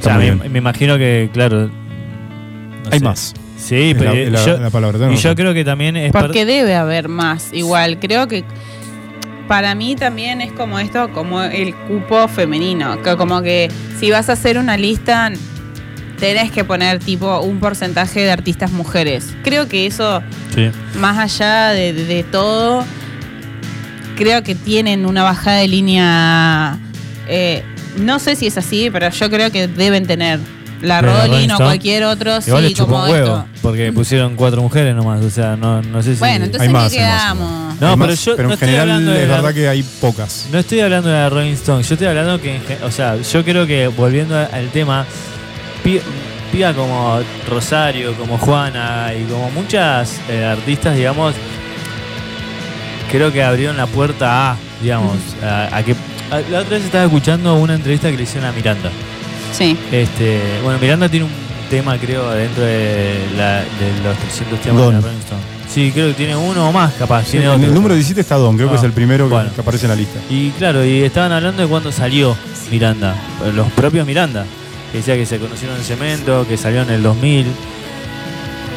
O 0.00 0.02
sea, 0.04 0.16
me, 0.16 0.58
imagino 0.58 0.96
que, 0.96 1.28
claro. 1.32 1.66
no 1.66 2.90
hay 2.90 2.98
sé. 3.00 3.04
más. 3.04 3.34
Sí, 3.58 3.90
Es 3.90 3.98
pero 3.98 4.14
la, 4.14 4.30
la- 4.30 4.46
yo, 4.46 4.56
la 4.58 4.70
palabra. 4.70 5.12
y 5.12 5.16
yo 5.16 5.34
creo 5.34 5.52
que 5.52 5.64
también 5.64 5.96
es 5.96 6.12
Porque 6.12 6.46
debe 6.46 6.74
haber 6.76 7.08
más, 7.08 7.50
igual. 7.52 7.98
Creo 7.98 8.26
que 8.26 8.44
para 9.48 9.74
mí 9.74 9.96
también 9.96 10.40
es 10.40 10.52
como 10.52 10.78
esto, 10.78 11.10
como 11.12 11.42
el 11.42 11.74
cupo 11.74 12.26
femenino. 12.28 13.02
Que 13.02 13.16
como 13.16 13.42
que 13.42 13.68
si 13.98 14.10
vas 14.10 14.30
a 14.30 14.32
hacer 14.32 14.56
una 14.56 14.76
lista, 14.78 15.30
tenés 16.18 16.50
que 16.52 16.64
poner 16.64 17.00
tipo 17.00 17.40
un 17.40 17.58
porcentaje 17.60 18.20
de 18.20 18.30
artistas 18.30 18.72
mujeres. 18.72 19.34
Creo 19.44 19.68
que 19.68 19.84
eso, 19.86 20.22
Sí. 20.54 20.70
más 20.98 21.18
allá 21.18 21.68
de 21.70 22.24
todo, 22.30 22.84
creo 24.22 24.42
que 24.42 24.54
tienen 24.54 25.06
una 25.06 25.22
bajada 25.22 25.56
de 25.58 25.68
línea. 25.68 26.78
eh, 27.28 27.62
no 27.96 28.18
sé 28.18 28.36
si 28.36 28.46
es 28.46 28.56
así, 28.58 28.88
pero 28.92 29.10
yo 29.10 29.30
creo 29.30 29.50
que 29.50 29.66
deben 29.66 30.06
tener. 30.06 30.38
La 30.82 31.02
Rolling 31.02 31.50
o 31.50 31.52
Stone. 31.52 31.64
cualquier 31.64 32.04
otro, 32.04 32.38
Igual 32.46 32.68
sí, 32.68 32.72
chupó 32.74 32.92
como 32.92 33.04
un 33.04 33.10
huevo, 33.10 33.26
esto. 33.26 33.46
porque 33.60 33.92
pusieron 33.94 34.34
cuatro 34.34 34.62
mujeres 34.62 34.94
nomás, 34.94 35.22
o 35.22 35.28
sea, 35.28 35.54
no, 35.54 35.82
no 35.82 36.02
sé 36.02 36.14
si... 36.14 36.20
Bueno, 36.20 36.46
entonces 36.46 36.62
Hay 36.68 36.72
más, 36.72 36.90
¿qué 36.90 37.00
hay 37.00 37.04
más, 37.04 37.12
hay 37.12 37.20
quedamos? 37.36 37.50
No, 37.80 37.86
Hay 37.88 37.96
pero 37.96 37.96
más, 38.12 38.24
yo 38.24 38.36
pero 38.36 38.48
no 38.48 38.48
en 38.48 38.54
estoy 38.54 38.68
general 38.68 38.88
hablando 38.90 39.12
de 39.12 39.22
es 39.22 39.28
la- 39.28 39.34
verdad 39.36 39.54
que 39.54 39.68
hay 39.68 39.82
pocas. 39.82 40.46
No 40.50 40.58
estoy 40.58 40.80
hablando 40.80 41.10
de 41.10 41.14
la 41.16 41.28
Rolling 41.28 41.52
Stone, 41.52 41.82
yo 41.82 41.94
estoy 41.94 42.08
hablando 42.08 42.40
que, 42.40 42.56
en 42.56 42.62
gen- 42.62 42.82
o 42.82 42.90
sea, 42.90 43.16
yo 43.20 43.44
creo 43.44 43.66
que 43.66 43.88
volviendo 43.88 44.34
a- 44.34 44.44
al 44.46 44.68
tema, 44.70 45.04
pi- 45.84 46.00
piba 46.50 46.72
como 46.72 47.20
Rosario, 47.46 48.14
como 48.16 48.38
Juana 48.38 49.12
y 49.12 49.24
como 49.30 49.50
muchas 49.50 50.18
eh, 50.30 50.46
artistas, 50.46 50.96
digamos, 50.96 51.34
creo 53.10 53.32
que 53.32 53.42
abrieron 53.42 53.76
la 53.76 53.86
puerta 53.86 54.52
a, 54.52 54.56
digamos, 54.82 55.16
a, 55.42 55.76
a 55.76 55.82
que... 55.82 55.92
a- 56.30 56.40
la 56.50 56.60
otra 56.60 56.76
vez 56.76 56.84
estaba 56.84 57.04
escuchando 57.04 57.54
una 57.56 57.74
entrevista 57.74 58.10
que 58.10 58.16
le 58.16 58.22
hicieron 58.24 58.48
a 58.48 58.52
Miranda. 58.52 58.90
Sí. 59.56 59.76
Este, 59.90 60.40
bueno, 60.62 60.78
Miranda 60.78 61.08
tiene 61.08 61.26
un 61.26 61.32
tema, 61.68 61.98
creo, 61.98 62.30
dentro 62.30 62.62
de, 62.64 63.18
la- 63.36 63.60
de 63.60 64.02
los 64.04 64.16
300 64.18 64.60
temas 64.60 64.76
de 64.78 64.84
Don. 64.84 64.94
la 64.94 65.00
Rolling 65.00 65.18
Stone. 65.18 65.40
Sí, 65.72 65.90
creo 65.92 66.08
que 66.08 66.14
tiene 66.14 66.34
uno 66.34 66.68
o 66.68 66.72
más, 66.72 66.92
capaz. 66.94 67.24
Sí, 67.24 67.30
tiene 67.32 67.46
en 67.46 67.52
otro. 67.52 67.66
el 67.66 67.74
número 67.74 67.94
17 67.94 68.20
está 68.20 68.36
Don, 68.36 68.56
creo 68.56 68.68
que 68.68 68.74
Ah, 68.74 68.78
es 68.78 68.84
el 68.84 68.92
primero 68.92 69.26
que, 69.28 69.34
bueno. 69.34 69.50
que 69.54 69.60
aparece 69.60 69.84
en 69.86 69.90
la 69.90 69.96
lista. 69.96 70.18
Y 70.28 70.50
claro, 70.50 70.84
y 70.84 71.02
estaban 71.02 71.30
hablando 71.30 71.62
de 71.62 71.68
cuándo 71.68 71.92
salió 71.92 72.36
Miranda, 72.72 73.14
los 73.54 73.70
propios 73.72 74.04
Miranda, 74.06 74.44
que 74.90 74.98
decía 74.98 75.14
que 75.14 75.26
se 75.26 75.38
conocieron 75.38 75.76
en 75.76 75.84
Cemento, 75.84 76.44
que 76.48 76.56
salió 76.56 76.82
en 76.82 76.90
el 76.90 77.02
2000. 77.04 77.46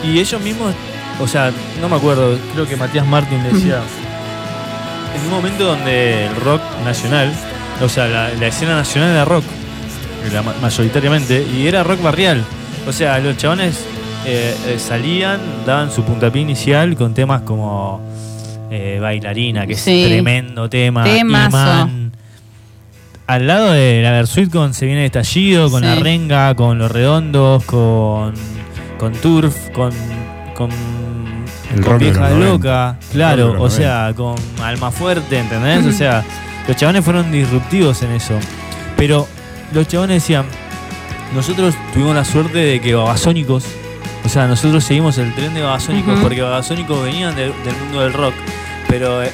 Y 0.03 0.19
ellos 0.19 0.39
mismos, 0.41 0.73
o 1.19 1.27
sea, 1.27 1.51
no 1.81 1.89
me 1.89 1.95
acuerdo, 1.95 2.37
creo 2.53 2.67
que 2.67 2.75
Matías 2.75 3.07
Martín 3.07 3.41
decía, 3.43 3.79
en 5.15 5.21
un 5.25 5.29
momento 5.29 5.65
donde 5.65 6.25
el 6.27 6.35
rock 6.37 6.61
nacional, 6.85 7.31
o 7.81 7.89
sea, 7.89 8.07
la, 8.07 8.29
la 8.33 8.47
escena 8.47 8.75
nacional 8.75 9.11
era 9.11 9.25
rock, 9.25 9.43
ma- 10.43 10.53
mayoritariamente, 10.61 11.45
y 11.55 11.67
era 11.67 11.83
rock 11.83 12.01
barrial. 12.01 12.43
O 12.87 12.91
sea, 12.91 13.19
los 13.19 13.37
chabones 13.37 13.85
eh, 14.25 14.55
eh, 14.67 14.79
salían, 14.79 15.39
daban 15.65 15.91
su 15.91 16.03
puntapié 16.03 16.41
inicial 16.41 16.95
con 16.95 17.13
temas 17.13 17.41
como 17.41 18.01
eh, 18.71 18.97
Bailarina, 19.01 19.65
que 19.67 19.75
Sí. 19.75 20.03
es 20.03 20.09
tremendo 20.09 20.69
tema. 20.69 21.03
Temazo. 21.03 21.47
Imán. 21.57 22.11
Al 23.25 23.47
lado 23.47 23.71
de 23.71 24.01
la 24.03 24.11
Versuit 24.11 24.51
con 24.51 24.73
Se 24.73 24.85
viene 24.85 25.05
estallido, 25.05 25.71
con 25.71 25.81
Sí. 25.81 25.87
la 25.87 25.95
renga, 25.95 26.55
con 26.55 26.77
los 26.77 26.91
redondos, 26.91 27.63
con, 27.63 28.33
con 28.97 29.13
Turf, 29.13 29.69
con, 29.69 29.91
con, 30.55 30.69
El 31.73 31.83
con 31.83 31.97
Vieja 31.97 32.29
90. 32.29 32.45
Loca, 32.49 32.97
claro, 33.11 33.55
o 33.61 33.69
sea, 33.69 34.13
con 34.15 34.35
Alma 34.63 34.91
Fuerte, 34.91 35.39
¿entendés? 35.39 35.85
O 35.85 35.91
sea, 35.91 36.23
los 36.67 36.77
chabones 36.77 37.03
fueron 37.03 37.31
disruptivos 37.31 38.01
en 38.03 38.11
eso. 38.11 38.35
Pero 38.97 39.27
los 39.73 39.87
chabones 39.87 40.21
decían, 40.23 40.45
nosotros 41.35 41.75
tuvimos 41.93 42.15
la 42.15 42.23
suerte 42.25 42.57
de 42.59 42.79
que 42.81 42.93
Babasónicos, 42.93 43.65
o 44.25 44.29
sea, 44.29 44.47
nosotros 44.47 44.83
seguimos 44.83 45.17
el 45.17 45.33
tren 45.33 45.53
de 45.53 45.61
Babasónicos 45.61 46.19
porque 46.21 46.41
Babasónicos 46.41 47.03
venían 47.03 47.35
de- 47.35 47.47
del 47.47 47.75
mundo 47.85 48.01
del 48.01 48.13
rock, 48.13 48.33
pero 48.87 49.23
eh, 49.23 49.29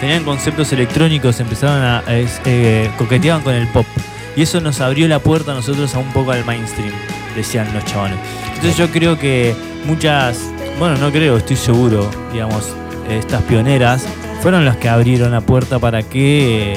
tenían 0.00 0.24
conceptos 0.24 0.72
electrónicos, 0.72 1.38
empezaron 1.40 1.82
a, 1.82 2.02
eh, 2.08 2.90
coqueteaban 2.98 3.42
con 3.42 3.54
el 3.54 3.66
pop. 3.68 3.86
Y 4.34 4.42
eso 4.42 4.60
nos 4.60 4.80
abrió 4.82 5.08
la 5.08 5.18
puerta 5.20 5.52
a 5.52 5.54
nosotros 5.54 5.94
a 5.94 5.98
un 5.98 6.12
poco 6.12 6.32
al 6.32 6.44
mainstream, 6.44 6.92
decían 7.34 7.72
los 7.72 7.84
chabones. 7.86 8.18
Entonces 8.56 8.76
yo 8.76 8.90
creo 8.90 9.18
que 9.18 9.54
muchas, 9.86 10.38
bueno, 10.78 10.96
no 10.98 11.10
creo, 11.10 11.36
estoy 11.36 11.56
seguro, 11.56 12.08
digamos, 12.32 12.64
estas 13.08 13.42
pioneras 13.42 14.04
fueron 14.42 14.64
las 14.64 14.76
que 14.76 14.88
abrieron 14.88 15.30
la 15.32 15.40
puerta 15.40 15.78
para 15.78 16.02
que 16.02 16.72
eh, 16.74 16.76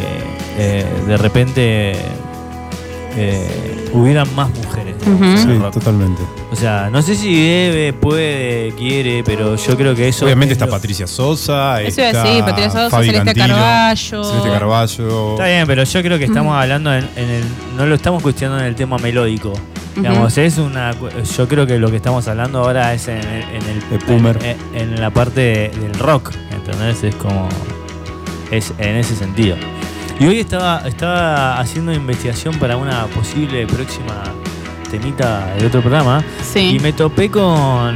eh, 0.57 0.85
de 1.07 1.17
repente 1.17 1.93
eh, 3.15 3.89
hubieran 3.93 4.33
más 4.35 4.49
mujeres. 4.49 4.95
Sí, 5.41 5.59
totalmente. 5.73 6.21
O 6.51 6.55
sea, 6.55 6.89
no 6.91 7.01
sé 7.01 7.15
si 7.15 7.33
debe, 7.41 7.93
puede, 7.93 8.73
quiere, 8.77 9.23
pero 9.23 9.55
yo 9.55 9.75
creo 9.77 9.95
que 9.95 10.07
eso. 10.07 10.25
Obviamente 10.25 10.53
es 10.53 10.57
está 10.57 10.65
lo- 10.65 10.71
Patricia 10.71 11.07
Sosa, 11.07 11.81
Eso 11.81 12.01
está 12.01 12.23
decir, 12.23 12.43
Patricia 12.43 12.69
Sosa, 12.71 12.89
Fabi 12.89 13.07
Celeste 13.07 13.33
Carballo. 13.33 14.23
Celeste 14.23 14.49
Carballo. 14.49 15.31
Está 15.31 15.45
bien, 15.47 15.63
pero 15.67 15.83
yo 15.83 16.01
creo 16.03 16.17
que 16.19 16.25
estamos 16.25 16.55
hablando 16.55 16.93
en, 16.93 17.07
en 17.15 17.29
el. 17.29 17.43
No 17.77 17.85
lo 17.85 17.95
estamos 17.95 18.21
cuestionando 18.21 18.61
en 18.61 18.67
el 18.69 18.75
tema 18.75 18.97
melódico. 18.97 19.53
Digamos, 19.95 20.37
es 20.37 20.57
una. 20.57 20.93
cu- 20.93 21.09
Yo 21.37 21.47
creo 21.47 21.65
que 21.67 21.77
lo 21.79 21.89
que 21.89 21.97
estamos 21.97 22.27
hablando 22.27 22.59
ahora 22.59 22.93
es 22.93 23.07
en 23.07 23.17
el. 23.17 23.25
En, 23.43 23.63
el- 23.69 23.89
De 23.89 23.99
Pumer. 24.05 24.37
en- 24.43 24.81
en 24.93 25.01
la 25.01 25.09
parte 25.09 25.41
de- 25.41 25.69
del 25.69 25.93
rock. 25.99 26.31
¿Entendés? 26.51 27.03
Es 27.03 27.15
como. 27.15 27.49
Es 28.51 28.73
en 28.77 28.95
ese 28.95 29.15
sentido. 29.15 29.55
Y 30.19 30.25
hoy 30.27 30.39
estaba, 30.39 30.81
estaba 30.87 31.59
haciendo 31.59 31.93
investigación 31.93 32.55
para 32.59 32.75
una 32.77 33.05
posible 33.07 33.65
próxima 33.67 34.23
temita 34.91 35.53
del 35.55 35.67
otro 35.67 35.81
programa. 35.81 36.23
Sí. 36.53 36.75
Y 36.75 36.79
me 36.79 36.91
topé 36.93 37.29
con. 37.29 37.93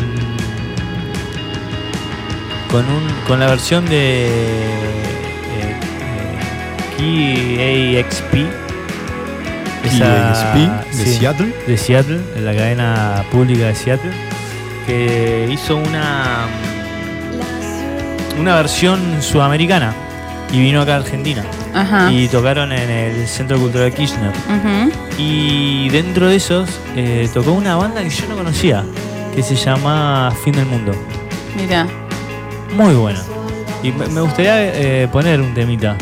con, 2.72 2.86
un, 2.86 3.04
con 3.28 3.40
la 3.40 3.48
versión 3.48 3.86
de. 3.88 4.28
eh, 4.28 5.80
eh, 7.00 8.04
KAXP. 8.04 8.63
Esa- 9.84 10.84
de 10.86 11.06
sí, 11.06 11.18
Seattle. 11.20 11.54
de 11.68 11.78
Seattle, 11.78 12.20
de 12.36 12.42
la 12.42 12.54
cadena 12.54 13.24
pública 13.32 13.66
de 13.68 13.76
Seattle, 13.76 14.12
que 14.88 15.50
hizo 15.52 15.78
una. 15.78 16.46
una 18.40 18.56
versión 18.56 19.00
sudamericana 19.22 19.94
y 20.52 20.60
vino 20.60 20.82
acá 20.82 20.94
a 20.96 20.98
Argentina. 20.98 21.44
Ajá. 21.74 22.12
Y 22.12 22.28
tocaron 22.28 22.72
en 22.72 22.90
el 22.90 23.28
Centro 23.28 23.60
Cultural 23.60 23.94
Kirchner. 23.94 24.32
Y 25.18 25.90
dentro 25.90 26.28
de 26.28 26.36
esos 26.36 26.70
eh, 26.96 27.28
tocó 27.34 27.52
una 27.54 27.76
banda 27.76 28.02
que 28.04 28.10
yo 28.10 28.28
no 28.30 28.36
conocía, 28.36 28.84
que 29.36 29.42
se 29.44 29.56
llama 29.56 30.32
Fin 30.44 30.54
del 30.54 30.66
Mundo. 30.66 30.94
Mira. 31.56 31.88
Muy 32.76 32.94
buena. 32.96 33.22
Y 33.84 33.92
me 33.92 34.08
me 34.08 34.22
gustaría 34.22 34.64
eh, 35.04 35.08
poner 35.12 35.42
un 35.42 35.54
temita, 35.54 35.96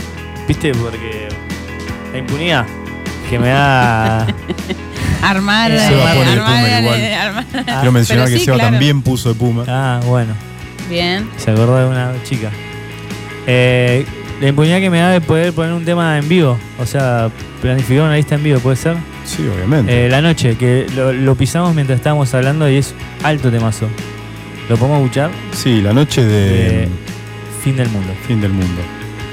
¿viste? 0.47 0.71
Porque 0.73 1.27
la 2.13 2.17
impunidad 2.19 2.65
que 3.31 3.39
me 3.39 3.47
da... 3.47 4.27
Armar. 5.23 5.71
Se 5.71 5.95
va 5.95 6.09
a 6.09 6.15
eh, 6.15 6.17
poner 6.17 6.39
armar, 6.39 6.45
Puma 6.45 6.67
eh, 6.67 6.81
igual. 6.81 7.13
armar. 7.13 7.45
Quiero 7.65 7.91
mencionar 7.91 8.25
Pero 8.25 8.33
que 8.33 8.39
sí, 8.39 8.45
Seba 8.45 8.57
claro. 8.57 8.71
también 8.71 9.01
puso 9.01 9.29
de 9.29 9.35
Puma. 9.35 9.63
Ah, 9.67 10.01
bueno, 10.05 10.33
Bien. 10.89 11.29
se 11.37 11.51
acordó 11.51 11.77
de 11.77 11.85
una 11.85 12.11
chica. 12.23 12.49
Eh, 13.47 14.05
la 14.41 14.47
impunidad 14.49 14.79
que 14.79 14.89
me 14.89 14.99
da 14.99 15.09
de 15.11 15.21
poder 15.21 15.53
poner 15.53 15.71
un 15.73 15.85
tema 15.85 16.17
en 16.17 16.27
vivo, 16.27 16.57
o 16.79 16.85
sea, 16.85 17.29
planificar 17.61 18.03
una 18.03 18.15
lista 18.15 18.35
en 18.35 18.43
vivo, 18.43 18.59
¿puede 18.59 18.75
ser? 18.75 18.97
Sí, 19.23 19.47
obviamente. 19.47 20.07
Eh, 20.07 20.09
la 20.09 20.21
noche, 20.21 20.57
que 20.57 20.87
lo, 20.95 21.13
lo 21.13 21.35
pisamos 21.35 21.73
mientras 21.73 21.97
estábamos 21.99 22.33
hablando 22.33 22.69
y 22.69 22.77
es 22.77 22.93
alto 23.23 23.49
temazo. 23.49 23.87
¿Lo 24.67 24.75
podemos 24.77 25.01
escuchar? 25.01 25.29
sí, 25.53 25.81
la 25.81 25.93
noche 25.93 26.25
de 26.25 26.83
eh, 26.83 26.89
Fin 27.63 27.77
del 27.77 27.89
mundo. 27.89 28.11
Fin 28.27 28.41
del 28.41 28.51
Mundo. 28.51 28.81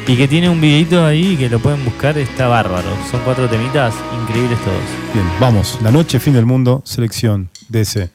Y 0.09 0.17
que 0.17 0.27
tiene 0.27 0.49
un 0.49 0.59
videito 0.59 1.05
ahí 1.05 1.37
que 1.37 1.51
lo 1.51 1.59
pueden 1.59 1.85
buscar, 1.85 2.17
está 2.17 2.49
bárbaro. 2.49 2.89
Son 3.11 3.21
cuatro 3.25 3.47
temitas 3.47 3.95
increíbles 4.23 4.59
todos. 4.61 4.81
Bien, 5.13 5.27
vamos. 5.39 5.79
La 5.83 5.91
noche, 5.91 6.19
Fin 6.19 6.33
del 6.33 6.47
Mundo, 6.47 6.81
selección 6.87 7.51
DC. 7.69 8.09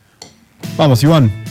Vamos, 0.75 1.03
Iván. 1.03 1.42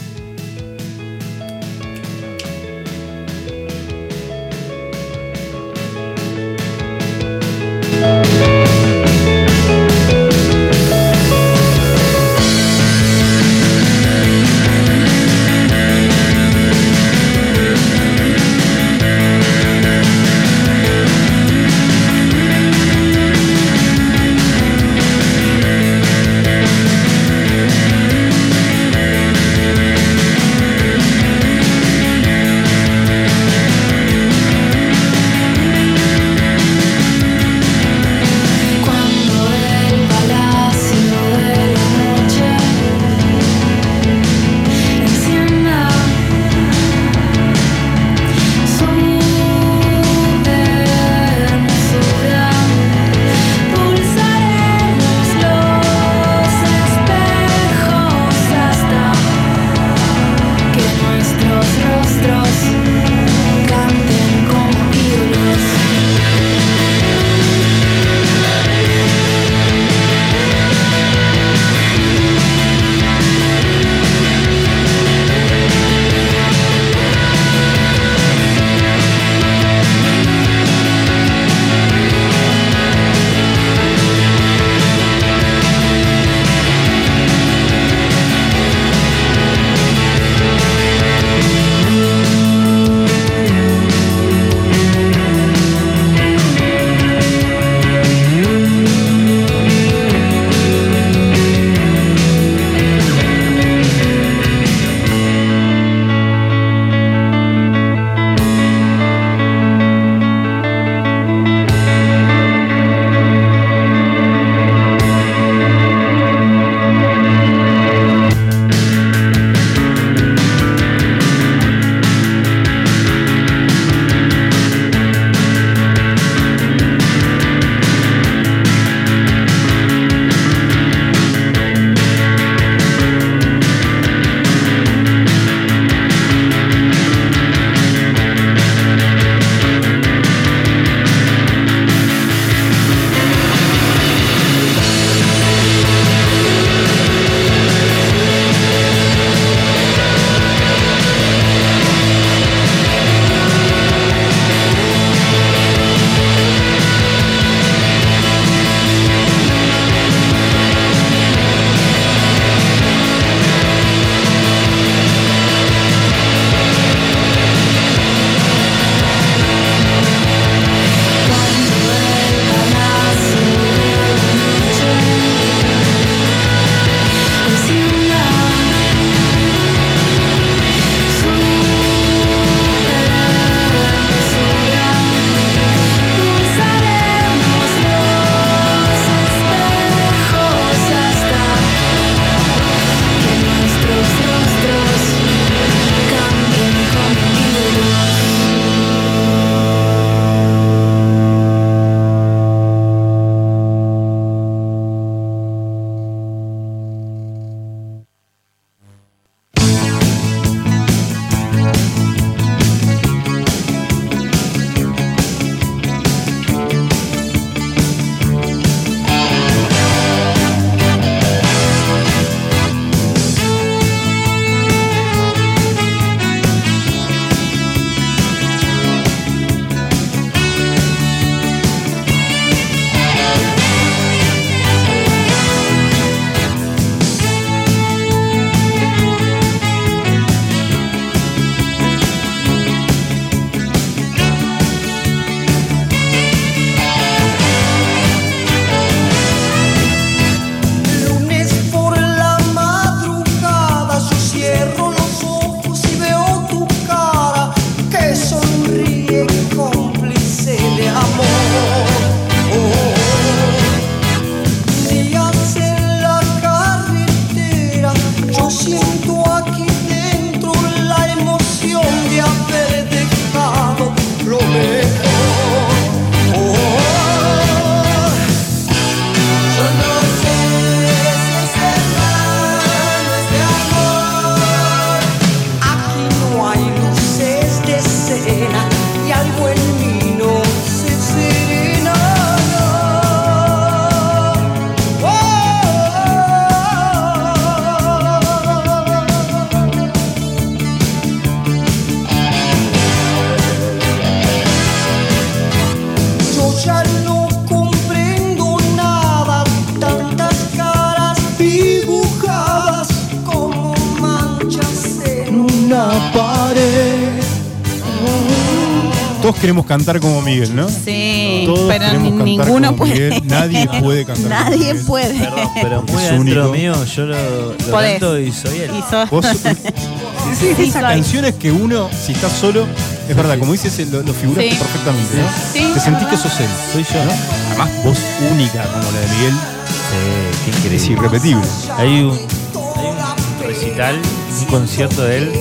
Todos 319.23 319.35
queremos 319.37 319.65
cantar 319.65 319.99
como 319.99 320.21
Miguel, 320.21 320.55
¿no? 320.55 320.67
Sí, 320.69 321.43
Todos 321.45 321.71
pero 321.71 321.93
ninguno 321.97 322.67
como 322.67 322.75
puede. 322.77 322.93
Miguel. 322.93 323.21
Nadie 323.25 323.67
puede 323.81 324.05
cantar 324.05 324.23
como 324.23 324.29
Nadie 324.51 324.57
Miguel. 324.73 324.85
puede. 324.85 325.13
Perdón, 325.19 325.49
pero 325.55 325.81
muy 325.83 326.03
Es 326.03 326.09
adentro 326.11 326.49
único. 326.49 326.51
mío 326.51 326.85
yo 326.85 327.05
lo, 327.05 327.15
lo 327.53 327.57
Podés. 327.71 327.91
canto 327.93 328.19
y 328.19 328.31
soy 328.31 328.57
él. 328.59 328.71
Y 328.77 328.81
sos- 328.91 329.09
Vos- 329.09 329.25
Sí, 330.39 330.47
esas 330.49 330.73
soy. 330.73 330.81
canciones 330.81 331.35
que 331.35 331.51
uno, 331.51 331.89
si 332.05 332.11
está 332.13 332.29
solo, 332.29 332.65
es 333.07 333.15
verdad, 333.15 333.37
como 333.39 333.51
dices, 333.51 333.77
lo, 333.91 334.01
lo 334.01 334.13
figuraste 334.13 334.51
Sí. 334.51 334.57
perfectamente, 334.57 335.15
¿no? 335.17 335.27
Sí, 335.53 335.59
Te 335.59 335.77
es 335.77 335.83
sentís 335.83 336.03
verdad. 336.05 336.09
que 336.09 336.17
sos 336.17 336.39
él. 336.39 336.47
Soy 336.73 336.83
yo. 336.83 337.05
¿no? 337.05 337.11
Además, 337.49 337.69
voz 337.83 337.97
única 338.31 338.63
como 338.63 338.91
la 338.91 338.99
de 338.99 339.07
Miguel, 339.15 339.33
Sí, 339.33 340.39
qué 340.45 340.51
increíble. 340.51 340.75
es 340.77 340.89
irrepetible. 340.89 341.41
Hay 341.77 341.87
un, 342.03 342.11
hay 342.11 342.85
un 342.87 343.47
recital, 343.47 343.99
un 344.39 344.45
concierto 344.47 345.03
de 345.03 345.17
él 345.17 345.31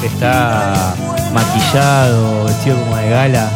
que 0.00 0.06
está 0.08 0.94
maquillado, 1.34 2.44
vestido 2.44 2.76
como 2.78 2.96
de 2.96 3.10
gala. 3.10 3.50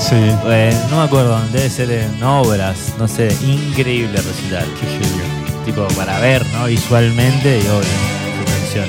Sí. 0.00 0.14
Eh, 0.46 0.76
no 0.90 0.98
me 0.98 1.02
acuerdo, 1.04 1.40
debe 1.52 1.70
ser 1.70 1.90
en 1.90 2.22
obras, 2.22 2.94
no 2.98 3.08
sé, 3.08 3.28
increíble 3.42 4.16
recital. 4.20 4.66
Qué 4.80 4.86
genio. 4.86 5.24
Tipo, 5.64 5.86
para 5.96 6.18
ver, 6.20 6.44
¿no? 6.52 6.66
Visualmente 6.66 7.58
y 7.58 7.62
obvio, 7.62 7.82
su 8.38 8.44
canción. 8.44 8.86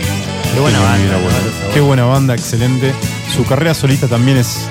Qué 0.53 0.59
buena 0.59 0.79
genio, 0.79 1.11
banda. 1.13 1.73
Qué 1.73 1.79
buena 1.81 2.05
banda, 2.05 2.33
excelente. 2.35 2.93
Su 3.35 3.45
carrera 3.45 3.73
solista 3.73 4.07
también 4.07 4.37
es, 4.37 4.67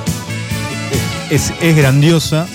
es, 1.30 1.52
es 1.60 1.76
grandiosa. 1.76 2.46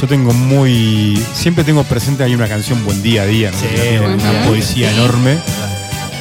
Yo 0.00 0.06
tengo 0.08 0.32
muy. 0.32 1.22
Siempre 1.34 1.62
tengo 1.64 1.82
presente 1.84 2.24
ahí 2.24 2.34
una 2.34 2.48
canción 2.48 2.84
Buen 2.84 3.02
Día 3.02 3.22
a 3.22 3.26
Día, 3.26 3.50
¿no? 3.52 3.58
Sí, 3.58 3.66
una 3.98 4.16
Día 4.16 4.44
poesía 4.46 4.90
Sí. 4.90 4.94
enorme. 4.96 5.38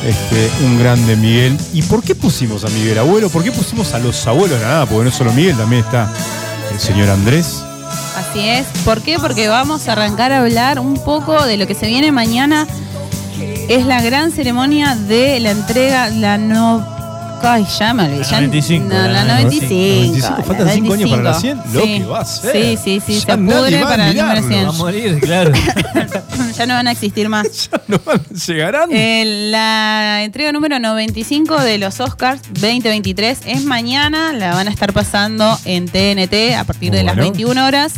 Este, 0.05 0.49
un 0.65 0.79
grande 0.79 1.15
Miguel. 1.15 1.57
¿Y 1.73 1.81
por 1.83 2.03
qué 2.03 2.13
pusimos 2.13 2.65
a 2.65 2.69
Miguel 2.69 2.99
Abuelo? 2.99 3.29
¿Por 3.29 3.43
qué 3.43 3.51
pusimos 3.51 3.93
a 3.93 3.99
los 3.99 4.27
abuelos? 4.27 4.59
Nada, 4.59 4.85
porque 4.85 5.05
no 5.05 5.11
solo 5.11 5.31
Miguel, 5.31 5.55
también 5.55 5.83
está 5.83 6.11
el 6.71 6.79
señor 6.79 7.09
Andrés. 7.09 7.63
Así 8.17 8.47
es. 8.47 8.65
¿Por 8.83 9.01
qué? 9.01 9.17
Porque 9.19 9.47
vamos 9.47 9.87
a 9.87 9.93
arrancar 9.93 10.31
a 10.31 10.39
hablar 10.39 10.79
un 10.79 10.95
poco 10.95 11.45
de 11.45 11.57
lo 11.57 11.67
que 11.67 11.75
se 11.75 11.87
viene 11.87 12.11
mañana. 12.11 12.67
Es 13.69 13.85
la 13.85 14.01
gran 14.01 14.31
ceremonia 14.31 14.95
de 14.95 15.39
la 15.39 15.51
entrega, 15.51 16.09
la 16.09 16.37
no. 16.37 16.92
Ay, 17.43 17.65
llámale. 17.79 18.17
La 18.19 18.23
ya- 18.23 18.37
95, 18.41 18.85
No, 18.87 18.93
la 18.95 19.07
la 19.07 19.23
95. 19.41 19.65
95, 19.65 20.35
la 20.37 20.43
faltan 20.43 20.69
cinco 20.73 20.93
años 20.93 21.09
para 21.09 21.21
la 21.23 21.33
100. 21.33 21.61
Lo 21.73 21.81
que 21.83 22.03
va 22.05 22.19
a 22.21 22.25
ser. 22.25 22.51
Sí, 22.53 22.77
sí, 22.83 23.01
sí. 23.05 23.13
Ya 23.25 23.35
se 23.35 23.37
pudre 23.37 23.81
para 23.81 24.09
el 24.09 24.15
número 24.17 24.41
mirarlo, 24.41 24.47
100. 24.47 24.65
Va 24.65 24.69
a 24.69 24.71
morir, 24.73 25.19
claro. 25.19 25.51
ya 26.57 26.65
no 26.65 26.73
van 26.75 26.87
a 26.87 26.91
existir 26.91 27.29
más. 27.29 27.69
Ya 27.73 27.81
no 27.87 27.99
van- 28.05 28.23
llegarán. 28.47 28.89
Eh, 28.91 29.49
la 29.51 30.23
entrega 30.23 30.51
número 30.51 30.79
95 30.79 31.59
de 31.61 31.77
los 31.77 31.99
Oscars 31.99 32.41
2023 32.53 33.39
es 33.45 33.63
mañana, 33.65 34.31
la 34.33 34.53
van 34.53 34.67
a 34.67 34.71
estar 34.71 34.93
pasando 34.93 35.57
en 35.65 35.85
TNT 35.87 36.55
a 36.57 36.63
partir 36.63 36.89
Muy 36.89 36.97
de 36.99 37.03
las 37.03 37.15
bueno. 37.15 37.31
21 37.31 37.65
horas. 37.67 37.93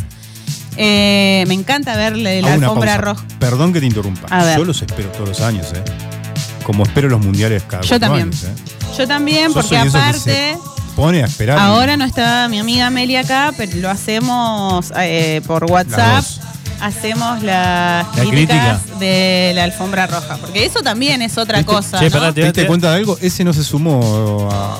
Eh, 0.78 1.44
me 1.48 1.54
encanta 1.54 1.96
verle 1.96 2.42
la 2.42 2.48
una 2.56 2.66
alfombra 2.66 2.98
roja. 2.98 3.24
Perdón 3.38 3.72
que 3.72 3.80
te 3.80 3.86
interrumpa. 3.86 4.44
Ver. 4.44 4.58
Yo 4.58 4.64
los 4.64 4.82
espero 4.82 5.08
todos 5.10 5.28
los 5.30 5.40
años, 5.40 5.68
¿eh? 5.72 5.82
Como 6.66 6.82
espero 6.82 7.08
los 7.08 7.20
mundiales 7.24 7.62
cada 7.62 7.82
Yo 7.84 8.00
también. 8.00 8.24
años, 8.24 8.42
¿eh? 8.42 8.52
Yo 8.98 9.06
también, 9.06 9.48
Yo 9.48 9.54
porque 9.54 9.76
aparte, 9.78 10.58
Pone 10.96 11.22
a 11.22 11.26
esperar. 11.26 11.58
ahora 11.58 11.96
no 11.96 12.04
está 12.04 12.48
mi 12.48 12.58
amiga 12.58 12.88
Amelia 12.88 13.20
acá, 13.20 13.52
pero 13.56 13.70
lo 13.76 13.88
hacemos 13.88 14.92
eh, 14.98 15.40
por 15.46 15.64
WhatsApp. 15.70 16.24
Hacemos 16.80 17.42
las 17.42 18.04
La 18.16 18.22
críticas 18.24 18.80
crítica. 18.80 18.98
de 18.98 19.52
la 19.54 19.64
alfombra 19.64 20.06
roja, 20.08 20.36
porque 20.38 20.64
eso 20.66 20.82
también 20.82 21.22
es 21.22 21.38
otra 21.38 21.58
¿Viste? 21.58 21.72
cosa. 21.72 21.98
Che, 22.00 22.06
¿no? 22.06 22.10
pará, 22.10 22.32
¿Te 22.32 22.42
diste 22.42 22.62
te- 22.62 22.66
cuenta 22.66 22.90
de 22.90 22.96
algo? 22.96 23.16
Ese 23.22 23.44
no 23.44 23.52
se 23.54 23.62
sumó 23.64 24.48
a, 24.52 24.76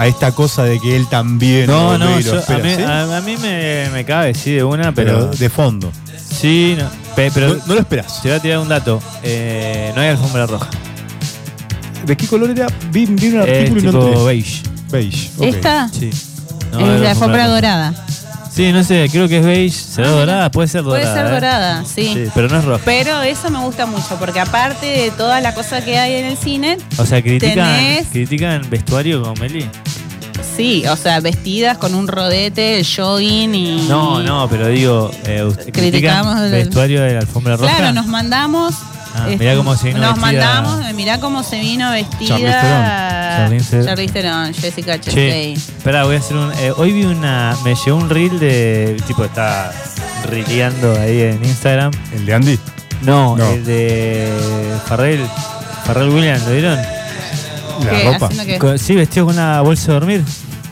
a 0.00 0.06
esta 0.06 0.32
cosa 0.32 0.62
de 0.64 0.78
que 0.80 0.94
él 0.96 1.08
también. 1.08 1.66
No, 1.66 1.98
no, 1.98 2.06
a 2.14 2.16
mí, 2.16 2.22
¿sí? 2.22 2.82
a, 2.86 3.16
a 3.16 3.20
mí 3.20 3.36
me, 3.36 3.90
me 3.92 4.04
cabe, 4.06 4.32
sí, 4.34 4.52
de 4.52 4.62
una, 4.64 4.92
pero 4.92 5.30
pero. 5.30 5.36
de 5.36 5.50
fondo. 5.50 5.92
sí, 6.40 6.76
no, 6.78 6.88
pe- 7.16 7.30
pero. 7.34 7.48
no, 7.56 7.62
no 7.66 7.74
lo 7.74 7.80
esperás. 7.80 8.22
Te 8.22 8.28
voy 8.28 8.38
a 8.38 8.40
tirar 8.40 8.58
un 8.58 8.68
dato. 8.68 9.02
Eh, 9.22 9.92
no 9.94 10.00
hay 10.00 10.08
alfombra 10.08 10.46
roja. 10.46 10.68
¿De 12.04 12.16
qué 12.16 12.26
color 12.26 12.50
era? 12.50 12.66
Vi, 12.90 13.06
vi 13.06 13.28
un 13.28 13.40
Es 13.42 13.48
artículo 13.48 13.80
y 13.80 13.84
no 13.84 13.90
tipo 13.92 14.06
entré. 14.08 14.24
beige. 14.24 14.62
Beige. 14.90 15.30
ok. 15.38 15.44
Esta 15.44 15.88
Sí. 15.88 16.10
No, 16.72 16.80
es 16.80 16.86
hay 16.94 17.00
la 17.00 17.10
alfombra 17.10 17.48
dorada. 17.48 17.94
Sí, 18.52 18.72
no 18.72 18.82
sé, 18.82 19.08
creo 19.10 19.28
que 19.28 19.38
es 19.38 19.44
beige. 19.44 19.76
¿Será 19.76 20.08
dorada? 20.10 20.50
Puede 20.50 20.68
ser 20.68 20.82
Puede 20.82 21.00
dorada. 21.04 21.16
ser 21.16 21.26
¿eh? 21.26 21.34
dorada, 21.34 21.84
sí. 21.84 22.10
Sí, 22.14 22.24
pero 22.34 22.48
no 22.48 22.58
es 22.58 22.64
roja. 22.64 22.82
Pero 22.84 23.22
eso 23.22 23.48
me 23.50 23.60
gusta 23.60 23.86
mucho, 23.86 24.16
porque 24.18 24.40
aparte 24.40 24.86
de 24.86 25.10
toda 25.12 25.40
la 25.40 25.54
cosa 25.54 25.84
que 25.84 25.98
hay 25.98 26.14
en 26.14 26.26
el 26.26 26.36
cine, 26.36 26.76
O 26.98 27.06
sea, 27.06 27.22
critican, 27.22 27.56
Tenés- 27.80 28.06
critican 28.10 28.68
vestuario 28.68 29.22
con 29.22 29.38
Meli. 29.38 29.66
sí, 30.56 30.84
o 30.88 30.96
sea, 30.96 31.20
vestidas 31.20 31.78
con 31.78 31.94
un 31.94 32.08
rodete, 32.08 32.78
el 32.80 32.86
jogging 32.86 33.54
y. 33.54 33.86
No, 33.88 34.20
no, 34.22 34.48
pero 34.48 34.66
digo, 34.68 35.10
eh, 35.26 35.44
usted- 35.44 35.72
Criticamos 35.72 36.34
critican 36.34 36.44
el- 36.44 36.50
vestuario 36.52 37.02
de 37.02 37.12
la 37.14 37.20
alfombra 37.20 37.56
roja. 37.56 37.76
Claro, 37.76 37.92
nos 37.92 38.06
mandamos. 38.06 38.74
Ah, 39.14 39.24
este, 39.28 39.38
mirá 39.38 39.56
cómo 39.56 39.76
se 39.76 39.88
vino 39.88 39.98
Nos 40.00 40.08
vestida- 40.20 40.22
mandamos, 40.52 40.94
mirá 40.94 41.18
cómo 41.20 41.42
se 41.42 41.58
vino 41.60 41.90
vestida. 41.90 42.28
Charlize 43.36 43.70
Theron. 44.12 44.52
Charlize 44.52 44.60
Jessica 44.60 45.00
Chastain. 45.00 45.52
espera, 45.56 46.04
voy 46.04 46.16
a 46.16 46.18
hacer 46.18 46.36
un. 46.36 46.52
eh, 46.60 46.72
hoy 46.76 46.92
vi 46.92 47.04
una. 47.04 47.56
Me 47.64 47.74
llegó 47.74 47.96
un 47.96 48.08
reel 48.08 48.38
de. 48.38 48.96
Tipo, 49.06 49.24
está 49.24 49.72
rileando 50.28 50.92
ahí 51.00 51.22
en 51.22 51.44
Instagram. 51.44 51.90
¿El 52.12 52.26
de 52.26 52.34
Andy? 52.34 52.58
No, 53.02 53.36
No. 53.36 53.50
el 53.50 53.64
de 53.64 54.28
Farrell. 54.86 55.26
Farrell 55.86 56.10
Williams, 56.10 56.44
¿lo 56.46 56.52
vieron? 56.52 56.76
La 56.76 57.90
¿Qué? 57.90 58.04
ropa. 58.12 58.28
Qué? 58.28 58.78
Sí, 58.78 58.94
vestido 58.94 59.26
con 59.26 59.34
una 59.36 59.60
bolsa 59.62 59.86
de 59.88 59.92
dormir. 59.94 60.24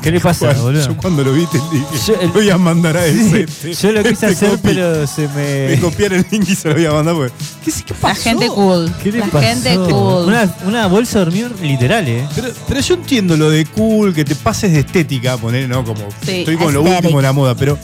¿Qué 0.03 0.13
le 0.13 0.21
pasa, 0.21 0.47
Bueno, 0.47 0.63
boludo? 0.63 0.87
yo 0.87 0.97
cuando 0.97 1.25
lo 1.25 1.33
vi 1.33 1.45
te 1.47 1.59
dije, 1.73 1.87
Yo- 2.07 2.21
el- 2.21 2.29
voy 2.31 2.49
a 2.51 2.57
mandar 2.57 2.97
a 2.97 3.05
ese. 3.05 3.47
Yo 3.75 3.93
lo 3.93 4.01
quise 4.03 4.13
Este 4.13 4.27
hacer, 4.27 4.51
copy. 4.51 4.61
pero 4.63 5.07
se 5.09 5.27
me. 5.29 5.69
Me 5.71 5.81
copiar 5.81 6.13
el 6.13 6.25
link 6.31 6.49
y 6.49 6.55
se 6.55 6.69
lo 6.69 6.75
voy 6.75 6.87
a 6.87 6.93
mandar 6.93 7.15
porque. 7.17 7.33
¿Qué, 7.65 7.73
qué 7.73 7.95
La 7.95 8.01
pasó? 8.01 8.23
gente 8.23 8.47
cool. 8.49 8.93
¿Qué 9.03 9.11
le 9.13 9.19
la 9.19 9.27
pasó? 9.27 9.47
gente 9.47 9.75
cool. 9.77 10.25
Una, 10.29 10.55
una 10.67 10.87
bolsa 10.87 11.19
de 11.19 11.25
dormir 11.25 11.51
literal, 11.63 12.07
¿eh? 12.07 12.27
Pero, 12.35 12.49
pero 12.69 12.81
yo 12.81 12.95
entiendo 12.95 13.37
lo 13.37 13.51
de 13.51 13.67
cool, 13.67 14.15
que 14.15 14.25
te 14.25 14.35
pases 14.37 14.73
de 14.73 14.81
estética, 14.81 15.37
poner, 15.37 15.69
¿no? 15.69 15.85
Como 15.85 16.01
Sí, 16.25 16.41
estoy 16.41 16.57
con 16.57 16.73
lo 16.73 16.83
último 16.83 17.19
de 17.19 17.23
la 17.25 17.33
moda, 17.33 17.55
pero. 17.57 17.77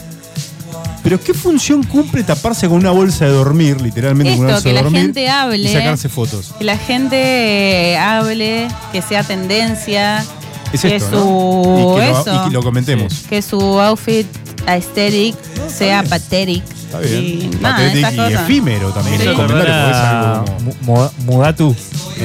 Pero 1.03 1.21
¿qué 1.21 1.35
función 1.35 1.83
cumple 1.83 2.23
taparse 2.23 2.67
con 2.67 2.77
una 2.77 2.89
bolsa 2.89 3.25
de 3.25 3.31
dormir, 3.31 3.79
literalmente 3.79 4.35
con 4.37 4.45
una 4.45 4.55
Esto, 4.55 4.55
bolsa 4.55 4.63
que 4.63 4.69
de 4.69 4.73
la 4.75 4.81
dormir? 4.81 5.01
gente 5.01 5.29
hable. 5.29 5.69
Y 5.69 5.73
sacarse 5.73 6.09
fotos. 6.09 6.53
Que 6.57 6.63
la 6.63 6.77
gente 6.79 7.95
hable, 7.97 8.67
que 8.91 9.01
sea 9.03 9.21
tendencia, 9.23 10.25
Es 10.73 10.81
que 10.81 10.95
esto, 10.95 11.09
su 11.11 11.63
¿no? 11.65 11.95
Y 11.95 11.99
que, 11.99 12.11
lo, 12.11 12.21
eso, 12.21 12.35
y 12.35 12.47
que 12.47 12.53
lo 12.53 12.63
comentemos. 12.63 13.23
que 13.29 13.41
su 13.41 13.59
outfit 13.79 14.27
aesthetic 14.65 15.35
sea 15.67 16.03
pathetic. 16.03 16.63
Está 17.01 17.19
bien. 17.19 17.53
Y 17.53 17.57
nada, 17.61 17.91
esas 17.93 18.13
y 18.13 18.17
cosas. 18.17 18.41
efímero 18.43 18.89
también. 18.91 19.21
Sí. 19.21 19.27
algo 19.27 19.45
como- 19.47 20.59
Mu- 20.61 20.73
Mu- 20.81 21.09
Mugatu. 21.25 21.75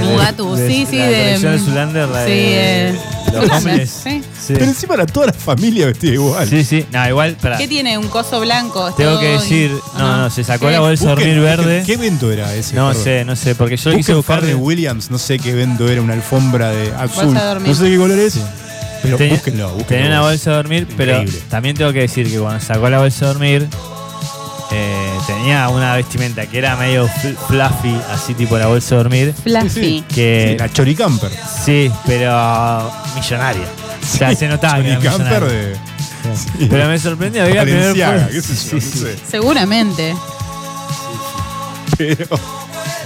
Mugatu, 0.03 0.55
De- 0.55 0.69
sí, 0.69 0.87
sí, 0.89 0.99
la 0.99 1.07
de- 1.09 1.39
de 1.39 1.59
Zulander, 1.59 2.09
la 2.09 2.25
sí, 2.25 2.31
de 2.31 2.89
eh, 2.89 2.93
los 2.93 3.33
Zulander, 3.45 3.53
hombres. 3.57 3.91
sí. 3.91 4.23
Sí. 4.47 4.53
Pero 4.55 4.65
encima 4.65 4.95
era 4.95 5.07
toda 5.07 5.27
la 5.27 5.33
familia 5.33 5.87
vestida 5.87 6.13
igual. 6.15 6.49
sí, 6.49 6.65
sí. 6.65 6.87
No, 6.93 7.09
igual, 7.09 7.37
para. 7.41 7.59
¿Qué 7.59 7.69
tiene? 7.69 7.99
¿Un 7.99 8.09
coso 8.09 8.41
blanco? 8.41 8.89
¿Es 8.89 8.97
Tengo 8.97 9.19
que 9.21 9.27
decir, 9.29 9.71
o 9.95 9.99
no, 9.99 10.17
no, 10.19 10.31
se 10.31 10.45
sacó 10.45 10.67
¿Qué? 10.67 10.73
la 10.73 10.81
bolsa 10.81 11.05
de 11.05 11.11
dormir 11.11 11.41
verde. 11.41 11.83
¿Qué 11.85 11.95
evento 11.95 12.31
era 12.33 12.55
ese? 12.55 12.75
No 12.77 12.89
Perdón. 12.89 13.05
sé, 13.05 13.25
no 13.25 13.37
sé, 13.37 13.55
porque 13.55 13.77
yo 13.77 13.91
lo 13.91 13.97
quise 13.97 14.15
buscar. 14.15 14.43
De- 14.43 14.55
Williams, 14.55 15.11
no 15.11 15.19
sé 15.19 15.39
qué 15.39 15.51
evento 15.51 15.89
era, 15.89 16.01
una 16.03 16.15
alfombra 16.15 16.71
de 16.71 16.93
azul. 16.95 17.35
De. 17.35 17.69
No 17.69 17.75
sé 17.75 17.85
qué 17.91 17.97
color 17.97 18.19
es. 18.19 18.39
Pero 19.03 19.17
búsquenlo, 19.19 19.69
búsquenlo. 19.71 19.85
Tenía 19.87 20.07
una 20.09 20.21
bolsa 20.21 20.51
de 20.51 20.57
dormir, 20.57 20.87
pero 20.97 21.25
también 21.49 21.75
tengo 21.77 21.93
que 21.93 22.01
decir 22.01 22.31
que 22.31 22.39
cuando 22.39 22.61
sacó 22.65 22.89
la 22.91 22.99
bolsa 22.99 23.27
de 23.27 23.33
dormir, 23.33 23.69
eh, 24.73 25.11
tenía 25.27 25.69
una 25.69 25.95
vestimenta 25.97 26.47
que 26.47 26.59
era 26.59 26.77
medio 26.77 27.09
fl- 27.09 27.37
fluffy, 27.49 27.95
así 28.13 28.35
tipo 28.35 28.57
la 28.59 28.67
bolsa 28.67 28.91
de 28.97 29.03
dormir. 29.03 29.35
Fluffy. 29.43 29.69
Sí, 29.71 29.81
sí. 29.81 30.05
Que 30.15 30.57
La 30.59 30.73
Choricamper. 30.73 31.31
sí, 31.65 31.91
pero 32.07 32.91
millonaria. 33.17 33.65
O 34.03 34.07
sea, 34.07 34.35
se 34.35 34.49
notaba 34.49 34.83
que 34.83 34.89
era 34.93 34.97
Choricamper 35.01 35.43
millonaria. 35.43 35.69
de. 35.69 35.75
Sí. 36.59 36.67
Pero 36.71 36.87
me 36.89 36.99
sorprendió, 36.99 37.43
había 37.45 37.63
primer 37.63 37.81
Valenciaga, 37.81 38.29
puesto. 38.29 38.49
qué 38.49 38.55
sé 38.57 38.71
yo, 38.71 38.77
no 38.77 38.81
sé. 38.83 39.19
Seguramente. 39.31 40.15
Pero, 41.97 42.27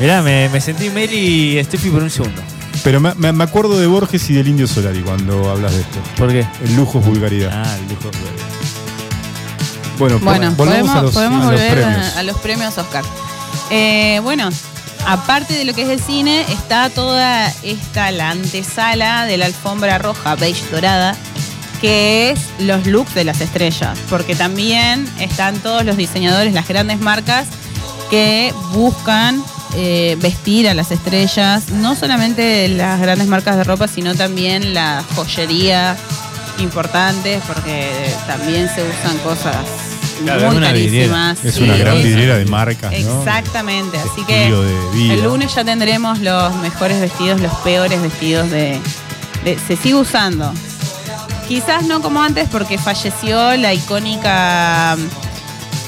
Mirá, 0.01 0.23
me, 0.23 0.49
me 0.49 0.61
sentí 0.61 0.89
Mary 0.91 1.59
y 1.59 1.65
Steffi 1.65 1.89
por 1.91 2.03
un 2.03 2.11
segundo. 2.11 2.43
pero 2.83 3.01
me, 3.01 3.15
me- 3.15 3.33
me 3.33 3.45
acuerdo 3.45 3.79
de 3.79 3.87
Borges 3.87 4.29
y 4.31 4.35
del 4.35 4.49
Indio 4.49 4.67
Solari 4.67 5.01
cuando 5.01 5.51
hablas 5.51 5.73
de 5.73 5.81
esto. 5.81 5.99
¿Por 6.17 6.31
qué? 6.31 6.45
El 6.65 6.77
lujo 6.77 6.99
es 6.99 7.07
vulgaridad. 7.07 7.51
Ah, 7.55 7.77
el 7.79 7.89
lujo. 7.89 8.11
Bueno, 9.99 10.19
podemos, 10.57 10.91
a 10.95 11.03
los, 11.03 11.15
podemos 11.15 11.47
a 11.47 11.51
los 11.51 11.61
volver 11.61 11.73
premios. 11.73 12.17
a, 12.17 12.19
a 12.19 12.23
los 12.23 12.37
premios 12.39 12.79
Oscar. 12.79 13.05
Eh, 13.71 14.21
bueno, 14.23 14.49
aparte 15.07 15.55
de 15.55 15.65
lo 15.65 15.75
que 15.75 15.83
es 15.83 15.89
el 15.89 16.01
cine, 16.01 16.45
está 16.53 16.91
toda 16.91 17.53
esta, 17.63 18.11
la 18.11 18.31
antesala 18.31 19.27
de 19.27 19.37
la 19.37 19.47
alfombra 19.47 19.99
roja, 19.99 20.35
beige 20.35 20.65
dorada, 20.71 21.17
que 21.81 22.31
es 22.31 22.41
los 22.59 22.87
looks 22.87 23.15
de 23.15 23.25
las 23.25 23.41
estrellas, 23.41 23.99
porque 24.09 24.35
también 24.35 25.09
están 25.21 25.59
todos 25.59 25.85
los 25.85 25.97
diseñadores, 25.97 26.53
las 26.53 26.67
grandes 26.67 26.99
marcas, 27.01 27.47
que 28.11 28.53
buscan 28.73 29.43
eh, 29.77 30.17
vestir 30.21 30.69
a 30.69 30.75
las 30.75 30.91
estrellas, 30.91 31.71
no 31.71 31.95
solamente 31.95 32.69
las 32.69 33.01
grandes 33.01 33.27
marcas 33.27 33.57
de 33.57 33.65
ropa, 33.65 33.89
sino 33.89 34.15
también 34.15 34.73
la 34.75 35.05
joyería 35.15 35.97
importantes, 36.59 37.43
porque 37.47 37.91
también 38.27 38.69
se 38.75 38.83
usan 38.83 39.19
cosas 39.19 39.57
Claro, 40.23 40.41
es 40.41 40.47
muy 40.47 40.55
vidriera. 40.63 40.69
carísimas. 40.69 41.45
Es 41.45 41.55
Sí, 41.55 41.63
una 41.65 41.77
gran 41.77 41.97
es- 41.97 42.05
vidriera 42.05 42.37
de 42.37 42.45
marcas, 42.47 42.93
¿no? 42.93 43.19
Exactamente, 43.19 43.99
así 43.99 44.25
que 44.27 44.47
el 44.47 45.23
lunes 45.23 45.55
ya 45.55 45.65
tendremos 45.65 46.21
los 46.21 46.55
mejores 46.57 47.01
vestidos, 47.01 47.41
los 47.41 47.53
peores 47.59 48.01
vestidos 48.01 48.51
de, 48.51 48.79
de- 49.45 49.59
Se 49.67 49.77
sigue 49.77 49.95
usando. 49.97 50.53
Quizás 51.49 51.83
no 51.85 52.01
como 52.01 52.23
antes 52.23 52.49
porque 52.49 52.79
falleció 52.79 53.55
la 53.57 53.75
icónica... 53.75 54.97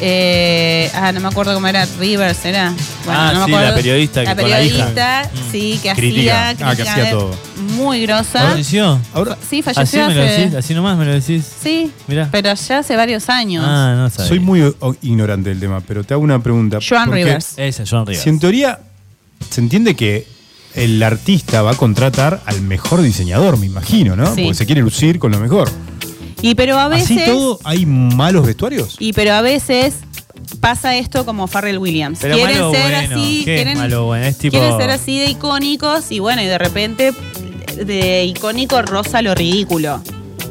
eh, 0.00 0.90
ah, 0.94 1.12
no 1.12 1.20
me 1.20 1.28
acuerdo 1.28 1.54
cómo 1.54 1.66
era, 1.66 1.86
Rivers, 1.98 2.44
¿era? 2.44 2.74
Ah, 3.08 3.30
no 3.34 3.40
me 3.40 3.46
sí, 3.46 3.52
la 3.52 3.74
periodista 3.74 4.22
La 4.22 4.34
que 4.36 4.42
con 4.42 4.50
la 4.50 4.56
periodista, 4.58 5.30
sí, 5.50 5.80
que 5.82 5.92
Crítica. 5.94 6.50
hacía... 6.50 6.68
Ah, 6.68 6.76
que 6.76 6.82
hacía 6.82 7.10
todo. 7.10 7.34
Muy 7.76 8.02
grosa. 8.02 8.50
¿Falleció? 8.50 9.00
Ahora, 9.14 9.36
Sí, 9.40 9.58
Así 9.58 9.62
falleció 9.62 10.08
me 10.08 10.14
lo 10.14 10.22
hace... 10.22 10.32
decís, 10.40 10.54
así 10.54 10.74
nomás 10.74 10.98
me 10.98 11.04
lo 11.04 11.12
decís. 11.12 11.44
Sí, 11.62 11.90
Mirá. 12.06 12.28
pero 12.30 12.54
ya 12.54 12.78
hace 12.78 12.96
varios 12.96 13.28
años. 13.28 13.64
Ah, 13.66 13.94
no 13.96 14.10
sabía. 14.10 14.28
soy 14.28 14.40
muy 14.40 14.74
ignorante 15.02 15.48
del 15.50 15.60
tema, 15.60 15.80
pero 15.80 16.04
te 16.04 16.14
hago 16.14 16.22
una 16.22 16.42
pregunta. 16.42 16.78
Joan 16.86 17.10
Rivers. 17.10 17.54
Esa, 17.56 17.84
John 17.88 18.06
Rivers. 18.06 18.22
Si 18.22 18.28
en 18.28 18.38
teoría 18.38 18.78
se 19.50 19.60
entiende 19.60 19.96
que 19.96 20.26
el 20.74 21.02
artista 21.02 21.62
va 21.62 21.70
a 21.72 21.74
contratar 21.74 22.42
al 22.44 22.60
mejor 22.60 23.00
diseñador, 23.00 23.56
me 23.58 23.66
imagino, 23.66 24.14
¿no? 24.14 24.34
Sí. 24.34 24.42
Porque 24.42 24.54
se 24.54 24.66
quiere 24.66 24.82
lucir 24.82 25.18
con 25.18 25.32
lo 25.32 25.38
mejor. 25.40 25.70
Y 26.42 26.54
pero 26.54 26.78
a 26.78 26.88
veces... 26.88 27.10
Así 27.18 27.24
todo, 27.30 27.58
¿hay 27.64 27.86
malos 27.86 28.46
vestuarios? 28.46 28.96
Y 28.98 29.12
pero 29.12 29.32
a 29.34 29.42
veces 29.42 29.94
pasa 30.60 30.96
esto 30.96 31.24
como 31.24 31.46
Farrell 31.46 31.78
Williams. 31.78 32.18
Pero 32.20 32.36
quieren 32.36 32.56
malo 32.58 32.72
ser 32.72 32.82
bueno, 32.82 32.98
así, 32.98 33.42
¿qué 33.44 33.54
es 33.54 33.62
quieren, 33.62 33.78
malo 33.78 34.04
bueno? 34.06 34.26
Es 34.26 34.38
tipo- 34.38 34.56
quieren 34.58 34.78
ser 34.78 34.90
así 34.90 35.18
de 35.18 35.30
icónicos 35.30 36.12
y 36.12 36.18
bueno, 36.18 36.42
y 36.42 36.46
de 36.46 36.58
repente 36.58 37.12
de 37.76 38.24
icónico 38.24 38.80
rosa 38.82 39.22
lo 39.22 39.34
ridículo. 39.34 40.02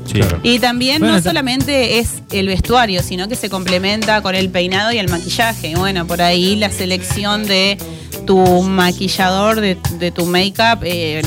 Sí. 0.06 0.14
Claro. 0.20 0.40
Y 0.44 0.60
también 0.60 1.00
Bueno, 1.00 1.16
no 1.16 1.22
solamente 1.22 2.00
es 2.00 2.22
el 2.32 2.48
vestuario, 2.48 3.02
sino 3.04 3.28
que 3.28 3.36
se 3.36 3.50
complementa 3.50 4.22
con 4.22 4.36
el 4.36 4.50
peinado 4.50 4.92
y 4.92 4.98
el 5.00 5.10
maquillaje. 5.10 5.70
Y 5.70 5.76
Bueno, 5.76 6.06
por 6.08 6.22
ahí 6.22 6.56
la 6.56 6.70
selección 6.70 7.46
de 7.48 7.78
tu 8.26 8.62
maquillador, 8.64 9.60
de, 9.62 9.78
de 10.00 10.12
tu 10.12 10.26
make-up, 10.26 10.80
eh, 10.84 11.22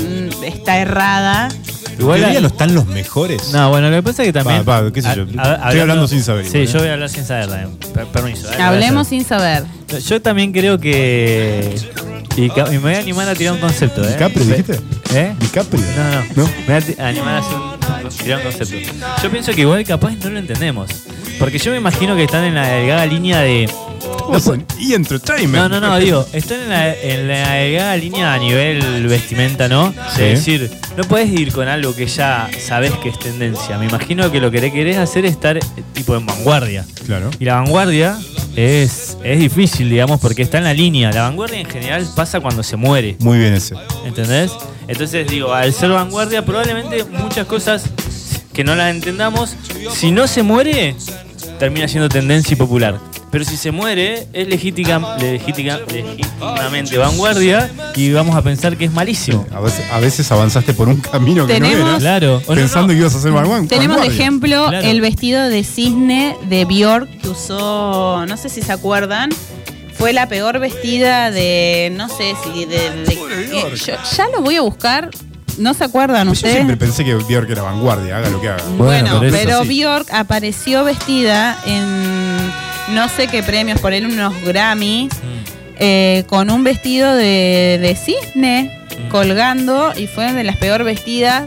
está 0.45 0.79
errada. 0.79 1.49
¿En 1.95 2.01
Igual 2.03 2.21
la- 2.21 2.41
no 2.41 2.47
están 2.47 2.75
los 2.75 2.87
mejores? 2.87 3.53
No, 3.53 3.71
bueno, 3.71 3.91
lo 3.91 3.97
que 3.97 4.03
pasa 4.05 4.23
es 4.23 4.29
que 4.29 4.33
también. 4.33 4.63
Va, 4.69 4.83
va, 4.83 4.93
qué 4.93 5.03
sé 5.03 5.09
yo. 5.17 5.23
Estoy 5.25 5.81
hablando 5.81 6.07
sin 6.07 6.23
saber 6.23 6.45
Sí, 6.45 6.59
igual, 6.59 6.63
¿eh? 6.69 6.73
yo 6.73 6.79
voy 6.79 6.89
a 6.89 6.93
hablar 6.93 7.09
sin 7.11 7.25
saber. 7.25 7.69
Per- 7.93 8.07
permiso. 8.07 8.53
eh, 8.53 8.63
Hablemos 8.63 9.09
sin 9.09 9.25
saber. 9.25 9.65
Yo 10.07 10.23
también 10.23 10.53
creo 10.53 10.79
que. 10.79 11.75
Y, 12.37 12.43
me 12.71 12.79
voy 12.79 12.95
a 12.95 12.99
animar 13.01 13.29
a 13.29 13.35
tirar 13.35 13.55
un 13.55 13.59
concepto, 13.61 14.05
¿eh? 14.05 14.13
¿DiCaprio 14.13 14.45
dijiste? 14.45 14.79
¿Eh? 15.13 15.35
¿DiCaprio? 15.41 15.83
No, 15.97 16.11
no. 16.13 16.45
¿No? 16.45 16.51
Me 16.69 16.81
voy 16.81 16.95
a 17.01 17.09
animar 17.09 17.35
a 17.35 17.39
hacer 17.39 17.55
un, 17.57 17.68
Yo 19.22 19.30
pienso 19.30 19.52
que 19.52 19.60
igual 19.62 19.85
capaz 19.85 20.12
no 20.16 20.30
lo 20.30 20.39
entendemos. 20.39 20.90
Porque 21.39 21.59
yo 21.59 21.70
me 21.70 21.78
imagino 21.78 22.16
que 22.16 22.24
están 22.24 22.44
en 22.44 22.55
la 22.55 22.66
delgada 22.68 23.06
línea 23.06 23.40
de. 23.40 23.68
No, 24.28 24.64
y 24.78 24.94
entertainment. 24.94 25.70
No, 25.70 25.80
no, 25.80 25.80
no, 25.80 25.98
digo, 25.98 26.26
están 26.32 26.60
en 26.60 26.68
la, 26.68 26.94
en 26.94 27.28
la 27.76 27.97
línea 27.97 28.35
a 28.35 28.39
nivel 28.39 29.06
vestimenta, 29.09 29.68
¿no? 29.68 29.93
Sí. 30.14 30.22
Es 30.22 30.44
decir, 30.44 30.70
no 30.97 31.05
puedes 31.05 31.30
ir 31.30 31.52
con 31.52 31.66
algo 31.68 31.94
que 31.94 32.06
ya 32.06 32.51
sabes 32.59 32.93
que 33.02 33.09
es 33.09 33.18
tendencia. 33.18 33.78
Me 33.78 33.86
imagino 33.86 34.30
que 34.30 34.40
lo 34.40 34.51
que 34.51 34.70
querés 34.70 34.98
hacer 34.98 35.24
es 35.24 35.32
estar 35.32 35.56
eh, 35.56 35.62
tipo 35.93 36.16
en 36.16 36.26
vanguardia. 36.26 36.85
Claro. 37.06 37.30
Y 37.39 37.44
la 37.44 37.55
vanguardia 37.55 38.18
es, 38.55 39.16
es 39.22 39.39
difícil, 39.39 39.89
digamos, 39.89 40.20
porque 40.20 40.43
está 40.43 40.59
en 40.59 40.64
la 40.64 40.74
línea. 40.74 41.10
La 41.10 41.22
vanguardia 41.22 41.60
en 41.60 41.68
general 41.68 42.06
pasa 42.14 42.40
cuando 42.40 42.62
se 42.62 42.76
muere. 42.76 43.16
Muy 43.20 43.39
bien 43.39 43.55
ese. 43.55 43.74
¿Entendés? 44.05 44.52
Entonces 44.86 45.28
digo, 45.28 45.52
al 45.52 45.72
ser 45.72 45.90
vanguardia, 45.90 46.44
probablemente 46.44 47.05
muchas 47.05 47.47
cosas 47.47 47.85
que 48.52 48.64
no 48.64 48.74
las 48.74 48.90
entendamos, 48.90 49.55
si 49.93 50.10
no 50.10 50.26
se 50.26 50.43
muere, 50.43 50.97
termina 51.59 51.86
siendo 51.86 52.09
tendencia 52.09 52.55
y 52.55 52.56
popular. 52.56 52.98
Pero 53.31 53.45
si 53.45 53.57
se 53.59 53.71
muere, 53.73 54.27
es 54.33 54.49
legítima, 54.49 55.17
legítima- 55.19 55.81
legítimamente 55.93 56.97
vanguardia 56.97 57.71
y 57.95 58.11
vamos 58.13 58.35
a 58.37 58.43
pensar 58.43 58.77
que 58.77 58.87
es 58.87 58.93
malísimo. 58.93 59.47
A 59.55 59.61
veces, 59.61 59.85
a 59.93 59.99
veces 60.01 60.31
avanzaste 60.33 60.73
por 60.73 60.89
un 60.89 60.97
camino 61.01 61.47
que 61.47 61.55
Tenemos- 61.55 61.79
no 61.81 61.89
era. 61.91 61.99
Claro. 61.99 62.43
No, 62.49 62.55
Pensando 62.55 62.89
no. 62.89 62.93
que 62.95 63.01
ibas 63.01 63.15
a 63.15 63.21
ser 63.21 63.33
vanguardia. 63.33 63.69
Tenemos 63.69 64.01
de 64.01 64.07
ejemplo 64.07 64.69
Claro. 64.69 64.87
el 64.89 65.01
vestido 65.01 65.43
de 65.49 65.63
cisne 65.65 66.37
de 66.49 66.65
Bjork 66.65 67.09
que 67.21 67.29
usó, 67.29 68.25
no 68.27 68.37
sé 68.37 68.49
si 68.49 68.63
se 68.63 68.73
acuerdan, 68.73 69.31
fue 69.99 70.13
la 70.13 70.27
peor 70.29 70.59
vestida 70.59 71.31
de, 71.31 71.93
no 71.97 72.09
sé 72.09 72.35
si 72.45 72.65
de... 72.65 72.77
eh, 72.87 73.75
yo- 73.85 73.95
ya 74.17 74.29
lo 74.35 74.41
voy 74.43 74.57
a 74.57 74.61
buscar, 74.63 75.11
¿no 75.59 75.75
se 75.75 75.85
acuerdan 75.85 76.27
Yo 76.29 76.33
ustedes? 76.33 76.55
siempre 76.55 76.77
pensé 76.77 77.05
que 77.05 77.15
Bjork 77.17 77.51
era 77.51 77.63
vanguardia, 77.63 78.17
haga 78.19 78.31
lo 78.31 78.41
que 78.41 78.49
haga. 78.49 78.63
Bueno, 78.77 79.19
Bueno, 79.19 79.21
pero 79.21 79.33
pero, 79.37 79.63
sí. 79.65 79.69
Bjork 79.69 80.07
apareció 80.15 80.85
vestida 80.85 81.59
en 81.67 82.18
no 82.93 83.09
sé 83.09 83.27
qué 83.28 83.43
premios, 83.43 83.81
por 83.81 83.93
él 83.93 84.06
unos 84.06 84.35
Grammy, 84.44 85.09
eh, 85.78 86.24
con 86.27 86.51
un 86.51 86.65
vestido 86.65 87.15
de, 87.15 87.78
de 87.81 87.97
cisne 87.97 88.74
Mm. 88.98 89.09
colgando 89.10 89.93
y 89.97 90.06
fue 90.09 90.32
de 90.32 90.43
las 90.43 90.56
peor 90.56 90.82
vestidas 90.82 91.44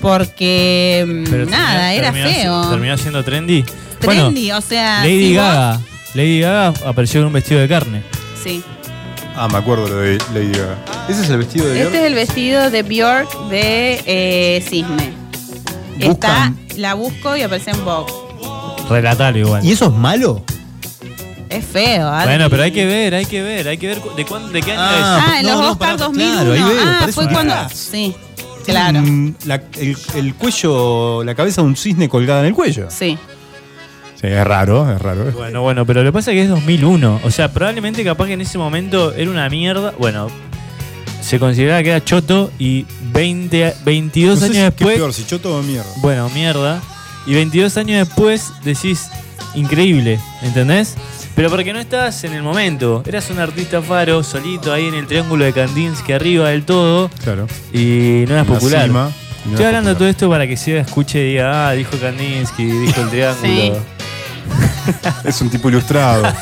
porque 0.00 1.04
mm, 1.06 1.24
Pero 1.30 1.44
nada, 1.46 1.90
terminó- 1.90 1.98
era 1.98 2.12
terminó 2.12 2.28
feo. 2.30 2.70
Terminó 2.70 2.96
siendo 2.96 3.24
trendy. 3.24 3.64
Trendy, 4.00 4.52
o 4.52 4.60
sea, 4.60 5.00
Lady 5.00 5.28
si 5.28 5.36
vos- 5.36 5.44
Gaga. 5.44 5.80
Lady 6.14 6.40
Gaga 6.40 6.68
apareció 6.86 7.20
con 7.20 7.26
un 7.28 7.32
vestido 7.34 7.60
de 7.60 7.68
carne. 7.68 8.02
Sí. 8.42 8.62
Ah, 9.36 9.48
me 9.48 9.58
acuerdo 9.58 9.86
lo 9.88 9.96
de 9.96 10.18
Lady 10.32 10.52
Gaga. 10.52 10.76
¿Ese 11.08 11.22
es 11.22 11.28
el 11.30 11.38
vestido 11.38 11.66
de 11.66 11.74
Bjork? 11.74 11.86
Este 11.86 11.98
es 11.98 12.04
el 12.06 12.14
vestido 12.14 12.70
de 12.70 12.82
Bjork 12.82 13.48
de 13.50 14.02
eh, 14.06 14.64
cisne. 14.66 15.12
Está, 16.00 16.52
la 16.76 16.94
busco 16.94 17.36
y 17.36 17.42
aparece 17.42 17.70
en 17.72 17.84
Vogue. 17.84 18.12
Relatalo 18.88 19.36
igual. 19.38 19.64
¿Y 19.64 19.72
eso 19.72 19.86
es 19.86 19.92
malo? 19.92 20.42
Es 21.50 21.64
feo, 21.64 22.08
Adri. 22.08 22.28
Bueno, 22.28 22.50
pero 22.50 22.62
hay 22.62 22.72
que 22.72 22.84
ver, 22.86 23.14
hay 23.14 23.24
que 23.26 23.42
ver, 23.42 23.68
hay 23.68 23.78
que 23.78 23.86
ver 23.86 23.98
cu- 23.98 24.14
de, 24.14 24.24
cuándo, 24.24 24.48
de 24.48 24.60
qué 24.62 24.72
año 24.72 24.80
Ah, 24.82 25.26
Ah, 25.34 25.40
en 25.40 25.46
No, 25.46 25.52
los 25.52 25.60
no, 25.62 25.70
Oscars 25.72 25.92
pará, 25.92 25.96
2001. 26.04 26.34
claro, 26.34 26.52
ahí 26.52 26.60
veo, 26.74 26.82
ah, 26.84 26.96
parece 27.00 27.12
fue 27.14 27.24
un 27.24 27.32
cuando. 27.32 27.54
disfraz. 27.54 27.72
Sí, 27.78 28.14
claro. 28.66 29.00
Mm, 29.00 29.34
la- 29.46 29.62
el, 29.80 29.96
el 30.14 30.34
cuello, 30.34 31.24
la 31.24 31.34
cabeza 31.34 31.62
de 31.62 31.68
un 31.68 31.76
cisne 31.76 32.08
colgada 32.08 32.40
en 32.40 32.46
el 32.46 32.54
cuello. 32.54 32.88
Sí. 32.90 33.16
Sí, 34.20 34.26
es 34.26 34.44
raro, 34.44 34.92
es 34.92 35.00
raro. 35.00 35.28
es. 35.28 35.34
Bueno, 35.34 35.62
bueno, 35.62 35.86
pero 35.86 36.02
lo 36.02 36.08
que 36.10 36.12
pasa 36.12 36.32
es 36.32 36.36
que 36.36 36.42
es 36.42 36.48
2001. 36.48 37.20
O 37.22 37.30
sea, 37.30 37.52
probablemente 37.52 38.02
capaz 38.04 38.26
que 38.26 38.32
en 38.32 38.40
ese 38.40 38.58
momento 38.58 39.12
era 39.14 39.30
una 39.30 39.48
mierda. 39.48 39.94
Bueno, 39.98 40.26
se 41.22 41.38
consideraba 41.38 41.82
que 41.84 41.90
era 41.90 42.04
choto 42.04 42.50
y 42.58 42.84
20, 43.12 43.74
22 43.84 44.40
No 44.40 44.40
sé 44.40 44.44
años 44.46 44.54
si- 44.54 44.58
¿Qué 44.60 44.64
después... 44.84 44.94
es 44.94 44.98
peor, 45.00 45.12
si 45.14 45.24
choto 45.24 45.56
o 45.56 45.62
mierda? 45.62 45.88
Bueno, 45.98 46.28
mierda. 46.30 46.80
Y 47.26 47.34
22 47.34 47.76
años 47.76 48.08
después 48.08 48.50
decís, 48.64 49.06
increíble, 49.54 50.18
¿entendés? 50.42 50.94
Pero 51.38 51.50
porque 51.50 51.72
no 51.72 51.78
estabas 51.78 52.24
en 52.24 52.32
el 52.32 52.42
momento. 52.42 53.02
Eras 53.06 53.30
un 53.30 53.38
artista 53.38 53.80
faro, 53.80 54.24
solito 54.24 54.72
ahí 54.72 54.86
en 54.88 54.94
el 54.94 55.06
triángulo 55.06 55.44
de 55.44 55.52
Kandinsky, 55.52 56.12
arriba 56.12 56.48
del 56.50 56.64
todo, 56.64 57.08
Claro. 57.22 57.46
y 57.72 58.24
no 58.26 58.34
eras 58.34 58.46
En 58.46 58.52
la 58.52 58.58
popular. 58.58 58.86
cima, 58.86 59.10
y 59.44 59.48
no 59.48 59.50
Estoy 59.52 59.60
era 59.66 59.68
hablando 59.68 59.90
de 59.90 59.94
todo 59.96 60.08
esto 60.08 60.28
para 60.28 60.48
que 60.48 60.56
se 60.56 60.78
escuche 60.78 61.20
y 61.20 61.28
diga, 61.30 61.68
ah, 61.68 61.72
dijo 61.74 61.96
Kandinsky, 61.96 62.64
dijo 62.64 63.00
el 63.02 63.08
triángulo. 63.10 63.46
Sí. 63.54 63.72
Es 65.24 65.40
un 65.40 65.48
tipo 65.50 65.68
ilustrado. 65.68 66.22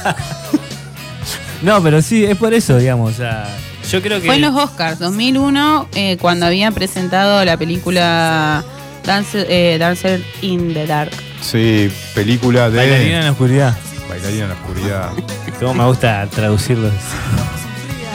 No, 1.62 1.82
pero 1.82 2.02
sí, 2.02 2.22
es 2.24 2.36
por 2.36 2.52
eso, 2.52 2.76
digamos. 2.78 3.14
O 3.14 3.16
sea, 3.16 3.48
yo 3.90 4.02
creo 4.02 4.20
que. 4.20 4.26
Fue 4.26 4.36
en 4.36 4.42
los 4.42 4.54
Oscars 4.54 4.98
2001 4.98 5.88
eh, 5.94 6.16
cuando 6.20 6.44
habían 6.46 6.74
presentado 6.74 7.42
la 7.46 7.56
película 7.56 8.62
Dancer, 9.04 9.46
eh, 9.48 9.76
Dancer 9.78 10.22
in 10.42 10.74
the 10.74 10.86
Dark. 10.86 11.10
sí, 11.40 11.90
película 12.14 12.68
de. 12.68 12.76
Bailarina 12.76 13.18
en 13.20 13.24
la 13.24 13.30
oscuridad. 13.32 13.76
Bailarina 14.16 14.44
en 14.44 14.48
la 14.48 14.54
oscuridad. 14.54 15.10
Cómo 15.60 15.74
me 15.74 15.84
gusta 15.84 16.26
traducirlos. 16.28 16.92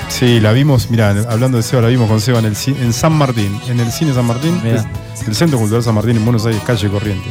Sí, 0.10 0.40
la 0.40 0.52
vimos, 0.52 0.90
mira, 0.90 1.10
hablando 1.30 1.58
de 1.58 1.64
Seba, 1.64 1.84
la 1.84 1.88
vimos 1.88 2.10
con 2.10 2.20
Seba 2.20 2.40
en, 2.40 2.46
el, 2.46 2.58
en 2.66 2.94
San 2.94 3.14
Martín, 3.14 3.60
en 3.70 3.80
el 3.80 3.92
cine 3.92 4.14
San 4.14 4.26
Martín, 4.26 4.60
Mirá. 4.62 4.86
el 5.26 5.36
Centro 5.36 5.58
Cultural 5.58 5.84
San 5.84 5.96
Martín 5.96 6.18
en 6.18 6.26
Buenos 6.26 6.46
Aires, 6.46 6.62
calle 6.66 6.90
Corriente. 6.90 7.30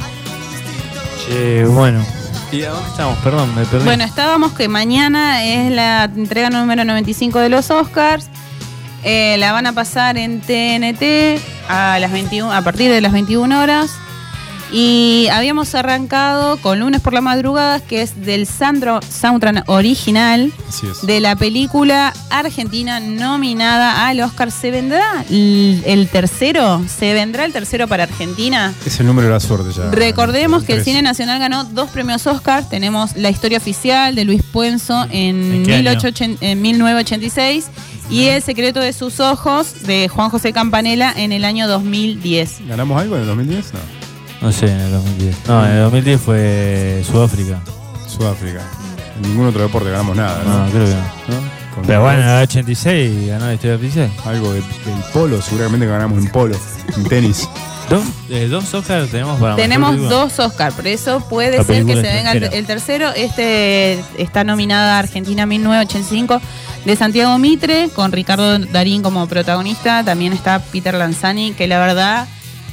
Che, 1.26 1.64
bueno. 1.66 2.02
¿Y 2.51 2.62
a 2.62 2.70
dónde 2.70 2.88
estamos? 2.88 3.18
Perdón, 3.18 3.55
me 3.55 3.64
perdí. 3.66 3.84
Bueno, 3.84 4.05
estábamos 4.05 4.52
que 4.52 4.68
mañana 4.68 5.44
es 5.44 5.70
la 5.70 6.05
entrega 6.05 6.48
número 6.51 6.84
95 6.84 7.38
de 7.38 7.48
los 7.48 7.70
Oscars. 7.70 8.28
Eh, 9.05 9.36
la 9.38 9.52
van 9.52 9.66
a 9.66 9.72
pasar 9.72 10.16
en 10.16 10.40
TNT 10.40 11.40
a, 11.68 11.98
las 11.98 12.10
21, 12.10 12.52
a 12.52 12.62
partir 12.62 12.90
de 12.90 13.01
las 13.01 13.12
21 13.12 13.62
horas. 13.62 13.90
Y 14.72 15.26
habíamos 15.32 15.74
arrancado 15.74 16.56
con 16.59 16.78
Lunes 16.78 17.01
por 17.01 17.12
la 17.12 17.20
Madrugada, 17.20 17.80
que 17.80 18.02
es 18.02 18.24
del 18.24 18.47
Sandro 18.47 19.01
soundtrack 19.02 19.68
original 19.68 20.52
de 21.02 21.20
la 21.20 21.34
película 21.34 22.12
argentina 22.30 23.01
nominada 23.01 24.06
al 24.06 24.20
Oscar. 24.20 24.52
¿Se 24.52 24.70
vendrá 24.70 25.24
el, 25.28 26.09
tercero? 26.12 26.82
¿Se 26.86 27.12
vendrá 27.14 27.44
el 27.44 27.52
tercero 27.52 27.88
para 27.88 28.05
Argentina? 28.05 28.72
Es 28.86 29.01
el 29.01 29.06
número 29.06 29.26
de 29.26 29.34
la 29.34 29.40
suerte 29.40 29.72
ya. 29.72 29.90
Recordemos 29.90 30.62
que 30.62 30.74
el 30.74 30.84
cine 30.84 31.02
nacional 31.02 31.40
ganó 31.40 31.64
dos 31.64 31.90
premios 31.90 32.26
Oscar. 32.26 32.68
Tenemos 32.68 33.16
La 33.16 33.30
historia 33.30 33.59
oficial 33.59 34.14
de 34.14 34.24
Luis 34.24 34.42
Puenzo 34.42 35.05
en, 35.10 35.52
¿En 35.52 35.66
qué 35.66 35.74
año? 35.74 35.90
1880 35.90 36.47
en 36.47 36.62
1986 36.62 37.66
y 38.09 38.26
El 38.26 38.42
secreto 38.42 38.80
de 38.80 38.92
sus 38.92 39.18
ojos 39.18 39.82
de 39.82 40.09
Juan 40.09 40.30
José 40.30 40.52
Campanella 40.52 41.12
en 41.16 41.32
el 41.32 41.44
año 41.44 41.66
2010. 41.66 42.68
¿Ganamos 42.68 43.01
algo 43.01 43.16
en 43.16 43.22
el 43.22 43.26
2010? 43.26 43.74
No. 43.74 43.99
No 44.40 44.50
sé, 44.52 44.66
en 44.70 44.80
el 44.80 44.90
2010. 44.92 45.36
No, 45.48 45.66
en 45.66 45.72
el 45.72 45.80
2010 45.82 46.20
fue 46.20 47.02
Sudáfrica. 47.06 47.60
Sudáfrica. 48.08 48.60
En 49.16 49.22
ningún 49.22 49.46
otro 49.48 49.62
deporte 49.62 49.90
ganamos 49.90 50.16
nada, 50.16 50.42
¿no? 50.44 50.64
No, 50.64 50.70
creo 50.70 50.86
que 50.86 50.94
no. 50.94 51.60
Pero 51.86 52.02
bueno, 52.02 52.22
en 52.22 52.28
el 52.28 52.42
86 52.42 53.28
ganó 53.28 53.46
la 53.46 53.54
historia 53.54 53.76
oficial. 53.76 54.10
Algo 54.24 54.52
de- 54.52 54.60
del 54.60 55.02
polo, 55.12 55.40
seguramente 55.40 55.86
que 55.86 55.92
ganamos 55.92 56.18
en 56.18 56.28
polo, 56.30 56.56
en 56.96 57.04
tenis. 57.04 57.48
¿Dos, 57.88 58.04
eh, 58.28 58.46
dos 58.48 58.64
tenemos 58.70 59.40
para 59.40 59.54
mejor 59.54 59.56
Tenemos 59.56 59.90
película? 59.90 60.10
dos 60.16 60.38
Oscar, 60.38 60.72
por 60.72 60.86
eso 60.86 61.20
puede 61.28 61.58
La 61.58 61.64
ser 61.64 61.78
que 61.78 61.92
película 61.94 62.02
se 62.08 62.14
venga 62.16 62.32
el, 62.32 62.36
extranjera. 62.44 62.58
el 62.60 62.66
tercero. 62.66 63.08
Este 63.16 64.04
está 64.22 64.44
nominada 64.44 64.98
Argentina 64.98 65.44
1985 65.46 66.40
de 66.84 66.96
Santiago 66.96 67.36
Mitre, 67.38 67.88
con 67.94 68.12
Ricardo 68.12 68.58
Darín 68.58 69.02
como 69.02 69.26
protagonista. 69.26 70.04
También 70.04 70.32
está 70.32 70.60
Peter 70.60 70.94
Lanzani, 70.94 71.52
que 71.52 71.66
la 71.66 71.78
verdad 71.80 72.28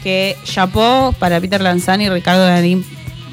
que 0.07 0.37
chapó 0.45 1.13
para 1.19 1.41
Peter 1.41 1.59
Lanzani 1.59 2.05
y 2.05 2.09
Ricardo 2.09 2.45
Darín. 2.45 2.85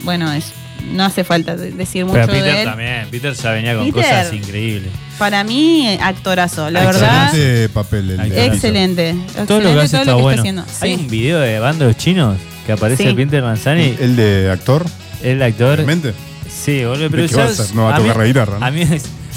Bueno, 0.03 0.33
es, 0.33 0.53
no 0.93 1.05
hace 1.05 1.23
falta 1.23 1.55
de- 1.55 1.71
decir 1.71 2.05
mucho 2.05 2.15
Pero 2.15 2.33
Peter 2.33 2.43
de 2.53 2.63
él. 2.63 2.69
también. 2.69 3.07
Peter 3.13 3.33
ya 3.33 3.51
venía 3.53 3.77
con 3.77 3.93
Peter. 3.93 4.03
cosas 4.03 4.33
increíbles. 4.33 4.91
Para 5.17 5.45
mí, 5.45 5.97
actorazo, 6.03 6.69
la 6.73 6.85
verdad. 6.85 7.27
Excelente 7.27 7.69
papel 7.69 8.09
del 8.09 8.29
de 8.29 8.47
Excelente. 8.47 9.15
Todo 9.47 9.61
lo 9.61 9.73
que 9.73 9.81
hace 9.83 9.91
todo 9.93 10.01
está 10.01 10.11
lo 10.11 10.17
que 10.17 10.23
bueno. 10.25 10.43
está 10.43 10.63
haciendo. 10.63 10.65
Hay 10.81 10.95
Sí. 10.97 11.01
un 11.01 11.09
video 11.09 11.39
de 11.39 11.59
bandos 11.61 11.97
chinos 11.97 12.37
que 12.67 12.73
aparece 12.73 13.09
Sí. 13.09 13.15
Peter 13.15 13.41
Lanzani, 13.45 13.95
¿El 14.01 14.17
de 14.17 14.51
actor? 14.51 14.85
el 15.23 15.41
actor. 15.45 15.77
¿Realmente? 15.77 16.13
Sí, 16.51 16.85
boludo, 16.85 17.09
pero 17.09 17.23
¿De 17.23 17.29
qué 17.29 17.37
va 17.37 17.43
a 17.45 17.47
hacer? 17.47 17.75
No 17.77 17.85
va 17.85 17.95
a 17.95 17.99
mí- 18.01 18.03
tocar 18.09 18.17
la 18.21 18.27
guitarra, 18.27 18.59
¿no? 18.59 18.67
A 18.67 18.71
mí, 18.73 18.85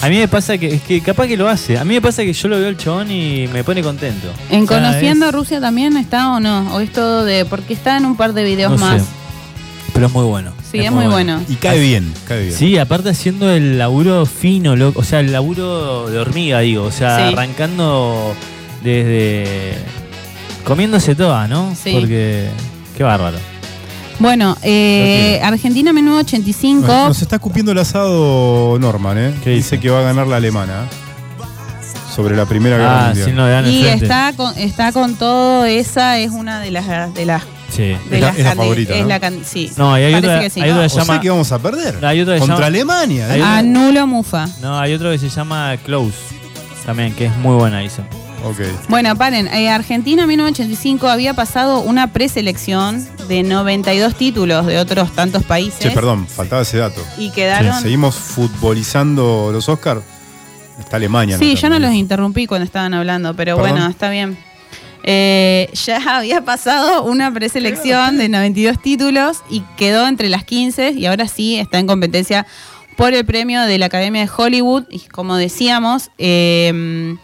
a 0.01 0.09
mí 0.09 0.17
me 0.17 0.27
pasa 0.27 0.57
que, 0.57 0.67
es 0.75 0.81
que 0.81 1.01
capaz 1.01 1.27
que 1.27 1.35
lo 1.37 1.47
hace. 1.47 1.77
A 1.77 1.83
mí 1.83 1.95
me 1.95 2.01
pasa 2.01 2.23
que 2.23 2.33
yo 2.33 2.47
lo 2.47 2.59
veo 2.59 2.69
el 2.69 2.77
chabón 2.77 3.09
y 3.11 3.47
me 3.51 3.63
pone 3.63 3.81
contento. 3.81 4.27
¿En 4.49 4.63
O 4.63 4.67
sea, 4.67 4.77
Conociendo 4.79 5.27
es- 5.27 5.33
Rusia 5.33 5.59
también 5.59 5.97
está 5.97 6.33
o 6.33 6.39
no? 6.39 6.73
¿O 6.75 6.79
es 6.79 6.91
todo 6.91 7.25
de.? 7.25 7.45
Porque 7.45 7.73
está 7.73 7.97
en 7.97 8.05
un 8.05 8.15
par 8.15 8.33
de 8.33 8.43
videos 8.43 8.71
no 8.71 8.77
sé, 8.77 8.83
más. 8.83 9.03
pero 9.93 10.07
es 10.07 10.13
muy 10.13 10.25
bueno. 10.25 10.51
Sí, 10.71 10.79
es, 10.79 10.91
muy 10.91 11.07
bueno. 11.07 11.41
Y 11.47 11.55
cae 11.55 11.79
bien, 11.79 12.13
cae 12.27 12.41
bien. 12.43 12.53
Sí, 12.53 12.77
aparte 12.77 13.09
haciendo 13.09 13.49
el 13.49 13.77
laburo 13.77 14.25
fino, 14.25 14.75
loco, 14.75 14.99
o 14.99 15.03
sea, 15.03 15.21
el 15.21 15.31
laburo 15.31 16.09
de 16.09 16.19
hormiga, 16.19 16.59
digo, 16.59 16.83
o 16.83 16.91
sea, 16.91 17.17
Sí. 17.17 17.33
arrancando 17.33 18.35
desde 18.83 19.75
comiéndose 20.63 21.15
toda, 21.15 21.47
¿no? 21.47 21.73
Sí. 21.81 21.91
Porque 21.93 22.49
qué 22.97 23.03
bárbaro. 23.03 23.37
Bueno, 24.19 24.57
eh, 24.63 25.39
Argentina 25.43 25.93
1985. 25.93 26.87
Nos, 26.87 27.07
nos 27.09 27.21
está 27.21 27.35
escupiendo 27.35 27.71
el 27.71 27.77
asado 27.77 28.77
Norman, 28.79 29.17
¿eh? 29.17 29.33
¿Qué 29.43 29.51
dice? 29.51 29.79
que 29.79 29.89
va 29.91 29.99
a 29.99 30.03
ganar 30.03 30.27
la 30.27 30.37
alemana. 30.37 30.87
Sobre 32.15 32.35
la 32.35 32.47
Primera 32.47 32.77
Guerra 32.77 32.99
Ah, 32.99 33.05
Mundial. 33.09 33.25
sí, 33.27 33.31
no 33.35 33.45
le 33.45 33.51
dan 33.51 33.67
y 33.69 33.85
está 33.85 34.33
con, 34.35 34.57
está 34.57 34.91
con 34.91 35.15
todo. 35.17 35.65
Esa 35.65 36.17
es 36.17 36.31
una 36.31 36.59
de 36.59 36.71
las. 36.71 37.13
De 37.13 37.25
las, 37.25 37.43
Sí. 37.69 37.95
de 38.09 38.15
Es 38.15 38.21
la- 38.21 38.33
favorita, 38.55 38.95
es 38.95 39.01
¿no? 39.03 39.07
la 39.07 39.19
can- 39.19 39.41
sí. 39.45 39.69
No, 39.77 39.95
y 39.99 40.01
hay 40.01 40.13
Parece 40.13 40.27
otra, 40.29 40.41
que 40.41 40.49
sí. 40.49 40.61
hay 40.61 40.69
otra 40.71 40.79
o 40.79 40.83
que 40.85 40.89
se 40.89 41.05
sea 41.05 41.19
que 41.19 41.29
vamos 41.29 41.51
a 41.51 41.59
perder. 41.59 42.03
Hay 42.03 42.21
otra 42.21 42.33
que 42.35 42.39
Contra 42.39 42.55
llama- 42.55 42.67
Alemania. 42.67 43.29
Hay 43.29 43.39
¿eh? 43.39 43.43
Anulo 43.43 44.07
Mufa. 44.07 44.47
No, 44.63 44.79
hay 44.79 44.93
otro 44.93 45.11
que 45.11 45.19
se 45.19 45.29
llama 45.29 45.75
Close. 45.85 46.17
También, 46.87 47.13
que 47.13 47.25
es 47.25 47.37
muy 47.37 47.53
buena, 47.55 47.79
dice. 47.79 48.01
Bueno, 48.87 49.15
paren. 49.15 49.47
eh, 49.47 49.69
Argentina 49.69 50.25
1985 50.25 51.07
había 51.07 51.33
pasado 51.33 51.81
una 51.81 52.13
preselección 52.13 53.05
de 53.27 53.43
92 53.43 54.15
títulos 54.15 54.65
de 54.65 54.79
otros 54.79 55.11
tantos 55.13 55.43
países. 55.43 55.79
Che, 55.79 55.91
perdón, 55.91 56.27
faltaba 56.27 56.61
ese 56.61 56.77
dato. 56.77 57.01
Y 57.17 57.31
quedaron. 57.31 57.81
Seguimos 57.81 58.15
futbolizando 58.15 59.49
los 59.51 59.67
Oscars. 59.69 60.01
Está 60.79 60.97
Alemania. 60.97 61.37
Sí, 61.37 61.55
yo 61.55 61.69
no 61.69 61.79
los 61.79 61.91
interrumpí 61.93 62.45
cuando 62.45 62.65
estaban 62.65 62.93
hablando, 62.93 63.35
pero 63.35 63.55
Perdón. 63.57 63.71
bueno, 63.71 63.87
está 63.89 64.09
bien. 64.09 64.37
Eh, 65.03 65.69
ya 65.85 65.97
había 66.17 66.45
pasado 66.45 67.03
una 67.03 67.31
preselección 67.33 68.17
de 68.17 68.29
92 68.29 68.81
títulos 68.81 69.37
y 69.49 69.61
quedó 69.75 70.07
entre 70.07 70.29
las 70.29 70.43
15 70.43 70.91
y 70.91 71.05
ahora 71.07 71.27
sí 71.27 71.57
está 71.57 71.79
en 71.79 71.87
competencia 71.87 72.45
por 72.95 73.13
el 73.13 73.25
premio 73.25 73.61
de 73.63 73.77
la 73.77 73.87
Academia 73.87 74.21
de 74.21 74.29
Hollywood. 74.35 74.83
Y 74.89 74.99
como 75.01 75.35
decíamos, 75.35 76.11
eh, 76.17 77.15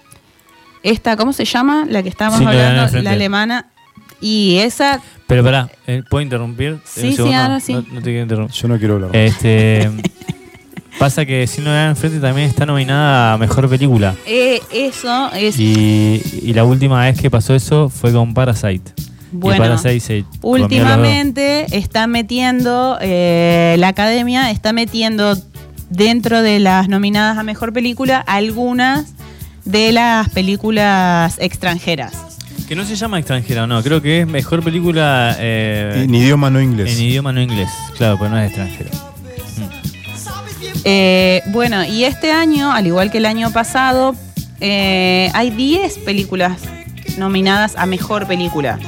esta, 0.83 1.15
¿cómo 1.17 1.33
se 1.33 1.45
llama? 1.45 1.85
La 1.89 2.03
que 2.03 2.09
estábamos 2.09 2.39
Sí, 2.39 2.45
hablando, 2.45 3.01
la 3.01 3.11
alemana. 3.11 3.65
Y 4.21 4.57
esa, 4.59 5.01
Pero 5.27 5.43
pará, 5.43 5.69
eh, 5.87 6.01
¿puedo 6.09 6.21
interrumpir? 6.21 6.79
Sí, 6.85 7.01
Un 7.01 7.09
sí, 7.09 7.15
segundo? 7.17 7.37
ahora 7.37 7.59
sí. 7.59 7.73
No, 7.73 7.81
no 7.81 7.95
te 8.01 8.03
quiero 8.03 8.21
interrumpir. 8.21 8.55
Yo 8.55 8.67
no 8.69 8.77
quiero 8.77 8.93
hablar. 8.95 9.15
Este. 9.15 9.89
pasa 10.99 11.25
que 11.25 11.47
si 11.47 11.59
no 11.61 11.71
le 11.71 11.75
dan 11.77 11.89
enfrente 11.89 12.19
también 12.19 12.47
está 12.47 12.65
nominada 12.65 13.33
a 13.33 13.37
mejor 13.37 13.67
película. 13.69 14.15
eh, 14.25 14.61
eso 14.71 15.31
es 15.33 15.57
Y, 15.59 16.21
y 16.43 16.53
la 16.53 16.63
última 16.63 17.01
vez 17.03 17.19
que 17.19 17.29
pasó 17.31 17.53
eso 17.55 17.89
fue 17.89 18.13
con 18.13 18.33
Parasite. 18.33 18.91
Bueno, 19.31 19.57
y 19.65 19.67
Parasite 19.67 19.99
se. 19.99 20.25
Últimamente 20.41 21.65
está 21.75 22.07
metiendo, 22.07 22.97
eh, 23.01 23.75
la 23.79 23.87
academia 23.89 24.51
está 24.51 24.71
metiendo 24.73 25.35
dentro 25.89 26.41
de 26.41 26.59
las 26.59 26.87
nominadas 26.87 27.37
a 27.37 27.43
mejor 27.43 27.73
película 27.73 28.19
algunas 28.19 29.13
de 29.65 29.91
las 29.91 30.29
películas 30.29 31.37
extranjeras. 31.39 32.13
Que 32.67 32.75
no 32.75 32.85
se 32.85 32.95
llama 32.95 33.19
extranjera, 33.19 33.67
no. 33.67 33.83
Creo 33.83 34.01
que 34.01 34.21
es 34.21 34.27
mejor 34.27 34.63
película 34.63 35.35
eh, 35.39 36.03
en 36.05 36.15
idioma 36.15 36.49
no 36.49 36.61
inglés. 36.61 36.93
en 36.93 37.03
idioma 37.03 37.31
no 37.33 37.41
inglés. 37.41 37.69
Claro, 37.97 38.17
pero 38.17 38.29
no 38.29 38.39
es 38.39 38.47
extranjera. 38.47 38.89
Eh, 40.85 41.41
bueno, 41.47 41.85
y 41.85 42.03
este 42.03 42.31
año, 42.31 42.71
al 42.71 42.87
igual 42.87 43.11
que 43.11 43.19
el 43.19 43.25
año 43.25 43.51
pasado, 43.51 44.15
eh, 44.59 45.29
hay 45.33 45.49
10 45.49 45.99
películas 45.99 46.57
nominadas 47.17 47.75
a 47.77 47.85
mejor 47.85 48.27
película, 48.27 48.79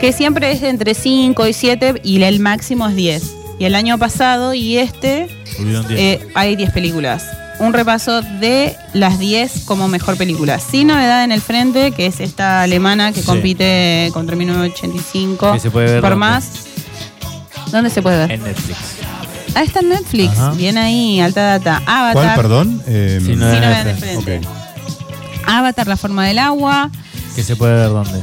que 0.00 0.12
siempre 0.12 0.52
es 0.52 0.60
de 0.60 0.68
entre 0.68 0.94
5 0.94 1.46
y 1.46 1.52
7 1.52 2.00
y 2.02 2.22
el 2.22 2.40
máximo 2.40 2.88
es 2.88 2.96
10. 2.96 3.34
Y 3.58 3.64
el 3.64 3.74
año 3.74 3.98
pasado 3.98 4.54
y 4.54 4.78
este 4.78 5.28
diez. 5.58 5.86
Eh, 5.90 6.20
hay 6.34 6.56
10 6.56 6.70
películas. 6.72 7.24
Un 7.62 7.72
repaso 7.72 8.22
de 8.22 8.76
las 8.92 9.18
10 9.18 9.62
como 9.66 9.86
mejor 9.88 10.16
película. 10.16 10.58
Sin 10.58 10.88
novedad 10.88 11.22
en 11.24 11.30
el 11.32 11.40
frente, 11.40 11.92
que 11.92 12.06
es 12.06 12.20
esta 12.20 12.62
alemana 12.62 13.12
que 13.12 13.20
Sí. 13.20 13.26
compite 13.26 14.10
contra 14.12 14.34
1985. 14.36 15.52
Que 15.52 15.60
se 15.60 15.70
puede 15.70 15.86
ver 15.92 16.00
Por 16.00 16.10
dónde. 16.10 16.20
más. 16.26 16.50
¿Dónde 17.70 17.90
se 17.90 18.02
puede 18.02 18.18
ver? 18.18 18.32
en 18.32 18.42
Netflix. 18.42 18.78
Ah, 19.54 19.62
está 19.62 19.80
en 19.80 19.90
Netflix. 19.90 20.32
Ajá. 20.32 20.50
Bien 20.52 20.76
ahí, 20.76 21.20
alta 21.20 21.42
data. 21.58 21.76
Avatar. 21.86 22.12
¿Cuál, 22.14 22.34
perdón? 22.36 22.82
Eh, 22.86 23.18
Sin 23.22 23.34
en 23.34 23.38
novedad 23.40 23.80
en 23.82 23.88
el 23.88 23.96
frente. 23.96 24.40
Avatar, 25.46 25.86
la 25.86 25.96
forma 25.96 26.26
del 26.26 26.38
agua. 26.38 26.90
Que 27.36 27.42
se 27.42 27.54
puede 27.56 27.74
ver 27.74 27.88
dónde. 27.90 28.22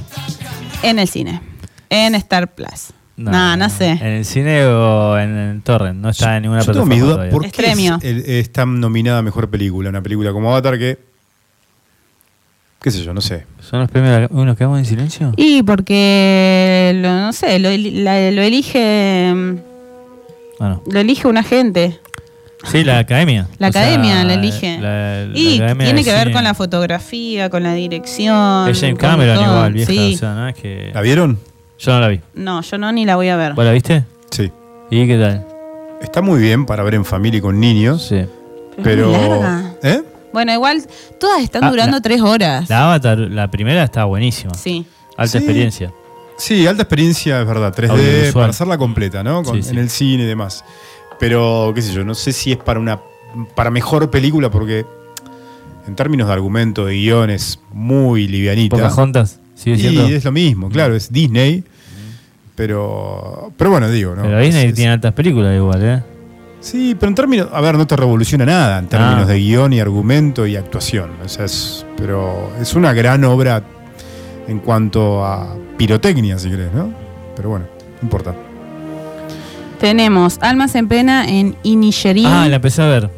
En 0.84 1.00
el 1.00 1.08
cine. 1.08 1.42
En 1.90 2.14
Star 2.16 2.54
Plus. 2.54 2.94
No, 3.20 3.58
no, 3.58 3.70
sé. 3.70 3.92
¿En 3.92 4.08
el 4.08 4.26
cine 4.26 4.66
o 4.66 5.18
en 5.18 5.36
el 5.38 5.62
torrent? 5.62 6.00
No 6.00 6.10
está 6.10 6.38
en 6.38 6.44
ninguna 6.44 6.62
Yo 6.62 6.72
tengo 6.72 6.86
plataforma 6.86 6.96
mi 6.96 7.00
duda, 7.02 7.14
todavía. 7.14 7.32
¿por 7.32 7.52
qué 7.52 7.72
es, 7.72 8.04
el- 8.04 8.26
está 8.40 8.66
nominada 8.66 9.20
a 9.20 9.22
Mejor 9.22 9.50
Película? 9.50 9.90
Una 9.90 10.02
película 10.02 10.32
como 10.32 10.50
Avatar 10.52 10.78
que... 10.80 10.98
¿Qué 12.82 12.92
sé 12.92 13.04
yo? 13.04 13.14
No 13.14 13.20
sé. 13.20 13.46
¿Son 13.60 13.82
los 13.82 13.92
premios 13.92 14.30
unos 14.32 14.56
que 14.56 14.60
quedamos 14.60 14.80
en 14.80 14.86
silencio? 14.86 15.34
Y 15.36 15.64
porque, 15.64 16.94
lo, 16.96 17.10
no 17.12 17.34
sé, 17.34 17.60
lo, 17.60 17.68
eli- 17.70 17.92
la- 18.04 18.32
lo 18.32 18.42
elige 18.42 19.34
mm, 19.36 19.56
Bueno. 20.60 20.82
lo 20.90 21.00
elige 21.00 21.28
un 21.28 21.38
agente. 21.38 22.00
Sí, 22.64 22.84
la 22.86 23.00
academia. 23.00 23.48
La 23.58 23.68
O 23.70 23.72
sea, 23.74 23.82
academia 23.84 24.24
la 24.24 24.34
elige. 24.34 24.80
la- 24.80 25.26
la 25.26 25.38
y 25.38 25.56
academia 25.56 25.86
tiene 25.88 26.04
que 26.06 26.12
ver 26.12 26.22
cine. 26.24 26.34
con 26.34 26.44
la 26.46 26.54
fotografía, 26.54 27.50
con 27.50 27.64
la 27.64 27.74
dirección. 27.74 28.70
Es 28.70 28.80
James 28.80 28.98
Cameron 28.98 29.36
igual, 29.44 29.74
vieja. 29.74 29.92
Sí. 29.92 30.14
O 30.16 30.18
sea, 30.18 30.34
no 30.36 30.48
es 30.48 30.56
que... 30.56 30.92
¿La 30.94 31.02
vieron? 31.02 31.38
Yo 31.80 31.94
no 31.94 32.00
la 32.02 32.08
vi. 32.10 32.22
No, 32.34 32.62
yo 32.62 32.78
no 32.78 32.92
ni 32.92 33.06
la 33.06 33.16
voy 33.16 33.30
a 33.30 33.38
ver. 33.38 33.54
¿Vos 33.54 33.66
la 33.66 33.72
viste? 33.72 34.04
Sí. 34.32 34.52
¿Y 34.90 35.08
qué 35.08 35.18
tal? 35.18 35.46
Está 36.02 36.22
muy 36.22 36.40
bien 36.42 36.66
para 36.66 36.84
ver 36.84 36.96
en 36.96 37.06
familia 37.06 37.38
y 37.38 37.42
con 37.42 37.60
niños. 37.60 38.06
Sí. 38.08 38.26
Pero. 38.84 39.10
muy 39.10 39.30
larga. 39.30 39.74
¿Eh? 39.84 40.04
Bueno, 40.32 40.54
igual 40.54 40.84
todas 41.20 41.42
están 41.42 41.64
Ah, 41.64 41.70
durando 41.72 41.98
la- 41.98 42.02
tres 42.02 42.22
horas. 42.22 42.70
La 42.70 42.86
Avatar, 42.86 43.18
la 43.18 43.50
primera 43.50 43.84
está 43.84 44.06
buenísima. 44.06 44.54
Sí. 44.54 44.86
Alta 45.18 45.32
Sí. 45.32 45.38
experiencia. 45.40 45.92
Sí, 46.38 46.68
alta 46.68 46.84
experiencia, 46.84 47.42
es 47.42 47.48
verdad. 47.48 47.74
3D 47.76 47.92
Audiovisual. 47.92 48.34
para 48.34 48.48
hacerla 48.48 48.78
completa, 48.78 49.24
¿no? 49.24 49.44
Con- 49.44 49.56
Sí, 49.56 49.64
sí. 49.64 49.70
En 49.72 49.78
el 49.80 49.90
cine 49.90 50.24
y 50.24 50.28
demás. 50.28 50.64
Pero, 51.20 51.72
qué 51.76 51.82
sé 51.82 51.92
yo, 51.94 52.06
no 52.06 52.16
sé 52.16 52.32
si 52.32 52.52
es 52.54 52.58
para 52.58 52.80
una. 52.80 53.00
para 53.56 53.70
mejor 53.70 54.10
película, 54.10 54.50
porque 54.50 54.86
en 55.88 55.96
términos 55.96 56.28
de 56.28 56.34
argumento, 56.34 56.86
de 56.86 56.94
guion, 56.96 57.30
es 57.30 57.60
muy 57.72 58.28
livianita. 58.28 58.76
Pocahontas, 58.78 59.39
sigue 59.60 59.76
Y 59.76 59.80
siendo. 59.80 60.08
es 60.08 60.24
lo 60.26 60.32
mismo, 60.32 60.70
claro, 60.70 60.96
es 60.96 61.12
Disney. 61.12 61.64
Pero. 62.56 63.52
Pero 63.58 63.70
bueno, 63.72 63.90
digo, 63.90 64.16
¿no? 64.16 64.24
Pero 64.24 64.40
Disney 64.40 64.64
Es- 64.66 64.70
es- 64.70 64.76
tiene 64.76 64.92
altas 64.92 65.14
películas 65.14 65.56
igual, 65.56 65.84
¿eh? 65.84 66.04
Sí, 66.60 66.96
pero 67.00 67.10
en 67.10 67.16
términos. 67.16 67.48
A 67.54 67.62
ver, 67.62 67.78
no 67.78 67.88
te 67.88 67.96
revoluciona 67.96 68.46
nada 68.46 68.80
en 68.80 68.88
términos 68.88 69.24
Ah. 69.24 69.26
de 69.28 69.40
guion 69.40 69.72
y 69.72 69.80
argumento 69.80 70.46
y 70.46 70.58
actuación. 70.58 71.12
O 71.24 71.30
sea, 71.30 71.46
es, 71.46 71.86
pero 71.96 72.52
es 72.60 72.74
una 72.76 72.92
gran 72.94 73.24
obra 73.24 73.64
en 74.48 74.60
cuanto 74.60 75.24
a 75.26 75.56
pirotecnia, 75.78 76.38
si 76.38 76.50
querés, 76.50 76.74
¿no? 76.74 76.92
Pero 77.36 77.50
bueno, 77.50 77.66
no 78.02 78.06
importa. 78.06 78.36
Tenemos 79.80 80.38
Almas 80.42 80.76
en 80.76 80.90
Pena 80.90 81.30
en 81.30 81.56
Inisherin. 81.64 82.26
Ah, 82.26 82.50
la 82.50 82.58
empecé 82.58 82.82
a 82.82 82.88
ver. 82.88 83.10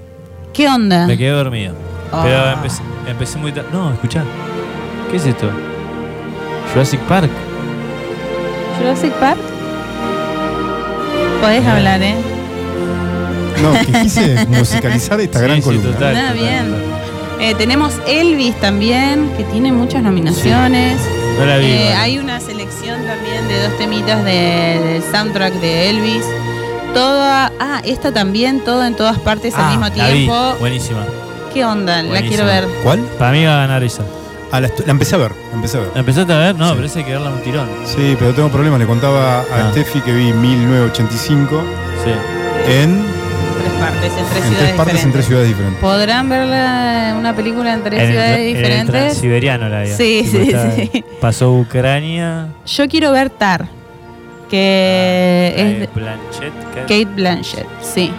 ¿Qué 0.53 0.67
onda? 0.67 1.07
Me 1.07 1.17
quedé 1.17 1.31
dormido. 1.31 1.73
Ah. 2.11 2.21
Pero 2.23 2.51
empecé, 2.51 2.83
empecé 3.07 3.39
muy 3.39 3.51
tarde. 3.51 3.69
No, 3.73 3.91
escuchá. 3.91 4.23
¿Qué 5.09 5.17
es 5.17 5.25
esto? 5.25 5.49
Jurassic 6.73 6.99
Park. 7.01 7.29
Jurassic 8.79 9.11
Park. 9.13 9.39
Podés 11.41 11.61
Bien. 11.61 11.69
hablar, 11.71 12.01
¿eh? 12.01 12.15
No, 13.61 13.73
que 13.85 14.01
quise 14.03 14.45
musicalizar 14.47 15.19
esta 15.19 15.39
Sí, 15.39 15.45
gran 15.45 15.57
sí, 15.57 15.61
columna. 15.63 15.91
total. 15.91 16.13
Nada, 16.13 16.29
total, 16.33 16.43
bien. 16.43 16.65
total. 16.71 17.41
Eh, 17.41 17.55
tenemos 17.55 17.93
Elvis 18.07 18.59
también, 18.59 19.31
que 19.35 19.43
tiene 19.45 19.71
muchas 19.71 20.03
nominaciones. 20.03 20.99
No 21.39 21.45
la 21.45 21.57
vi. 21.57 21.65
Eh, 21.65 21.93
hay 21.95 22.19
una 22.19 22.39
selección 22.39 22.99
también 23.05 23.47
de 23.47 23.63
dos 23.63 23.77
temitas 23.77 24.23
de- 24.23 24.79
del 24.83 25.03
soundtrack 25.11 25.53
de 25.55 25.89
Elvis. 25.89 26.23
Toda, 26.93 27.51
ah, 27.59 27.81
esta 27.83 28.11
también, 28.11 28.59
todo 28.63 28.85
en 28.85 28.95
todas 28.95 29.17
partes 29.19 29.53
Ah, 29.57 29.63
al 29.65 29.69
mismo 29.79 29.95
la 29.95 30.07
vi. 30.09 30.13
tiempo. 30.13 30.55
Buenísima. 30.59 31.03
¿Qué 31.53 31.65
onda? 31.65 32.03
La 32.03 32.21
quiero 32.21 32.45
ver. 32.45 32.67
¿Cuál? 32.83 32.99
Para 33.17 33.31
mí 33.31 33.43
va 33.43 33.55
a 33.55 33.57
ganar 33.67 33.83
esa. 33.83 34.03
Ah, 34.51 34.59
la, 34.59 34.69
empecé 34.87 35.15
a 35.15 35.17
ver, 35.19 35.31
la 35.49 35.55
empecé 35.55 35.77
a 35.77 35.79
ver. 35.81 35.89
¿La 35.93 35.99
empezaste 36.01 36.33
a 36.33 36.37
ver? 36.37 36.55
No, 36.55 36.67
Sí. 36.69 36.73
pero 36.75 36.85
esa 36.87 36.99
hay 36.99 37.05
que 37.05 37.11
verla 37.11 37.29
un 37.29 37.41
tirón. 37.41 37.69
Sí, 37.85 38.15
pero 38.19 38.33
tengo 38.33 38.49
problemas. 38.49 38.79
Le 38.79 38.85
contaba 38.85 39.39
a 39.39 39.43
Ah. 39.51 39.69
Steffi 39.71 40.01
que 40.01 40.11
vi 40.11 40.33
1985 40.33 41.63
Sí. 42.03 42.11
en, 42.71 43.01
Tres 43.61 43.73
partes, 43.79 44.03
en 44.03 44.11
tres 44.11 44.17
en 44.19 44.25
ciudades 44.43 44.57
tres 44.57 44.71
partes 44.73 44.77
en 44.77 44.85
diferentes. 44.85 45.13
tres 45.13 45.25
ciudades 45.25 45.47
diferentes. 45.47 45.81
¿Podrán 45.81 46.29
ver 46.29 46.47
la- 46.47 47.15
una 47.17 47.35
película 47.35 47.73
en 47.73 47.83
tres 47.83 47.99
En 47.99 48.05
el 48.05 48.11
ciudades 48.11 48.37
en 48.39 48.45
diferentes? 48.55 48.91
Transiberiano 48.91 49.69
la 49.69 49.81
vi. 49.83 49.87
Sí, 49.91 50.27
sí, 50.29 50.37
está- 50.37 50.71
sí. 50.71 51.03
Pasó 51.21 51.53
Ucrania. 51.53 52.47
Yo 52.65 52.87
quiero 52.89 53.11
ver 53.11 53.29
Tar, 53.29 53.67
que 54.49 55.53
Ah, 55.57 55.61
es 55.61 55.79
de- 55.79 55.89
Blanchett. 55.95 56.53
Kate 56.81 57.05
Blanchett, 57.05 57.67
sí. 57.81 58.11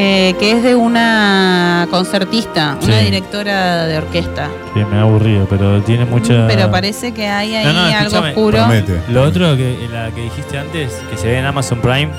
Eh, 0.00 0.36
que 0.38 0.52
es 0.52 0.62
de 0.62 0.76
una 0.76 1.88
concertista, 1.90 2.78
una 2.80 2.98
directora 3.00 3.84
de 3.86 3.98
orquesta. 3.98 4.48
Que 4.72 4.84
me 4.84 4.96
ha 4.96 5.00
aburrido, 5.00 5.46
pero 5.50 5.82
tiene 5.82 6.04
mucha. 6.04 6.46
Pero 6.46 6.70
parece 6.70 7.12
que 7.12 7.26
hay 7.26 7.56
ahí 7.56 7.64
No, 7.66 7.72
no, 7.72 7.80
algo 7.98 8.18
oscuro. 8.20 8.58
Promete. 8.58 9.02
Lo 9.08 9.24
otro 9.24 9.56
que 9.56 9.88
la 9.92 10.12
que 10.12 10.20
dijiste 10.22 10.56
antes, 10.56 10.92
que 11.10 11.16
se 11.16 11.26
ve 11.26 11.38
en 11.38 11.46
Amazon 11.46 11.80
Prime. 11.80 12.10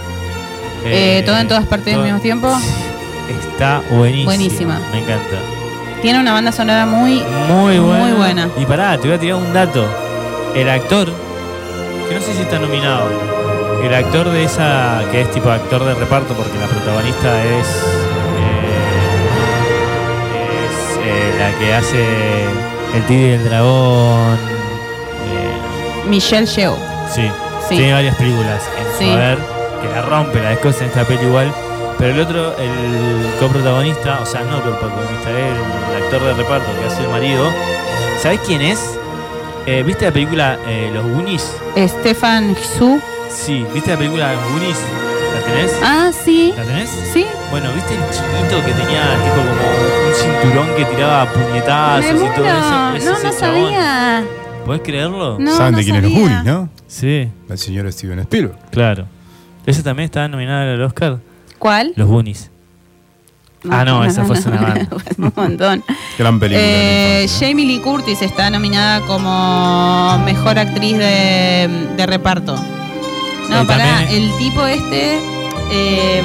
Eh, 0.86 1.24
todo 1.26 1.38
en 1.38 1.48
todas 1.48 1.66
partes 1.68 1.88
al 1.94 2.00
todo- 2.00 2.04
mismo 2.06 2.20
tiempo. 2.20 2.50
Está 3.54 3.82
buenísima. 3.92 4.26
Buenísima. 4.26 4.80
Me 4.92 5.00
encanta. 5.00 5.38
Tiene 6.02 6.20
una 6.20 6.34
banda 6.34 6.52
sonora 6.52 6.86
muy. 6.86 7.24
Muy 7.48 7.80
buena. 7.80 8.04
Muy 8.04 8.12
buena. 8.12 8.50
Y 8.60 8.66
pará, 8.66 8.98
te 8.98 9.08
voy 9.08 9.16
a 9.16 9.20
tirar 9.22 9.36
un 9.38 9.54
dato. 9.54 9.86
El 10.54 10.68
actor, 10.70 11.08
que 12.10 12.16
no 12.16 12.22
sé 12.22 12.34
si 12.34 12.42
está 12.42 12.60
nominado, 12.60 13.08
el 13.84 13.94
actor 13.94 14.30
de 14.30 14.44
esa, 14.44 15.02
que 15.12 15.22
es 15.22 15.32
tipo 15.32 15.50
actor 15.50 15.84
de 15.86 15.94
reparto, 15.96 16.34
porque 16.34 16.58
la 16.60 16.68
protagonista 16.68 17.44
es. 17.46 17.68
eh, 20.36 20.66
es 20.68 20.98
eh, 21.06 21.34
la 21.40 21.58
que 21.60 21.74
hace 21.74 22.06
El 22.96 23.04
Tigre 23.08 23.28
y 23.28 23.32
el 23.34 23.44
Dragón. 23.46 24.36
eh, 24.36 26.08
Michelle 26.10 26.46
Yeoh. 26.46 26.78
sí. 27.14 27.30
Sí. 27.68 27.76
Tiene 27.78 27.94
varias 27.94 28.16
películas 28.16 28.64
en 28.80 28.86
su 28.94 28.98
Sí. 28.98 29.12
haber, 29.12 29.38
que 29.38 29.88
la 29.94 30.02
rompe, 30.02 30.42
la 30.42 30.50
descosa 30.50 30.80
en 30.80 30.90
esta 30.90 31.04
peli 31.06 31.22
igual. 31.24 31.54
Pero 32.00 32.14
el 32.16 32.20
otro, 32.22 32.58
el 32.58 33.30
coprotagonista, 33.40 34.20
o 34.22 34.26
sea, 34.26 34.42
no 34.42 34.56
coprotagonista, 34.64 35.30
el 35.30 36.04
actor 36.04 36.24
de 36.24 36.34
reparto 36.34 36.66
que 36.80 36.88
hace 36.88 37.04
el 37.04 37.10
marido, 37.10 37.52
¿sabes 38.24 38.40
quién 38.44 38.62
es? 38.62 38.98
¿Viste 39.86 40.06
la 40.06 40.12
película 40.12 40.58
Los 40.94 41.06
Goonies? 41.06 41.54
Stefan 41.78 42.56
Xu. 42.56 43.00
Sí, 43.30 43.66
¿viste 43.74 43.92
la 43.92 43.98
película 43.98 44.34
Goonies? 44.52 44.78
¿La 45.36 45.46
tenés? 45.46 45.72
Ah, 45.84 46.12
sí. 46.12 46.54
¿La 46.58 46.64
tenés? 46.64 46.90
Sí. 47.14 47.26
Bueno, 47.52 47.70
¿viste 47.74 47.94
el 47.96 48.02
chiquito 48.10 48.66
que 48.66 48.72
tenía 48.74 49.04
tipo 49.24 49.36
como 49.36 50.08
un 50.08 50.16
cinturón 50.16 50.68
que 50.76 50.86
tiraba 50.86 51.32
puñetazos 51.32 52.14
Me 52.20 52.26
y 52.26 52.30
todo 52.36 52.46
eso? 52.46 52.96
Ese 52.96 53.06
No, 53.06 53.18
es 53.18 53.24
no 53.24 53.30
chabón. 53.32 53.40
sabía. 53.40 54.24
¿Podés 54.66 54.82
creerlo? 54.82 55.40
No, 55.40 55.56
Saben 55.56 55.72
no 55.74 55.78
de 55.78 55.84
quién 55.84 55.96
es. 56.06 56.12
Goonies, 56.14 56.44
¿no? 56.44 56.70
Sí, 56.88 57.30
El 57.50 57.58
señor 57.58 57.92
Steven 57.92 58.20
Spielberg. 58.20 58.58
claro. 58.72 59.06
Ese 59.66 59.84
también 59.84 60.06
estaba 60.06 60.28
nominado 60.28 60.74
al 60.74 60.82
Oscar. 60.82 61.20
¿Cuál? 61.60 61.94
Los 61.96 62.08
Goonies. 62.08 62.50
Ah, 63.70 63.84
no, 63.86 64.04
esa 64.04 64.24
fue 64.26 64.40
una 64.40 64.62
banda. 64.62 64.88
un 65.18 65.34
montón. 65.36 65.84
Gran 66.18 66.40
película. 66.40 66.66
Eh. 66.66 67.28
Jamie 67.40 67.66
Lee 67.66 67.80
Curtis 67.82 68.22
está 68.24 68.50
nominada 68.50 69.02
como 69.02 70.18
mejor 70.26 70.58
actriz 70.58 70.98
de, 70.98 71.70
de 71.96 72.06
reparto. 72.08 72.56
No, 73.50 73.64
Y 73.64 73.66
pará, 73.66 73.86
también- 74.00 74.24
el 74.24 74.38
tipo 74.38 74.66
este. 74.66 75.20
eh, 75.72 76.22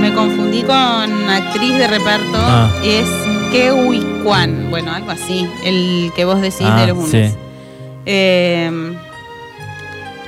me 0.00 0.12
confundí 0.14 0.62
con 0.62 1.30
actriz 1.30 1.72
de 1.76 1.86
reparto. 1.88 2.36
Ah. 2.36 2.70
Es 2.84 3.06
Kewi 3.50 4.00
Kwan. 4.22 4.70
Bueno, 4.70 4.92
algo 4.92 5.10
así. 5.10 5.48
El 5.64 6.12
que 6.14 6.24
vos 6.24 6.40
decís 6.40 6.62
Ah, 6.68 6.80
de 6.80 6.86
los 6.88 6.96
Goonies. 6.96 7.32
sí. 7.32 7.38
Eh, 8.06 8.96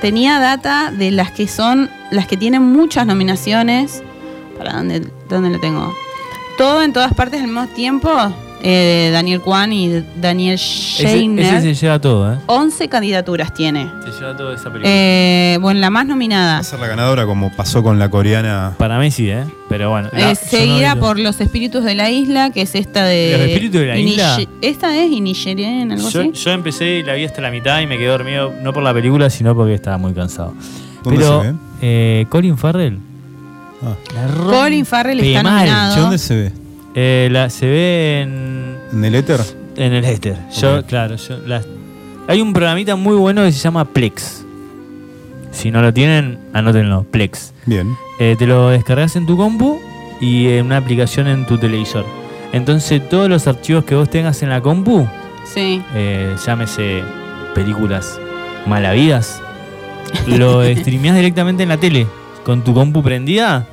tenía 0.01 0.39
data 0.39 0.91
de 0.91 1.11
las 1.11 1.31
que 1.31 1.47
son, 1.47 1.89
las 2.11 2.27
que 2.27 2.35
tienen 2.37 2.61
muchas 2.63 3.05
nominaciones. 3.05 4.03
¿Para 4.57 4.73
dónde, 4.73 5.07
dónde 5.29 5.49
lo 5.51 5.59
tengo? 5.59 5.93
Todo 6.57 6.83
en 6.83 6.91
todas 6.91 7.13
partes 7.13 7.39
al 7.41 7.47
mismo 7.47 7.67
tiempo. 7.67 8.09
Eh, 8.61 9.09
Daniel 9.13 9.41
Kwan 9.41 9.71
y 9.71 10.03
Daniel 10.21 10.55
Ese, 10.55 11.07
Scheiner. 11.07 11.45
ese 11.55 11.73
se 11.75 11.85
lleva 11.85 11.99
todo, 11.99 12.33
¿eh? 12.33 12.37
11 12.47 12.89
candidaturas 12.89 13.53
tiene. 13.53 13.89
Se 14.05 14.11
lleva 14.19 14.35
todo 14.35 14.53
esa 14.53 14.65
película. 14.65 14.89
Eh, 14.93 15.57
bueno, 15.61 15.79
la 15.79 15.89
más 15.89 16.05
nominada. 16.05 16.53
Va 16.55 16.59
a 16.59 16.63
ser 16.63 16.79
la 16.79 16.87
ganadora 16.87 17.25
como 17.25 17.51
pasó 17.55 17.81
con 17.83 17.99
la 17.99 18.09
coreana. 18.09 18.73
Para 18.77 18.99
mí 18.99 19.11
sí, 19.11 19.29
¿eh? 19.29 19.45
Pero 19.69 19.89
bueno. 19.91 20.09
la- 20.11 20.19
Eh, 20.31 20.33
no 20.33 20.35
seguida 20.49 20.95
por 20.95 21.19
Los 21.19 21.39
Espíritus 21.41 21.83
de 21.83 21.95
la 21.95 22.09
Isla, 22.09 22.49
que 22.51 22.61
es 22.63 22.75
esta 22.75 23.05
de. 23.05 23.35
¿Los 23.37 23.47
Espíritus 23.47 23.81
de 23.81 23.87
la 23.87 23.97
Isla? 23.97 24.39
Esta 24.61 24.97
es 24.97 25.11
Inisherin, 25.11 25.91
algo 25.91 26.09
Yo, 26.09 26.21
así. 26.21 26.31
yo 26.33 26.51
empecé 26.51 26.99
y 26.99 27.03
la 27.03 27.13
vi 27.13 27.25
hasta 27.25 27.41
la 27.41 27.51
mitad 27.51 27.79
y 27.81 27.87
me 27.87 27.97
quedé 27.97 28.07
dormido, 28.07 28.53
no 28.61 28.73
por 28.73 28.83
la 28.83 28.93
película, 28.93 29.29
sino 29.29 29.55
porque 29.55 29.73
estaba 29.75 29.97
muy 29.97 30.13
cansado. 30.13 30.53
¿Dónde 31.03 31.19
Pero, 31.19 31.41
se 31.41 31.47
ve? 31.51 31.55
eh, 31.81 32.25
Colin 32.29 32.57
Farrell. 32.57 32.97
Ah. 33.81 33.95
Colin 34.49 34.85
Farrell 34.85 35.19
está 35.21 35.43
nominado. 35.43 35.95
¿Che, 35.95 36.01
¿Dónde 36.01 36.17
se 36.17 36.35
ve? 36.35 36.51
Eh, 36.95 37.29
la, 37.31 37.49
se 37.49 37.65
ve 37.67 38.21
en, 38.21 38.77
¿En 38.91 39.05
el 39.05 39.15
éter? 39.15 39.39
en 39.75 39.93
el 39.93 40.05
éter. 40.05 40.37
Yo, 40.59 40.83
claro, 40.85 41.15
yo, 41.15 41.37
la- 41.45 41.61
hay 42.27 42.41
un 42.41 42.53
programita 42.53 42.95
muy 42.95 43.15
bueno 43.15 43.43
que 43.43 43.51
se 43.51 43.59
llama 43.59 43.85
Plex. 43.85 44.45
Si 45.51 45.71
no 45.71 45.81
lo 45.81 45.93
tienen, 45.93 46.39
anótenlo, 46.53 47.03
Plex. 47.09 47.53
Bien. 47.65 47.95
Eh, 48.19 48.35
te 48.37 48.45
lo 48.45 48.69
descargas 48.69 49.15
en 49.15 49.25
tu 49.25 49.35
compu 49.37 49.79
y 50.21 50.47
en 50.47 50.65
una 50.67 50.77
aplicación 50.77 51.27
en 51.27 51.45
tu 51.45 51.57
televisor. 51.57 52.05
Entonces 52.53 53.07
todos 53.09 53.29
los 53.29 53.47
archivos 53.47 53.83
que 53.85 53.95
vos 53.95 54.09
tengas 54.09 54.41
en 54.43 54.49
la 54.49 54.61
compu, 54.61 55.07
Sí. 55.53 55.81
eh, 55.95 56.35
llámese 56.45 57.01
películas 57.55 58.19
malavidas, 58.67 59.41
lo 60.27 60.63
streameás 60.75 61.15
directamente 61.15 61.63
en 61.63 61.69
la 61.69 61.77
tele, 61.77 62.05
con 62.43 62.63
tu 62.63 62.73
compu 62.73 63.01
prendida, 63.01 63.65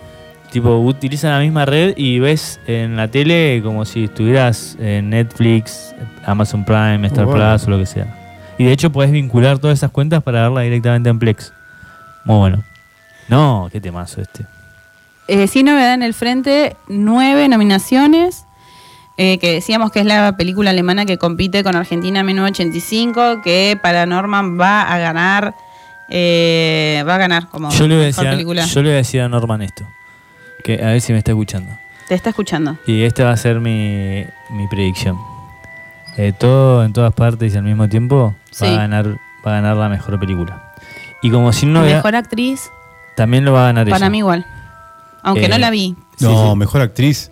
tipo 0.57 0.79
utiliza 0.79 1.29
la 1.29 1.41
misma 1.41 1.67
red 1.67 1.93
y 1.99 2.19
ves 2.19 2.59
en 2.67 2.97
la 2.97 3.09
tele 3.09 3.61
como 3.63 3.85
si 3.85 4.05
estuvieras 4.05 4.75
en 4.81 5.11
Netflix, 5.11 5.95
Amazon 6.25 6.65
Prime, 6.65 7.07
Star 7.09 7.27
Bueno. 7.27 7.45
Plus 7.45 7.67
o 7.67 7.71
lo 7.73 7.79
que 7.79 7.85
sea. 7.85 8.55
Y 8.57 8.65
de 8.65 8.73
hecho 8.73 8.91
podés 8.91 9.11
vincular 9.11 9.59
todas 9.59 9.77
esas 9.79 9.91
cuentas 9.91 10.23
para 10.23 10.41
verla 10.41 10.63
directamente 10.63 11.11
en 11.11 11.19
Plex. 11.19 11.53
Muy 12.25 12.39
bueno. 12.39 12.65
No, 13.29 13.69
qué 13.71 13.83
temazo 13.83 14.23
este. 14.23 14.47
Eh, 15.29 15.47
sin 15.47 15.67
novedad 15.67 15.93
en 15.93 16.03
el 16.03 16.15
frente, 16.15 16.75
nueve 16.89 17.49
nominaciones. 17.49 18.47
eh, 19.19 19.37
que 19.39 19.53
decíamos 19.53 19.91
que 19.93 20.01
es 20.01 20.07
la 20.07 20.39
película 20.39 20.71
alemana 20.71 21.05
que 21.05 21.19
compite 21.19 21.63
con 21.65 21.77
Argentina 21.77 22.21
en 22.21 22.27
1985, 22.27 23.43
que 23.43 23.79
para 23.83 24.07
Norman 24.07 24.59
va 24.59 24.83
a 24.91 24.99
ganar, 24.99 25.55
eh, 26.09 27.05
va 27.07 27.17
a 27.17 27.19
ganar 27.19 27.49
como 27.49 27.71
Yo 27.73 27.87
le, 27.89 27.95
voy 27.97 28.05
a 28.05 28.07
decir, 28.07 28.25
película. 28.31 28.65
yo 28.65 28.83
le 28.83 28.89
voy 28.89 28.95
a 28.95 28.99
decir 28.99 29.21
a 29.21 29.29
Norman 29.29 29.61
esto. 29.61 29.87
Que 30.65 30.83
a 30.83 30.87
ver 30.89 31.01
si 31.01 31.13
me 31.13 31.19
está 31.19 31.33
escuchando. 31.33 31.71
Te 32.09 32.15
está 32.15 32.31
escuchando. 32.31 32.77
Y 32.87 33.03
esta 33.03 33.25
va 33.25 33.33
a 33.33 33.37
ser 33.37 33.61
mi, 33.61 34.25
mi 34.51 34.67
predicción. 34.69 35.17
Eh, 36.17 36.33
todo 36.39 36.85
en 36.85 36.93
todas 36.93 37.13
partes 37.13 37.55
y 37.55 37.57
al 37.59 37.65
mismo 37.65 37.89
tiempo 37.89 38.35
Sí. 38.51 38.65
va 38.65 38.71
a 38.73 38.77
ganar 38.79 39.07
va 39.47 39.53
a 39.53 39.55
ganar 39.61 39.77
la 39.77 39.89
mejor 39.89 40.19
película. 40.19 40.73
Y 41.23 41.31
como 41.31 41.53
si 41.53 41.67
no 41.67 41.83
Mejor 41.83 42.15
actriz, 42.17 42.71
también 43.17 43.45
lo 43.45 43.53
va 43.53 43.63
a 43.63 43.67
ganar 43.67 43.87
para 43.87 43.97
ella. 43.99 44.11
mí 44.11 44.19
igual. 44.19 44.45
Aunque 45.23 45.47
Eh, 45.47 45.49
no 45.49 45.59
la 45.59 45.71
vi. 45.71 45.95
No, 46.21 46.31
Sí, 46.31 46.51
sí. 46.51 46.57
mejor 46.57 46.81
actriz, 46.81 47.31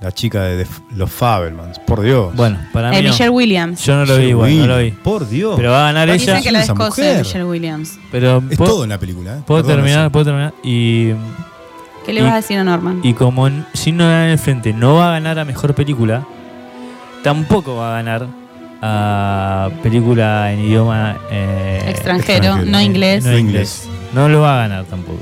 la 0.00 0.12
chica 0.12 0.42
de, 0.42 0.56
de 0.58 0.66
los 0.96 1.10
Fabelmans, 1.10 1.78
por 1.80 2.00
Dios. 2.00 2.34
Bueno, 2.34 2.58
para 2.72 2.90
mí 2.90 2.96
Eh, 2.96 3.02
no. 3.02 3.10
Michelle 3.10 3.30
Williams. 3.30 3.84
Yo 3.84 3.96
no 3.96 4.04
lo 4.06 4.16
vi 4.16 4.24
igual, 4.26 4.58
no 4.58 4.66
lo 4.66 4.78
vi. 4.78 4.90
Por 4.92 5.28
Dios. 5.28 5.54
Pero 5.56 5.70
va 5.72 5.88
a 5.88 5.92
ganar 5.92 6.10
Dicen 6.12 6.36
ella. 6.36 6.42
que 6.42 6.52
la. 6.52 6.60
Michelle 7.18 7.44
Williams. 7.44 7.98
Pero 8.10 8.42
es 8.50 8.56
todo 8.58 8.84
en 8.84 8.90
la 8.90 8.98
película. 8.98 9.38
¿eh? 9.38 9.42
puedo 9.46 9.62
Perdón, 9.62 9.76
terminar, 9.84 10.10
puedo 10.12 10.24
terminar. 10.24 10.54
Y, 10.64 11.12
¿Qué 12.06 12.12
le 12.12 12.20
Y- 12.20 12.22
vas 12.24 12.32
a 12.32 12.36
decir 12.36 12.58
a 12.58 12.64
Norman? 12.64 13.00
y 13.02 13.14
como 13.14 13.46
n- 13.46 13.64
si 13.74 13.92
no 13.92 14.04
gana 14.04 14.24
en 14.26 14.30
el 14.32 14.38
frente 14.38 14.72
no 14.72 14.96
va 14.96 15.08
a 15.08 15.12
ganar 15.12 15.38
a 15.38 15.44
mejor 15.44 15.74
película, 15.74 16.24
tampoco 17.22 17.76
va 17.76 17.92
a 17.92 18.02
ganar 18.02 18.26
a 18.82 19.70
película 19.82 20.52
en 20.52 20.60
idioma 20.60 21.16
eh, 21.30 21.80
extranjero, 21.88 22.36
extranjero. 22.46 22.70
no 22.70 22.80
inglés. 22.80 23.24
no 23.24 23.38
inglés. 23.38 23.88
No 24.12 24.28
lo 24.28 24.40
va 24.40 24.54
a 24.54 24.68
ganar 24.68 24.84
tampoco. 24.86 25.20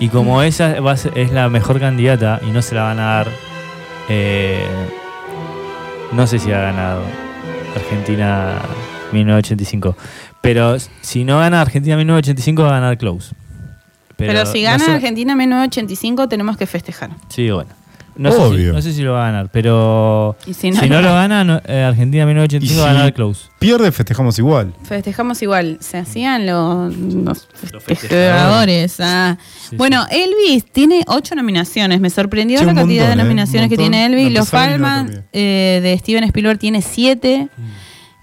Y 0.00 0.08
como 0.10 0.42
esa 0.42 0.80
va 0.80 0.92
a 0.92 0.96
ser- 0.96 1.18
es 1.18 1.32
la 1.32 1.48
mejor 1.48 1.80
candidata 1.80 2.40
y 2.46 2.50
no 2.52 2.62
se 2.62 2.76
la 2.76 2.84
van 2.84 3.00
a 3.00 3.04
dar, 3.04 3.28
eh, 4.08 4.64
no 6.12 6.26
sé 6.28 6.38
si 6.38 6.50
va 6.50 6.58
a 6.58 6.62
ganar 6.72 6.98
Argentina 7.74 8.54
1985. 9.12 9.96
Pero 10.40 10.76
si 11.00 11.24
no 11.24 11.38
gana 11.40 11.60
Argentina 11.60 11.96
1985 11.96 12.62
va 12.62 12.68
a 12.68 12.80
ganar 12.80 12.96
Close. 12.96 13.34
Pero, 14.26 14.44
si 14.46 14.58
no 14.62 14.70
gana 14.70 14.84
sé- 14.84 14.90
Argentina 14.92 15.34
1985 15.34 16.28
tenemos 16.28 16.56
que 16.56 16.66
festejar. 16.66 17.10
Sí, 17.28 17.50
bueno. 17.50 17.70
No 18.16 18.32
sé, 18.32 18.36
si, 18.36 18.42
Obvio. 18.42 18.72
no 18.72 18.82
sé 18.82 18.92
si 18.92 19.02
lo 19.02 19.12
va 19.12 19.22
a 19.22 19.30
ganar, 19.30 19.48
pero 19.52 20.36
Y 20.44 20.52
si 20.52 20.72
si 20.72 20.88
no, 20.88 20.96
no, 20.96 21.02
lo 21.02 21.14
gana, 21.14 21.44
no- 21.44 21.60
eh, 21.64 21.84
Argentina 21.84 22.26
1985 22.26 22.74
Y 22.74 22.82
va 22.84 22.90
a 22.90 22.92
ganar 22.94 23.14
Close. 23.14 23.46
Pierde, 23.60 23.92
festejamos 23.92 24.36
igual. 24.40 24.74
Festejamos 24.82 25.40
igual. 25.40 25.78
Se 25.80 25.98
hacían 25.98 26.44
los, 26.44 26.96
los 26.96 27.46
Los 27.70 27.84
festejadores. 27.84 28.96
ah. 28.98 29.38
Sí, 29.70 29.76
bueno, 29.76 30.04
Elvis 30.10 30.64
tiene 30.72 31.04
ocho 31.06 31.36
nominaciones. 31.36 32.00
Me 32.00 32.10
sorprendió 32.10 32.58
Sí, 32.58 32.64
la 32.64 32.72
un 32.72 32.76
cantidad 32.78 33.02
montón, 33.04 33.16
de 33.18 33.22
¿eh? 33.22 33.24
nominaciones 33.24 33.68
que 33.68 33.76
montón. 33.76 33.92
tiene 33.92 34.06
Elvis. 34.06 34.32
Los 34.36 34.52
y 34.52 34.56
no 34.56 34.60
terminé. 35.04 35.22
eh, 35.32 35.80
de 35.80 35.98
Steven 35.98 36.24
Spielberg 36.24 36.58
tiene 36.58 36.82
siete. 36.82 37.48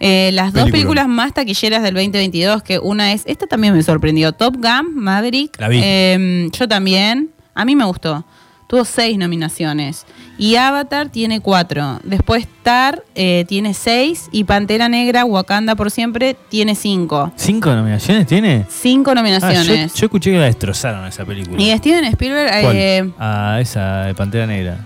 Eh, 0.05 0.31
las 0.33 0.53
dos 0.53 0.63
Película. 0.63 0.71
películas 0.71 1.07
más 1.07 1.33
taquilleras 1.33 1.81
del 1.83 1.93
2022, 1.95 2.63
que 2.63 2.79
una 2.79 3.11
es, 3.13 3.23
esta 3.25 3.47
también 3.47 3.73
me 3.73 3.81
sorprendió, 3.83 4.31
Top 4.33 4.55
Gun, 4.57 4.93
Maverick. 4.95 5.59
La 5.59 5.67
vi. 5.67 5.79
Eh, 5.83 6.49
yo 6.51 6.67
también, 6.67 7.31
a 7.53 7.65
mí 7.65 7.75
me 7.75 7.85
gustó. 7.85 8.25
Tuvo 8.67 8.83
seis 8.83 9.15
nominaciones. 9.19 10.07
Y 10.39 10.55
Avatar 10.55 11.09
tiene 11.09 11.39
cuatro. 11.39 11.99
Después 12.03 12.47
Tar 12.63 13.03
eh, 13.13 13.45
tiene 13.47 13.75
seis. 13.75 14.27
Y 14.31 14.43
Pantera 14.43 14.89
Negra, 14.89 15.23
Wakanda 15.23 15.75
por 15.75 15.91
siempre, 15.91 16.35
tiene 16.49 16.73
cinco. 16.73 17.31
¿Cinco 17.35 17.71
nominaciones 17.75 18.25
tiene? 18.25 18.65
Cinco 18.67 19.11
Ah, 19.11 19.13
yo, 19.13 19.21
nominaciones. 19.21 19.93
yo 19.93 20.05
escuché 20.07 20.31
que 20.31 20.39
la 20.39 20.45
destrozaron 20.45 21.05
esa 21.05 21.23
película. 21.25 21.61
y 21.61 21.77
Steven 21.77 22.05
Spielberg, 22.05 22.49
¿Cuál? 22.63 22.75
eh, 22.75 23.11
A 23.19 23.59
esa 23.61 24.05
de 24.05 24.15
Pantera 24.15 24.47
Negra. 24.47 24.79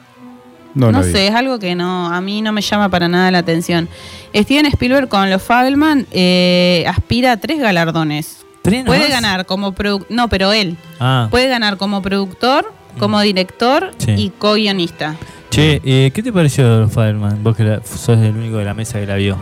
No, 0.76 1.04
sé, 1.04 1.28
es 1.28 1.34
algo 1.36 1.58
que 1.60 1.76
no 1.76 2.08
a 2.14 2.22
mí 2.22 2.42
no 2.42 2.52
me 2.52 2.62
llama 2.62 2.90
para 2.90 3.08
nada 3.08 3.32
la 3.32 3.40
atención. 3.40 3.90
Steven 4.36 4.66
Spielberg 4.68 5.08
con 5.10 5.30
los 5.30 5.42
Fabelman 5.42 6.06
eh, 6.12 6.86
aspira 6.88 7.34
a 7.34 7.38
tres 7.38 7.60
galardones. 7.60 8.46
¿Tres 8.62 8.86
Puede 8.86 9.10
ganar 9.10 9.46
como 9.46 9.74
no, 10.10 10.28
pero 10.28 10.52
él 10.52 10.78
Ah, 11.00 11.28
puede 11.32 11.48
ganar 11.48 11.78
como 11.78 12.02
productor, 12.02 12.72
como 13.00 13.20
director 13.22 13.92
Sí. 13.98 14.12
y 14.18 14.30
co-guionista. 14.30 15.16
che, 15.50 15.82
eh, 15.84 16.12
¿qué 16.14 16.22
te 16.22 16.32
pareció 16.32 16.88
Fireman? 16.90 17.42
Vos 17.44 17.56
que 17.56 17.64
la- 17.64 17.82
sos 17.84 18.20
el 18.20 18.36
único 18.36 18.58
de 18.58 18.66
la 18.66 18.74
mesa 18.74 19.00
que 19.00 19.08
la 19.08 19.16
vio. 19.16 19.38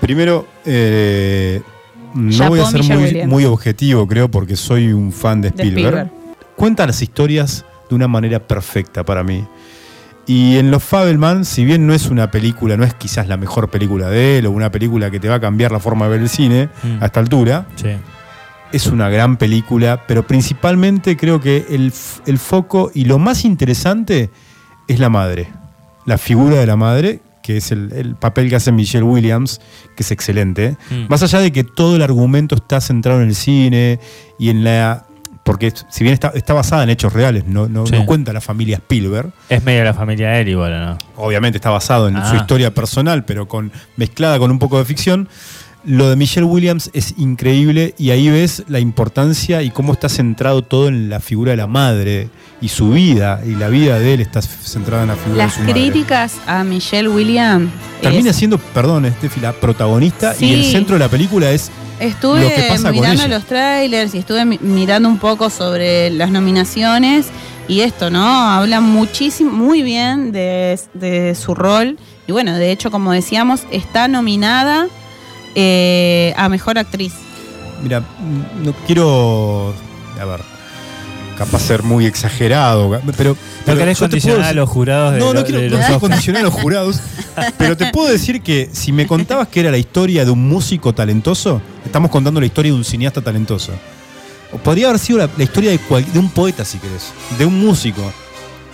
Primero, 0.00 0.46
eh, 0.64 1.62
no 2.14 2.48
voy 2.48 2.60
a 2.60 2.64
ser 2.66 2.82
muy, 3.28 3.44
objetivo, 3.44 4.06
creo, 4.08 4.28
porque 4.30 4.56
soy 4.56 4.92
un 4.92 5.12
fan 5.12 5.40
de. 5.40 5.48
Spielberg. 5.48 6.10
Cuenta 6.56 6.86
las 6.86 7.00
historias 7.00 7.64
de 7.88 7.94
una 7.94 8.08
manera 8.08 8.40
perfecta 8.40 9.04
para 9.04 9.22
mí. 9.22 9.44
Y 10.26 10.56
en 10.56 10.70
Los 10.70 10.84
Fabelman, 10.84 11.44
si 11.44 11.64
bien 11.64 11.86
no 11.86 11.94
es 11.94 12.06
una 12.08 12.30
película, 12.30 12.76
no 12.76 12.84
es 12.84 12.94
quizás 12.94 13.26
la 13.26 13.36
mejor 13.36 13.70
película 13.70 14.08
de 14.08 14.38
él 14.38 14.46
o 14.46 14.52
una 14.52 14.70
película 14.70 15.10
que 15.10 15.18
te 15.18 15.28
va 15.28 15.36
a 15.36 15.40
cambiar 15.40 15.72
la 15.72 15.80
forma 15.80 16.04
de 16.06 16.12
ver 16.12 16.20
el 16.20 16.28
cine 16.28 16.68
Mm. 16.84 17.02
a 17.02 17.06
esta 17.06 17.18
altura, 17.20 17.66
Sí. 17.74 17.88
es 18.72 18.86
una 18.86 19.08
gran 19.10 19.36
película, 19.36 20.04
pero 20.06 20.24
principalmente 20.26 21.16
creo 21.16 21.40
que 21.40 21.66
el, 21.70 21.92
el 22.26 22.38
foco 22.38 22.90
y 22.94 23.04
lo 23.04 23.18
más 23.18 23.44
interesante 23.44 24.30
es 24.86 25.00
la 25.00 25.08
madre, 25.10 25.48
la 26.06 26.18
figura 26.18 26.56
de 26.56 26.66
la 26.66 26.76
madre, 26.76 27.20
que 27.42 27.56
es 27.56 27.72
el, 27.72 27.92
el 27.92 28.14
papel 28.14 28.48
que 28.48 28.54
hace 28.54 28.70
Michelle 28.70 29.02
Williams, 29.04 29.60
que 29.96 30.04
es 30.04 30.10
excelente. 30.12 30.76
Mm. 30.90 31.08
Más 31.08 31.24
allá 31.24 31.40
de 31.40 31.50
que 31.50 31.64
todo 31.64 31.96
el 31.96 32.02
argumento 32.02 32.54
está 32.54 32.80
centrado 32.80 33.20
en 33.20 33.28
el 33.28 33.34
cine 33.34 33.98
y 34.38 34.50
en 34.50 34.62
la... 34.62 35.06
Porque 35.44 35.72
si 35.88 36.04
bien 36.04 36.14
está, 36.14 36.28
está 36.34 36.54
basada 36.54 36.84
en 36.84 36.90
hechos 36.90 37.12
reales, 37.12 37.46
no, 37.46 37.68
no, 37.68 37.84
Sí. 37.86 37.94
no 37.96 38.06
cuenta 38.06 38.32
la 38.32 38.40
familia 38.40 38.76
Spielberg, 38.76 39.32
Es 39.48 39.64
medio 39.64 39.82
la 39.82 39.92
familia 39.92 40.30
de 40.30 40.40
él 40.42 40.48
igual, 40.50 40.72
¿o 40.72 40.78
¿no? 40.86 40.98
obviamente 41.16 41.58
está 41.58 41.70
basado 41.70 42.06
en 42.08 42.16
Ah. 42.16 42.30
su 42.30 42.36
historia 42.36 42.72
personal, 42.72 43.24
pero 43.24 43.48
con, 43.48 43.72
mezclada 43.96 44.38
con 44.38 44.50
un 44.52 44.58
poco 44.60 44.78
de 44.78 44.84
ficción. 44.84 45.28
Lo 45.84 46.08
de 46.08 46.14
Michelle 46.16 46.46
Williams 46.46 46.90
es 46.92 47.14
increíble 47.18 47.94
y 47.98 48.10
ahí 48.10 48.28
ves 48.28 48.62
la 48.68 48.78
importancia 48.78 49.62
y 49.62 49.70
cómo 49.70 49.92
está 49.92 50.08
centrado 50.08 50.62
todo 50.62 50.86
en 50.88 51.08
la 51.10 51.18
figura 51.18 51.50
de 51.50 51.56
la 51.56 51.66
madre 51.66 52.28
y 52.60 52.68
su 52.68 52.90
vida 52.90 53.40
y 53.44 53.56
la 53.56 53.68
vida 53.68 53.98
de 53.98 54.14
él 54.14 54.20
está 54.20 54.40
centrada 54.42 55.02
en 55.02 55.08
la 55.08 55.16
figura 55.16 55.38
Las 55.44 55.52
de 55.52 55.56
su 55.56 55.60
madre. 55.68 55.72
críticas 55.90 56.34
a 56.46 56.62
Michelle 56.62 57.08
Williams 57.08 57.68
Termina 58.00 58.30
es- 58.30 58.36
siendo, 58.36 58.58
perdón, 58.58 59.06
Estefi, 59.06 59.40
la 59.40 59.52
protagonista 59.52 60.34
Sí. 60.34 60.46
y 60.46 60.52
el 60.54 60.64
centro 60.66 60.94
de 60.94 61.00
la 61.00 61.08
película 61.08 61.50
es 61.50 61.70
Estuve 61.98 62.42
lo 62.42 62.48
que 62.48 62.62
pasa 62.68 62.84
con 62.90 62.92
mirando 63.00 63.26
los 63.28 63.44
trailers 63.44 64.14
y 64.14 64.18
estuve 64.18 64.44
mi- 64.44 64.58
mirando 64.60 65.08
un 65.08 65.18
poco 65.18 65.50
sobre 65.50 66.10
las 66.10 66.30
nominaciones 66.30 67.26
y 67.66 67.80
esto, 67.80 68.08
¿no? 68.10 68.24
Habla 68.24 68.80
muchísimo, 68.80 69.50
muy 69.50 69.82
bien 69.82 70.30
de, 70.32 70.78
de 70.94 71.34
su 71.34 71.54
rol. 71.54 71.96
Y 72.28 72.32
bueno, 72.32 72.54
de 72.56 72.70
hecho, 72.70 72.90
como 72.92 73.12
decíamos, 73.12 73.62
está 73.72 74.06
nominada 74.08 74.86
eh, 75.54 76.32
a 76.36 76.48
Mejor 76.48 76.78
Actriz. 76.78 77.12
Mira, 77.82 78.02
no 78.62 78.72
quiero. 78.86 79.74
A 80.20 80.24
ver. 80.24 80.40
Capaz 81.36 81.60
ser 81.62 81.82
muy 81.82 82.06
exagerado, 82.06 83.00
pero. 83.16 83.30
No 83.32 83.36
pero 83.64 83.78
querés 83.78 83.98
yo 83.98 84.08
te 84.08 84.20
puedo 84.20 84.36
condicionar 84.36 84.40
a 84.40 84.46
decir- 84.48 84.56
los 84.56 84.68
jurados 84.68 85.12
de, 85.14 85.18
No, 85.18 85.26
no 85.26 85.32
lo- 85.40 85.44
quiero, 85.44 85.60
de 85.60 85.70
no 85.70 85.76
los 85.76 85.86
quiero 85.86 86.00
condicionar 86.00 86.42
a 86.42 86.44
los 86.44 86.54
jurados. 86.54 87.00
pero 87.58 87.76
te 87.76 87.86
puedo 87.90 88.10
decir 88.12 88.42
que 88.42 88.68
si 88.72 88.92
me 88.92 89.06
contabas 89.06 89.48
que 89.48 89.60
era 89.60 89.70
la 89.70 89.78
historia 89.78 90.24
de 90.24 90.30
un 90.30 90.46
músico 90.48 90.92
talentoso, 90.94 91.60
estamos 91.84 92.10
contando 92.10 92.38
la 92.38 92.46
historia 92.46 92.70
de 92.70 92.76
un 92.78 92.84
cineasta 92.84 93.20
talentoso. 93.22 93.72
O 94.52 94.58
podría 94.58 94.88
haber 94.88 94.98
sido 95.00 95.20
la, 95.20 95.30
la 95.36 95.42
historia 95.44 95.70
de, 95.70 95.78
cual- 95.78 96.04
de 96.12 96.18
un 96.18 96.28
poeta, 96.28 96.64
si 96.64 96.78
querés, 96.78 97.12
de 97.38 97.46
un 97.46 97.58
músico. 97.58 98.12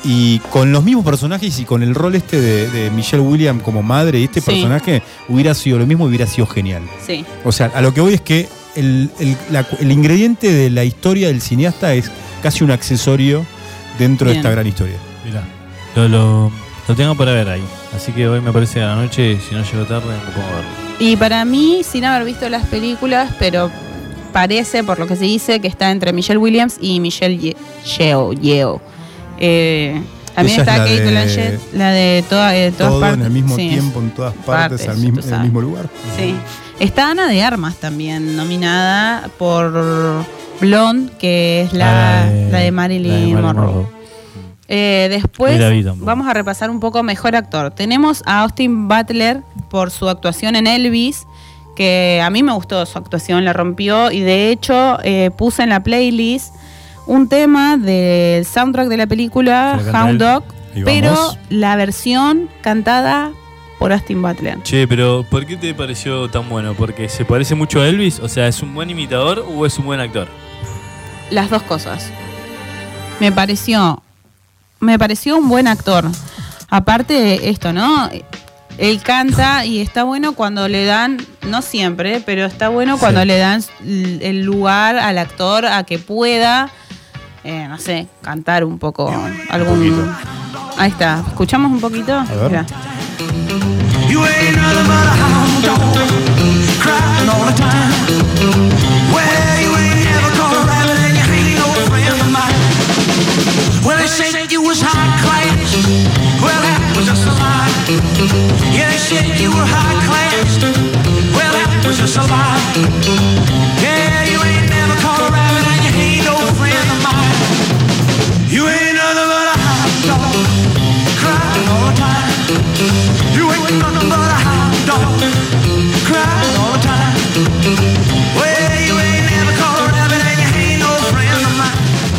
Y 0.05 0.39
con 0.51 0.71
los 0.73 0.85
mismos 0.85 1.05
personajes 1.05 1.59
y 1.59 1.65
con 1.65 1.83
el 1.83 1.95
rol 1.95 2.15
este 2.15 2.41
de, 2.41 2.69
de 2.71 2.91
Michelle 2.91 3.23
Williams 3.23 3.63
como 3.63 3.83
madre 3.83 4.21
y 4.21 4.25
este 4.25 4.41
Sí. 4.41 4.47
personaje, 4.47 5.03
hubiera 5.29 5.55
sido 5.55 5.79
lo 5.79 5.87
mismo 5.87 6.05
y 6.07 6.09
hubiera 6.09 6.27
sido 6.27 6.47
genial. 6.47 6.83
Sí. 7.05 7.25
O 7.45 7.51
sea, 7.53 7.73
a 7.75 7.81
lo 7.81 7.93
que 7.93 8.01
voy 8.01 8.15
es 8.15 8.21
que 8.21 8.49
el, 8.77 9.11
el- 9.19 9.37
la- 9.51 9.67
el 9.81 9.91
ingrediente 9.91 10.53
de 10.53 10.71
la 10.71 10.85
historia 10.85 11.29
del 11.29 11.41
cineasta 11.43 11.95
es 11.95 12.11
casi 12.43 12.63
un 12.63 12.71
accesorio 12.71 13.45
dentro 13.99 14.31
de 14.31 14.37
esta 14.37 14.51
gran 14.51 14.67
historia. 14.67 14.97
Mirá, 15.25 15.43
lo, 15.97 16.09
lo, 16.09 16.53
lo 16.87 16.95
tengo 16.95 17.17
para 17.17 17.33
ver 17.33 17.49
ahí. 17.49 17.63
Así 17.97 18.13
que 18.13 18.29
hoy 18.29 18.41
me 18.41 18.53
parece 18.53 18.81
a 18.83 18.89
la 18.89 18.95
noche, 18.97 19.39
si 19.49 19.55
no 19.55 19.65
llego 19.65 19.85
tarde, 19.85 20.07
me 20.07 20.33
pongo 20.33 20.47
a 20.47 20.55
verlo. 20.57 20.71
Y 21.01 21.17
para 21.17 21.45
mí, 21.45 21.81
sin 21.83 22.05
haber 22.05 22.25
visto 22.25 22.49
las 22.49 22.65
películas, 22.67 23.33
pero 23.41 23.71
parece, 24.33 24.85
por 24.85 24.99
lo 25.01 25.07
que 25.09 25.17
se 25.17 25.25
dice, 25.25 25.59
que 25.61 25.67
está 25.69 25.91
entre 25.91 26.13
Michelle 26.13 26.39
Williams 26.39 26.77
y 26.81 27.01
Michelle 27.01 27.37
Ye- 27.37 27.57
Yeo. 27.99 28.33
Yeo. 28.33 28.81
Eh, 29.41 30.01
también 30.35 30.61
Ella 30.61 30.63
es 30.63 30.69
está 30.69 30.79
la 30.79 30.85
Kate 30.85 31.01
de- 31.05 31.11
Blanchett, 31.11 31.61
la 31.75 31.91
de 31.91 32.25
toda- 32.29 32.57
eh, 32.57 32.71
todas 32.73 32.93
Todo 32.93 33.01
partes. 33.01 33.19
en 33.21 33.25
el 33.27 33.31
mismo 33.33 33.57
Sí, 33.57 33.69
tiempo, 33.71 34.01
en 34.01 34.11
todas 34.11 34.35
partes, 34.35 34.81
partes, 34.81 34.89
al 34.89 34.97
mismo, 34.99 35.15
tú 35.15 35.21
en 35.21 35.25
el 35.25 35.31
sabes. 35.31 35.45
mismo 35.45 35.61
lugar. 35.61 35.89
Sí. 36.17 36.35
Está 36.79 37.11
Ana 37.11 37.27
de 37.29 37.43
Armas 37.43 37.77
también, 37.77 38.37
nominada 38.37 39.29
por 39.37 40.25
Blonde, 40.61 41.13
que 41.19 41.63
es 41.63 41.73
la, 41.73 42.23
Ah, 42.23 42.31
la 42.53 42.59
de 42.59 42.71
Marilyn, 42.71 43.41
Monroe. 43.41 43.87
Eh, 44.71 45.09
después 45.11 45.59
vamos 45.97 46.29
a 46.29 46.35
repasar 46.35 46.69
un 46.71 46.79
poco 46.79 47.03
mejor 47.03 47.35
actor. 47.35 47.71
Tenemos 47.73 48.23
a 48.27 48.43
Austin 48.43 48.87
Butler 48.87 49.43
por 49.71 49.91
su 49.91 50.09
actuación 50.09 50.57
en 50.57 50.67
Elvis, 50.67 51.27
que 51.75 52.21
a 52.23 52.29
mí 52.31 52.43
me 52.43 52.53
gustó 52.53 52.85
su 52.87 52.99
actuación, 52.99 53.45
la 53.45 53.53
rompió 53.55 54.11
y 54.13 54.21
de 54.21 54.51
hecho 54.51 54.99
eh, 55.05 55.31
puse 55.37 55.63
en 55.63 55.71
la 55.71 55.83
playlist 55.83 56.55
un 57.09 57.29
tema 57.29 57.77
del 57.77 58.45
soundtrack 58.45 58.89
de 58.89 58.97
la 58.97 59.07
película 59.07 59.75
¿Que 59.79 59.85
lo 59.85 59.93
canta 59.93 60.05
Hound? 60.09 60.21
Dog, 60.21 60.45
pero 60.85 61.15
la 61.51 61.75
versión 61.77 62.49
cantada 62.61 63.33
por 63.79 63.93
Austin 63.93 64.21
Butler. 64.23 64.63
Che, 64.63 64.87
pero 64.87 65.25
¿por 65.29 65.47
qué 65.47 65.57
te 65.57 65.73
pareció 65.75 66.29
tan 66.29 66.49
bueno? 66.49 66.75
¿Porque 66.75 67.09
se 67.09 67.25
parece 67.25 67.55
mucho 67.55 67.81
a 67.81 67.89
Elvis? 67.89 68.21
O 68.21 68.29
sea, 68.29 68.47
¿es 68.49 68.63
un 68.63 68.75
buen 68.75 68.91
imitador 68.91 69.45
o 69.57 69.67
es 69.67 69.79
un 69.79 69.87
buen 69.87 70.01
actor? 70.01 70.29
Las 71.31 71.51
dos 71.51 71.63
cosas. 71.63 72.11
Me 73.21 73.33
pareció 73.33 74.03
me 74.81 74.99
pareció 74.99 75.37
un 75.37 75.49
buen 75.49 75.67
actor. 75.67 76.05
Aparte 76.69 77.15
de 77.15 77.51
esto, 77.51 77.73
¿no? 77.73 78.09
Él 78.77 79.01
canta 79.03 79.65
y 79.65 79.81
está 79.81 80.05
bueno 80.05 80.35
cuando 80.35 80.69
le 80.69 80.85
dan, 80.85 81.19
no 81.49 81.63
siempre, 81.63 82.23
pero 82.25 82.45
está 82.45 82.69
bueno 82.69 82.97
cuando 82.99 83.23
Sí. 83.23 83.27
le 83.27 83.39
dan 83.39 83.65
el 83.83 84.45
lugar 84.45 84.97
al 84.99 85.19
actor 85.19 85.67
a 85.67 85.83
que 85.83 85.99
pueda, 85.99 86.71
eh, 87.49 87.67
no 87.67 87.79
sé, 87.79 88.07
cantar 88.21 88.63
un 88.63 88.79
poco 88.79 89.11
algún. 89.49 90.15
Ahí 90.77 90.91
está. 90.91 91.25
¿Escuchamos 91.27 91.73
un 91.73 91.81
poquito? 91.81 92.23
ver. 92.35 92.51
Mirá. 92.51 92.67
You 94.07 94.23
ain't 94.23 94.59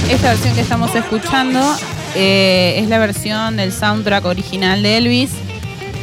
Esta 0.09 0.29
versión 0.29 0.55
que 0.55 0.61
estamos 0.61 0.93
escuchando 0.95 1.61
eh, 2.15 2.79
es 2.81 2.89
la 2.89 2.97
versión 2.97 3.57
del 3.57 3.71
soundtrack 3.71 4.25
original 4.25 4.81
de 4.81 4.97
Elvis, 4.97 5.29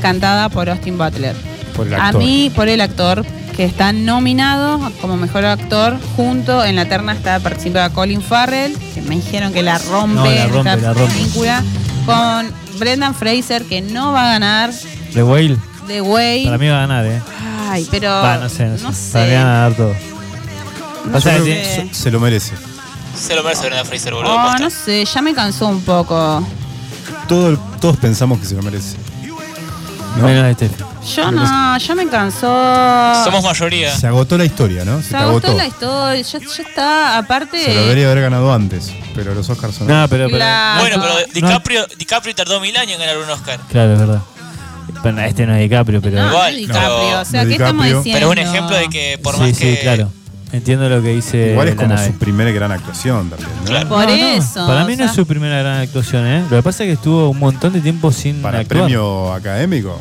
cantada 0.00 0.48
por 0.48 0.70
Austin 0.70 0.96
Butler. 0.96 1.34
Por 1.74 1.88
el 1.88 1.94
A 1.94 2.12
mí, 2.12 2.50
por 2.54 2.68
el 2.68 2.80
actor, 2.80 3.26
que 3.56 3.64
está 3.64 3.92
nominado 3.92 4.80
como 5.00 5.16
mejor 5.16 5.44
actor, 5.44 5.98
junto 6.14 6.64
en 6.64 6.76
la 6.76 6.86
terna 6.86 7.12
está 7.12 7.40
participa 7.40 7.90
Colin 7.90 8.22
Farrell, 8.22 8.76
que 8.94 9.02
me 9.02 9.16
dijeron 9.16 9.52
que 9.52 9.62
la 9.62 9.78
rompe, 9.78 10.14
No, 10.14 10.24
la 10.24 10.46
rompe, 10.46 10.58
esta 10.70 10.76
la 10.76 10.94
rompe. 10.94 11.12
película, 11.12 11.62
con 12.06 12.52
Brendan 12.78 13.14
Fraser, 13.14 13.64
que 13.64 13.80
no 13.82 14.12
va 14.12 14.28
a 14.28 14.32
ganar, 14.34 14.70
The 15.12 15.22
Whale, 15.24 15.56
The 15.86 16.00
Way. 16.00 16.44
para 16.44 16.58
mí 16.58 16.68
va 16.68 16.76
a 16.76 16.80
ganar, 16.80 17.06
¿eh? 17.06 17.22
Ay, 17.70 17.86
pero. 17.90 18.10
Va, 18.10 18.38
no 18.38 18.48
sé, 18.48 18.66
no 18.66 18.78
sé. 18.78 18.84
no 18.84 18.92
sé. 18.92 19.12
Para 19.12 19.24
mí 19.26 19.32
van 19.34 19.46
a 19.46 19.60
dar 19.60 19.74
todo. 19.74 19.94
No 21.10 21.18
O 21.18 21.20
sea, 21.20 21.36
sé. 21.38 21.42
tiene- 21.42 21.94
Se 21.94 22.10
lo 22.10 22.20
merece. 22.20 22.52
Se 23.16 23.34
lo 23.34 23.42
merece 23.42 23.66
Brenda 23.66 23.84
Fraser, 23.84 24.12
boludo. 24.14 24.34
Oh, 24.34 24.42
posta. 24.42 24.58
no 24.58 24.70
sé, 24.70 25.04
ya 25.04 25.22
me 25.22 25.34
cansó 25.34 25.66
un 25.68 25.80
poco. 25.82 26.46
Todo- 27.28 27.56
todos 27.80 27.96
pensamos 27.96 28.38
que 28.40 28.46
se 28.46 28.54
lo 28.54 28.62
merece. 28.62 28.96
¿No? 30.16 30.24
Menos 30.24 30.46
este. 30.50 30.70
Yo 31.14 31.30
no, 31.30 31.78
ya 31.78 31.94
me 31.94 32.08
cansó. 32.08 32.48
Somos 33.24 33.44
mayoría. 33.44 33.94
Se 33.96 34.06
agotó 34.08 34.36
la 34.36 34.44
historia, 34.44 34.84
¿no? 34.84 35.00
Se, 35.02 35.16
agotó 35.16 35.46
agotó. 35.48 35.56
la 35.58 35.66
historia, 35.66 36.22
ya, 36.22 36.38
ya 36.40 36.62
está, 36.62 37.18
aparte. 37.18 37.64
Se 37.64 37.74
lo 37.74 37.80
debería 37.82 38.06
haber 38.10 38.22
ganado 38.22 38.52
antes, 38.52 38.92
pero 39.14 39.34
los 39.34 39.48
Oscars 39.48 39.74
son. 39.76 39.86
No, 39.86 40.08
pero, 40.08 40.26
pero- 40.26 40.38
Claro. 40.38 40.80
Bueno, 40.80 40.96
pero 41.00 41.14
no. 41.14 41.32
DiCaprio, 41.32 41.86
DiCaprio 41.98 42.34
tardó 42.34 42.60
mil 42.60 42.76
años 42.76 42.94
en 42.94 43.00
ganar 43.00 43.18
un 43.18 43.30
Oscar. 43.30 43.60
Claro, 43.70 43.92
es 43.92 43.98
verdad. 44.00 44.20
Bueno, 45.02 45.20
este 45.22 45.46
no 45.46 45.54
es 45.54 45.60
DiCaprio, 45.62 46.00
pero. 46.02 46.20
No, 46.22 46.28
Igual, 46.28 46.52
no 46.54 46.58
es 46.60 46.66
DiCaprio, 46.66 47.20
o 47.20 47.24
sea, 47.24 47.42
No 47.42 47.48
¿qué 47.48 47.54
es 47.54 47.60
estamos 47.60 47.84
DiCaprio. 47.86 48.02
diciendo? 48.02 48.18
Pero 48.18 48.26
es 48.26 48.32
un 48.32 48.38
ejemplo 48.54 48.76
de 48.76 48.88
que 48.88 49.18
por 49.22 49.34
sí, 49.34 49.40
más 49.40 49.50
sí, 49.56 49.64
que. 49.64 49.78
claro. 49.80 50.10
Entiendo 50.52 50.88
lo 50.88 51.02
que 51.02 51.08
dice. 51.14 51.50
Igual 51.52 51.68
es 51.68 51.76
la 51.76 51.82
como 51.82 51.94
nave. 51.96 52.06
su 52.06 52.18
primera 52.18 52.50
gran 52.52 52.70
actuación 52.72 53.28
también, 53.30 53.50
¿no? 53.58 53.64
Claro. 53.66 53.88
Por 53.88 53.98
No, 54.08 54.16
no, 54.16 54.28
eso. 54.28 54.66
Para 54.66 54.84
mí 54.84 54.94
o 54.94 54.96
no 54.96 55.04
es 55.04 55.12
su 55.12 55.26
primera 55.26 55.58
gran 55.58 55.80
actuación, 55.80 56.24
¿eh? 56.26 56.44
Lo 56.48 56.56
que 56.58 56.62
pasa 56.62 56.84
es 56.84 56.88
que 56.88 56.92
estuvo 56.94 57.30
un 57.30 57.38
montón 57.38 57.72
de 57.72 57.80
tiempo 57.80 58.12
sin 58.12 58.40
Para 58.40 58.60
actuar. 58.60 58.82
premio 58.84 59.32
académico. 59.32 60.00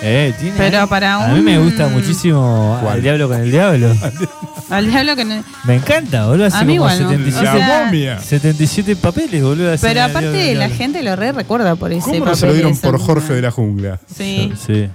Eh, 0.00 0.32
tiene- 0.38 0.54
Pero 0.56 0.86
para 0.88 1.24
A 1.24 1.28
mí 1.34 1.40
me 1.40 1.58
gusta 1.58 1.88
muchísimo 1.88 2.78
¿Cuál? 2.82 2.96
El 2.98 3.02
Diablo 3.02 3.28
con 3.28 3.40
el 3.40 3.50
Diablo. 3.50 3.92
Al 4.70 4.86
diablo 4.90 5.16
que 5.16 5.24
no- 5.24 5.42
me 5.64 5.76
encanta, 5.76 6.26
boludo. 6.26 6.44
Hace 6.46 6.58
A 6.58 6.64
mí 6.64 6.76
como 6.76 6.90
igual 6.90 7.02
no. 7.02 7.08
77, 7.10 7.48
O 7.48 7.52
sea- 7.58 7.84
momia. 7.86 8.20
77 8.20 8.96
papeles, 8.96 9.42
boludo. 9.42 9.72
hace 9.72 9.86
Pero 9.86 10.02
aparte 10.02 10.20
Diablo 10.20 10.38
con 10.38 10.40
el 10.50 10.58
la 10.58 10.66
Diablo. 10.66 10.76
gente 10.76 11.02
lo 11.02 11.16
re 11.16 11.32
recuerda 11.32 11.74
por 11.76 11.90
ese 11.92 12.02
¿Cómo 12.02 12.14
no 12.18 12.24
papel 12.26 12.36
se 12.38 12.46
lo 12.46 12.52
dieron 12.54 12.76
por 12.78 12.98
Jorge 13.00 13.32
de 13.34 13.42
la 13.42 13.50
Jungla? 13.50 13.98
Sí, 14.14 14.52
Sí. 14.66 14.88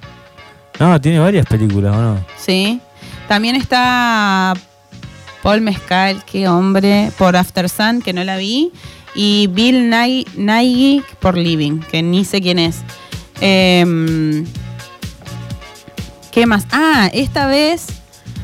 No, 0.79 0.99
tiene 1.01 1.19
varias 1.19 1.45
películas, 1.47 1.95
¿o 1.95 2.01
no? 2.01 2.25
sí. 2.37 2.79
También 3.27 3.55
está 3.55 4.53
Paul 5.41 5.61
Mescal, 5.61 6.23
qué 6.29 6.47
hombre, 6.47 7.11
por 7.17 7.35
After 7.35 7.67
Sun, 7.69 8.01
que 8.01 8.13
no 8.13 8.23
la 8.23 8.37
vi. 8.37 8.71
Y 9.15 9.47
Bill 9.47 9.89
Nighy 9.89 10.25
Nighy 10.35 11.03
por 11.19 11.37
Living, 11.37 11.79
que 11.79 12.01
ni 12.03 12.25
sé 12.25 12.41
quién 12.41 12.59
es. 12.59 12.77
Em, 13.41 14.45
¿Qué 16.33 16.45
más? 16.45 16.65
Ah, 16.71 17.09
esta 17.13 17.47
vez, 17.47 17.85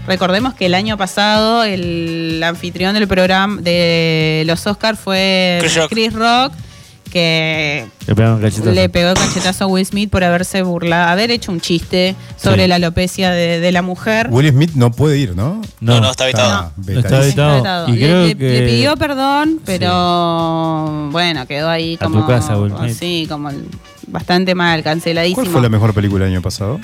recordemos 0.08 0.54
que 0.54 0.68
el 0.68 0.76
año 0.76 0.98
pasado 0.98 1.64
el 1.64 2.42
anfitrión 2.44 2.94
del 2.94 3.08
programa 3.08 3.62
de 3.62 4.44
los 4.46 4.66
Oscars 4.68 5.00
fue 5.00 5.58
Chris 5.62 5.76
Rock. 5.76 5.90
Chris 5.90 6.14
Rock, 6.14 6.54
que 7.12 7.88
Le 8.06 8.14
pegaron 8.14 8.36
un 8.36 8.42
cachetazo. 8.44 8.72
le 8.72 8.90
pegó 8.90 9.10
el 9.10 9.16
cachetazo 9.16 9.64
a 9.64 9.68
Will 9.68 9.84
Smith 9.88 10.12
por 10.12 10.24
haberse 10.24 10.62
burlado, 10.62 11.10
haber 11.10 11.32
hecho 11.32 11.52
un 11.52 11.60
chiste 11.62 12.16
sobre 12.38 12.64
Sí. 12.64 12.68
la 12.68 12.76
alopecia 12.76 13.32
de, 13.32 13.60
de 13.60 13.72
la 13.72 13.82
mujer. 13.82 14.28
Will 14.30 14.48
Smith 14.52 14.72
no 14.76 14.92
puede 14.92 15.18
ir, 15.18 15.36
¿no? 15.36 15.60
No, 15.80 16.00
no, 16.00 16.12
está 16.12 16.26
vetado. 16.26 16.72
No 16.78 17.00
está 17.00 17.20
vetado. 17.22 17.88
Le, 17.88 17.98
creo 17.98 18.26
le- 18.28 18.38
que- 18.38 18.50
le 18.60 18.68
pidió 18.68 18.96
perdón, 18.98 19.60
pero 19.66 21.10
bueno, 21.12 21.48
quedó 21.48 21.70
ahí 21.70 21.96
A 22.00 22.06
tu 22.06 22.12
como 22.14 22.28
casa, 22.28 22.56
Will 22.60 22.72
Smith. 22.78 22.96
sí, 23.00 23.26
como 23.28 23.50
bastante 24.06 24.54
mal, 24.54 24.84
canceladísimo. 24.84 25.42
¿Cuál 25.42 25.48
fue 25.52 25.62
la 25.64 25.70
mejor 25.70 25.96
película 25.96 26.26
del 26.26 26.36
año 26.36 26.44
pasado? 26.44 26.80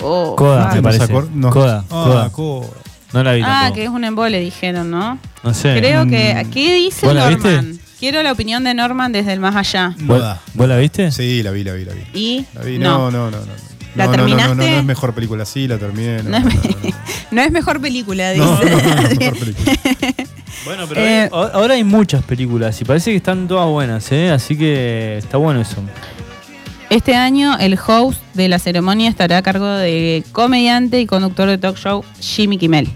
Oh, 0.00 0.36
Coda, 0.36 0.58
me 0.74 0.82
¿No 0.82 0.92
se 0.92 0.98
parece. 1.08 1.28
no. 1.34 1.50
Coda, 1.50 1.84
Ah, 1.90 2.04
Coda. 2.04 2.30
Coda. 2.30 2.66
No 3.12 3.22
la 3.24 3.32
vi 3.32 3.42
Ah, 3.42 3.46
tampoco. 3.46 3.74
que 3.74 3.82
es 3.84 3.88
un 3.90 4.04
embole, 4.04 4.38
dijeron, 4.40 4.90
¿no? 4.90 5.18
No 5.42 5.54
sé. 5.54 5.74
Creo 5.78 6.06
que. 6.06 6.46
¿Qué 6.52 6.74
dice 6.74 7.06
¿Vos 7.06 7.14
la 7.14 7.30
Norman? 7.30 7.70
viste? 7.70 7.84
Quiero 7.98 8.22
la 8.22 8.30
opinión 8.32 8.62
de 8.64 8.74
Norman 8.74 9.10
desde 9.12 9.32
el 9.32 9.40
más 9.40 9.56
allá. 9.56 9.94
¿Vos, 10.00 10.22
la 10.68 10.76
viste? 10.76 11.10
Sí, 11.10 11.42
la 11.42 11.50
vi, 11.50 11.64
la 11.64 11.72
vi, 11.72 11.84
la 11.84 11.94
vi. 11.94 12.00
Y. 12.14 12.44
La 12.54 12.60
vi, 12.62 12.78
no, 12.78 13.10
no, 13.10 13.30
no. 13.30 13.38
no. 13.40 13.68
¿La 13.96 14.04
No, 14.06 14.12
no, 14.12 14.16
no, 14.18 14.22
no, 14.22 14.26
terminaste? 14.26 14.48
No, 14.48 14.54
no, 14.54 14.62
es 14.78 14.84
mejor 14.84 15.14
película, 15.14 15.44
sí, 15.44 15.66
la 15.66 15.78
terminé. 15.78 16.22
No, 16.22 16.30
No 16.30 16.36
es, 16.36 16.44
no, 16.44 16.50
me- 16.50 16.54
no, 16.82 16.90
no. 16.90 16.96
no 17.32 17.42
es 17.42 17.50
mejor 17.50 17.80
película, 17.80 18.30
dice. 18.30 18.44
No, 18.44 18.52
no, 18.54 18.60
no, 18.70 18.94
no 18.94 19.08
es 19.08 19.18
mejor 19.18 19.38
película. 19.38 19.72
Bueno, 20.64 20.84
pero 20.88 21.00
Eh, 21.00 21.22
hay- 21.22 21.28
ahora 21.32 21.74
hay 21.74 21.84
muchas 21.84 22.22
películas 22.22 22.80
y 22.80 22.84
parece 22.84 23.10
que 23.10 23.16
están 23.16 23.48
todas 23.48 23.66
buenas, 23.68 24.12
¿eh? 24.12 24.30
Así 24.30 24.56
que 24.56 25.16
está 25.18 25.38
bueno 25.38 25.60
eso. 25.62 25.82
Este 26.90 27.14
año 27.14 27.58
el 27.58 27.78
host 27.78 28.18
de 28.32 28.48
la 28.48 28.58
ceremonia 28.58 29.10
estará 29.10 29.38
a 29.38 29.42
cargo 29.42 29.68
de 29.68 30.24
comediante 30.32 31.00
y 31.00 31.06
conductor 31.06 31.48
de 31.48 31.58
talk 31.58 31.76
show 31.76 32.02
Jimmy 32.18 32.56
Kimmel. 32.56 32.88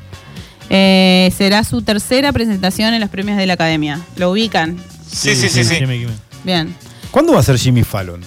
Eh, 0.71 1.31
será 1.37 1.63
su 1.63 1.83
tercera 1.83 2.33
presentación 2.33 2.95
en 2.95 3.01
los 3.01 3.11
premios 3.11 3.37
de 3.37 3.47
la 3.47 3.53
Academia. 3.53 4.01
¿Lo 4.17 4.31
ubican? 4.31 4.79
Sí, 5.07 5.35
sí, 5.35 5.51
sí, 5.51 5.65
sí. 5.65 5.75
Jimmy 5.75 5.99
Kimmel. 5.99 6.17
Bien. 6.43 6.75
¿Cuándo 7.11 7.35
va 7.35 7.41
a 7.41 7.43
ser 7.43 7.59
Jimmy 7.59 7.85
Fallon? 7.85 8.23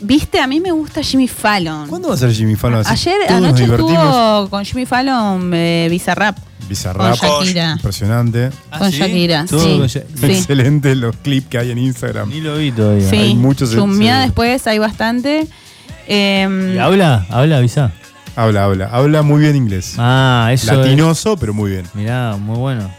Viste, 0.00 0.38
a 0.40 0.46
mí 0.46 0.60
me 0.60 0.70
gusta 0.72 1.02
Jimmy 1.02 1.26
Fallon. 1.26 1.88
¿Cuándo 1.88 2.08
va 2.08 2.14
a 2.14 2.18
ser 2.18 2.30
Jimmy 2.32 2.54
Fallon? 2.54 2.82
Así 2.86 3.08
Ayer 3.08 3.26
todos 3.28 3.40
nos 3.40 3.48
anoche 3.50 3.64
divertimos. 3.64 3.92
estuvo 4.04 4.50
con 4.50 4.64
Jimmy 4.64 4.84
Fallon 4.86 5.50
eh, 5.54 5.88
Bizarrap 5.90 6.36
Bizarrap, 6.68 7.18
con 7.18 7.44
Shakira. 7.44 7.72
impresionante. 7.72 8.50
¿Ah, 8.70 8.78
con 8.78 8.92
sí? 8.92 8.98
Shakira, 8.98 9.46
Todo 9.46 9.60
sí. 9.64 9.78
con 9.78 9.86
Sha- 9.86 10.02
Sí. 10.20 10.26
Excelente 10.26 10.94
los 10.96 11.16
clips 11.16 11.46
que 11.48 11.58
hay 11.58 11.70
en 11.70 11.78
Instagram. 11.78 12.28
Ni 12.28 12.40
lo 12.40 12.56
vi 12.58 12.72
todavía. 12.72 13.08
Sí, 13.08 13.16
Hay 13.16 13.34
muchos 13.36 13.72
en- 13.72 13.78
chusmeá 13.78 14.18
sí. 14.20 14.24
después, 14.26 14.66
hay 14.66 14.78
bastante. 14.78 15.46
Eh, 16.08 16.72
¿Y 16.74 16.78
habla? 16.78 17.24
¿Habla, 17.30 17.58
avisa? 17.58 17.92
Habla, 18.34 18.64
habla. 18.64 18.86
Habla 18.92 19.22
muy 19.22 19.40
bien 19.40 19.56
inglés. 19.56 19.94
Ah, 19.96 20.50
eso 20.52 20.72
es- 20.72 20.76
Latinoso, 20.78 21.36
pero 21.38 21.54
muy 21.54 21.70
bien. 21.70 21.86
Mirá, 21.94 22.36
muy 22.36 22.58
bueno. 22.58 22.90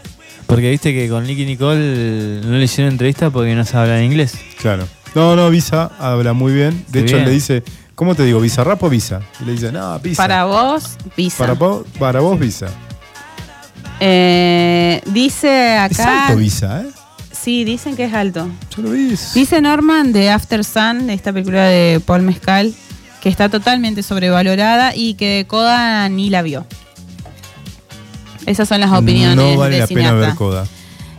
Porque 0.46 0.70
viste 0.70 0.92
que 0.94 1.08
con 1.10 1.24
Nicky 1.26 1.44
Nicole 1.44 2.40
no 2.42 2.56
le 2.56 2.64
hicieron 2.64 2.92
entrevista 2.92 3.28
porque 3.30 3.54
no 3.54 3.64
sabe 3.64 3.90
hablar 3.90 4.02
inglés. 4.02 4.32
Claro. 4.60 4.88
No, 5.18 5.36
no, 5.36 5.50
Visa 5.50 5.90
habla 5.98 6.32
muy 6.32 6.52
bien. 6.52 6.84
De 6.88 7.00
hecho, 7.00 7.16
bien. 7.16 7.26
le 7.26 7.32
dice, 7.32 7.62
¿cómo 7.94 8.14
te 8.14 8.24
digo? 8.24 8.40
¿Visa 8.40 8.62
rap 8.64 8.82
o 8.82 8.88
Visa? 8.88 9.20
Y 9.40 9.44
le 9.44 9.52
dice, 9.52 9.72
no, 9.72 9.98
Visa. 10.00 10.22
para 10.22 10.44
vos, 10.44 10.96
Visa. 11.16 11.38
Para, 11.38 11.54
vos- 11.54 11.84
para 11.98 12.20
vos, 12.20 12.38
Visa. 12.38 12.68
Eh, 14.00 15.00
dice 15.06 15.76
Es 15.76 15.80
acá. 15.98 16.26
alto 16.28 16.38
Visa, 16.38 16.82
¿eh? 16.82 16.86
Sí, 17.32 17.64
dicen 17.64 17.96
que 17.96 18.04
es 18.04 18.14
alto. 18.14 18.48
Yo 18.76 18.82
lo 18.82 18.90
vi. 18.90 19.14
Dice 19.34 19.60
Norman 19.60 20.12
de 20.12 20.30
After 20.30 20.64
Sun, 20.64 21.06
de 21.06 21.14
esta 21.14 21.32
película 21.32 21.64
de 21.64 22.00
Paul 22.04 22.22
Mescal, 22.22 22.74
que 23.20 23.28
está 23.28 23.48
totalmente 23.48 24.02
sobrevalorada 24.02 24.94
y 24.94 25.14
que 25.14 25.44
Coda 25.48 26.08
ni 26.08 26.30
la 26.30 26.42
vio. 26.42 26.66
Esas 28.46 28.68
son 28.68 28.80
las 28.80 28.90
opiniones 28.92 29.36
No 29.36 29.56
vale 29.58 29.74
de 29.74 29.80
la 29.80 29.86
pena 29.86 30.12
ver 30.12 30.34
Coda. 30.34 30.66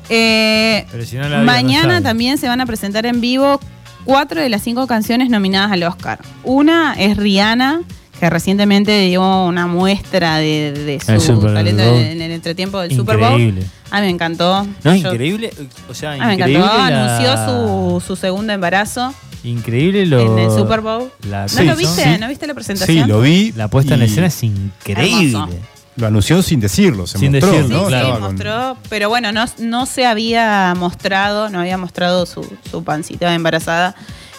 Eh, 0.10 0.86
Pero 0.92 1.06
si 1.06 1.16
no 1.18 1.24
la 1.24 1.28
vio, 1.30 1.38
no 1.40 1.44
mañana 1.45 2.02
también 2.02 2.38
se 2.38 2.48
van 2.48 2.60
a 2.61 2.66
presentar 2.66 3.06
en 3.06 3.22
vivo 3.22 3.60
cuatro 4.06 4.42
de 4.42 4.50
las 4.50 4.61
cinco 4.64 4.88
canciones 4.88 5.30
nominadas 5.30 5.72
al 5.72 5.84
Oscar. 5.84 6.19
Una 6.44 6.94
es 6.98 7.18
Rihanna, 7.18 7.82
que 8.19 8.30
recientemente 8.30 9.00
dio 9.08 9.45
una 9.45 9.68
muestra 9.68 10.38
de, 10.38 11.00
su 11.19 11.40
talento 11.42 11.84
en 11.84 12.22
el 12.22 12.32
entretiempo 12.32 12.80
del 12.80 12.95
Super 12.95 13.18
Bowl. 13.18 13.32
Increíble. 13.40 13.66
A 13.92 14.02
mí 14.02 14.08
me 14.08 14.10
encantó. 14.11 14.68
No, 14.84 14.95
Yo- 14.95 15.11
increíble. 15.11 15.52
O 15.90 15.94
sea, 15.94 16.11
A 16.11 16.16
mí 16.16 16.19
me 16.26 16.34
increíble. 16.36 16.64
encantó. 16.64 16.90
la- 16.90 17.24
Anunció 17.26 18.00
su, 18.02 18.06
su 18.06 18.16
segundo 18.16 18.53
embarazo 18.53 19.14
Increíble 19.44 20.06
lo. 20.06 20.19
en 20.38 20.40
el 20.45 20.52
Super 20.52 20.82
Bowl. 20.82 21.10
la- 21.30 21.44
¿No 21.44 21.48
Sí, 21.50 21.64
lo 21.64 21.76
viste? 21.76 22.03
sí. 22.03 22.19
¿No 22.19 22.28
viste 22.28 22.45
la 22.45 22.53
presentación? 22.53 23.06
Sí, 23.06 23.10
lo 23.10 23.22
vi. 23.22 23.52
La 23.53 23.68
puesta 23.69 23.95
en 23.95 24.02
escena 24.03 24.28
es 24.28 24.44
increíble. 24.44 25.38
Hermoso. 25.40 25.58
Lo 26.00 26.08
anunció 26.08 26.42
sin 26.42 26.60
decirlo, 26.60 27.06
se 27.08 27.18
Sin 27.18 27.32
mostró, 27.34 27.52
decirlo, 27.52 27.78
¿no? 27.78 27.84
Sí, 27.84 27.90
claro. 27.90 28.16
sí, 28.16 28.22
mostró, 28.22 28.78
pero 28.90 29.10
bueno, 29.10 29.32
no, 29.32 29.45
no 29.60 29.86
se 29.86 30.06
había 30.06 30.74
mostrado, 30.78 31.50
no 31.50 31.60
había 31.60 31.78
mostrado 31.78 32.26
su, 32.26 32.50
su 32.72 32.84
pancita 32.84 33.34
embarazada, 33.36 33.95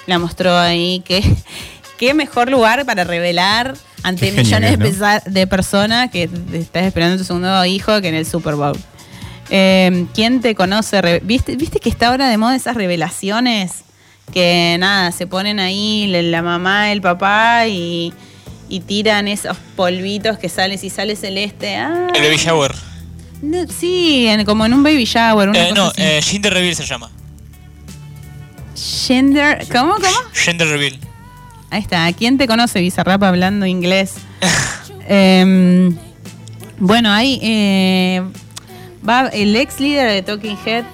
la 0.06 0.18
mostró 0.18 0.56
ahí, 0.56 1.02
que 1.04 1.22
qué 1.98 2.14
mejor 2.14 2.50
lugar 2.50 2.86
para 2.86 3.04
revelar 3.04 3.74
ante 4.02 4.30
Qué 4.32 4.42
millones 4.42 4.70
genial, 4.70 4.78
de, 4.78 4.84
¿no? 4.98 4.98
pesa- 4.98 5.22
de 5.26 5.46
personas 5.46 6.10
que 6.10 6.30
estás 6.54 6.84
esperando 6.84 7.18
tu 7.18 7.24
segundo 7.24 7.64
hijo 7.66 8.00
que 8.00 8.08
en 8.08 8.14
el 8.14 8.24
Super 8.26 8.54
Bowl. 8.54 8.78
Eh, 9.50 10.06
¿Quién 10.14 10.40
te 10.40 10.54
conoce? 10.54 11.20
¿Viste, 11.24 11.56
¿Viste 11.56 11.80
que 11.80 11.88
está 11.90 12.08
ahora 12.08 12.28
de 12.28 12.36
moda 12.38 12.54
esas 12.56 12.76
revelaciones? 12.76 13.82
Que 14.32 14.76
nada, 14.78 15.10
se 15.10 15.26
ponen 15.26 15.58
ahí 15.58 16.06
la, 16.06 16.22
la 16.22 16.40
mamá, 16.42 16.92
el 16.92 17.00
papá 17.02 17.66
y, 17.66 18.14
y 18.70 18.80
tiran 18.80 19.28
esos 19.28 19.56
polvitos 19.76 20.38
que 20.38 20.48
sale, 20.48 20.78
si 20.78 20.88
sale 20.88 21.16
celeste. 21.16 21.76
Ah, 21.76 22.08
El 22.14 22.22
baby 22.22 22.36
shower. 22.36 22.74
no, 23.42 23.58
sí, 23.68 24.26
en- 24.28 24.44
como 24.46 24.64
en 24.64 24.72
un 24.72 24.82
baby 24.82 25.04
shower. 25.04 25.48
Una 25.50 25.58
Eh, 25.58 25.68
cosa 25.70 25.74
no, 25.82 25.86
así. 25.88 26.00
eh, 26.02 26.22
gender 26.22 26.54
reveal 26.54 26.74
se 26.74 26.86
llama. 26.86 27.10
Gender. 29.06 29.66
¿Cómo, 29.70 29.94
cómo? 29.94 30.06
Gender 30.32 30.68
reveal. 30.68 30.98
Ahí 31.70 31.80
está. 31.82 32.10
¿Quién 32.12 32.38
te 32.38 32.46
conoce, 32.46 32.80
Bizarrap, 32.80 33.22
hablando 33.22 33.66
inglés? 33.66 34.14
Em, 35.12 35.96
bueno, 36.78 37.10
ahí 37.12 37.40
eh, 37.42 38.22
va 39.06 39.26
el 39.28 39.56
ex 39.56 39.80
líder 39.80 40.08
de 40.12 40.22
Talking 40.22 40.56
Head, 40.64 40.84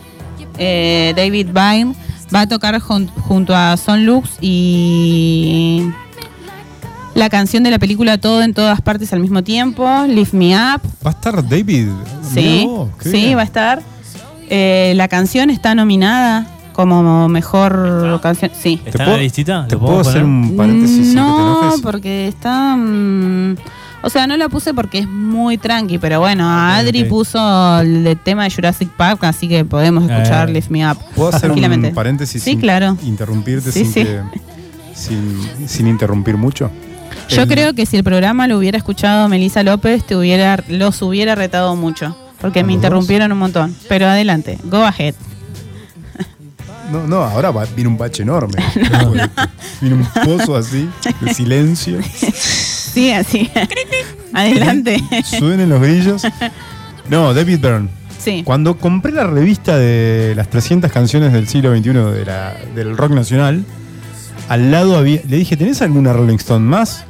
David 1.15 1.49
Byrne, 1.49 1.95
va 2.35 2.41
a 2.43 2.49
tocar 2.49 2.81
jun- 2.81 3.09
junto 3.09 3.55
a 3.55 3.77
Son 3.77 4.07
Lux 4.07 4.31
y 4.41 5.83
la 7.17 7.29
canción 7.31 7.63
de 7.65 7.71
la 7.71 7.79
película 7.79 8.19
Todo 8.19 8.43
en 8.43 8.55
todas 8.55 8.81
partes 8.81 9.13
al 9.13 9.21
mismo 9.21 9.43
tiempo, 9.43 9.89
Lift 10.07 10.35
Me 10.35 10.55
Up. 10.55 10.83
¿Va 11.05 11.11
a 11.11 11.11
estar 11.11 11.49
David? 11.49 11.89
Sí, 12.33 12.65
vos, 12.67 12.91
sí, 13.03 13.11
bien. 13.11 13.37
va 13.39 13.41
a 13.41 13.45
estar. 13.45 13.83
Eh, 14.49 14.93
la 14.97 15.09
canción 15.09 15.51
está 15.51 15.75
nominada 15.75 16.47
como 16.73 17.29
mejor 17.29 18.21
canción. 18.23 18.51
Sí. 18.61 18.81
¿Está 18.85 19.03
en 19.03 19.05
puedo- 19.07 19.17
la 19.17 19.23
listita? 19.23 19.67
¿Te 19.67 19.75
¿Lo 19.77 19.81
puedo 19.81 20.01
hacer 20.01 20.23
un 20.23 20.57
paréntesis 20.57 20.97
sin 20.97 21.05
que 21.07 21.11
te 21.15 21.17
No, 21.17 21.61
enojes? 21.63 21.81
porque 21.81 22.29
está. 22.29 22.77
mm, 22.77 23.57
o 24.03 24.11
sea, 24.11 24.27
no 24.27 24.37
la 24.37 24.49
puse 24.51 24.75
porque 24.75 24.99
es 24.99 25.09
muy 25.09 25.57
tranqui, 25.59 25.99
pero 25.99 26.21
bueno, 26.21 26.45
Ok, 26.45 26.61
Adri 26.75 27.05
puso 27.05 27.81
el 27.81 28.05
de 28.05 28.15
tema 28.15 28.45
de 28.45 28.51
Jurassic 28.51 28.91
Park, 28.91 29.25
así 29.25 29.49
que 29.49 29.65
podemos 29.65 30.05
escuchar 30.09 30.51
Eh. 30.51 30.53
Lift 30.53 30.71
Me 30.71 30.89
Up. 30.89 30.99
¿Puedo 31.17 31.31
hacer 31.31 31.41
tranquilamente. 31.41 31.89
un 31.89 31.95
paréntesis 31.95 32.43
Sí, 32.43 32.51
sin 32.51 32.61
claro. 32.61 32.97
interrumpirte 33.05 33.73
Sí, 33.73 33.85
sin, 33.85 33.93
sí. 33.95 34.05
que- 34.05 34.21
sin, 34.95 35.41
sin 35.67 35.87
interrumpir 35.89 36.37
mucho? 36.37 36.71
Yo 37.29 37.43
El- 37.43 37.49
creo 37.49 37.75
que 37.75 37.87
si 37.87 37.97
el 37.97 38.05
programa 38.05 38.47
lo 38.47 38.59
hubiera 38.59 38.79
escuchado 38.79 39.29
Melissa 39.29 39.63
López, 39.63 40.05
te 40.07 40.15
hubiera, 40.17 40.63
los 40.69 41.01
hubiera 41.03 41.35
retado 41.35 41.75
mucho. 41.77 42.17
Porque 42.41 42.63
me 42.63 42.73
¿A 42.73 42.75
los 42.75 42.75
interrumpieron 42.77 43.33
un 43.33 43.39
montón. 43.39 43.75
Pero 43.89 44.07
adelante, 44.07 44.59
go 44.65 44.85
ahead. 44.85 45.15
No, 46.93 47.05
no, 47.07 47.17
ahora 47.25 47.51
va- 47.51 47.67
viene 47.75 47.89
un 47.91 47.99
bache 47.99 48.23
enorme. 48.23 48.63
viene 49.81 49.97
un 49.97 50.07
pozo 50.25 50.55
así 50.57 50.89
de 51.21 51.35
silencio. 51.35 51.99
Sí, 52.13 53.11
así. 53.13 53.51
adelante. 54.33 55.03
Suenen 55.25 55.69
los 55.69 55.81
grillos. 55.81 56.23
No, 57.11 57.35
David 57.35 57.59
Byrne. 57.61 57.89
sí. 58.19 58.43
Cuando 58.45 58.77
compré 58.79 59.13
la 59.13 59.25
revista 59.27 59.77
de 59.77 60.35
las 60.37 60.49
300 60.49 60.93
canciones 60.93 61.33
del 61.33 61.49
siglo 61.49 61.77
XXI 61.77 61.91
de 61.93 62.25
la- 62.25 62.55
del 62.75 62.97
rock 62.97 63.11
nacional, 63.13 63.65
al 64.49 64.71
lado 64.71 64.97
había. 64.97 65.21
Le 65.29 65.39
dije, 65.39 65.57
¿tenés 65.57 65.83
alguna 65.83 66.13
Rolling 66.13 66.37
Stone 66.37 66.65
más? 66.65 67.05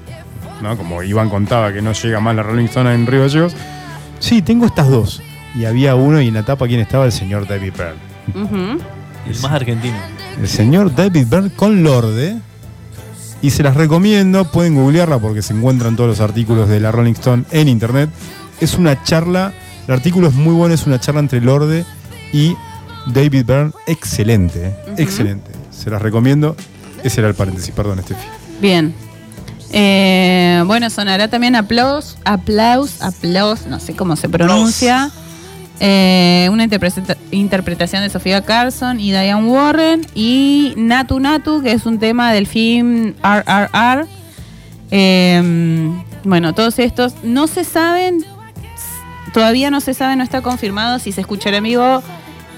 ¿No? 0.63 0.77
Como 0.77 1.03
Iván 1.03 1.29
contaba 1.29 1.73
que 1.73 1.83
no 1.83 1.93
llega 1.93 2.21
más 2.21 2.35
la 2.35 2.43
Rolling 2.43 2.67
Stone 2.67 2.95
en 2.95 3.07
Río 3.07 3.23
Gallegos. 3.23 3.55
Sí, 4.19 4.43
tengo 4.43 4.67
estas 4.67 4.89
dos. 4.89 5.23
Y 5.55 5.65
había 5.65 5.95
uno 5.95 6.21
y 6.21 6.29
en 6.29 6.35
la 6.35 6.45
tapa, 6.45 6.67
¿quién 6.67 6.81
estaba? 6.81 7.05
El 7.05 7.13
señor 7.13 7.47
David 7.47 7.73
Byrne. 7.77 8.45
Ujú. 8.45 8.83
El 9.27 9.41
más 9.41 9.53
argentino. 9.53 9.97
El 10.41 10.49
señor 10.49 10.95
David 10.95 11.27
Byrne 11.29 11.51
con 11.51 11.83
Lorde. 11.83 12.37
Y 13.43 13.51
se 13.51 13.63
las 13.63 13.77
recomiendo, 13.77 14.45
pueden 14.51 14.75
googlearla 14.75 15.19
porque 15.19 15.43
se 15.43 15.53
encuentran 15.53 15.95
todos 15.95 16.09
los 16.09 16.21
artículos 16.21 16.69
de 16.69 16.81
la 16.81 16.91
Rolling 16.91 17.13
Stone 17.13 17.45
en 17.51 17.69
internet. 17.69 18.11
Es 18.61 18.75
una 18.75 19.03
charla, 19.03 19.53
el 19.87 19.95
artículo 19.95 20.29
es 20.29 20.35
muy 20.35 20.55
bueno, 20.55 20.75
es 20.75 20.87
una 20.87 20.99
charla 20.99 21.21
entre 21.21 21.41
Lorde 21.41 21.85
y 22.33 22.57
David 23.07 23.45
Byrne. 23.45 23.73
Excelente, 23.87 24.67
eh, 24.67 24.95
excelente. 24.99 25.51
Se 25.71 25.91
las 25.91 26.01
recomiendo. 26.01 26.57
Ese 27.05 27.21
era 27.21 27.29
el 27.29 27.35
paréntesis, 27.35 27.73
perdón, 27.73 27.99
Estefi. 27.99 28.27
Bien. 28.61 28.95
Eh, 29.73 30.63
bueno, 30.67 30.89
sonará 30.91 31.29
también 31.29 31.57
aplaus, 31.57 32.17
aplaus, 32.25 33.03
aplaus, 33.03 33.67
no 33.67 33.81
sé 33.81 33.95
cómo 33.95 34.17
se 34.17 34.29
pronuncia. 34.29 35.11
Eh, 35.81 36.49
una 36.51 36.65
interpreta- 36.65 37.19
interpretación 37.33 38.01
de 38.03 38.09
Sofía 38.09 38.43
Carson 38.43 38.99
y 39.01 39.11
Diane 39.11 39.45
Warren. 39.45 40.07
Y 40.15 40.73
Natu 40.77 41.21
Natu, 41.21 41.63
que 41.63 41.73
es 41.73 41.85
un 41.85 41.99
tema 41.99 42.33
del 42.33 42.47
film 42.47 43.15
RRR. 43.23 44.07
Eh, 44.91 45.91
bueno, 46.25 46.55
todos 46.55 46.79
estos 46.79 47.15
no 47.23 47.47
se 47.47 47.65
saben, 47.65 48.25
todavía 49.33 49.71
no 49.71 49.81
se 49.81 49.95
sabe, 49.95 50.17
no 50.17 50.23
está 50.25 50.41
confirmado 50.43 50.99
si 50.99 51.13
se 51.13 51.21
escuchará 51.21 51.59
en 51.59 51.65
vivo 51.65 52.03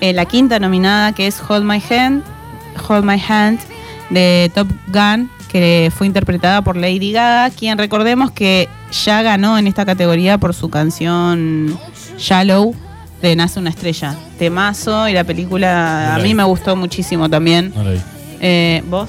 eh, 0.01 0.13
la 0.13 0.25
quinta 0.27 0.59
nominada, 0.61 1.13
que 1.13 1.27
es 1.27 1.41
Hold 1.49 1.65
My 1.65 1.83
Hand, 1.91 2.23
Hold 2.89 3.05
My 3.05 3.21
Hand 3.29 3.59
de 4.11 4.51
Top 4.55 4.69
Gun, 4.89 5.31
que 5.49 5.91
fue 5.97 6.07
interpretada 6.07 6.63
por 6.63 6.77
Lady 6.77 7.13
Gaga, 7.13 7.51
quien 7.51 7.79
recordemos 7.79 8.31
que 8.31 8.69
ya 9.05 9.23
ganó 9.23 9.59
en 9.59 9.67
esta 9.67 9.85
categoría 9.87 10.39
por 10.39 10.55
su 10.55 10.69
canción 10.71 11.79
Shallow 12.19 12.75
de 13.23 13.35
Nace 13.35 13.59
una 13.59 13.71
estrella. 13.71 14.15
Temazo 14.39 15.09
y 15.09 15.13
la 15.13 15.25
película 15.25 16.15
a 16.15 16.19
mí 16.19 16.35
me 16.35 16.45
gustó 16.45 16.77
muchísimo 16.77 17.29
también. 17.29 17.73
Eh, 18.41 18.83
¿Vos? 18.89 19.09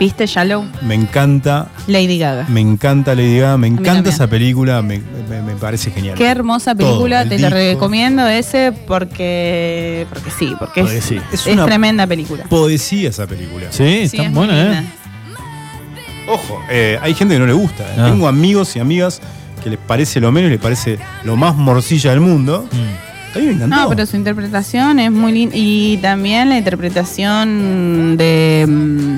¿Viste 0.00 0.26
Shallow? 0.26 0.64
Me 0.80 0.94
encanta, 0.96 1.68
Lady 1.86 2.18
Gaga. 2.18 2.46
me 2.48 2.60
encanta 2.60 3.14
Lady 3.14 3.38
Gaga, 3.38 3.56
me 3.56 3.68
encanta 3.68 4.10
esa 4.10 4.26
película, 4.26 4.82
me, 4.82 5.00
me- 5.28 5.42
me 5.42 5.52
parece 5.54 5.92
genial. 5.92 6.16
Qué 6.16 6.26
hermosa 6.26 6.74
película, 6.74 7.22
el 7.22 7.28
te 7.28 7.38
la 7.38 7.50
recomiendo 7.50 8.26
ese 8.26 8.72
porque 8.72 10.06
porque 10.08 10.30
sí, 10.36 10.56
porque, 10.58 10.80
Porque 10.82 10.98
es, 10.98 11.04
sí. 11.04 11.20
Es 11.32 11.46
es 11.46 11.52
una 11.54 11.66
tremenda 11.66 12.04
película. 12.06 12.44
Poesía 12.48 13.10
esa 13.10 13.26
película. 13.28 13.66
Sí, 13.70 14.08
Sí, 14.08 14.16
está 14.16 14.22
es 14.24 14.32
buena, 14.32 14.54
linda. 14.54 14.80
¿eh? 14.80 14.84
Ojo, 16.28 16.60
eh, 16.70 16.98
hay 17.02 17.14
gente 17.14 17.34
que 17.34 17.40
no 17.40 17.46
le 17.46 17.52
gusta. 17.52 17.82
eh. 17.84 17.94
No. 17.96 18.06
Tengo 18.10 18.28
amigos 18.28 18.74
y 18.76 18.78
amigas 18.80 19.20
que 19.62 19.70
les 19.70 19.78
parece 19.78 20.20
lo 20.20 20.30
menos 20.32 20.48
y 20.48 20.52
les 20.52 20.60
parece 20.60 20.98
lo 21.24 21.36
más 21.36 21.54
morcilla 21.56 22.10
del 22.10 22.20
mundo. 22.20 22.66
Mm. 22.70 23.36
A 23.36 23.38
mí 23.38 23.46
me 23.46 23.52
encantó. 23.52 23.76
No, 23.76 23.88
pero 23.88 24.06
su 24.06 24.16
interpretación 24.16 24.98
es 24.98 25.10
muy 25.10 25.32
linda. 25.32 25.56
Y 25.56 25.96
también 25.98 26.48
la 26.50 26.58
interpretación 26.58 28.16
de. 28.16 28.66
mm, 28.68 29.16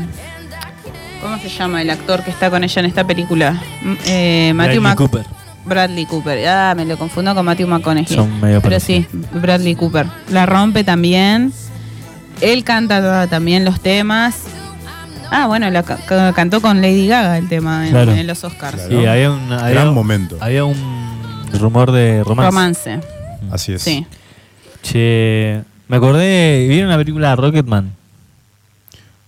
¿Cómo 1.20 1.38
se 1.38 1.48
llama 1.48 1.80
el 1.82 1.90
actor 1.90 2.22
que 2.22 2.30
está 2.30 2.50
con 2.50 2.62
ella 2.64 2.80
en 2.80 2.86
esta 2.86 3.04
película? 3.06 3.52
Mm, 3.82 3.92
eh, 4.06 4.52
Matthew 4.54 4.80
Bradley 4.82 4.96
Cooper. 4.96 5.26
Bradley 5.64 6.06
Cooper. 6.06 6.46
Ah, 6.48 6.74
me 6.76 6.84
lo 6.84 6.96
confundo 6.98 7.34
con 7.34 7.44
Matthew 7.46 7.66
McConaughey. 7.66 8.14
Son 8.14 8.28
medio 8.40 8.60
Pero 8.60 8.62
parecidos. 8.62 9.06
sí, 9.10 9.18
Bradley 9.32 9.74
Cooper. 9.74 10.06
La 10.30 10.44
rompe 10.46 10.84
también. 10.84 11.52
Él 12.40 12.62
canta 12.64 13.26
también 13.28 13.64
los 13.64 13.80
temas. 13.80 14.42
Ah, 15.30 15.46
bueno, 15.46 15.70
la 15.70 15.82
ca- 15.82 15.98
ca- 16.06 16.32
cantó 16.32 16.60
con 16.60 16.80
Lady 16.80 17.06
Gaga 17.08 17.38
el 17.38 17.48
tema 17.48 17.84
en, 17.86 17.90
Claro. 17.92 18.12
en 18.12 18.26
los 18.26 18.44
Oscars. 18.44 18.76
Claro. 18.82 19.00
Sí, 19.00 19.06
había 19.06 19.30
un, 19.30 19.52
había, 19.52 19.70
Gran 19.70 19.88
un- 19.88 19.94
momento. 19.94 20.36
había 20.40 20.64
un 20.64 20.76
rumor 21.60 21.92
de 21.92 22.22
romance. 22.24 22.46
Romance. 22.50 23.00
Así 23.50 23.72
es. 23.72 23.82
Sí. 23.82 24.06
Che, 24.82 25.62
me 25.88 25.96
acordé, 25.96 26.66
¿vieron 26.68 26.90
la 26.90 26.96
película 26.98 27.34
Rocketman? 27.36 27.92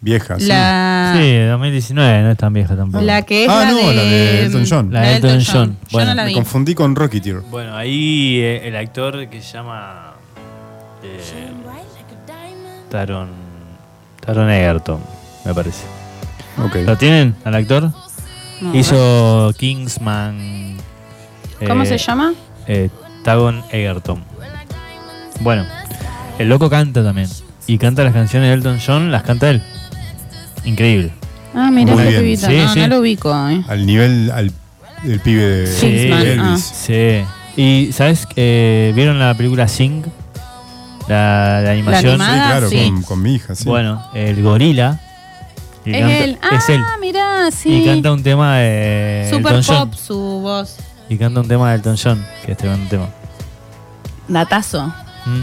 Vieja, 0.01 0.39
sí. 0.39 0.47
La, 0.47 1.15
Sí, 1.17 1.23
de 1.23 1.47
2019, 1.49 2.23
no 2.23 2.31
es 2.31 2.37
tan 2.39 2.53
vieja 2.53 2.77
tampoco. 2.77 3.03
la 3.03 3.23
que 3.23 3.45
es 3.45 3.51
Ah, 3.51 3.65
la, 3.65 3.71
no, 3.71 3.77
de, 3.89 3.95
la 3.95 4.03
de 4.03 4.43
Elton 4.45 4.65
John. 4.69 4.93
La 4.93 5.01
de 5.01 5.17
Elton 5.17 5.41
John. 5.45 5.71
Yo 5.83 5.89
Bueno, 5.93 6.11
no 6.11 6.15
la 6.17 6.23
Me 6.25 6.29
vi. 6.29 6.35
confundí 6.35 6.75
con 6.75 6.95
Rocketeer. 6.95 7.41
Bueno, 7.51 7.75
ahí 7.75 8.39
eh, 8.41 8.69
el 8.69 8.77
actor 8.77 9.27
que 9.29 9.41
se 9.41 9.55
llama 9.55 10.13
eh, 11.03 11.19
Taron 12.91 13.29
Taron 14.25 14.51
Egerton, 14.51 15.01
me 15.47 15.55
parece. 15.55 15.85
¿Lo 16.85 16.97
tienen 16.97 17.35
al 17.45 17.55
actor? 17.55 17.93
No, 18.61 18.75
Hizo 18.75 19.53
Kingsman. 19.59 20.77
¿Cómo 21.67 21.83
eh, 21.83 21.87
se 21.87 21.99
llama? 21.99 22.33
eh, 22.67 22.89
Tagon 23.23 23.63
Egerton. 23.71 24.23
Bueno, 25.41 25.65
el 26.39 26.49
loco 26.49 26.71
canta 26.71 27.03
también. 27.05 27.29
Y 27.67 27.79
canta 27.79 28.05
las 28.05 28.13
canciones 28.15 28.49
de 28.49 28.55
Elton 28.55 28.79
John, 28.85 29.11
las 29.13 29.23
canta 29.25 29.51
él. 29.51 29.63
Increíble. 30.65 31.13
Ah, 31.55 31.71
mira 31.73 31.93
Muy 31.95 32.03
ese 32.03 32.11
bien. 32.11 32.23
pibito. 32.23 32.47
Sí, 32.47 32.57
no, 32.57 32.73
sí. 32.73 32.81
no 32.81 32.87
lo 32.89 33.01
ubico. 33.01 33.49
eh. 33.51 33.63
Al 33.69 33.87
nivel 33.87 34.31
al, 34.31 34.53
del 35.03 35.21
pibe 35.21 35.43
de 35.43 35.67
Sí, 35.67 35.87
Elvis. 36.11 36.63
Sí. 36.65 37.25
Y, 37.61 37.93
¿sabes? 37.93 38.27
Eh, 38.37 38.93
¿Vieron 38.95 39.19
la 39.19 39.35
película 39.35 39.67
Sing? 39.69 40.03
La, 41.09 41.61
la 41.63 41.71
animación. 41.73 42.17
Sí, 42.17 42.23
animada? 42.23 42.51
claro, 42.51 42.69
sí. 42.69 42.91
Con, 42.91 43.03
con 43.03 43.23
mi 43.23 43.35
hija, 43.35 43.55
sí. 43.55 43.65
Bueno, 43.65 44.03
el 44.15 44.43
gorila. 44.43 45.01
Es 45.93 46.01
canta- 46.01 46.25
él. 46.25 46.39
Ah, 46.43 46.59
él. 46.69 46.81
mirá, 47.01 47.51
sí. 47.51 47.83
Y 47.83 47.85
canta 47.85 48.13
un 48.13 48.23
tema 48.23 48.59
de 48.59 49.29
Super 49.31 49.55
Elton 49.55 49.63
John. 49.77 49.91
pop 49.91 49.99
su 49.99 50.19
voz. 50.19 50.77
Y 51.09 51.17
canta 51.19 51.41
un 51.41 51.49
tema 51.49 51.71
de 51.71 51.77
Elton 51.77 51.97
John, 52.03 52.27
que 52.45 52.53
es 52.53 52.59
tremendo 52.59 52.89
tema. 52.89 53.09
Datazo. 54.29 54.87
Mm. 55.25 55.43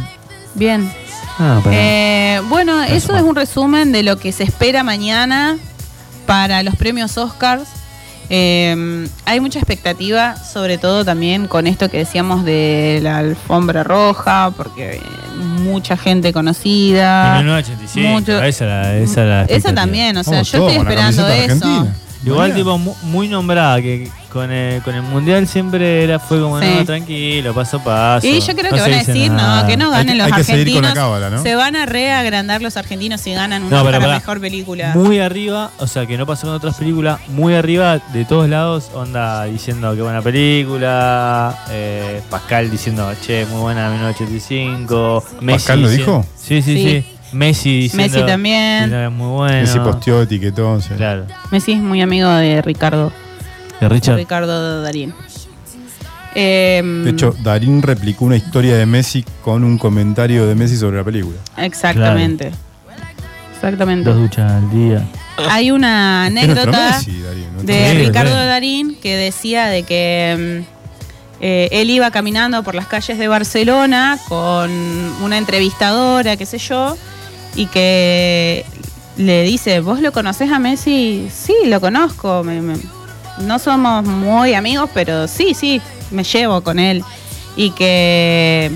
Bien. 0.55 0.91
Ah, 1.39 1.61
Eh, 1.71 2.41
bueno, 2.49 2.81
eso 2.83 3.15
es 3.15 3.23
un 3.23 3.35
resumen 3.35 3.91
de 3.91 4.03
lo 4.03 4.17
que 4.17 4.31
se 4.31 4.43
espera 4.43 4.83
mañana 4.83 5.57
para 6.27 6.61
los 6.63 6.75
premios 6.75 7.17
Oscars. 7.17 7.67
Eh, 8.29 9.07
hay 9.25 9.39
mucha 9.39 9.59
expectativa, 9.59 10.35
sobre 10.35 10.77
todo 10.77 11.03
también 11.05 11.47
con 11.47 11.67
esto 11.67 11.89
que 11.89 11.97
decíamos 11.99 12.43
de 12.45 12.99
la 13.03 13.17
alfombra 13.19 13.83
roja, 13.83 14.51
porque 14.55 15.01
mucha 15.61 15.97
gente 15.97 16.31
conocida. 16.33 17.39
En 17.39 17.45
1985, 17.45 18.09
mucho- 18.09 18.43
esa 18.43 18.95
esa 18.97 19.21
la 19.23 19.41
expectativa. 19.41 19.73
también, 19.75 20.17
o 20.17 20.23
sea, 20.23 20.33
Vamos 20.33 20.51
yo 20.51 20.57
todos 20.59 20.71
estoy 20.73 20.87
esperando 20.87 21.27
eso. 21.27 21.41
argentina. 21.53 21.95
Igual 22.25 22.53
tipo 22.55 22.77
mu- 22.77 22.95
muy 23.03 23.27
nombrada, 23.27 23.81
que 23.81 24.09
con 24.31 24.51
el, 24.51 24.81
con 24.81 24.95
el 24.95 25.01
mundial 25.03 25.47
siempre 25.47 26.03
era 26.03 26.17
fue 26.19 26.39
como, 26.41 26.59
Sí. 26.59 26.65
no, 26.79 26.85
tranquilo, 26.85 27.53
paso 27.53 27.77
a 27.77 27.83
paso. 27.83 28.25
Y 28.27 28.39
yo 28.39 28.55
creo 28.55 28.71
que 28.73 28.79
van 28.81 28.93
a 28.93 28.97
decir, 29.03 29.31
nada. 29.31 29.61
no, 29.61 29.67
que 29.67 29.77
no 29.77 29.85
Hay 29.87 29.91
ganen 29.91 30.07
que- 30.13 30.17
los 30.17 30.25
hay 30.27 30.33
que 30.33 30.43
seguir 30.43 30.59
argentinos. 30.61 30.81
con 30.81 30.89
la 30.89 31.01
cábala, 31.03 31.29
¿no? 31.29 31.43
Se 31.43 31.55
van 31.55 31.75
a 31.75 31.85
reagrandar 31.85 32.61
los 32.61 32.77
argentinos 32.77 33.21
si 33.21 33.33
ganan 33.33 33.63
una 33.63 33.77
No, 33.79 33.85
pero 33.85 33.99
para 33.99 34.13
mejor 34.15 34.39
película. 34.41 34.93
Muy 34.95 35.19
arriba, 35.19 35.71
o 35.79 35.85
sea, 35.87 36.05
que 36.05 36.17
no 36.17 36.25
pasó 36.25 36.47
con 36.47 36.55
otras 36.55 36.75
películas, 36.77 37.19
muy 37.29 37.53
arriba 37.55 37.99
de 38.13 38.25
todos 38.25 38.47
lados, 38.49 38.89
onda 38.93 39.43
diciendo 39.45 39.93
que 39.95 40.01
buena 40.01 40.21
película, 40.21 41.55
eh, 41.69 42.21
Pascal 42.29 42.71
diciendo, 42.71 43.11
che, 43.21 43.45
muy 43.45 43.59
buena 43.61 43.89
1985, 43.89 45.23
Messi 45.41 45.57
¿Pascal 45.57 45.81
lo 45.81 45.89
dijo? 45.89 46.25
Sí, 46.35 46.61
sí, 46.61 46.75
Sí. 46.75 46.83
sí. 47.01 47.05
Messi 47.33 47.79
diciendo... 47.81 48.17
Messi 48.17 48.25
también. 48.25 48.89
que 48.89 49.09
Muy 49.09 49.27
bueno. 49.29 49.57
Messi 49.61 49.79
posteó, 49.79 50.21
etiquetó. 50.21 50.79
sí. 50.81 50.89
Claro. 50.95 51.25
Messi 51.51 51.73
es 51.73 51.79
muy 51.81 52.01
amigo 52.01 52.29
de 52.29 52.61
Ricardo, 52.61 53.11
De 53.79 53.89
Richard. 53.89 54.17
Ricardo 54.17 54.81
Darín. 54.81 55.13
Eh, 56.35 56.81
De 57.03 57.09
hecho, 57.11 57.35
Darín 57.43 57.81
replicó 57.81 58.25
una 58.25 58.35
historia 58.37 58.75
de 58.75 58.85
Messi 58.85 59.23
con 59.43 59.63
un 59.63 59.77
comentario 59.77 60.47
de 60.47 60.55
Messi 60.55 60.77
sobre 60.77 60.97
la 60.97 61.03
película. 61.03 61.37
exactamente. 61.57 62.51
Exactamente. 63.55 64.09
Dos 64.09 64.19
duchas 64.19 64.51
al 64.51 64.69
día. 64.71 65.05
Hay 65.49 65.71
una 65.71 66.27
Es 66.27 66.33
nuestro 66.33 66.53
anécdota 66.63 66.89
Messi, 66.97 67.21
Darín, 67.21 67.53
nuestro 67.53 67.73
de 67.75 67.91
Sí, 67.91 67.97
Ricardo 68.07 68.31
sí. 68.31 68.45
Darín 68.47 68.95
que 69.01 69.15
decía 69.15 69.67
de 69.67 69.83
que 69.83 70.63
mm, 70.67 71.41
eh, 71.41 71.69
él 71.71 71.89
iba 71.89 72.11
caminando 72.11 72.61
por 72.63 72.75
las 72.75 72.87
calles 72.87 73.17
de 73.17 73.27
Barcelona 73.29 74.17
con 74.27 74.69
una 75.21 75.37
entrevistadora, 75.37 76.35
qué 76.35 76.45
sé 76.45 76.57
yo, 76.57 76.97
y 77.55 77.67
que 77.67 78.65
le 79.17 79.43
dice, 79.43 79.79
¿vos 79.79 79.99
lo 79.99 80.11
conocés 80.11 80.51
a 80.51 80.59
Messi? 80.59 81.27
Sí, 81.33 81.53
lo 81.65 81.79
conozco. 81.81 82.43
me- 82.43 82.61
me- 82.61 82.77
no 83.39 83.57
somos 83.59 84.03
muy 84.05 84.53
amigos, 84.53 84.89
pero 84.93 85.27
sí, 85.27 85.53
sí, 85.53 85.81
me 86.11 86.23
llevo 86.23 86.61
con 86.61 86.77
él. 86.79 87.03
Y 87.55 87.71
que, 87.71 88.71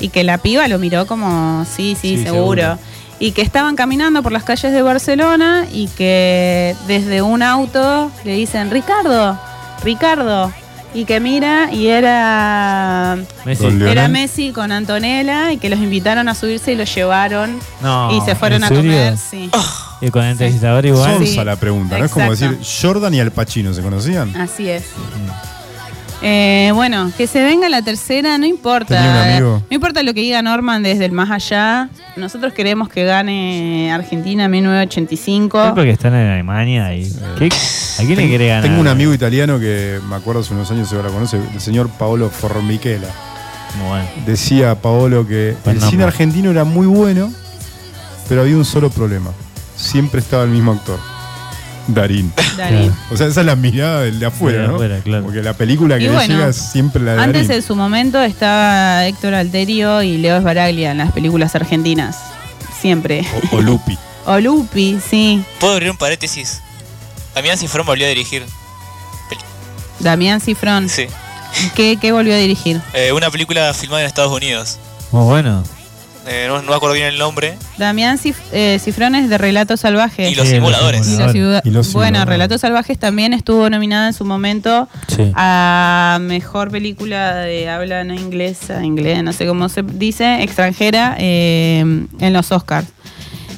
y 0.00 0.08
que 0.10 0.24
la 0.24 0.38
piba 0.38 0.66
lo 0.68 0.78
miró 0.78 1.06
como, 1.06 1.64
sí, 1.64 1.96
sí, 2.00 2.16
Sí, 2.18 2.22
seguro. 2.24 2.62
seguro. 2.62 2.78
Y 3.18 3.32
que 3.32 3.42
estaban 3.42 3.76
caminando 3.76 4.22
por 4.22 4.30
las 4.32 4.44
calles 4.44 4.72
de 4.72 4.82
Barcelona 4.82 5.66
y 5.72 5.88
que 5.88 6.76
desde 6.86 7.22
un 7.22 7.42
auto 7.42 8.10
le 8.24 8.34
dicen, 8.34 8.70
Ricardo, 8.70 9.38
Ricardo. 9.82 10.52
Y 10.94 11.04
que 11.04 11.20
mira 11.20 11.70
y 11.72 11.88
era, 11.88 13.18
Messi. 13.44 13.66
Era 13.86 14.08
Messi 14.08 14.52
con 14.52 14.72
Antonella 14.72 15.52
y 15.52 15.58
que 15.58 15.68
los 15.68 15.78
invitaron 15.78 16.28
a 16.28 16.34
subirse 16.34 16.72
y 16.72 16.76
los 16.76 16.94
llevaron 16.94 17.58
No, 17.82 18.16
y 18.16 18.20
se 18.24 18.34
fueron 18.34 18.58
¿en 18.58 18.64
a 18.64 18.68
serio? 18.68 18.82
comer. 18.82 19.16
Sí. 19.18 19.50
Y 20.00 20.10
con 20.10 20.24
el 20.24 20.32
entrevistador 20.32 20.86
igual. 20.86 21.16
Sonsa 21.18 21.26
Sí, 21.32 21.44
la 21.44 21.56
pregunta, 21.56 21.98
¿no? 21.98 22.04
Es 22.06 22.10
como 22.12 22.30
decir, 22.30 22.58
Jordan 22.82 23.12
y 23.14 23.20
Al 23.20 23.30
Pacino, 23.30 23.74
¿se 23.74 23.82
conocían? 23.82 24.34
Así 24.36 24.68
es. 24.70 24.84
Eh, 26.22 26.70
bueno, 26.74 27.12
que 27.16 27.26
se 27.26 27.42
venga 27.44 27.68
la 27.68 27.82
tercera, 27.82 28.38
no 28.38 28.46
importa. 28.46 28.96
Tenía 28.96 29.10
un 29.10 29.16
amigo. 29.30 29.62
No 29.70 29.74
importa 29.74 30.02
lo 30.02 30.14
que 30.14 30.20
diga 30.22 30.40
Norman 30.42 30.82
desde 30.82 31.04
el 31.04 31.12
más 31.12 31.30
allá. 31.30 31.90
Nosotros 32.16 32.52
queremos 32.54 32.88
que 32.88 33.04
gane 33.04 33.92
Argentina 33.92 34.48
1985. 34.48 35.66
Es 35.66 35.72
porque 35.72 35.90
están 35.90 36.14
en 36.14 36.26
Alemania 36.28 36.94
y. 36.94 37.10
¿qué- 37.38 37.48
¿A 37.98 38.04
quién 38.04 38.16
le 38.16 38.28
quiere 38.28 38.48
ganar? 38.48 38.62
Tengo 38.64 38.80
un 38.80 38.88
amigo 38.88 39.12
italiano 39.14 39.58
que 39.58 40.00
me 40.08 40.16
acuerdo 40.16 40.40
hace 40.40 40.52
unos 40.54 40.70
años, 40.70 40.88
se 40.88 40.94
lo 40.96 41.02
conoce, 41.10 41.38
el 41.54 41.60
señor 41.60 41.88
Paolo 41.90 42.28
Formichela. 42.30 43.08
Muy 43.78 43.88
bueno. 43.88 44.04
Decía 44.26 44.74
Paolo 44.74 45.26
que 45.26 45.54
Buen 45.64 45.76
el 45.76 45.80
nombre. 45.80 45.90
cine 45.90 46.04
argentino 46.04 46.50
era 46.50 46.64
muy 46.64 46.86
bueno, 46.86 47.30
pero 48.28 48.40
había 48.42 48.56
un 48.56 48.64
solo 48.64 48.88
problema. 48.90 49.30
Siempre 49.76 50.20
estaba 50.20 50.44
el 50.44 50.50
mismo 50.50 50.72
actor. 50.72 50.98
Darín. 51.88 52.32
Darín. 52.56 52.92
O 53.10 53.16
sea, 53.16 53.26
esa 53.28 53.40
es 53.40 53.46
la 53.46 53.56
mirada 53.56 54.02
del 54.02 54.18
de 54.18 54.26
afuera, 54.26 54.62
De 54.62 54.68
¿no? 54.68 54.74
afuera, 54.74 55.00
claro. 55.04 55.24
Porque 55.24 55.42
la 55.42 55.52
película 55.54 55.96
que 55.98 56.04
Y 56.04 56.08
le 56.08 56.14
bueno, 56.14 56.34
llega 56.34 56.48
es 56.48 56.56
siempre 56.56 57.02
la 57.02 57.14
de 57.14 57.22
Antes 57.22 57.48
Darín. 57.48 57.62
en 57.62 57.66
su 57.66 57.76
momento 57.76 58.20
estaba 58.22 59.06
Héctor 59.06 59.34
Alterio 59.34 60.02
y 60.02 60.18
Leo 60.18 60.40
Sbaraglia 60.40 60.90
en 60.92 60.98
las 60.98 61.12
películas 61.12 61.54
argentinas. 61.54 62.16
Siempre. 62.80 63.24
O, 63.52 63.56
o 63.56 63.60
Lupi. 63.62 63.96
O 64.26 64.38
Lupi, 64.40 64.98
sí. 65.08 65.42
¿Puedo 65.60 65.74
abrir 65.74 65.90
un 65.90 65.96
paréntesis? 65.96 66.60
Damián 67.34 67.56
Cifrón 67.58 67.86
volvió 67.86 68.06
a 68.06 68.08
dirigir. 68.08 68.44
Damián 70.00 70.40
Cifrón. 70.40 70.88
Sí. 70.88 71.06
¿Qué, 71.74 71.96
qué 72.00 72.12
volvió 72.12 72.34
a 72.34 72.38
dirigir? 72.38 72.80
Eh, 72.92 73.12
una 73.12 73.30
película 73.30 73.72
filmada 73.72 74.02
en 74.02 74.08
Estados 74.08 74.32
Unidos. 74.32 74.78
Muy 75.12 75.24
bueno. 75.24 75.62
Eh, 76.28 76.46
no, 76.48 76.60
no 76.60 76.70
me 76.70 76.74
acuerdo 76.76 76.94
bien 76.94 77.06
el 77.06 77.18
nombre. 77.18 77.56
Damián 77.78 78.18
Cif- 78.18 78.34
eh, 78.52 78.78
Cifrón 78.82 79.14
es 79.14 79.28
de 79.30 79.38
Relatos 79.38 79.80
Salvajes. 79.80 80.30
Y 80.30 80.34
los 80.34 80.46
Sí, 80.48 80.54
simuladores. 80.54 81.06
Y 81.06 81.16
los 81.18 81.32
ciudad- 81.32 81.62
Y 81.64 81.70
los 81.70 81.92
bueno. 81.92 82.24
Relatos 82.24 82.60
Salvajes 82.62 82.98
también 82.98 83.32
estuvo 83.32 83.70
nominada 83.70 84.08
en 84.08 84.12
su 84.12 84.24
momento 84.24 84.88
Sí. 85.14 85.30
a 85.34 86.18
mejor 86.20 86.70
película 86.70 87.36
de 87.36 87.68
habla 87.68 88.02
no 88.04 88.14
inglesa, 88.14 88.84
inglés, 88.84 89.22
no 89.22 89.32
sé 89.32 89.46
cómo 89.46 89.68
se 89.68 89.82
dice, 89.82 90.42
extranjera 90.42 91.14
eh, 91.18 91.80
en 92.18 92.32
los 92.32 92.50
Oscars. 92.50 92.88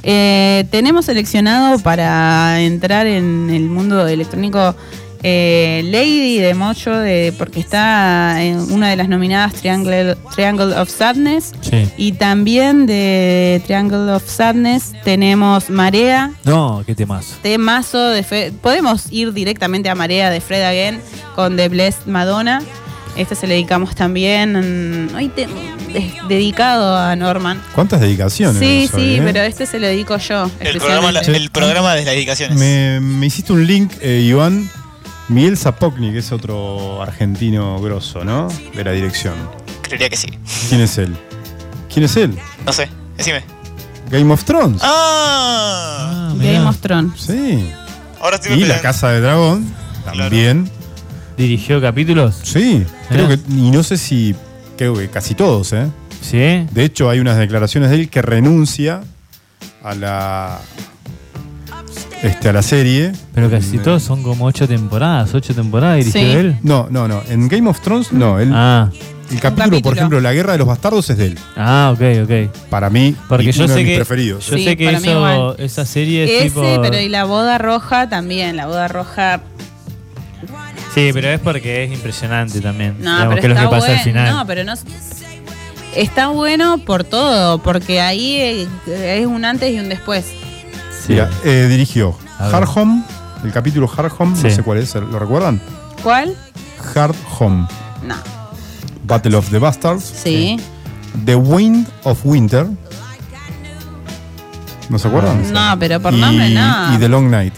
Eh, 0.02 0.66
tenemos 0.70 1.06
seleccionado 1.06 1.78
para 1.80 2.60
entrar 2.60 3.06
en 3.06 3.50
el 3.50 3.62
mundo 3.68 4.06
electrónico 4.06 4.76
eh, 5.22 5.82
Lady 5.86 6.38
de 6.38 6.55
Mocho, 6.55 6.92
de, 6.97 7.32
porque 7.36 7.60
está 7.60 8.42
en 8.42 8.58
una 8.72 8.88
de 8.90 8.97
las 8.97 9.08
nominadas 9.08 9.55
Triangle, 9.55 10.16
Triangle 10.34 10.74
of 10.76 10.88
Sadness. 10.90 11.52
Sí. 11.60 11.88
Y 11.97 12.12
también 12.12 12.86
de 12.86 13.60
Triangle 13.66 14.12
of 14.12 14.28
Sadness 14.28 14.92
tenemos 15.05 15.70
Marea, 15.70 16.32
No, 16.44 16.82
qué 16.86 16.94
temazo. 16.94 17.34
temazo 17.42 18.08
de 18.10 18.22
Fe- 18.22 18.52
podemos 18.62 19.06
ir 19.10 19.32
directamente 19.32 19.88
a 19.88 19.94
Marea 19.94 20.30
de 20.30 20.40
Fred 20.40 20.62
Again 20.62 21.00
con 21.34 21.56
The 21.56 21.68
Blessed 21.68 22.06
Madonna. 22.06 22.62
Este 23.16 23.34
se 23.34 23.48
le 23.48 23.55
dedicamos 23.55 23.97
también 23.97 25.08
mm, 25.10 25.14
hoy 25.16 25.28
te- 25.28 25.48
de- 25.92 26.12
dedicado 26.28 26.97
a 26.97 27.16
Norman. 27.16 27.60
¿Cuántas 27.74 28.00
dedicaciones? 28.00 28.58
Sí, 28.60 28.88
hoy, 28.94 29.00
sí, 29.02 29.14
eh? 29.16 29.22
pero 29.24 29.40
este 29.40 29.66
se 29.66 29.80
lo 29.80 29.88
dedico 29.88 30.16
yo. 30.18 30.48
El 30.60 30.78
programa, 30.78 31.08
especialmente. 31.08 31.36
el 31.44 31.50
programa 31.50 31.94
de 31.97 32.05
las 32.05 32.14
dedicaciones. 32.14 32.56
Me, 32.58 33.00
me 33.00 33.26
hiciste 33.26 33.52
un 33.52 33.66
link, 33.66 33.92
eh, 34.00 34.20
Iván. 34.24 34.70
Miguel 35.28 35.57
Zapocni, 35.58 36.12
que 36.12 36.18
es 36.18 36.32
otro 36.32 37.02
argentino 37.02 37.81
grosso, 37.81 38.24
¿no? 38.24 38.48
De 38.74 38.82
la 38.84 38.92
dirección. 38.92 39.34
Creería 39.82 40.08
que 40.08 40.16
sí. 40.16 40.28
¿Quién 40.68 40.81
es 40.81 40.97
él? 40.98 41.16
¿Quién 41.92 42.05
es 42.07 42.16
él? 42.16 42.39
No 42.65 42.73
sé, 42.73 42.89
decime. 43.16 43.42
Game 44.10 44.32
of 44.32 44.44
Thrones. 44.44 44.81
¡Ah! 44.82 46.31
Ah. 46.31 46.34
Game 46.36 46.66
of 46.66 46.78
Thrones. 46.78 47.20
Sí. 47.20 47.70
Ahora 48.20 48.36
estoy 48.36 48.62
Y 48.62 48.65
La. 48.65 48.81
Casa 48.81 49.10
de 49.10 49.20
Dragón, 49.20 49.66
también. 50.05 50.70
¿Dirigió 51.36 51.81
capítulos? 51.81 52.40
Sí, 52.42 52.84
creo 53.08 53.28
que, 53.28 53.36
Mirá. 53.48 53.68
y 53.68 53.70
no 53.70 53.82
sé 53.82 53.97
si, 53.97 54.34
creo 54.76 54.94
que 54.94 55.08
casi 55.08 55.34
todos, 55.34 55.73
¿eh? 55.73 55.86
Sí. 56.20 56.66
De 56.73 56.84
hecho, 56.84 57.10
hay 57.10 57.20
unas 57.20 57.36
declaraciones 57.36 57.90
de 57.90 57.97
él 57.97 58.08
que 58.10 58.23
renuncia 58.23 59.02
a 59.84 59.94
la, 59.94 60.58
este, 62.22 62.48
a 62.48 62.52
la 62.52 62.62
serie. 62.62 63.12
Pero 63.34 63.50
casi 63.50 63.78
todos 63.78 64.02
son 64.02 64.22
como 64.22 64.44
ocho 64.47 64.66
temporadas. 64.68 65.34
Ocho 65.34 65.55
temporadas 65.55 65.98
dirigió 65.98 66.20
Sí. 66.20 66.26
él. 66.36 66.56
No, 66.62 66.88
no, 66.90 67.08
no. 67.08 67.22
En 67.28 67.48
Game 67.48 67.68
of 67.68 67.80
Thrones, 67.80 68.12
no. 68.12 68.38
él- 68.38 68.50
Ah, 68.52 68.90
el 69.30 69.40
capítulo, 69.40 69.56
capítulo. 69.66 69.82
por 69.82 69.97
ejemplo, 69.97 70.20
La 70.20 70.32
Guerra 70.32 70.52
de 70.52 70.58
los 70.58 70.66
Bastardos 70.66 71.10
es 71.10 71.18
de 71.18 71.26
él. 71.26 71.38
ah, 71.56 71.92
ok, 71.94 72.00
ok. 72.24 72.55
Para 72.70 72.88
mí, 72.90 73.14
Porque 73.28 73.44
y 73.50 73.52
yo 73.52 73.64
uno 73.64 73.72
sé 73.74 73.78
de 73.80 73.84
mis 73.84 73.92
que- 73.92 73.97
preferidos. 73.97 74.47
Yo 74.48 74.56
Sí, 74.56 74.64
sé 74.64 74.76
que 74.76 74.84
para 74.86 75.00
mí 75.00 75.08
eso, 75.08 75.16
igual. 75.16 75.55
esa 75.58 75.84
serie 75.84 76.24
es 76.24 76.30
Ese, 76.30 76.44
tipo. 76.50 76.62
pero 76.82 76.98
y 76.98 77.08
la 77.08 77.24
boda 77.24 77.58
roja 77.58 78.08
también. 78.08 78.56
La 78.56 78.66
boda 78.66 78.88
roja. 78.88 79.40
Sí, 80.94 81.10
pero 81.12 81.28
es 81.28 81.38
porque 81.40 81.84
es 81.84 81.92
impresionante 81.92 82.60
también. 82.60 82.97
No, 83.00 83.12
Digamos, 83.16 83.34
pero 83.34 83.40
que 83.40 83.47
es 83.47 83.48
lo 83.48 83.55
está 83.55 83.64
que 83.68 83.70
pasa 83.70 83.86
al 83.86 83.92
bueno. 83.92 84.05
final. 84.05 84.34
No, 84.34 84.47
pero 84.47 84.64
no. 84.64 84.72
Está 85.94 86.28
bueno 86.28 86.78
por 86.78 87.05
todo, 87.05 87.58
porque 87.58 88.00
ahí 88.00 88.36
eh, 88.36 88.68
es 88.86 89.26
un 89.26 89.44
antes 89.44 89.72
y 89.72 89.78
un 89.78 89.88
después. 89.88 90.26
Sí. 91.09 91.15
Mira, 91.15 91.31
eh, 91.43 91.67
dirigió. 91.70 92.15
Hard 92.39 92.69
Home, 92.77 93.03
El 93.43 93.51
capítulo 93.51 93.91
Hard 93.97 94.12
Home, 94.19 94.37
no 94.41 94.51
sé 94.51 94.62
cuál 94.62 94.78
es, 94.78 94.95
¿lo 94.95 95.19
recuerdan? 95.19 95.61
¿Cuál? 96.03 96.37
Hard 96.95 97.17
Home. 97.41 97.67
No. 98.05 98.15
Battle 99.05 99.37
of 99.37 99.49
the 99.51 99.59
Bastards. 99.59 100.05
Sí. 100.05 100.61
The 101.25 101.35
Wind 101.35 101.89
of 102.05 102.20
Winter. 102.25 102.67
¿No 104.91 104.99
se 104.99 105.09
acuerdan? 105.09 105.51
No, 105.53 105.77
pero 105.78 105.99
por 106.01 106.12
y, 106.15 106.20
nombre 106.20 106.51
no. 106.51 106.95
y 106.95 106.99
The 106.99 107.09
Long 107.09 107.31
Night. 107.31 107.55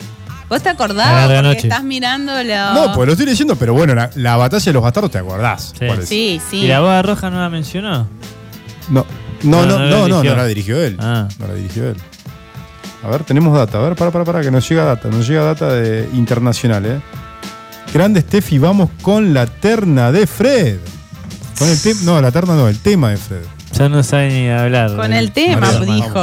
¿Vos 0.49 0.63
te 0.63 0.69
acordás? 0.69 1.07
larga 1.13 1.43
Porque 1.43 1.43
noche. 1.43 1.69
estás 1.69 1.83
mirando 1.85 2.33
lo... 2.43 2.73
No, 2.75 2.93
pues 2.93 3.07
lo 3.07 3.13
estoy 3.13 3.27
leyendo, 3.27 3.55
pero 3.57 3.73
bueno, 3.75 3.95
la, 3.95 4.11
la 4.15 4.37
batalla 4.37 4.65
de 4.65 4.73
los 4.73 4.83
bastardos 4.83 5.11
te 5.11 5.19
acordás. 5.19 5.73
Sí. 5.79 5.87
cuál 5.87 6.01
es. 6.01 6.09
Sí, 6.09 6.41
sí. 6.51 6.57
¿Y 6.63 6.69
la 6.69 6.81
boda 6.81 7.03
roja 7.03 7.31
no 7.31 7.41
la 7.41 7.49
mencionó? 7.51 8.07
No, 8.89 9.07
no, 9.43 9.65
no, 9.65 9.67
No, 9.67 9.79
no 9.79 9.79
la 9.79 10.09
no, 10.09 10.23
no, 10.25 10.37
la 10.37 10.47
dirigió 10.47 10.81
él. 10.83 10.97
Ah. 11.01 11.29
No 11.39 11.47
la 11.49 11.55
dirigió 11.55 11.89
él. 11.91 11.97
A 13.03 13.09
ver, 13.09 13.25
tenemos 13.25 13.57
data. 13.57 13.79
A 13.79 13.83
ver, 13.83 13.95
para, 13.97 14.11
para, 14.11 14.25
para, 14.25 14.41
que 14.43 14.51
nos 14.51 14.69
llega 14.69 14.85
data. 14.85 15.09
Nos 15.09 15.27
llega 15.27 15.43
data 15.43 15.73
de 15.73 16.09
internacional, 16.13 16.85
¿eh? 16.87 17.01
Grande 17.95 18.21
Steffi, 18.21 18.59
vamos 18.59 18.91
con 19.03 19.33
la 19.35 19.47
terna 19.47 20.13
de 20.13 20.27
Fred. 20.27 20.77
Con 21.59 21.69
el 21.69 21.81
tema. 21.81 22.01
No, 22.05 22.21
la 22.21 22.31
terna 22.31 22.55
no, 22.55 22.69
el 22.69 22.79
tema 22.79 23.11
de 23.11 23.17
Fred. 23.17 23.43
Ya 23.73 23.89
no 23.89 24.03
sabe 24.03 24.29
ni 24.29 24.49
hablar. 24.51 24.95
Con 24.97 25.13
el 25.13 25.33
tema, 25.33 25.73
dijo. 25.81 26.15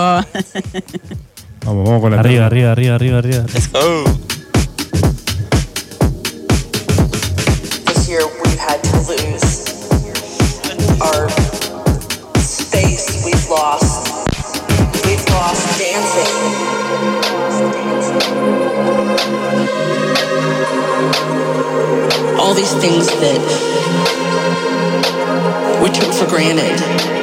Vamos, 1.66 1.84
vamos 1.86 2.02
con 2.02 2.12
la 2.12 2.20
Arriba, 2.20 2.48
terna. 2.50 2.72
arriba, 2.72 2.72
arriba, 2.72 2.96
arriba, 2.96 3.18
arriba. 3.18 3.44
Let's 3.54 3.68
go. 3.72 4.04
This 7.86 8.08
year 8.08 8.22
we've 8.44 8.60
had 8.60 8.82
to 8.84 8.98
lose 9.10 9.66
our 11.02 11.30
space. 12.40 13.24
We've 13.26 13.50
lost. 13.50 14.28
We've 15.06 15.26
lost 15.30 15.80
dancing. 15.80 16.27
All 22.48 22.54
these 22.54 22.74
things 22.76 23.08
that 23.08 23.42
we 25.84 25.90
took 25.90 26.14
for 26.14 26.28
granted. 26.28 27.17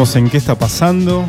Seguimos 0.00 0.16
en 0.16 0.30
qué 0.30 0.38
está 0.38 0.54
pasando. 0.54 1.28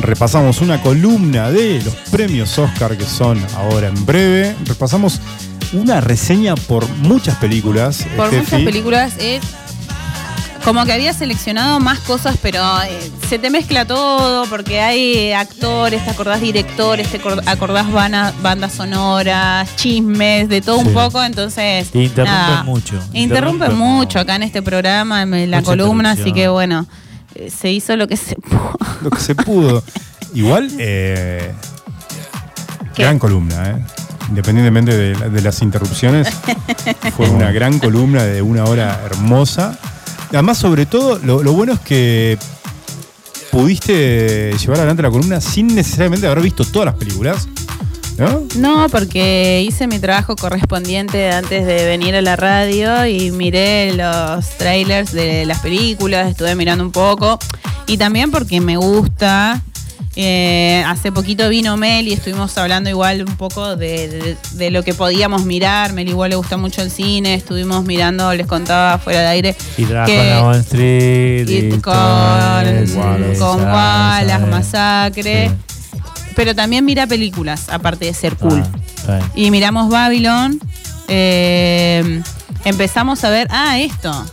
Repasamos 0.00 0.60
una 0.60 0.82
columna 0.82 1.52
de 1.52 1.80
los 1.84 1.94
premios 2.10 2.58
Oscar 2.58 2.96
que 2.96 3.04
son 3.04 3.40
ahora 3.56 3.86
en 3.86 4.04
breve. 4.06 4.56
Repasamos 4.64 5.20
una 5.72 6.00
reseña 6.00 6.56
por 6.56 6.88
muchas 6.96 7.36
películas. 7.36 8.04
Por 8.16 8.26
Steffi. 8.26 8.42
muchas 8.42 8.60
películas 8.62 9.12
es 9.20 9.40
como 10.64 10.84
que 10.84 10.92
había 10.92 11.12
seleccionado 11.12 11.78
más 11.78 12.00
cosas, 12.00 12.36
pero 12.42 12.60
eh, 12.82 13.08
se 13.28 13.38
te 13.38 13.50
mezcla 13.50 13.84
todo 13.84 14.44
porque 14.46 14.80
hay 14.80 15.30
actores, 15.32 16.04
te 16.04 16.10
acordás 16.10 16.40
directores, 16.40 17.06
te 17.08 17.22
acor- 17.22 17.42
acordás 17.46 17.90
bana- 17.92 18.32
bandas 18.42 18.72
sonoras, 18.72 19.68
chismes, 19.76 20.48
de 20.48 20.60
todo 20.60 20.80
Sí. 20.80 20.88
un 20.88 20.92
poco, 20.92 21.22
entonces... 21.22 21.88
Te 21.90 22.02
interrumpen 22.02 22.24
nada. 22.34 22.62
mucho. 22.64 22.94
Interrumpe 23.12 23.18
Interrumpen 23.66 23.76
mucho 23.78 24.18
acá 24.18 24.34
en 24.34 24.42
este 24.42 24.60
programa, 24.60 25.22
en 25.22 25.50
la 25.52 25.58
Mucha 25.60 25.70
columna, 25.70 26.10
así 26.10 26.32
que 26.32 26.48
bueno, 26.48 26.86
eh, 26.90 27.07
se 27.58 27.70
hizo 27.72 27.96
lo 27.96 28.06
que 28.06 28.16
se 28.16 28.36
pudo. 28.40 28.72
Lo 29.02 29.10
que 29.10 29.20
se 29.20 29.34
pudo. 29.34 29.82
Igual, 30.34 30.70
eh, 30.78 31.52
gran 32.96 33.18
columna, 33.18 33.70
¿eh? 33.70 33.76
Independientemente 34.28 34.94
de, 34.96 35.18
la- 35.18 35.28
de 35.30 35.40
las 35.40 35.62
interrupciones, 35.62 36.28
fue 37.16 37.28
una 37.30 37.50
gran 37.50 37.78
columna 37.78 38.24
de 38.24 38.42
una 38.42 38.64
hora 38.64 39.00
hermosa. 39.06 39.78
Además, 40.30 40.58
sobre 40.58 40.84
todo, 40.84 41.18
lo, 41.24 41.42
lo 41.42 41.52
bueno 41.54 41.72
es 41.72 41.80
que 41.80 42.38
pudiste 43.50 44.52
llevar 44.60 44.78
adelante 44.80 45.02
la 45.02 45.10
columna 45.10 45.40
sin 45.40 45.74
necesariamente 45.74 46.26
haber 46.26 46.42
visto 46.42 46.64
todas 46.64 46.86
las 46.86 46.94
películas. 46.96 47.48
¿No? 48.18 48.42
No, 48.56 48.88
porque 48.90 49.64
hice 49.66 49.86
mi 49.86 49.98
trabajo 50.00 50.34
correspondiente 50.36 51.30
antes 51.30 51.64
de 51.66 51.86
venir 51.86 52.16
a 52.16 52.20
la 52.22 52.34
radio 52.36 53.06
y 53.06 53.30
miré 53.30 53.92
los 53.94 54.48
trailers 54.58 55.12
de 55.12 55.46
las 55.46 55.60
películas, 55.60 56.28
estuve 56.28 56.54
mirando 56.56 56.82
un 56.84 56.90
poco. 56.92 57.38
Y 57.86 57.96
también 57.96 58.30
porque 58.30 58.60
me 58.60 58.76
gusta. 58.76 59.62
eh, 60.20 60.82
hace 60.88 61.12
poquito 61.12 61.48
vino 61.48 61.76
Mel 61.76 62.08
y 62.08 62.12
estuvimos 62.12 62.58
hablando 62.58 62.90
igual 62.90 63.22
un 63.24 63.36
poco 63.36 63.76
de, 63.76 64.08
de- 64.08 64.36
de 64.54 64.70
lo 64.72 64.82
que 64.82 64.92
podíamos 64.92 65.44
mirar. 65.44 65.92
Mel 65.92 66.08
igual 66.08 66.30
le 66.30 66.36
gusta 66.36 66.56
mucho 66.56 66.82
el 66.82 66.90
cine, 66.90 67.34
estuvimos 67.34 67.84
mirando, 67.84 68.34
les 68.34 68.48
contaba 68.48 68.98
fuera 68.98 69.20
de 69.20 69.26
aire. 69.28 69.56
Y 69.76 69.84
que- 70.06 70.40
Wall 70.42 70.56
Street. 70.56 71.48
y 71.48 71.70
con, 71.80 71.94
con 73.38 73.60
Wallace, 73.62 74.46
Masacre. 74.46 75.50
Pero 76.38 76.54
también 76.54 76.84
mira 76.84 77.04
películas, 77.08 77.68
aparte 77.68 78.04
de 78.04 78.14
ser 78.14 78.36
cool. 78.36 78.62
Ah. 79.08 79.18
Y 79.34 79.50
miramos 79.50 79.88
Babylon. 79.90 80.60
eh, 81.08 82.22
empezamos 82.64 83.24
a 83.24 83.30
ver. 83.30 83.48
Ah, 83.50 83.76
esto. 83.80 84.24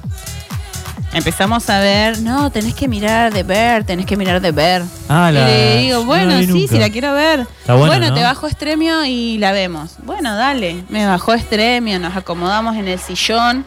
Empezamos 1.14 1.68
a 1.70 1.80
ver. 1.80 2.20
No, 2.20 2.52
tenés 2.52 2.76
que 2.76 2.88
mirar 2.88 3.34
de 3.34 3.42
ver, 3.42 3.86
tenés 3.86 4.06
que 4.06 4.16
mirar 4.18 4.40
de 4.40 4.52
ver. 4.52 4.84
Ah, 5.10 5.30
y 5.32 5.34
la- 5.34 5.48
le 5.48 5.78
digo, 5.80 6.00
no 6.02 6.06
bueno, 6.06 6.32
la 6.34 6.38
vi 6.42 6.46
sí, 6.46 6.52
nunca. 6.52 6.74
si 6.74 6.78
la 6.80 6.90
quiero 6.92 7.14
ver. 7.14 7.40
Está 7.62 7.74
bueno, 7.74 8.10
¿no? 8.10 8.14
te 8.14 8.22
bajo 8.22 8.46
Estremio 8.46 9.04
y 9.06 9.40
la 9.40 9.52
vemos. 9.52 9.94
Bueno, 10.04 10.36
dale. 10.36 10.84
Me 10.90 11.08
bajó 11.08 11.34
Estremio, 11.34 12.00
nos 12.00 12.16
acomodamos 12.16 12.76
en 12.76 12.88
el 12.88 13.00
sillón. 13.00 13.66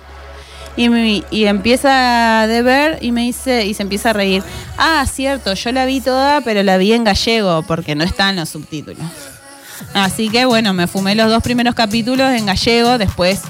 Y, 0.78 0.89
me- 0.89 1.24
y 1.31 1.44
empieza 1.47 2.47
de 2.48 2.62
ver 2.62 2.98
y 3.02 3.12
me 3.12 3.23
dice, 3.23 3.66
y 3.66 3.74
se 3.74 3.82
empieza 3.82 4.10
a 4.10 4.12
reír. 4.15 4.42
Ah, 4.78 5.05
cierto, 5.12 5.52
yo 5.55 5.73
la 5.73 5.84
vi 5.84 6.00
toda, 6.00 6.40
pero 6.40 6.62
la 6.62 6.76
vi 6.78 6.92
en 6.92 7.05
gallego, 7.05 7.62
porque 7.66 7.94
no 7.94 8.05
están 8.05 8.36
los 8.36 8.48
subtítulos. 8.48 9.02
Así 9.94 10.28
que 10.28 10.44
bueno, 10.44 10.73
me 10.74 10.86
fumé 10.86 11.15
los 11.15 11.28
dos 11.31 11.42
primeros 11.42 11.74
capítulos 11.74 12.32
en 12.32 12.47
gallego, 12.47 12.97
después 12.98 13.40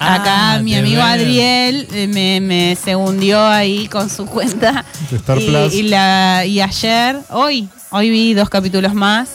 Ah, 0.00 0.14
acá 0.14 0.62
mi 0.62 0.76
amigo. 0.76 1.02
Adriel 1.02 1.88
eh, 1.92 2.06
me, 2.06 2.40
me 2.40 2.76
se 2.76 2.94
hundió 2.94 3.44
ahí 3.44 3.88
con 3.88 4.08
su 4.08 4.26
cuenta. 4.26 4.84
De 5.10 5.16
Star 5.16 5.38
y, 5.40 5.46
Plus. 5.46 5.74
y 5.74 5.82
la, 5.84 6.44
y 6.46 6.60
ayer, 6.60 7.18
hoy, 7.30 7.68
hoy 7.90 8.08
vi 8.10 8.34
dos 8.34 8.48
capítulos 8.48 8.94
más. 8.94 9.28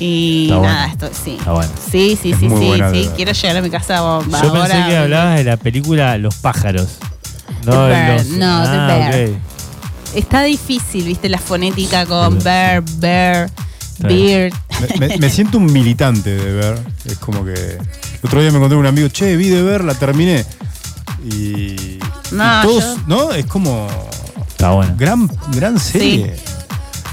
Y 0.00 0.44
Está 0.48 0.60
nada, 0.62 0.86
bueno. 0.88 0.92
esto 1.06 1.20
sí. 1.24 1.36
Está 1.38 1.52
bueno. 1.52 1.70
Sí, 1.92 2.18
sí, 2.20 2.30
Es 2.32 2.38
sí, 2.38 2.48
muy 2.48 2.60
sí, 2.60 2.66
buena 2.68 2.90
sí. 2.90 3.10
Quiero 3.14 3.32
llegar 3.32 3.56
a 3.58 3.60
mi 3.62 3.70
casa 3.70 4.00
bo- 4.00 4.24
Yo 4.26 4.36
ahora. 4.36 4.64
pensé 4.66 4.88
que 4.88 4.96
hablabas 4.96 5.36
de 5.36 5.44
la 5.44 5.56
película 5.58 6.16
Los 6.18 6.34
pájaros. 6.36 6.88
No, 7.66 7.72
The 7.72 7.88
Bear, 7.88 8.16
los- 8.16 8.26
no, 8.28 8.62
The 8.62 8.68
Ah, 8.78 8.86
Bear. 8.86 9.28
ok. 9.28 9.36
Está 10.16 10.42
difícil, 10.42 11.04
viste, 11.04 11.28
la 11.28 11.38
fonética 11.38 12.06
con 12.06 12.38
Sí. 12.38 12.44
bear, 12.44 12.82
bear, 12.96 13.50
beard. 14.00 14.52
Me, 14.98 15.08
me- 15.08 15.18
me 15.18 15.30
siento 15.30 15.58
un 15.58 15.70
militante 15.72 16.30
de 16.34 16.52
ver. 16.54 16.78
Es 17.04 17.18
como 17.18 17.44
que. 17.44 17.52
El 17.52 18.26
otro 18.26 18.40
día 18.40 18.50
me 18.50 18.56
encontré 18.56 18.76
con 18.76 18.80
un 18.80 18.86
amigo, 18.86 19.08
che, 19.08 19.36
vi 19.36 19.48
de 19.50 19.62
ver, 19.62 19.84
la 19.84 19.94
terminé. 19.94 20.44
Y. 21.30 21.98
No, 22.32 22.60
y 22.60 22.66
todos, 22.66 22.82
yo- 22.84 23.02
¿no? 23.06 23.32
Es 23.32 23.44
como. 23.46 23.86
Está 24.48 24.70
bueno. 24.70 24.94
Gran, 24.98 25.30
gran 25.54 25.78
serie. 25.78 26.34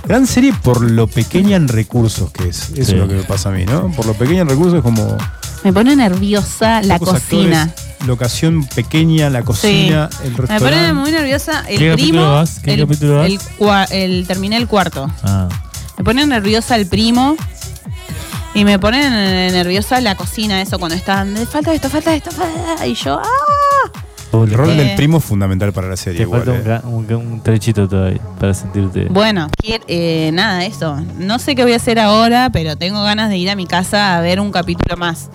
Gran 0.07 0.25
serie 0.27 0.53
por 0.63 0.81
lo 0.89 1.07
pequeña 1.07 1.57
en 1.57 1.67
recursos 1.67 2.31
que 2.31 2.47
es. 2.49 2.69
Eso 2.69 2.75
Sí. 2.75 2.81
es 2.81 2.93
lo 2.93 3.07
que 3.07 3.15
me 3.15 3.23
pasa 3.23 3.49
a 3.49 3.51
mí, 3.51 3.65
¿no? 3.65 3.91
Por 3.91 4.05
lo 4.05 4.13
pequeña 4.13 4.41
en 4.41 4.49
recursos 4.49 4.75
es 4.75 4.81
como. 4.81 5.17
Me 5.63 5.73
pone 5.73 5.95
nerviosa 5.95 6.81
la 6.81 6.97
cocina. 6.99 7.63
actores, 7.63 8.07
locación 8.07 8.63
pequeña, 8.65 9.29
la 9.29 9.41
cocina, 9.43 10.07
el 10.23 10.31
Me 10.31 10.37
restaurante. 10.37 10.63
pone 10.77 10.93
muy 10.93 11.11
nerviosa 11.11 11.61
el 11.67 11.77
¿Qué 11.79 11.93
primo. 11.93 11.97
capítulo 11.97 12.31
vas? 12.33 12.59
¿Qué 12.63 12.73
el, 12.75 12.79
capítulo 12.81 13.17
vas? 13.17 13.25
el 13.27 13.39
cua- 13.59 13.87
el- 13.91 14.25
terminé 14.27 14.55
el 14.57 14.67
cuarto. 14.67 15.11
Ah, 15.23 15.49
Me 15.97 16.03
pone 16.03 16.25
nerviosa 16.27 16.75
el 16.75 16.85
primo. 16.87 17.35
Y 18.53 18.63
me 18.65 18.79
pone 18.79 19.51
nerviosa 19.51 19.99
la 20.01 20.15
cocina, 20.15 20.61
eso, 20.61 20.79
cuando 20.79 20.95
están. 20.95 21.35
Falta 21.51 21.73
esto, 21.73 21.89
falta 21.89 22.15
esto, 22.15 22.31
falta. 22.31 22.87
Y 22.87 22.93
yo, 22.95 23.19
¡ah! 23.19 23.23
El 24.43 24.53
rol 24.53 24.69
Eh. 24.71 24.75
del 24.75 24.95
primo 24.95 25.17
es 25.17 25.23
fundamental 25.23 25.73
para 25.73 25.87
la 25.89 25.97
serie. 25.97 26.17
te 26.19 26.23
igual, 26.23 26.43
falta 26.43 26.81
un, 26.87 27.05
¿eh? 27.09 27.15
un, 27.15 27.27
un 27.33 27.41
trechito 27.41 27.87
todavía 27.87 28.21
para 28.39 28.53
sentirte. 28.53 29.05
Bueno, 29.09 29.47
eh, 29.87 30.31
nada, 30.33 30.65
eso. 30.65 30.97
No 31.19 31.39
sé 31.39 31.55
qué 31.55 31.63
voy 31.63 31.73
a 31.73 31.77
hacer 31.77 31.99
ahora, 31.99 32.49
pero 32.51 32.75
tengo 32.77 33.01
ganas 33.03 33.29
de 33.29 33.37
ir 33.37 33.49
a 33.49 33.55
mi 33.55 33.65
casa 33.65 34.17
a 34.17 34.21
ver 34.21 34.39
un 34.39 34.51
capítulo 34.51 34.97
más. 34.97 35.29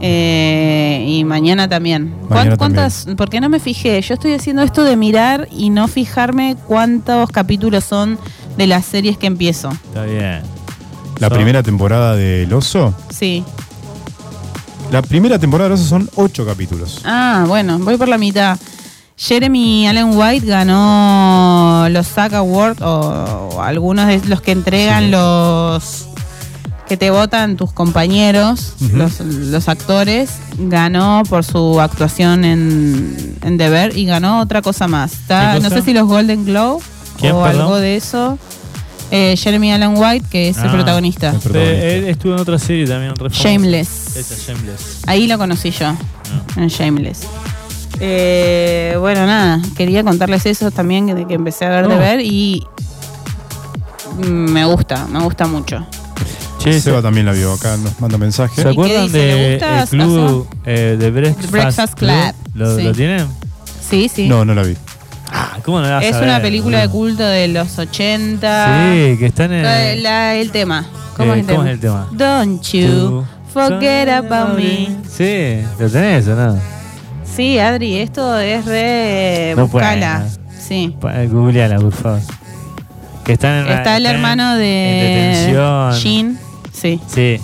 Eh, 0.00 1.04
y 1.08 1.24
mañana 1.24 1.68
también. 1.68 2.14
¿Cuán- 2.28 2.38
Mañana 2.40 2.56
¿Cuántas? 2.56 3.06
Porque 3.16 3.40
no 3.40 3.48
me 3.48 3.58
fijé. 3.60 4.00
Yo 4.02 4.14
estoy 4.14 4.34
haciendo 4.34 4.62
esto 4.62 4.84
de 4.84 4.96
mirar 4.96 5.48
y 5.50 5.70
no 5.70 5.88
fijarme 5.88 6.56
cuántos 6.66 7.30
capítulos 7.30 7.84
son 7.84 8.18
de 8.58 8.66
las 8.66 8.84
series 8.84 9.16
que 9.16 9.26
empiezo. 9.26 9.70
Está 9.70 10.04
bien. 10.04 10.42
La 11.20 11.30
primera 11.30 11.62
temporada 11.62 12.16
del 12.16 12.52
Oso. 12.52 12.92
Sí. 13.10 13.44
La 14.94 15.02
primera 15.02 15.40
temporada 15.40 15.74
Oso 15.74 15.82
son 15.84 16.08
ocho 16.14 16.46
capítulos. 16.46 17.00
Ah, 17.04 17.46
bueno, 17.48 17.80
voy 17.80 17.96
por 17.96 18.06
la 18.06 18.16
mitad. 18.16 18.56
Jeremy 19.16 19.88
Allen 19.88 20.16
White 20.16 20.46
ganó 20.46 21.88
los 21.90 22.06
SAG 22.06 22.36
Awards 22.36 22.80
o, 22.80 23.50
o 23.56 23.60
algunos 23.60 24.06
de 24.06 24.20
los 24.28 24.40
que 24.40 24.52
entregan 24.52 25.02
Sí. 25.06 25.10
los 25.10 26.06
que 26.86 26.96
te 26.96 27.10
votan 27.10 27.56
tus 27.56 27.72
compañeros, 27.72 28.74
los, 28.92 29.18
los 29.18 29.68
actores. 29.68 30.30
Ganó 30.58 31.24
por 31.28 31.42
su 31.44 31.80
actuación 31.80 32.44
en, 32.44 33.36
en 33.42 33.56
Deber 33.56 33.98
y 33.98 34.04
ganó 34.06 34.38
otra 34.42 34.62
cosa 34.62 34.86
más. 34.86 35.12
Está- 35.14 35.54
¿Qué 35.54 35.60
no 35.60 35.70
sé 35.70 35.82
si 35.82 35.92
los 35.92 36.06
Golden 36.06 36.44
Globe 36.44 36.84
¿Quién, 37.18 37.32
o 37.32 37.42
perdón? 37.42 37.62
algo 37.62 37.76
de 37.78 37.96
eso. 37.96 38.38
Eh, 39.10 39.36
Jeremy 39.36 39.72
Allen 39.72 39.94
White, 39.96 40.26
que 40.30 40.48
es 40.48 40.56
el 40.58 40.68
Ah, 40.68 40.72
protagonista. 40.72 41.30
el 41.30 41.38
protagonista. 41.38 41.84
Eh, 41.86 41.98
él 41.98 42.04
estuvo 42.08 42.34
en 42.34 42.40
otra 42.40 42.58
serie 42.58 42.86
también. 42.86 43.14
Shameless. 43.30 44.16
Esa, 44.16 44.34
Shameless. 44.52 45.00
Ahí 45.06 45.26
lo 45.26 45.38
conocí 45.38 45.70
yo, 45.70 45.86
Ah. 45.88 45.96
en 46.56 46.68
Shameless. 46.68 47.20
Eh, 48.00 48.96
bueno, 48.98 49.24
nada, 49.26 49.60
quería 49.76 50.02
contarles 50.02 50.46
eso 50.46 50.70
también, 50.70 51.06
de 51.06 51.26
que 51.26 51.34
empecé 51.34 51.64
a 51.64 51.68
ver 51.70 51.88
de 51.88 51.94
Oh. 51.94 51.98
ver 51.98 52.20
y 52.20 52.66
me 54.18 54.64
gusta, 54.64 55.06
me 55.06 55.20
gusta 55.22 55.46
mucho. 55.46 55.86
Che, 56.58 56.80
Seba 56.80 57.02
también 57.02 57.26
la 57.26 57.32
vio 57.32 57.52
acá, 57.52 57.76
nos 57.76 58.00
manda 58.00 58.16
mensaje. 58.16 58.54
¿Se 58.56 58.60
¿Y 58.62 58.64
qué 58.64 58.70
acuerdan 58.70 59.12
de 59.12 59.54
el 59.56 59.88
club 59.88 60.48
eh, 60.64 60.96
de 60.98 61.10
Breakfast, 61.10 61.50
Breakfast 61.50 61.94
Club, 61.98 62.34
¿Lo, 62.54 62.76
sí. 62.76 62.82
lo 62.84 62.92
tienen? 62.92 63.26
Sí, 63.88 64.10
sí. 64.12 64.26
No, 64.28 64.44
no 64.44 64.54
la 64.54 64.62
vi. 64.62 64.74
Ah, 65.36 65.58
¿cómo 65.64 65.80
no 65.80 65.86
la 65.88 65.94
vas 65.96 66.04
es 66.04 66.14
a 66.14 66.20
una 66.20 66.34
ver, 66.34 66.42
película 66.42 66.80
de 66.80 66.88
culto 66.88 67.24
de 67.24 67.48
los 67.48 67.76
80. 67.78 68.66
Sí, 68.92 69.16
que 69.18 69.26
están 69.26 69.52
en. 69.52 69.62
La- 69.64 69.94
la- 69.96 70.34
el 70.36 70.50
tema. 70.52 70.86
¿Cómo, 71.16 71.34
Eh, 71.34 71.40
es, 71.40 71.40
el 71.40 71.46
¿cómo 71.46 71.58
tema? 71.64 71.68
es 71.70 71.74
el 71.74 71.80
tema? 71.80 72.08
Don't 72.12 72.62
you 72.72 73.24
forget 73.52 74.08
about 74.08 74.56
me. 74.56 74.88
Sí, 75.10 75.64
¿lo 75.78 75.90
tenés 75.90 76.26
o 76.28 76.34
no? 76.36 76.58
Sí, 77.24 77.58
Adri, 77.58 77.98
esto 77.98 78.38
es 78.38 78.64
re. 78.64 79.54
No 79.56 79.66
buscala. 79.66 80.26
puede, 80.44 80.60
Sí. 80.60 80.94
Pa- 81.00 81.20
eh, 81.22 81.26
Googleala, 81.28 81.78
por 81.78 81.92
favor. 81.92 82.20
Que 83.24 83.32
están 83.32 83.66
en 83.66 83.72
Está 83.72 83.96
el 83.96 84.06
están 84.06 84.16
hermano 84.16 84.52
en 84.54 84.58
de 84.60 85.44
detención. 85.44 85.92
Jean. 86.00 86.38
Sí. 86.72 87.00
Sí. 87.08 87.40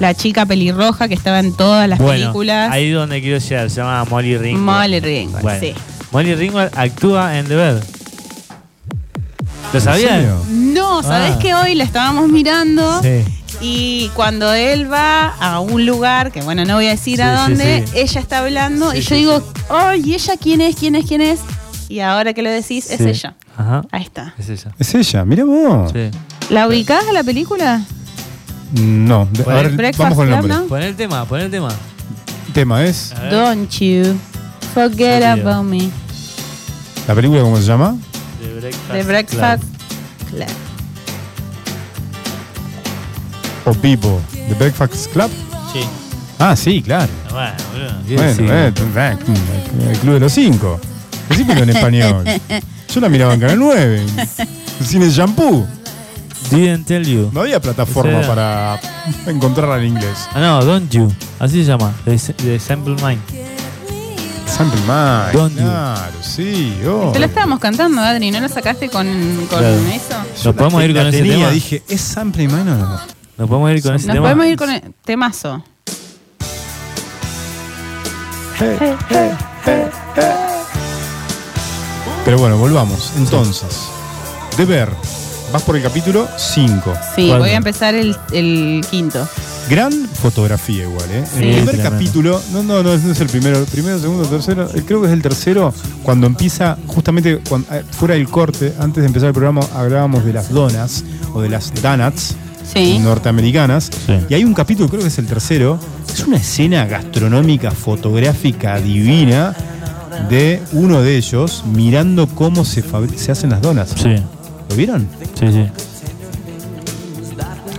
La 0.00 0.14
chica 0.14 0.44
pelirroja 0.46 1.08
que 1.08 1.14
estaba 1.14 1.40
en 1.40 1.52
todas 1.56 1.88
las 1.88 1.98
bueno, 1.98 2.12
películas. 2.20 2.70
ahí 2.72 2.88
es 2.88 2.94
donde 2.94 3.20
quiero 3.20 3.38
llegar. 3.38 3.68
Se 3.70 3.76
llama 3.76 4.04
Molly 4.06 4.36
Ringwald. 4.38 4.80
Molly 4.90 5.00
Ringwald, 5.00 5.42
Bueno, 5.42 5.60
sí. 5.60 5.74
Molly 6.14 6.34
Ringwald 6.34 6.70
actúa 6.76 7.36
en 7.38 7.46
The 7.46 7.56
Bed. 7.56 7.82
¿Lo 9.72 9.80
serio? 9.80 10.40
No, 10.48 11.02
¿sabés 11.02 11.32
Ah. 11.34 11.38
que 11.40 11.54
hoy 11.54 11.74
la 11.74 11.82
estábamos 11.84 12.28
mirando? 12.28 13.02
Sí. 13.02 13.24
Y 13.60 14.08
cuando 14.14 14.52
él 14.52 14.90
va 14.92 15.28
a 15.40 15.58
un 15.60 15.84
lugar, 15.86 16.30
que 16.30 16.40
bueno, 16.42 16.64
no 16.64 16.74
voy 16.76 16.86
a 16.86 16.90
decir 16.90 17.16
Sí, 17.16 17.22
a 17.22 17.34
dónde, 17.42 17.84
sí. 17.86 17.92
ella 17.98 18.20
está 18.20 18.38
hablando 18.38 18.92
Sí, 18.92 18.98
y 18.98 19.00
yo 19.00 19.08
sí, 19.08 19.14
digo, 19.16 19.42
¡ay, 19.68 20.02
¿y 20.06 20.14
ella 20.14 20.34
quién 20.40 20.60
es? 20.60 20.76
¿Quién 20.76 20.94
es? 20.94 21.06
¿Quién 21.06 21.20
es? 21.20 21.40
Y 21.88 22.00
ahora 22.00 22.32
que 22.32 22.42
lo 22.42 22.50
decís, 22.50 22.88
es 22.90 23.00
ella. 23.00 23.34
Ajá. 23.56 23.82
Ahí 23.90 24.02
está. 24.02 24.34
Es 24.38 24.48
ella. 24.48 24.70
Es 24.78 24.94
ella, 24.94 25.24
mira 25.24 25.44
vos. 25.44 25.90
Sí. 25.92 26.10
¿La 26.50 26.68
ubicás 26.68 27.04
a 27.08 27.12
la 27.12 27.24
película? 27.24 27.82
No, 28.80 29.26
de- 29.32 29.42
a 29.42 29.54
ver, 29.62 29.94
vamos 29.98 30.14
con 30.16 30.26
el 30.28 30.30
nombre. 30.34 30.54
¿no? 30.54 30.64
Pon 30.66 30.82
el 30.82 30.94
tema, 30.96 31.24
pon 31.24 31.40
el 31.40 31.50
tema. 31.50 31.68
tema 32.52 32.84
es? 32.84 33.12
Don't 33.30 33.68
you 33.80 34.16
forget 34.74 35.22
about 35.24 35.64
me. 35.64 35.90
¿La 37.06 37.14
película 37.14 37.42
cómo 37.42 37.56
se 37.56 37.64
llama? 37.64 37.96
The 38.40 38.60
Breakfast, 38.60 38.92
The 38.92 39.02
Breakfast 39.02 39.64
Club. 40.30 40.30
Club. 40.30 40.48
¿O 43.66 43.74
Pipo? 43.74 44.20
¿The 44.32 44.54
Breakfast 44.54 45.12
Club? 45.12 45.30
Sí. 45.72 45.80
Ah, 46.38 46.56
sí, 46.56 46.82
claro. 46.82 47.12
Bueno, 47.30 47.52
boludo. 47.72 47.92
¿qué 48.06 48.16
Bueno, 48.16 48.52
eh, 48.52 48.72
eh, 48.74 49.90
el 49.90 49.98
Club 49.98 50.14
de 50.14 50.20
los 50.20 50.32
Cinco. 50.32 50.80
Decímelo 51.28 51.62
en 51.62 51.70
español. 51.70 52.24
Yo 52.94 53.00
la 53.00 53.08
miraba 53.08 53.34
en 53.34 53.40
Canal 53.40 53.58
9. 53.58 54.06
en 54.80 54.86
Cine 54.86 55.10
Shampoo. 55.10 55.66
Didn't 56.50 56.86
tell 56.86 57.02
you. 57.02 57.30
No 57.32 57.40
había 57.40 57.60
plataforma 57.60 58.20
para 58.22 58.78
encontrarla 59.26 59.78
en 59.78 59.88
inglés. 59.88 60.28
Ah, 60.34 60.40
no, 60.40 60.64
Don't 60.64 60.90
You. 60.90 61.12
Así 61.38 61.64
se 61.64 61.64
llama. 61.64 61.92
The, 62.04 62.18
The 62.18 62.58
Sample 62.60 62.96
Mind. 63.02 63.43
Sample 64.56 64.80
Mind. 64.82 65.32
Don't. 65.32 65.56
Claro, 65.56 66.12
sí. 66.22 66.76
oh. 66.86 67.10
Te 67.12 67.18
la 67.18 67.26
estábamos 67.26 67.58
cantando, 67.58 68.00
Adri, 68.00 68.30
¿no 68.30 68.40
la 68.40 68.48
sacaste 68.48 68.88
con, 68.88 69.06
con 69.50 69.58
Claro. 69.58 69.76
eso? 69.92 70.14
¿Nos 70.44 70.54
podemos 70.54 70.84
ir 70.84 70.94
con 70.94 71.06
ese 71.08 71.18
tenía, 71.18 71.34
tema? 71.38 71.50
dije, 71.50 71.82
¿es 71.88 72.00
Sample 72.00 72.46
Mind 72.48 72.68
o 72.68 72.74
no? 72.76 73.00
¿Nos 73.36 73.48
podemos 73.48 73.70
ir 73.72 73.82
con 73.82 73.94
ese 73.96 74.06
Nos 74.06 74.14
tema? 74.14 74.22
podemos 74.28 74.46
ir 74.46 74.56
con 74.56 74.70
el 74.70 74.94
temazo. 75.04 75.62
Pero 82.24 82.38
bueno, 82.38 82.56
volvamos. 82.56 83.12
Entonces, 83.16 83.88
de 84.56 84.64
ver, 84.64 84.88
vas 85.54 85.62
por 85.62 85.76
el 85.76 85.82
capítulo 85.82 86.26
5. 86.36 86.92
Sí, 87.14 87.28
¿Cuál? 87.28 87.38
voy 87.38 87.50
a 87.50 87.56
empezar 87.56 87.94
el, 87.94 88.14
el 88.32 88.84
quinto. 88.90 89.26
Gran 89.70 89.92
fotografía 90.08 90.82
igual, 90.82 91.08
¿eh? 91.12 91.24
Sí. 91.32 91.38
El 91.38 91.50
primer 91.54 91.64
Tremendo. 91.66 91.90
capítulo, 91.90 92.42
no, 92.52 92.62
no, 92.64 92.82
no, 92.82 92.96
no 92.98 93.12
es 93.12 93.20
el 93.20 93.28
primero, 93.28 93.58
el 93.60 93.64
primero, 93.66 93.98
segundo, 94.00 94.24
tercero, 94.28 94.68
creo 94.84 95.00
que 95.00 95.06
es 95.06 95.12
el 95.12 95.22
tercero, 95.22 95.72
cuando 96.02 96.26
empieza, 96.26 96.76
justamente 96.88 97.38
cuando- 97.48 97.72
eh, 97.72 97.84
fuera 97.92 98.14
del 98.14 98.28
corte, 98.28 98.74
antes 98.80 99.00
de 99.02 99.06
empezar 99.06 99.28
el 99.28 99.32
programa, 99.32 99.60
hablábamos 99.74 100.24
de 100.24 100.32
las 100.32 100.50
donas 100.50 101.04
o 101.32 101.40
de 101.40 101.48
las 101.48 101.72
donuts 101.80 102.34
Sí. 102.72 102.98
norteamericanas. 102.98 103.90
Sí. 104.06 104.14
Y 104.28 104.34
hay 104.34 104.42
un 104.44 104.54
capítulo, 104.54 104.88
creo 104.88 105.02
que 105.02 105.08
es 105.08 105.18
el 105.18 105.26
tercero, 105.26 105.78
es 106.12 106.20
una 106.26 106.38
escena 106.38 106.84
gastronómica, 106.86 107.70
fotográfica 107.70 108.80
divina 108.80 109.54
de 110.28 110.60
uno 110.72 111.00
de 111.00 111.16
ellos 111.16 111.62
mirando 111.72 112.26
cómo 112.26 112.64
se, 112.64 112.82
se 113.16 113.32
hacen 113.32 113.50
las 113.50 113.62
donas. 113.62 113.90
Sí, 113.96 114.16
¿Lo 114.74 114.76
vieron? 114.78 115.08
sí, 115.38 115.46
sí. 115.52 115.66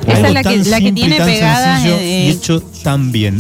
Esa 0.08 0.28
es 0.28 0.34
la 0.34 0.44
que, 0.44 0.58
la 0.58 0.80
que 0.80 0.92
tiene 0.94 1.18
pegada. 1.18 1.86
eh, 1.86 2.28
y 2.28 2.30
hecho 2.30 2.62
tan 2.84 3.12
bien. 3.12 3.36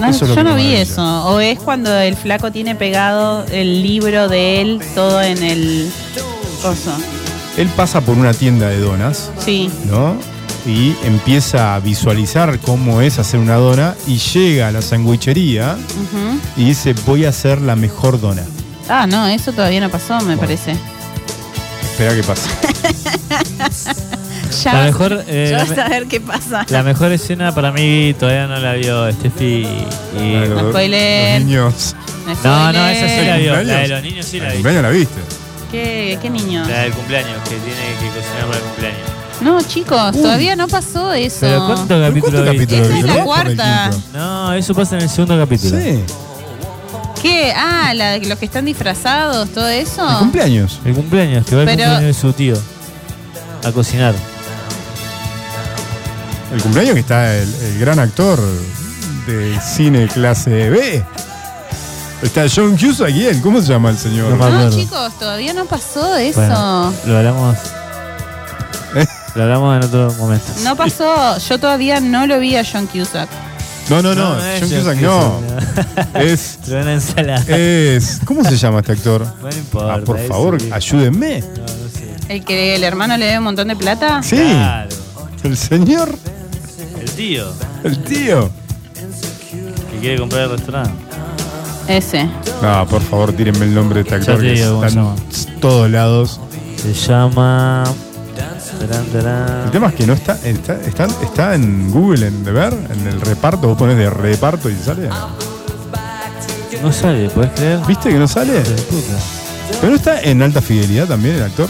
no, 0.00 0.10
yo 0.10 0.26
no 0.26 0.34
vi 0.34 0.42
maravilla. 0.42 0.80
eso. 0.80 1.26
O 1.26 1.38
es 1.38 1.58
cuando 1.60 1.94
el 1.96 2.16
flaco 2.16 2.50
tiene 2.50 2.74
pegado 2.74 3.44
el 3.52 3.82
libro 3.82 4.28
de 4.28 4.60
él 4.62 4.80
todo 4.96 5.22
en 5.22 5.40
el 5.42 5.90
coso. 6.60 6.92
Él 7.56 7.68
pasa 7.76 8.00
por 8.00 8.16
una 8.18 8.32
tienda 8.34 8.68
de 8.68 8.80
donas, 8.80 9.30
Sí. 9.44 9.70
¿no? 9.88 10.16
Y 10.66 10.94
empieza 11.04 11.76
a 11.76 11.80
visualizar 11.80 12.58
cómo 12.58 13.00
es 13.00 13.18
hacer 13.20 13.38
una 13.38 13.54
dona 13.56 13.94
y 14.08 14.16
llega 14.18 14.68
a 14.68 14.72
la 14.72 14.82
sandwichería 14.82 15.76
y 16.56 16.64
dice, 16.64 16.94
voy 17.06 17.26
a 17.26 17.28
hacer 17.28 17.60
la 17.60 17.76
mejor 17.76 18.20
dona. 18.20 18.42
Ah, 18.88 19.06
no, 19.06 19.28
eso 19.28 19.52
todavía 19.52 19.80
no 19.80 19.88
pasó, 19.88 20.18
me 20.22 20.36
parece. 20.36 20.74
Espera 21.98 22.14
que 22.14 22.22
pase. 22.22 22.48
Ya 24.62 24.72
La 24.72 24.82
mejor, 24.84 25.24
eh, 25.26 25.48
ya 25.50 25.58
la 25.58 25.64
vas 25.64 25.78
a 25.78 25.88
ver 25.88 26.06
qué 26.06 26.20
pasa. 26.20 26.64
La 26.68 26.82
mejor 26.84 27.10
escena 27.10 27.52
para 27.52 27.72
mí 27.72 28.14
todavía 28.18 28.46
no 28.46 28.56
la 28.60 28.74
vio 28.74 29.10
Steffi 29.12 29.66
y... 30.16 30.46
Los- 30.48 30.70
spoiler. 30.70 31.40
Los 31.40 31.46
niños. 31.48 31.96
No, 32.44 32.72
no, 32.72 32.88
esa 32.88 33.08
sí 33.08 33.26
la 33.26 33.36
vio. 33.38 33.62
La 33.64 33.78
de 33.80 33.88
los 33.88 34.02
niños 34.02 34.26
sí 34.26 34.38
la 34.38 34.44
¿El 34.46 34.50
vi. 34.50 34.56
cumpleaños 34.58 34.82
la 34.84 34.90
viste? 34.90 35.20
¿Qué, 35.72 36.18
qué 36.22 36.30
niño? 36.30 36.64
La 36.68 36.82
del 36.82 36.92
cumpleaños, 36.92 37.36
que 37.42 37.56
tiene 37.56 37.82
que 38.00 38.06
cocinar 38.16 38.44
para 38.46 38.56
el 38.58 38.62
cumpleaños. 38.62 39.08
No, 39.40 39.60
chicos, 39.62 40.12
todavía 40.12 40.54
no 40.56 40.68
pasó 40.68 41.12
eso. 41.12 41.38
¿Pero 41.40 41.66
cuántos 41.66 42.00
capítulos 42.00 42.42
¿Cuántos 42.44 42.50
viste? 42.58 42.76
capítulos 42.76 42.98
Esa 42.98 42.98
es 43.10 43.16
la 43.16 43.24
cuarta. 43.24 43.90
No, 44.14 44.52
eso 44.52 44.72
pasa 44.74 44.96
en 44.96 45.02
el 45.02 45.08
segundo 45.08 45.36
capítulo. 45.36 45.78
Sí. 45.80 46.00
¿Qué? 47.22 47.52
Ah, 47.56 47.92
la 47.94 48.12
de 48.12 48.20
los 48.26 48.38
que 48.38 48.44
están 48.46 48.64
disfrazados, 48.64 49.48
todo 49.50 49.68
eso. 49.68 50.08
¿El 50.08 50.16
cumpleaños? 50.18 50.80
El 50.84 50.94
cumpleaños, 50.94 51.46
que 51.46 51.54
va 51.56 51.62
el 51.62 51.66
Pero- 51.66 51.82
cumpleaños 51.84 52.14
de 52.16 52.20
su 52.20 52.32
tío. 52.32 52.54
A 53.64 53.72
cocinar. 53.72 54.14
El 56.52 56.62
cumpleaños 56.62 56.94
que 56.94 57.00
está 57.00 57.34
el, 57.36 57.52
el 57.54 57.78
gran 57.78 57.98
actor 57.98 58.40
de 59.26 59.58
cine 59.60 60.06
clase 60.08 60.70
B. 60.70 61.04
Está 62.22 62.46
John 62.52 62.76
Cusack 62.76 63.10
y 63.10 63.26
él. 63.26 63.40
¿Cómo 63.42 63.60
se 63.60 63.68
llama 63.68 63.90
el 63.90 63.98
señor? 63.98 64.30
No 64.30 64.36
me 64.36 64.38
No, 64.50 64.56
acuerdo. 64.56 64.76
chicos, 64.76 65.18
todavía 65.18 65.52
no 65.52 65.66
pasó 65.66 66.16
eso. 66.16 66.40
Bueno, 66.40 66.92
lo 67.06 67.16
hablamos. 67.18 67.56
Lo 69.34 69.42
hablamos 69.44 69.76
en 69.76 69.84
otro 69.84 70.12
momento. 70.18 70.46
No 70.64 70.74
pasó. 70.74 71.38
Yo 71.38 71.58
todavía 71.60 72.00
no 72.00 72.26
lo 72.26 72.40
vi 72.40 72.56
a 72.56 72.64
John 72.64 72.86
Cusack. 72.86 73.28
No, 73.90 74.02
no, 74.02 74.14
no. 74.14 74.38
es 74.44 74.60
John 74.60 74.70
Cusack 74.80 75.00
no. 75.00 75.40
Es. 76.14 76.58
Ensalada. 76.68 77.44
Es. 77.56 78.20
¿Cómo 78.24 78.44
se 78.44 78.56
llama 78.56 78.80
este 78.80 78.92
actor? 78.92 79.26
no 79.42 79.48
importa. 79.50 79.94
Ah, 79.94 80.00
por 80.04 80.18
favor, 80.26 80.58
que- 80.58 80.72
ayúdenme. 80.72 81.40
No, 81.40 81.46
no 81.62 81.66
sé. 81.92 82.14
El 82.28 82.44
que 82.44 82.74
el 82.74 82.84
hermano 82.84 83.16
le 83.16 83.24
debe 83.26 83.38
un 83.38 83.44
montón 83.44 83.68
de 83.68 83.76
plata. 83.76 84.22
Sí. 84.22 84.36
Claro. 84.36 84.88
El 85.42 85.56
señor. 85.56 86.14
El 87.00 87.10
tío 87.12 87.46
El 87.84 87.98
tío. 88.04 88.50
que 89.90 89.98
quiere 90.00 90.18
comprar 90.18 90.42
el 90.42 90.50
restaurante. 90.50 90.92
Ese. 91.88 92.28
No, 92.60 92.86
por 92.86 93.00
favor, 93.02 93.32
tírenme 93.32 93.64
el 93.64 93.74
nombre 93.74 94.02
de 94.02 94.10
este 94.10 94.14
Ya 94.26 94.32
actor 94.32 94.40
que 94.42 94.52
está 94.52 94.80
se 94.80 94.86
en 94.88 94.94
llama. 94.94 95.14
todos 95.60 95.90
lados. 95.90 96.40
Se 96.76 96.92
llama. 96.92 97.84
El 98.80 99.70
tema 99.72 99.88
es 99.88 99.94
que 99.94 100.06
no 100.06 100.12
está, 100.12 100.38
está, 100.44 100.74
está, 100.80 101.06
está 101.22 101.54
en 101.54 101.90
Google, 101.90 102.28
en 102.28 102.44
de 102.44 102.52
ver, 102.52 102.72
en 102.90 103.06
el 103.06 103.20
reparto, 103.20 103.66
vos 103.68 103.76
pones 103.78 103.96
de 103.96 104.08
reparto 104.08 104.70
y 104.70 104.76
sale. 104.76 105.08
No 106.82 106.92
sale, 106.92 107.28
¿puedes 107.30 107.50
creer? 107.52 107.80
¿Viste 107.86 108.08
que 108.10 108.16
no 108.18 108.28
sale? 108.28 108.62
Pero 109.80 109.90
no 109.90 109.96
está 109.96 110.20
en 110.22 110.42
alta 110.42 110.60
fidelidad 110.62 111.06
también 111.06 111.36
el 111.36 111.42
actor. 111.42 111.68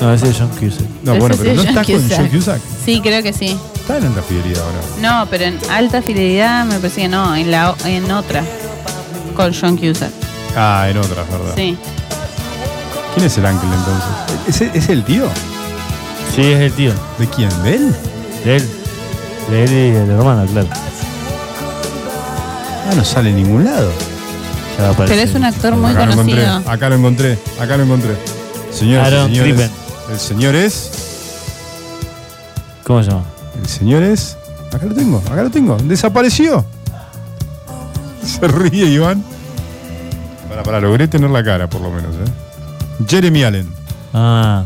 No, 0.00 0.12
ese 0.12 0.28
es 0.28 0.36
John 0.38 0.48
Cusack. 0.48 0.86
No, 1.02 1.12
Ese 1.12 1.20
bueno, 1.20 1.36
pero 1.38 1.50
es 1.50 1.56
no 1.56 1.62
John 1.62 1.68
está 1.78 1.84
con 1.84 2.02
Cusack. 2.02 2.18
John 2.18 2.28
Cusack. 2.28 2.60
Sí, 2.84 3.00
creo 3.02 3.22
que 3.22 3.32
sí. 3.32 3.58
Está 3.76 3.96
en 3.98 4.04
alta 4.06 4.22
fidelidad 4.22 4.62
ahora. 4.62 4.78
No, 5.00 5.26
pero 5.30 5.44
en 5.44 5.58
alta 5.70 6.02
fidelidad 6.02 6.64
me 6.66 6.74
parece 6.78 7.02
que 7.02 7.08
no, 7.08 7.34
en 7.34 7.50
la 7.50 7.70
o- 7.70 7.76
en 7.86 8.10
otra. 8.10 8.42
Con 9.34 9.54
John 9.58 9.76
Cusack. 9.78 10.10
Ah, 10.56 10.86
en 10.90 10.98
otras, 10.98 11.26
¿verdad? 11.30 11.54
Sí. 11.56 11.76
¿Quién 13.14 13.26
es 13.26 13.38
el 13.38 13.46
ángel 13.46 13.68
entonces? 13.72 14.60
¿Es, 14.62 14.74
¿Es 14.82 14.88
el 14.90 15.04
tío? 15.04 15.28
Sí, 16.34 16.42
es 16.42 16.60
el 16.60 16.72
tío. 16.72 16.92
¿De 17.18 17.28
quién? 17.28 17.48
¿De 17.62 17.76
él? 17.76 17.94
De 18.44 18.56
él. 18.56 18.68
De 19.50 19.64
él 19.64 19.70
y 19.70 19.96
el 19.96 20.10
hermano, 20.10 20.44
claro. 20.46 20.68
Ah, 22.90 22.94
no 22.96 23.04
sale 23.04 23.30
en 23.30 23.36
ningún 23.36 23.64
lado. 23.64 23.90
Ya 24.76 24.82
va 24.82 24.88
a 24.88 24.92
aparecer. 24.92 25.16
Pero 25.16 25.30
es 25.30 25.36
un 25.36 25.44
actor 25.44 25.76
muy 25.76 25.90
acá 25.92 26.06
lo 26.06 26.12
encontré, 26.12 26.44
conocido. 26.44 26.72
acá 26.72 26.88
lo 26.88 26.94
encontré, 26.96 27.38
acá 27.60 27.76
lo 27.76 27.82
encontré. 27.84 28.16
Señoras 28.72 29.30
y 29.30 29.36
señores, 29.36 29.70
el 30.10 30.18
señor 30.18 30.54
es. 30.56 30.90
¿Cómo 32.82 33.02
se 33.04 33.10
llama? 33.10 33.24
El 33.62 33.68
señor 33.68 34.02
es. 34.02 34.36
Acá 34.72 34.86
lo 34.86 34.94
tengo, 34.94 35.22
acá 35.30 35.42
lo 35.44 35.50
tengo. 35.50 35.76
Desapareció. 35.84 36.64
Se 38.24 38.48
ríe 38.48 38.86
Iván. 38.86 39.22
Para, 40.48 40.64
para, 40.64 40.80
logré 40.80 41.06
tener 41.06 41.30
la 41.30 41.44
cara 41.44 41.68
por 41.68 41.80
lo 41.80 41.90
menos, 41.90 42.12
¿eh? 42.16 43.04
Jeremy 43.06 43.44
Allen. 43.44 43.72
Ah, 44.12 44.64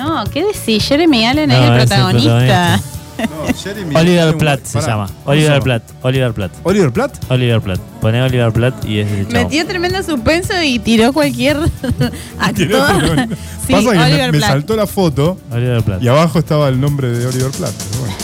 No, 0.00 0.24
¿qué 0.24 0.44
decís? 0.44 0.84
Jeremy 0.84 1.26
Allen 1.26 1.48
No, 1.50 1.54
es 1.54 1.60
el 1.60 1.64
es 1.64 1.70
el 1.82 1.86
protagonista. 1.88 2.76
No, 3.18 3.54
Jeremy 3.62 3.96
Oliver 4.00 4.36
Platt 4.38 4.64
se 4.64 4.80
llama. 4.80 5.06
¿cómo 5.06 5.16
se 5.24 5.30
Oliver? 5.30 5.62
Platt. 5.62 5.82
Oliver 6.02 6.32
Platt. 6.32 6.52
¿Oliver 6.62 6.92
Platt? 6.92 7.30
Oliver 7.30 7.60
Platt. 7.60 7.80
Pone 8.00 8.22
Oliver 8.22 8.50
Platt 8.52 8.84
y 8.86 8.98
es 9.00 9.10
el 9.12 9.28
chavo. 9.28 9.44
Metió 9.44 9.66
tremendo 9.66 10.02
suspenso 10.02 10.54
y 10.62 10.78
tiró 10.78 11.12
cualquier 11.12 11.58
actor. 12.38 13.28
sí, 13.66 13.72
Pasa 13.72 13.90
que 13.90 13.98
me- 13.98 14.04
Oliver 14.04 14.32
me, 14.32 14.38
Platt. 14.38 14.50
saltó 14.50 14.74
la 14.76 14.86
foto 14.86 15.36
Oliver 15.52 15.82
Platt. 15.82 16.02
y 16.02 16.08
abajo 16.08 16.38
estaba 16.38 16.68
el 16.68 16.80
nombre 16.80 17.10
de 17.10 17.26
Oliver 17.26 17.50
Platt. 17.50 17.74
pero 17.90 18.00
bueno, 18.00 18.16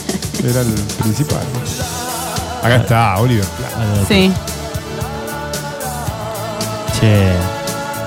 era 0.50 0.60
el 0.62 0.72
principal. 1.02 1.42
Acá 2.62 2.76
está, 2.76 3.18
Oliver 3.18 3.44
Platt. 3.44 3.72
Oliver 3.76 4.06
Sí. 4.08 4.32
Che. 7.00 7.32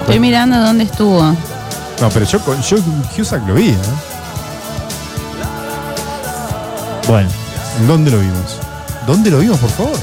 Estoy 0.01 0.19
mirando 0.19 0.57
dónde 0.59 0.85
estuvo. 0.85 1.35
No, 2.01 2.09
pero 2.09 2.25
yo 2.25 2.39
con 2.39 2.61
yo 2.61 2.77
Cusack 3.15 3.45
lo 3.47 3.53
vi, 3.55 3.69
¿eh? 3.69 3.77
Bueno. 7.07 7.29
¿En 7.79 7.87
dónde 7.87 8.11
lo 8.11 8.19
vimos? 8.19 8.57
¿Dónde 9.07 9.31
lo 9.31 9.39
vimos, 9.39 9.57
por 9.59 9.69
favor? 9.69 9.97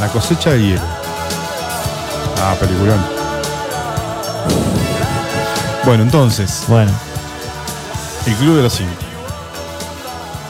La 0.00 0.08
cosecha 0.08 0.50
de 0.50 0.62
hielo. 0.62 0.80
Ah, 2.40 2.54
peliculón. 2.58 2.98
Bueno, 5.84 6.02
entonces, 6.04 6.64
Bueno. 6.68 6.90
el 8.26 8.34
Club 8.34 8.56
de 8.56 8.62
los 8.62 8.72
Cinco. 8.74 8.90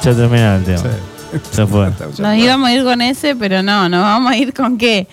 Ya 0.02 0.14
termina 0.14 0.56
el 0.56 0.64
tema. 0.64 0.78
Sí. 0.78 1.40
Ya 1.56 1.66
fue. 1.66 1.90
Nos 2.18 2.36
íbamos 2.36 2.68
a 2.68 2.72
ir 2.72 2.84
con 2.84 3.00
ese, 3.02 3.36
pero 3.36 3.62
no, 3.62 3.88
nos 3.88 4.02
vamos 4.02 4.32
a 4.32 4.36
ir 4.36 4.54
con 4.54 4.78
qué. 4.78 5.06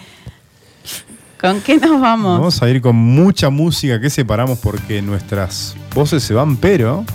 ¿Con 1.45 1.61
qué 1.61 1.77
nos 1.77 2.01
vamos? 2.01 2.39
Vamos 2.39 2.61
a 2.63 2.69
ir 2.71 2.81
con 2.81 2.95
mucha 2.95 3.51
música 3.51 4.01
que 4.01 4.09
separamos 4.09 4.57
porque 4.57 4.99
nuestras 5.03 5.75
voces 5.93 6.23
se 6.23 6.33
van, 6.33 6.57
pero 6.57 7.05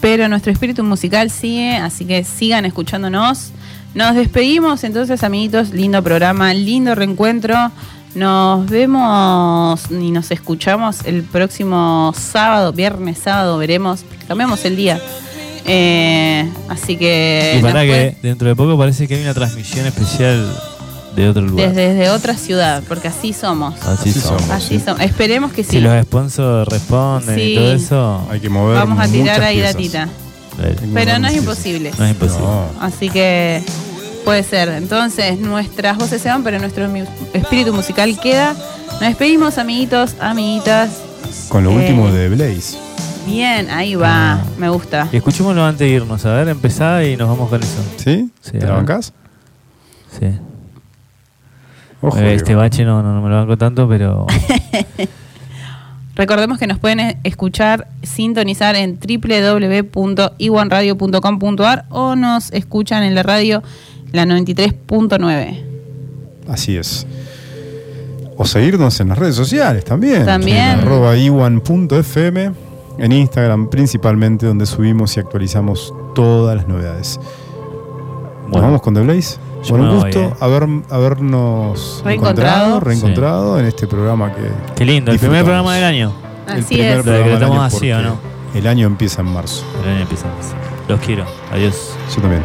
Pero 0.00 0.30
nuestro 0.30 0.50
espíritu 0.50 0.82
musical 0.82 1.30
sigue, 1.30 1.76
así 1.76 2.06
que 2.06 2.24
sigan 2.24 2.64
escuchándonos. 2.64 3.50
Nos 3.92 4.14
despedimos 4.14 4.82
entonces, 4.82 5.22
amiguitos. 5.22 5.74
Lindo 5.74 6.02
programa, 6.02 6.54
lindo 6.54 6.94
reencuentro. 6.94 7.54
Nos 8.14 8.66
vemos 8.70 9.82
y 9.90 10.10
nos 10.10 10.30
escuchamos 10.30 11.04
el 11.04 11.22
próximo 11.22 12.14
sábado, 12.16 12.72
viernes, 12.72 13.18
sábado, 13.18 13.58
veremos. 13.58 14.06
Cambiamos 14.26 14.64
el 14.64 14.76
día. 14.76 15.02
Eh, 15.66 16.50
así 16.70 16.96
que. 16.96 17.56
Y 17.58 17.62
para 17.62 17.82
que 17.82 18.16
dentro 18.22 18.48
de 18.48 18.56
poco 18.56 18.78
parece 18.78 19.06
que 19.06 19.16
hay 19.16 19.22
una 19.22 19.34
transmisión 19.34 19.84
especial 19.84 20.46
de 21.16 21.28
otro 21.28 21.42
lugar. 21.42 21.68
desde, 21.70 21.94
desde 21.94 22.10
otra 22.10 22.34
ciudad, 22.36 22.82
porque 22.88 23.08
así 23.08 23.32
somos. 23.32 23.74
Así, 23.82 24.10
Así 24.10 24.20
somos. 24.20 24.42
somos. 24.42 24.50
Así 24.56 24.78
somos. 24.80 25.00
Esperemos 25.00 25.52
que 25.52 25.64
sí. 25.64 25.70
Si 25.72 25.80
los 25.80 26.02
sponsors 26.04 26.68
responden 26.68 27.34
Sí. 27.34 27.42
y 27.52 27.56
todo 27.56 27.72
eso, 27.72 28.28
hay 28.30 28.40
que 28.40 28.48
mover. 28.48 28.76
Vamos 28.78 29.00
a 29.00 29.08
tirar 29.08 29.42
ahí 29.42 29.56
piezas. 29.56 29.74
datita. 29.74 30.08
Pero 30.94 31.18
no 31.18 31.28
es 31.28 31.36
imposible. 31.36 31.90
no 31.98 32.04
es 32.04 32.10
imposible. 32.12 32.44
No. 32.46 32.66
Así 32.80 33.10
que 33.10 33.62
puede 34.24 34.42
ser. 34.42 34.68
Entonces, 34.70 35.38
nuestras 35.38 35.96
voces 35.98 36.22
se 36.22 36.28
van, 36.28 36.42
pero 36.44 36.58
nuestro 36.58 36.88
espíritu 37.34 37.72
musical 37.72 38.18
queda. 38.20 38.54
Nos 38.92 39.00
despedimos, 39.00 39.58
amiguitos, 39.58 40.14
amiguitas. 40.20 40.90
Con 41.48 41.64
lo 41.64 41.70
Eh. 41.72 41.76
último 41.76 42.10
de 42.10 42.28
Blaze. 42.30 42.78
Bien, 43.26 43.68
ahí 43.70 43.96
va. 43.96 44.34
Ah. 44.34 44.44
Me 44.56 44.68
gusta. 44.68 45.08
Y 45.12 45.16
escuchémoslo 45.16 45.64
antes 45.64 45.80
de 45.80 45.88
irnos. 45.88 46.24
A 46.24 46.32
ver, 46.32 46.48
empezá 46.48 47.02
y 47.04 47.16
nos 47.16 47.28
vamos 47.28 47.50
con 47.50 47.62
eso. 47.62 47.82
¿Sí? 47.96 48.30
Sí, 48.40 48.52
¿Te 48.52 48.66
la 48.66 48.72
bancás? 48.74 49.12
Sí. 50.18 50.26
Ojo, 52.08 52.18
Eh, 52.18 52.34
este 52.34 52.54
bache 52.54 52.84
no, 52.84 53.02
no, 53.02 53.12
no 53.14 53.20
me 53.22 53.28
lo 53.28 53.36
banco 53.36 53.56
tanto, 53.58 53.88
pero. 53.88 54.26
Recordemos 56.14 56.58
que 56.58 56.66
nos 56.66 56.78
pueden 56.78 57.00
eh, 57.00 57.18
escuchar, 57.24 57.88
sintonizar 58.02 58.74
en 58.76 58.98
www.iwanradio.com.ar 58.98 61.84
o 61.90 62.16
nos 62.16 62.50
escuchan 62.52 63.02
en 63.02 63.14
la 63.14 63.22
radio 63.22 63.62
la 64.12 64.24
93.9. 64.24 65.62
Así 66.48 66.76
es. 66.76 67.06
O 68.38 68.44
seguirnos 68.46 68.98
en 69.00 69.08
las 69.08 69.18
redes 69.18 69.34
sociales 69.34 69.84
también. 69.84 70.24
También. 70.24 70.56
En 70.58 70.78
arroba 70.80 71.16
iwan.fm. 71.16 72.52
En 72.98 73.12
Instagram 73.12 73.68
principalmente, 73.68 74.46
donde 74.46 74.64
subimos 74.64 75.14
y 75.18 75.20
actualizamos 75.20 75.92
todas 76.14 76.56
las 76.56 76.66
novedades. 76.66 77.18
¿Nos 77.18 78.50
Bueno. 78.52 78.66
vamos 78.68 78.80
con 78.80 78.94
The 78.94 79.02
Blaze? 79.02 79.36
Yo 79.66 79.76
Bueno, 79.76 79.84
un 79.84 79.96
me 79.96 80.02
voy, 80.02 80.12
gusto 80.12 80.20
eh. 80.28 80.36
haber, 80.40 80.68
habernos 80.90 82.02
Reencontrado. 82.04 82.66
encontrado, 82.66 82.80
reencontrado 82.80 83.58
en 83.58 83.66
este 83.66 83.86
programa 83.86 84.32
que. 84.32 84.42
Qué 84.76 84.84
lindo, 84.84 85.10
el 85.10 85.18
primer 85.18 85.42
programa 85.44 85.74
del 85.74 85.84
año. 85.84 86.12
El 86.46 86.60
Así 86.62 86.74
primer 86.76 86.90
es. 86.92 86.96
Lo 86.98 87.02
programa 87.02 87.24
del 87.24 87.32
decretamos 87.32 87.56
año 87.58 87.76
así, 87.76 87.92
¿o 87.92 88.02
no? 88.02 88.18
El 88.54 88.66
año 88.68 88.86
empieza 88.86 89.22
en 89.22 89.32
marzo. 89.32 89.64
El 89.82 89.90
año 89.90 90.02
empezamos. 90.02 90.46
Los 90.88 91.00
quiero. 91.00 91.24
Adiós. 91.52 91.90
Yo 92.14 92.22
también. 92.22 92.42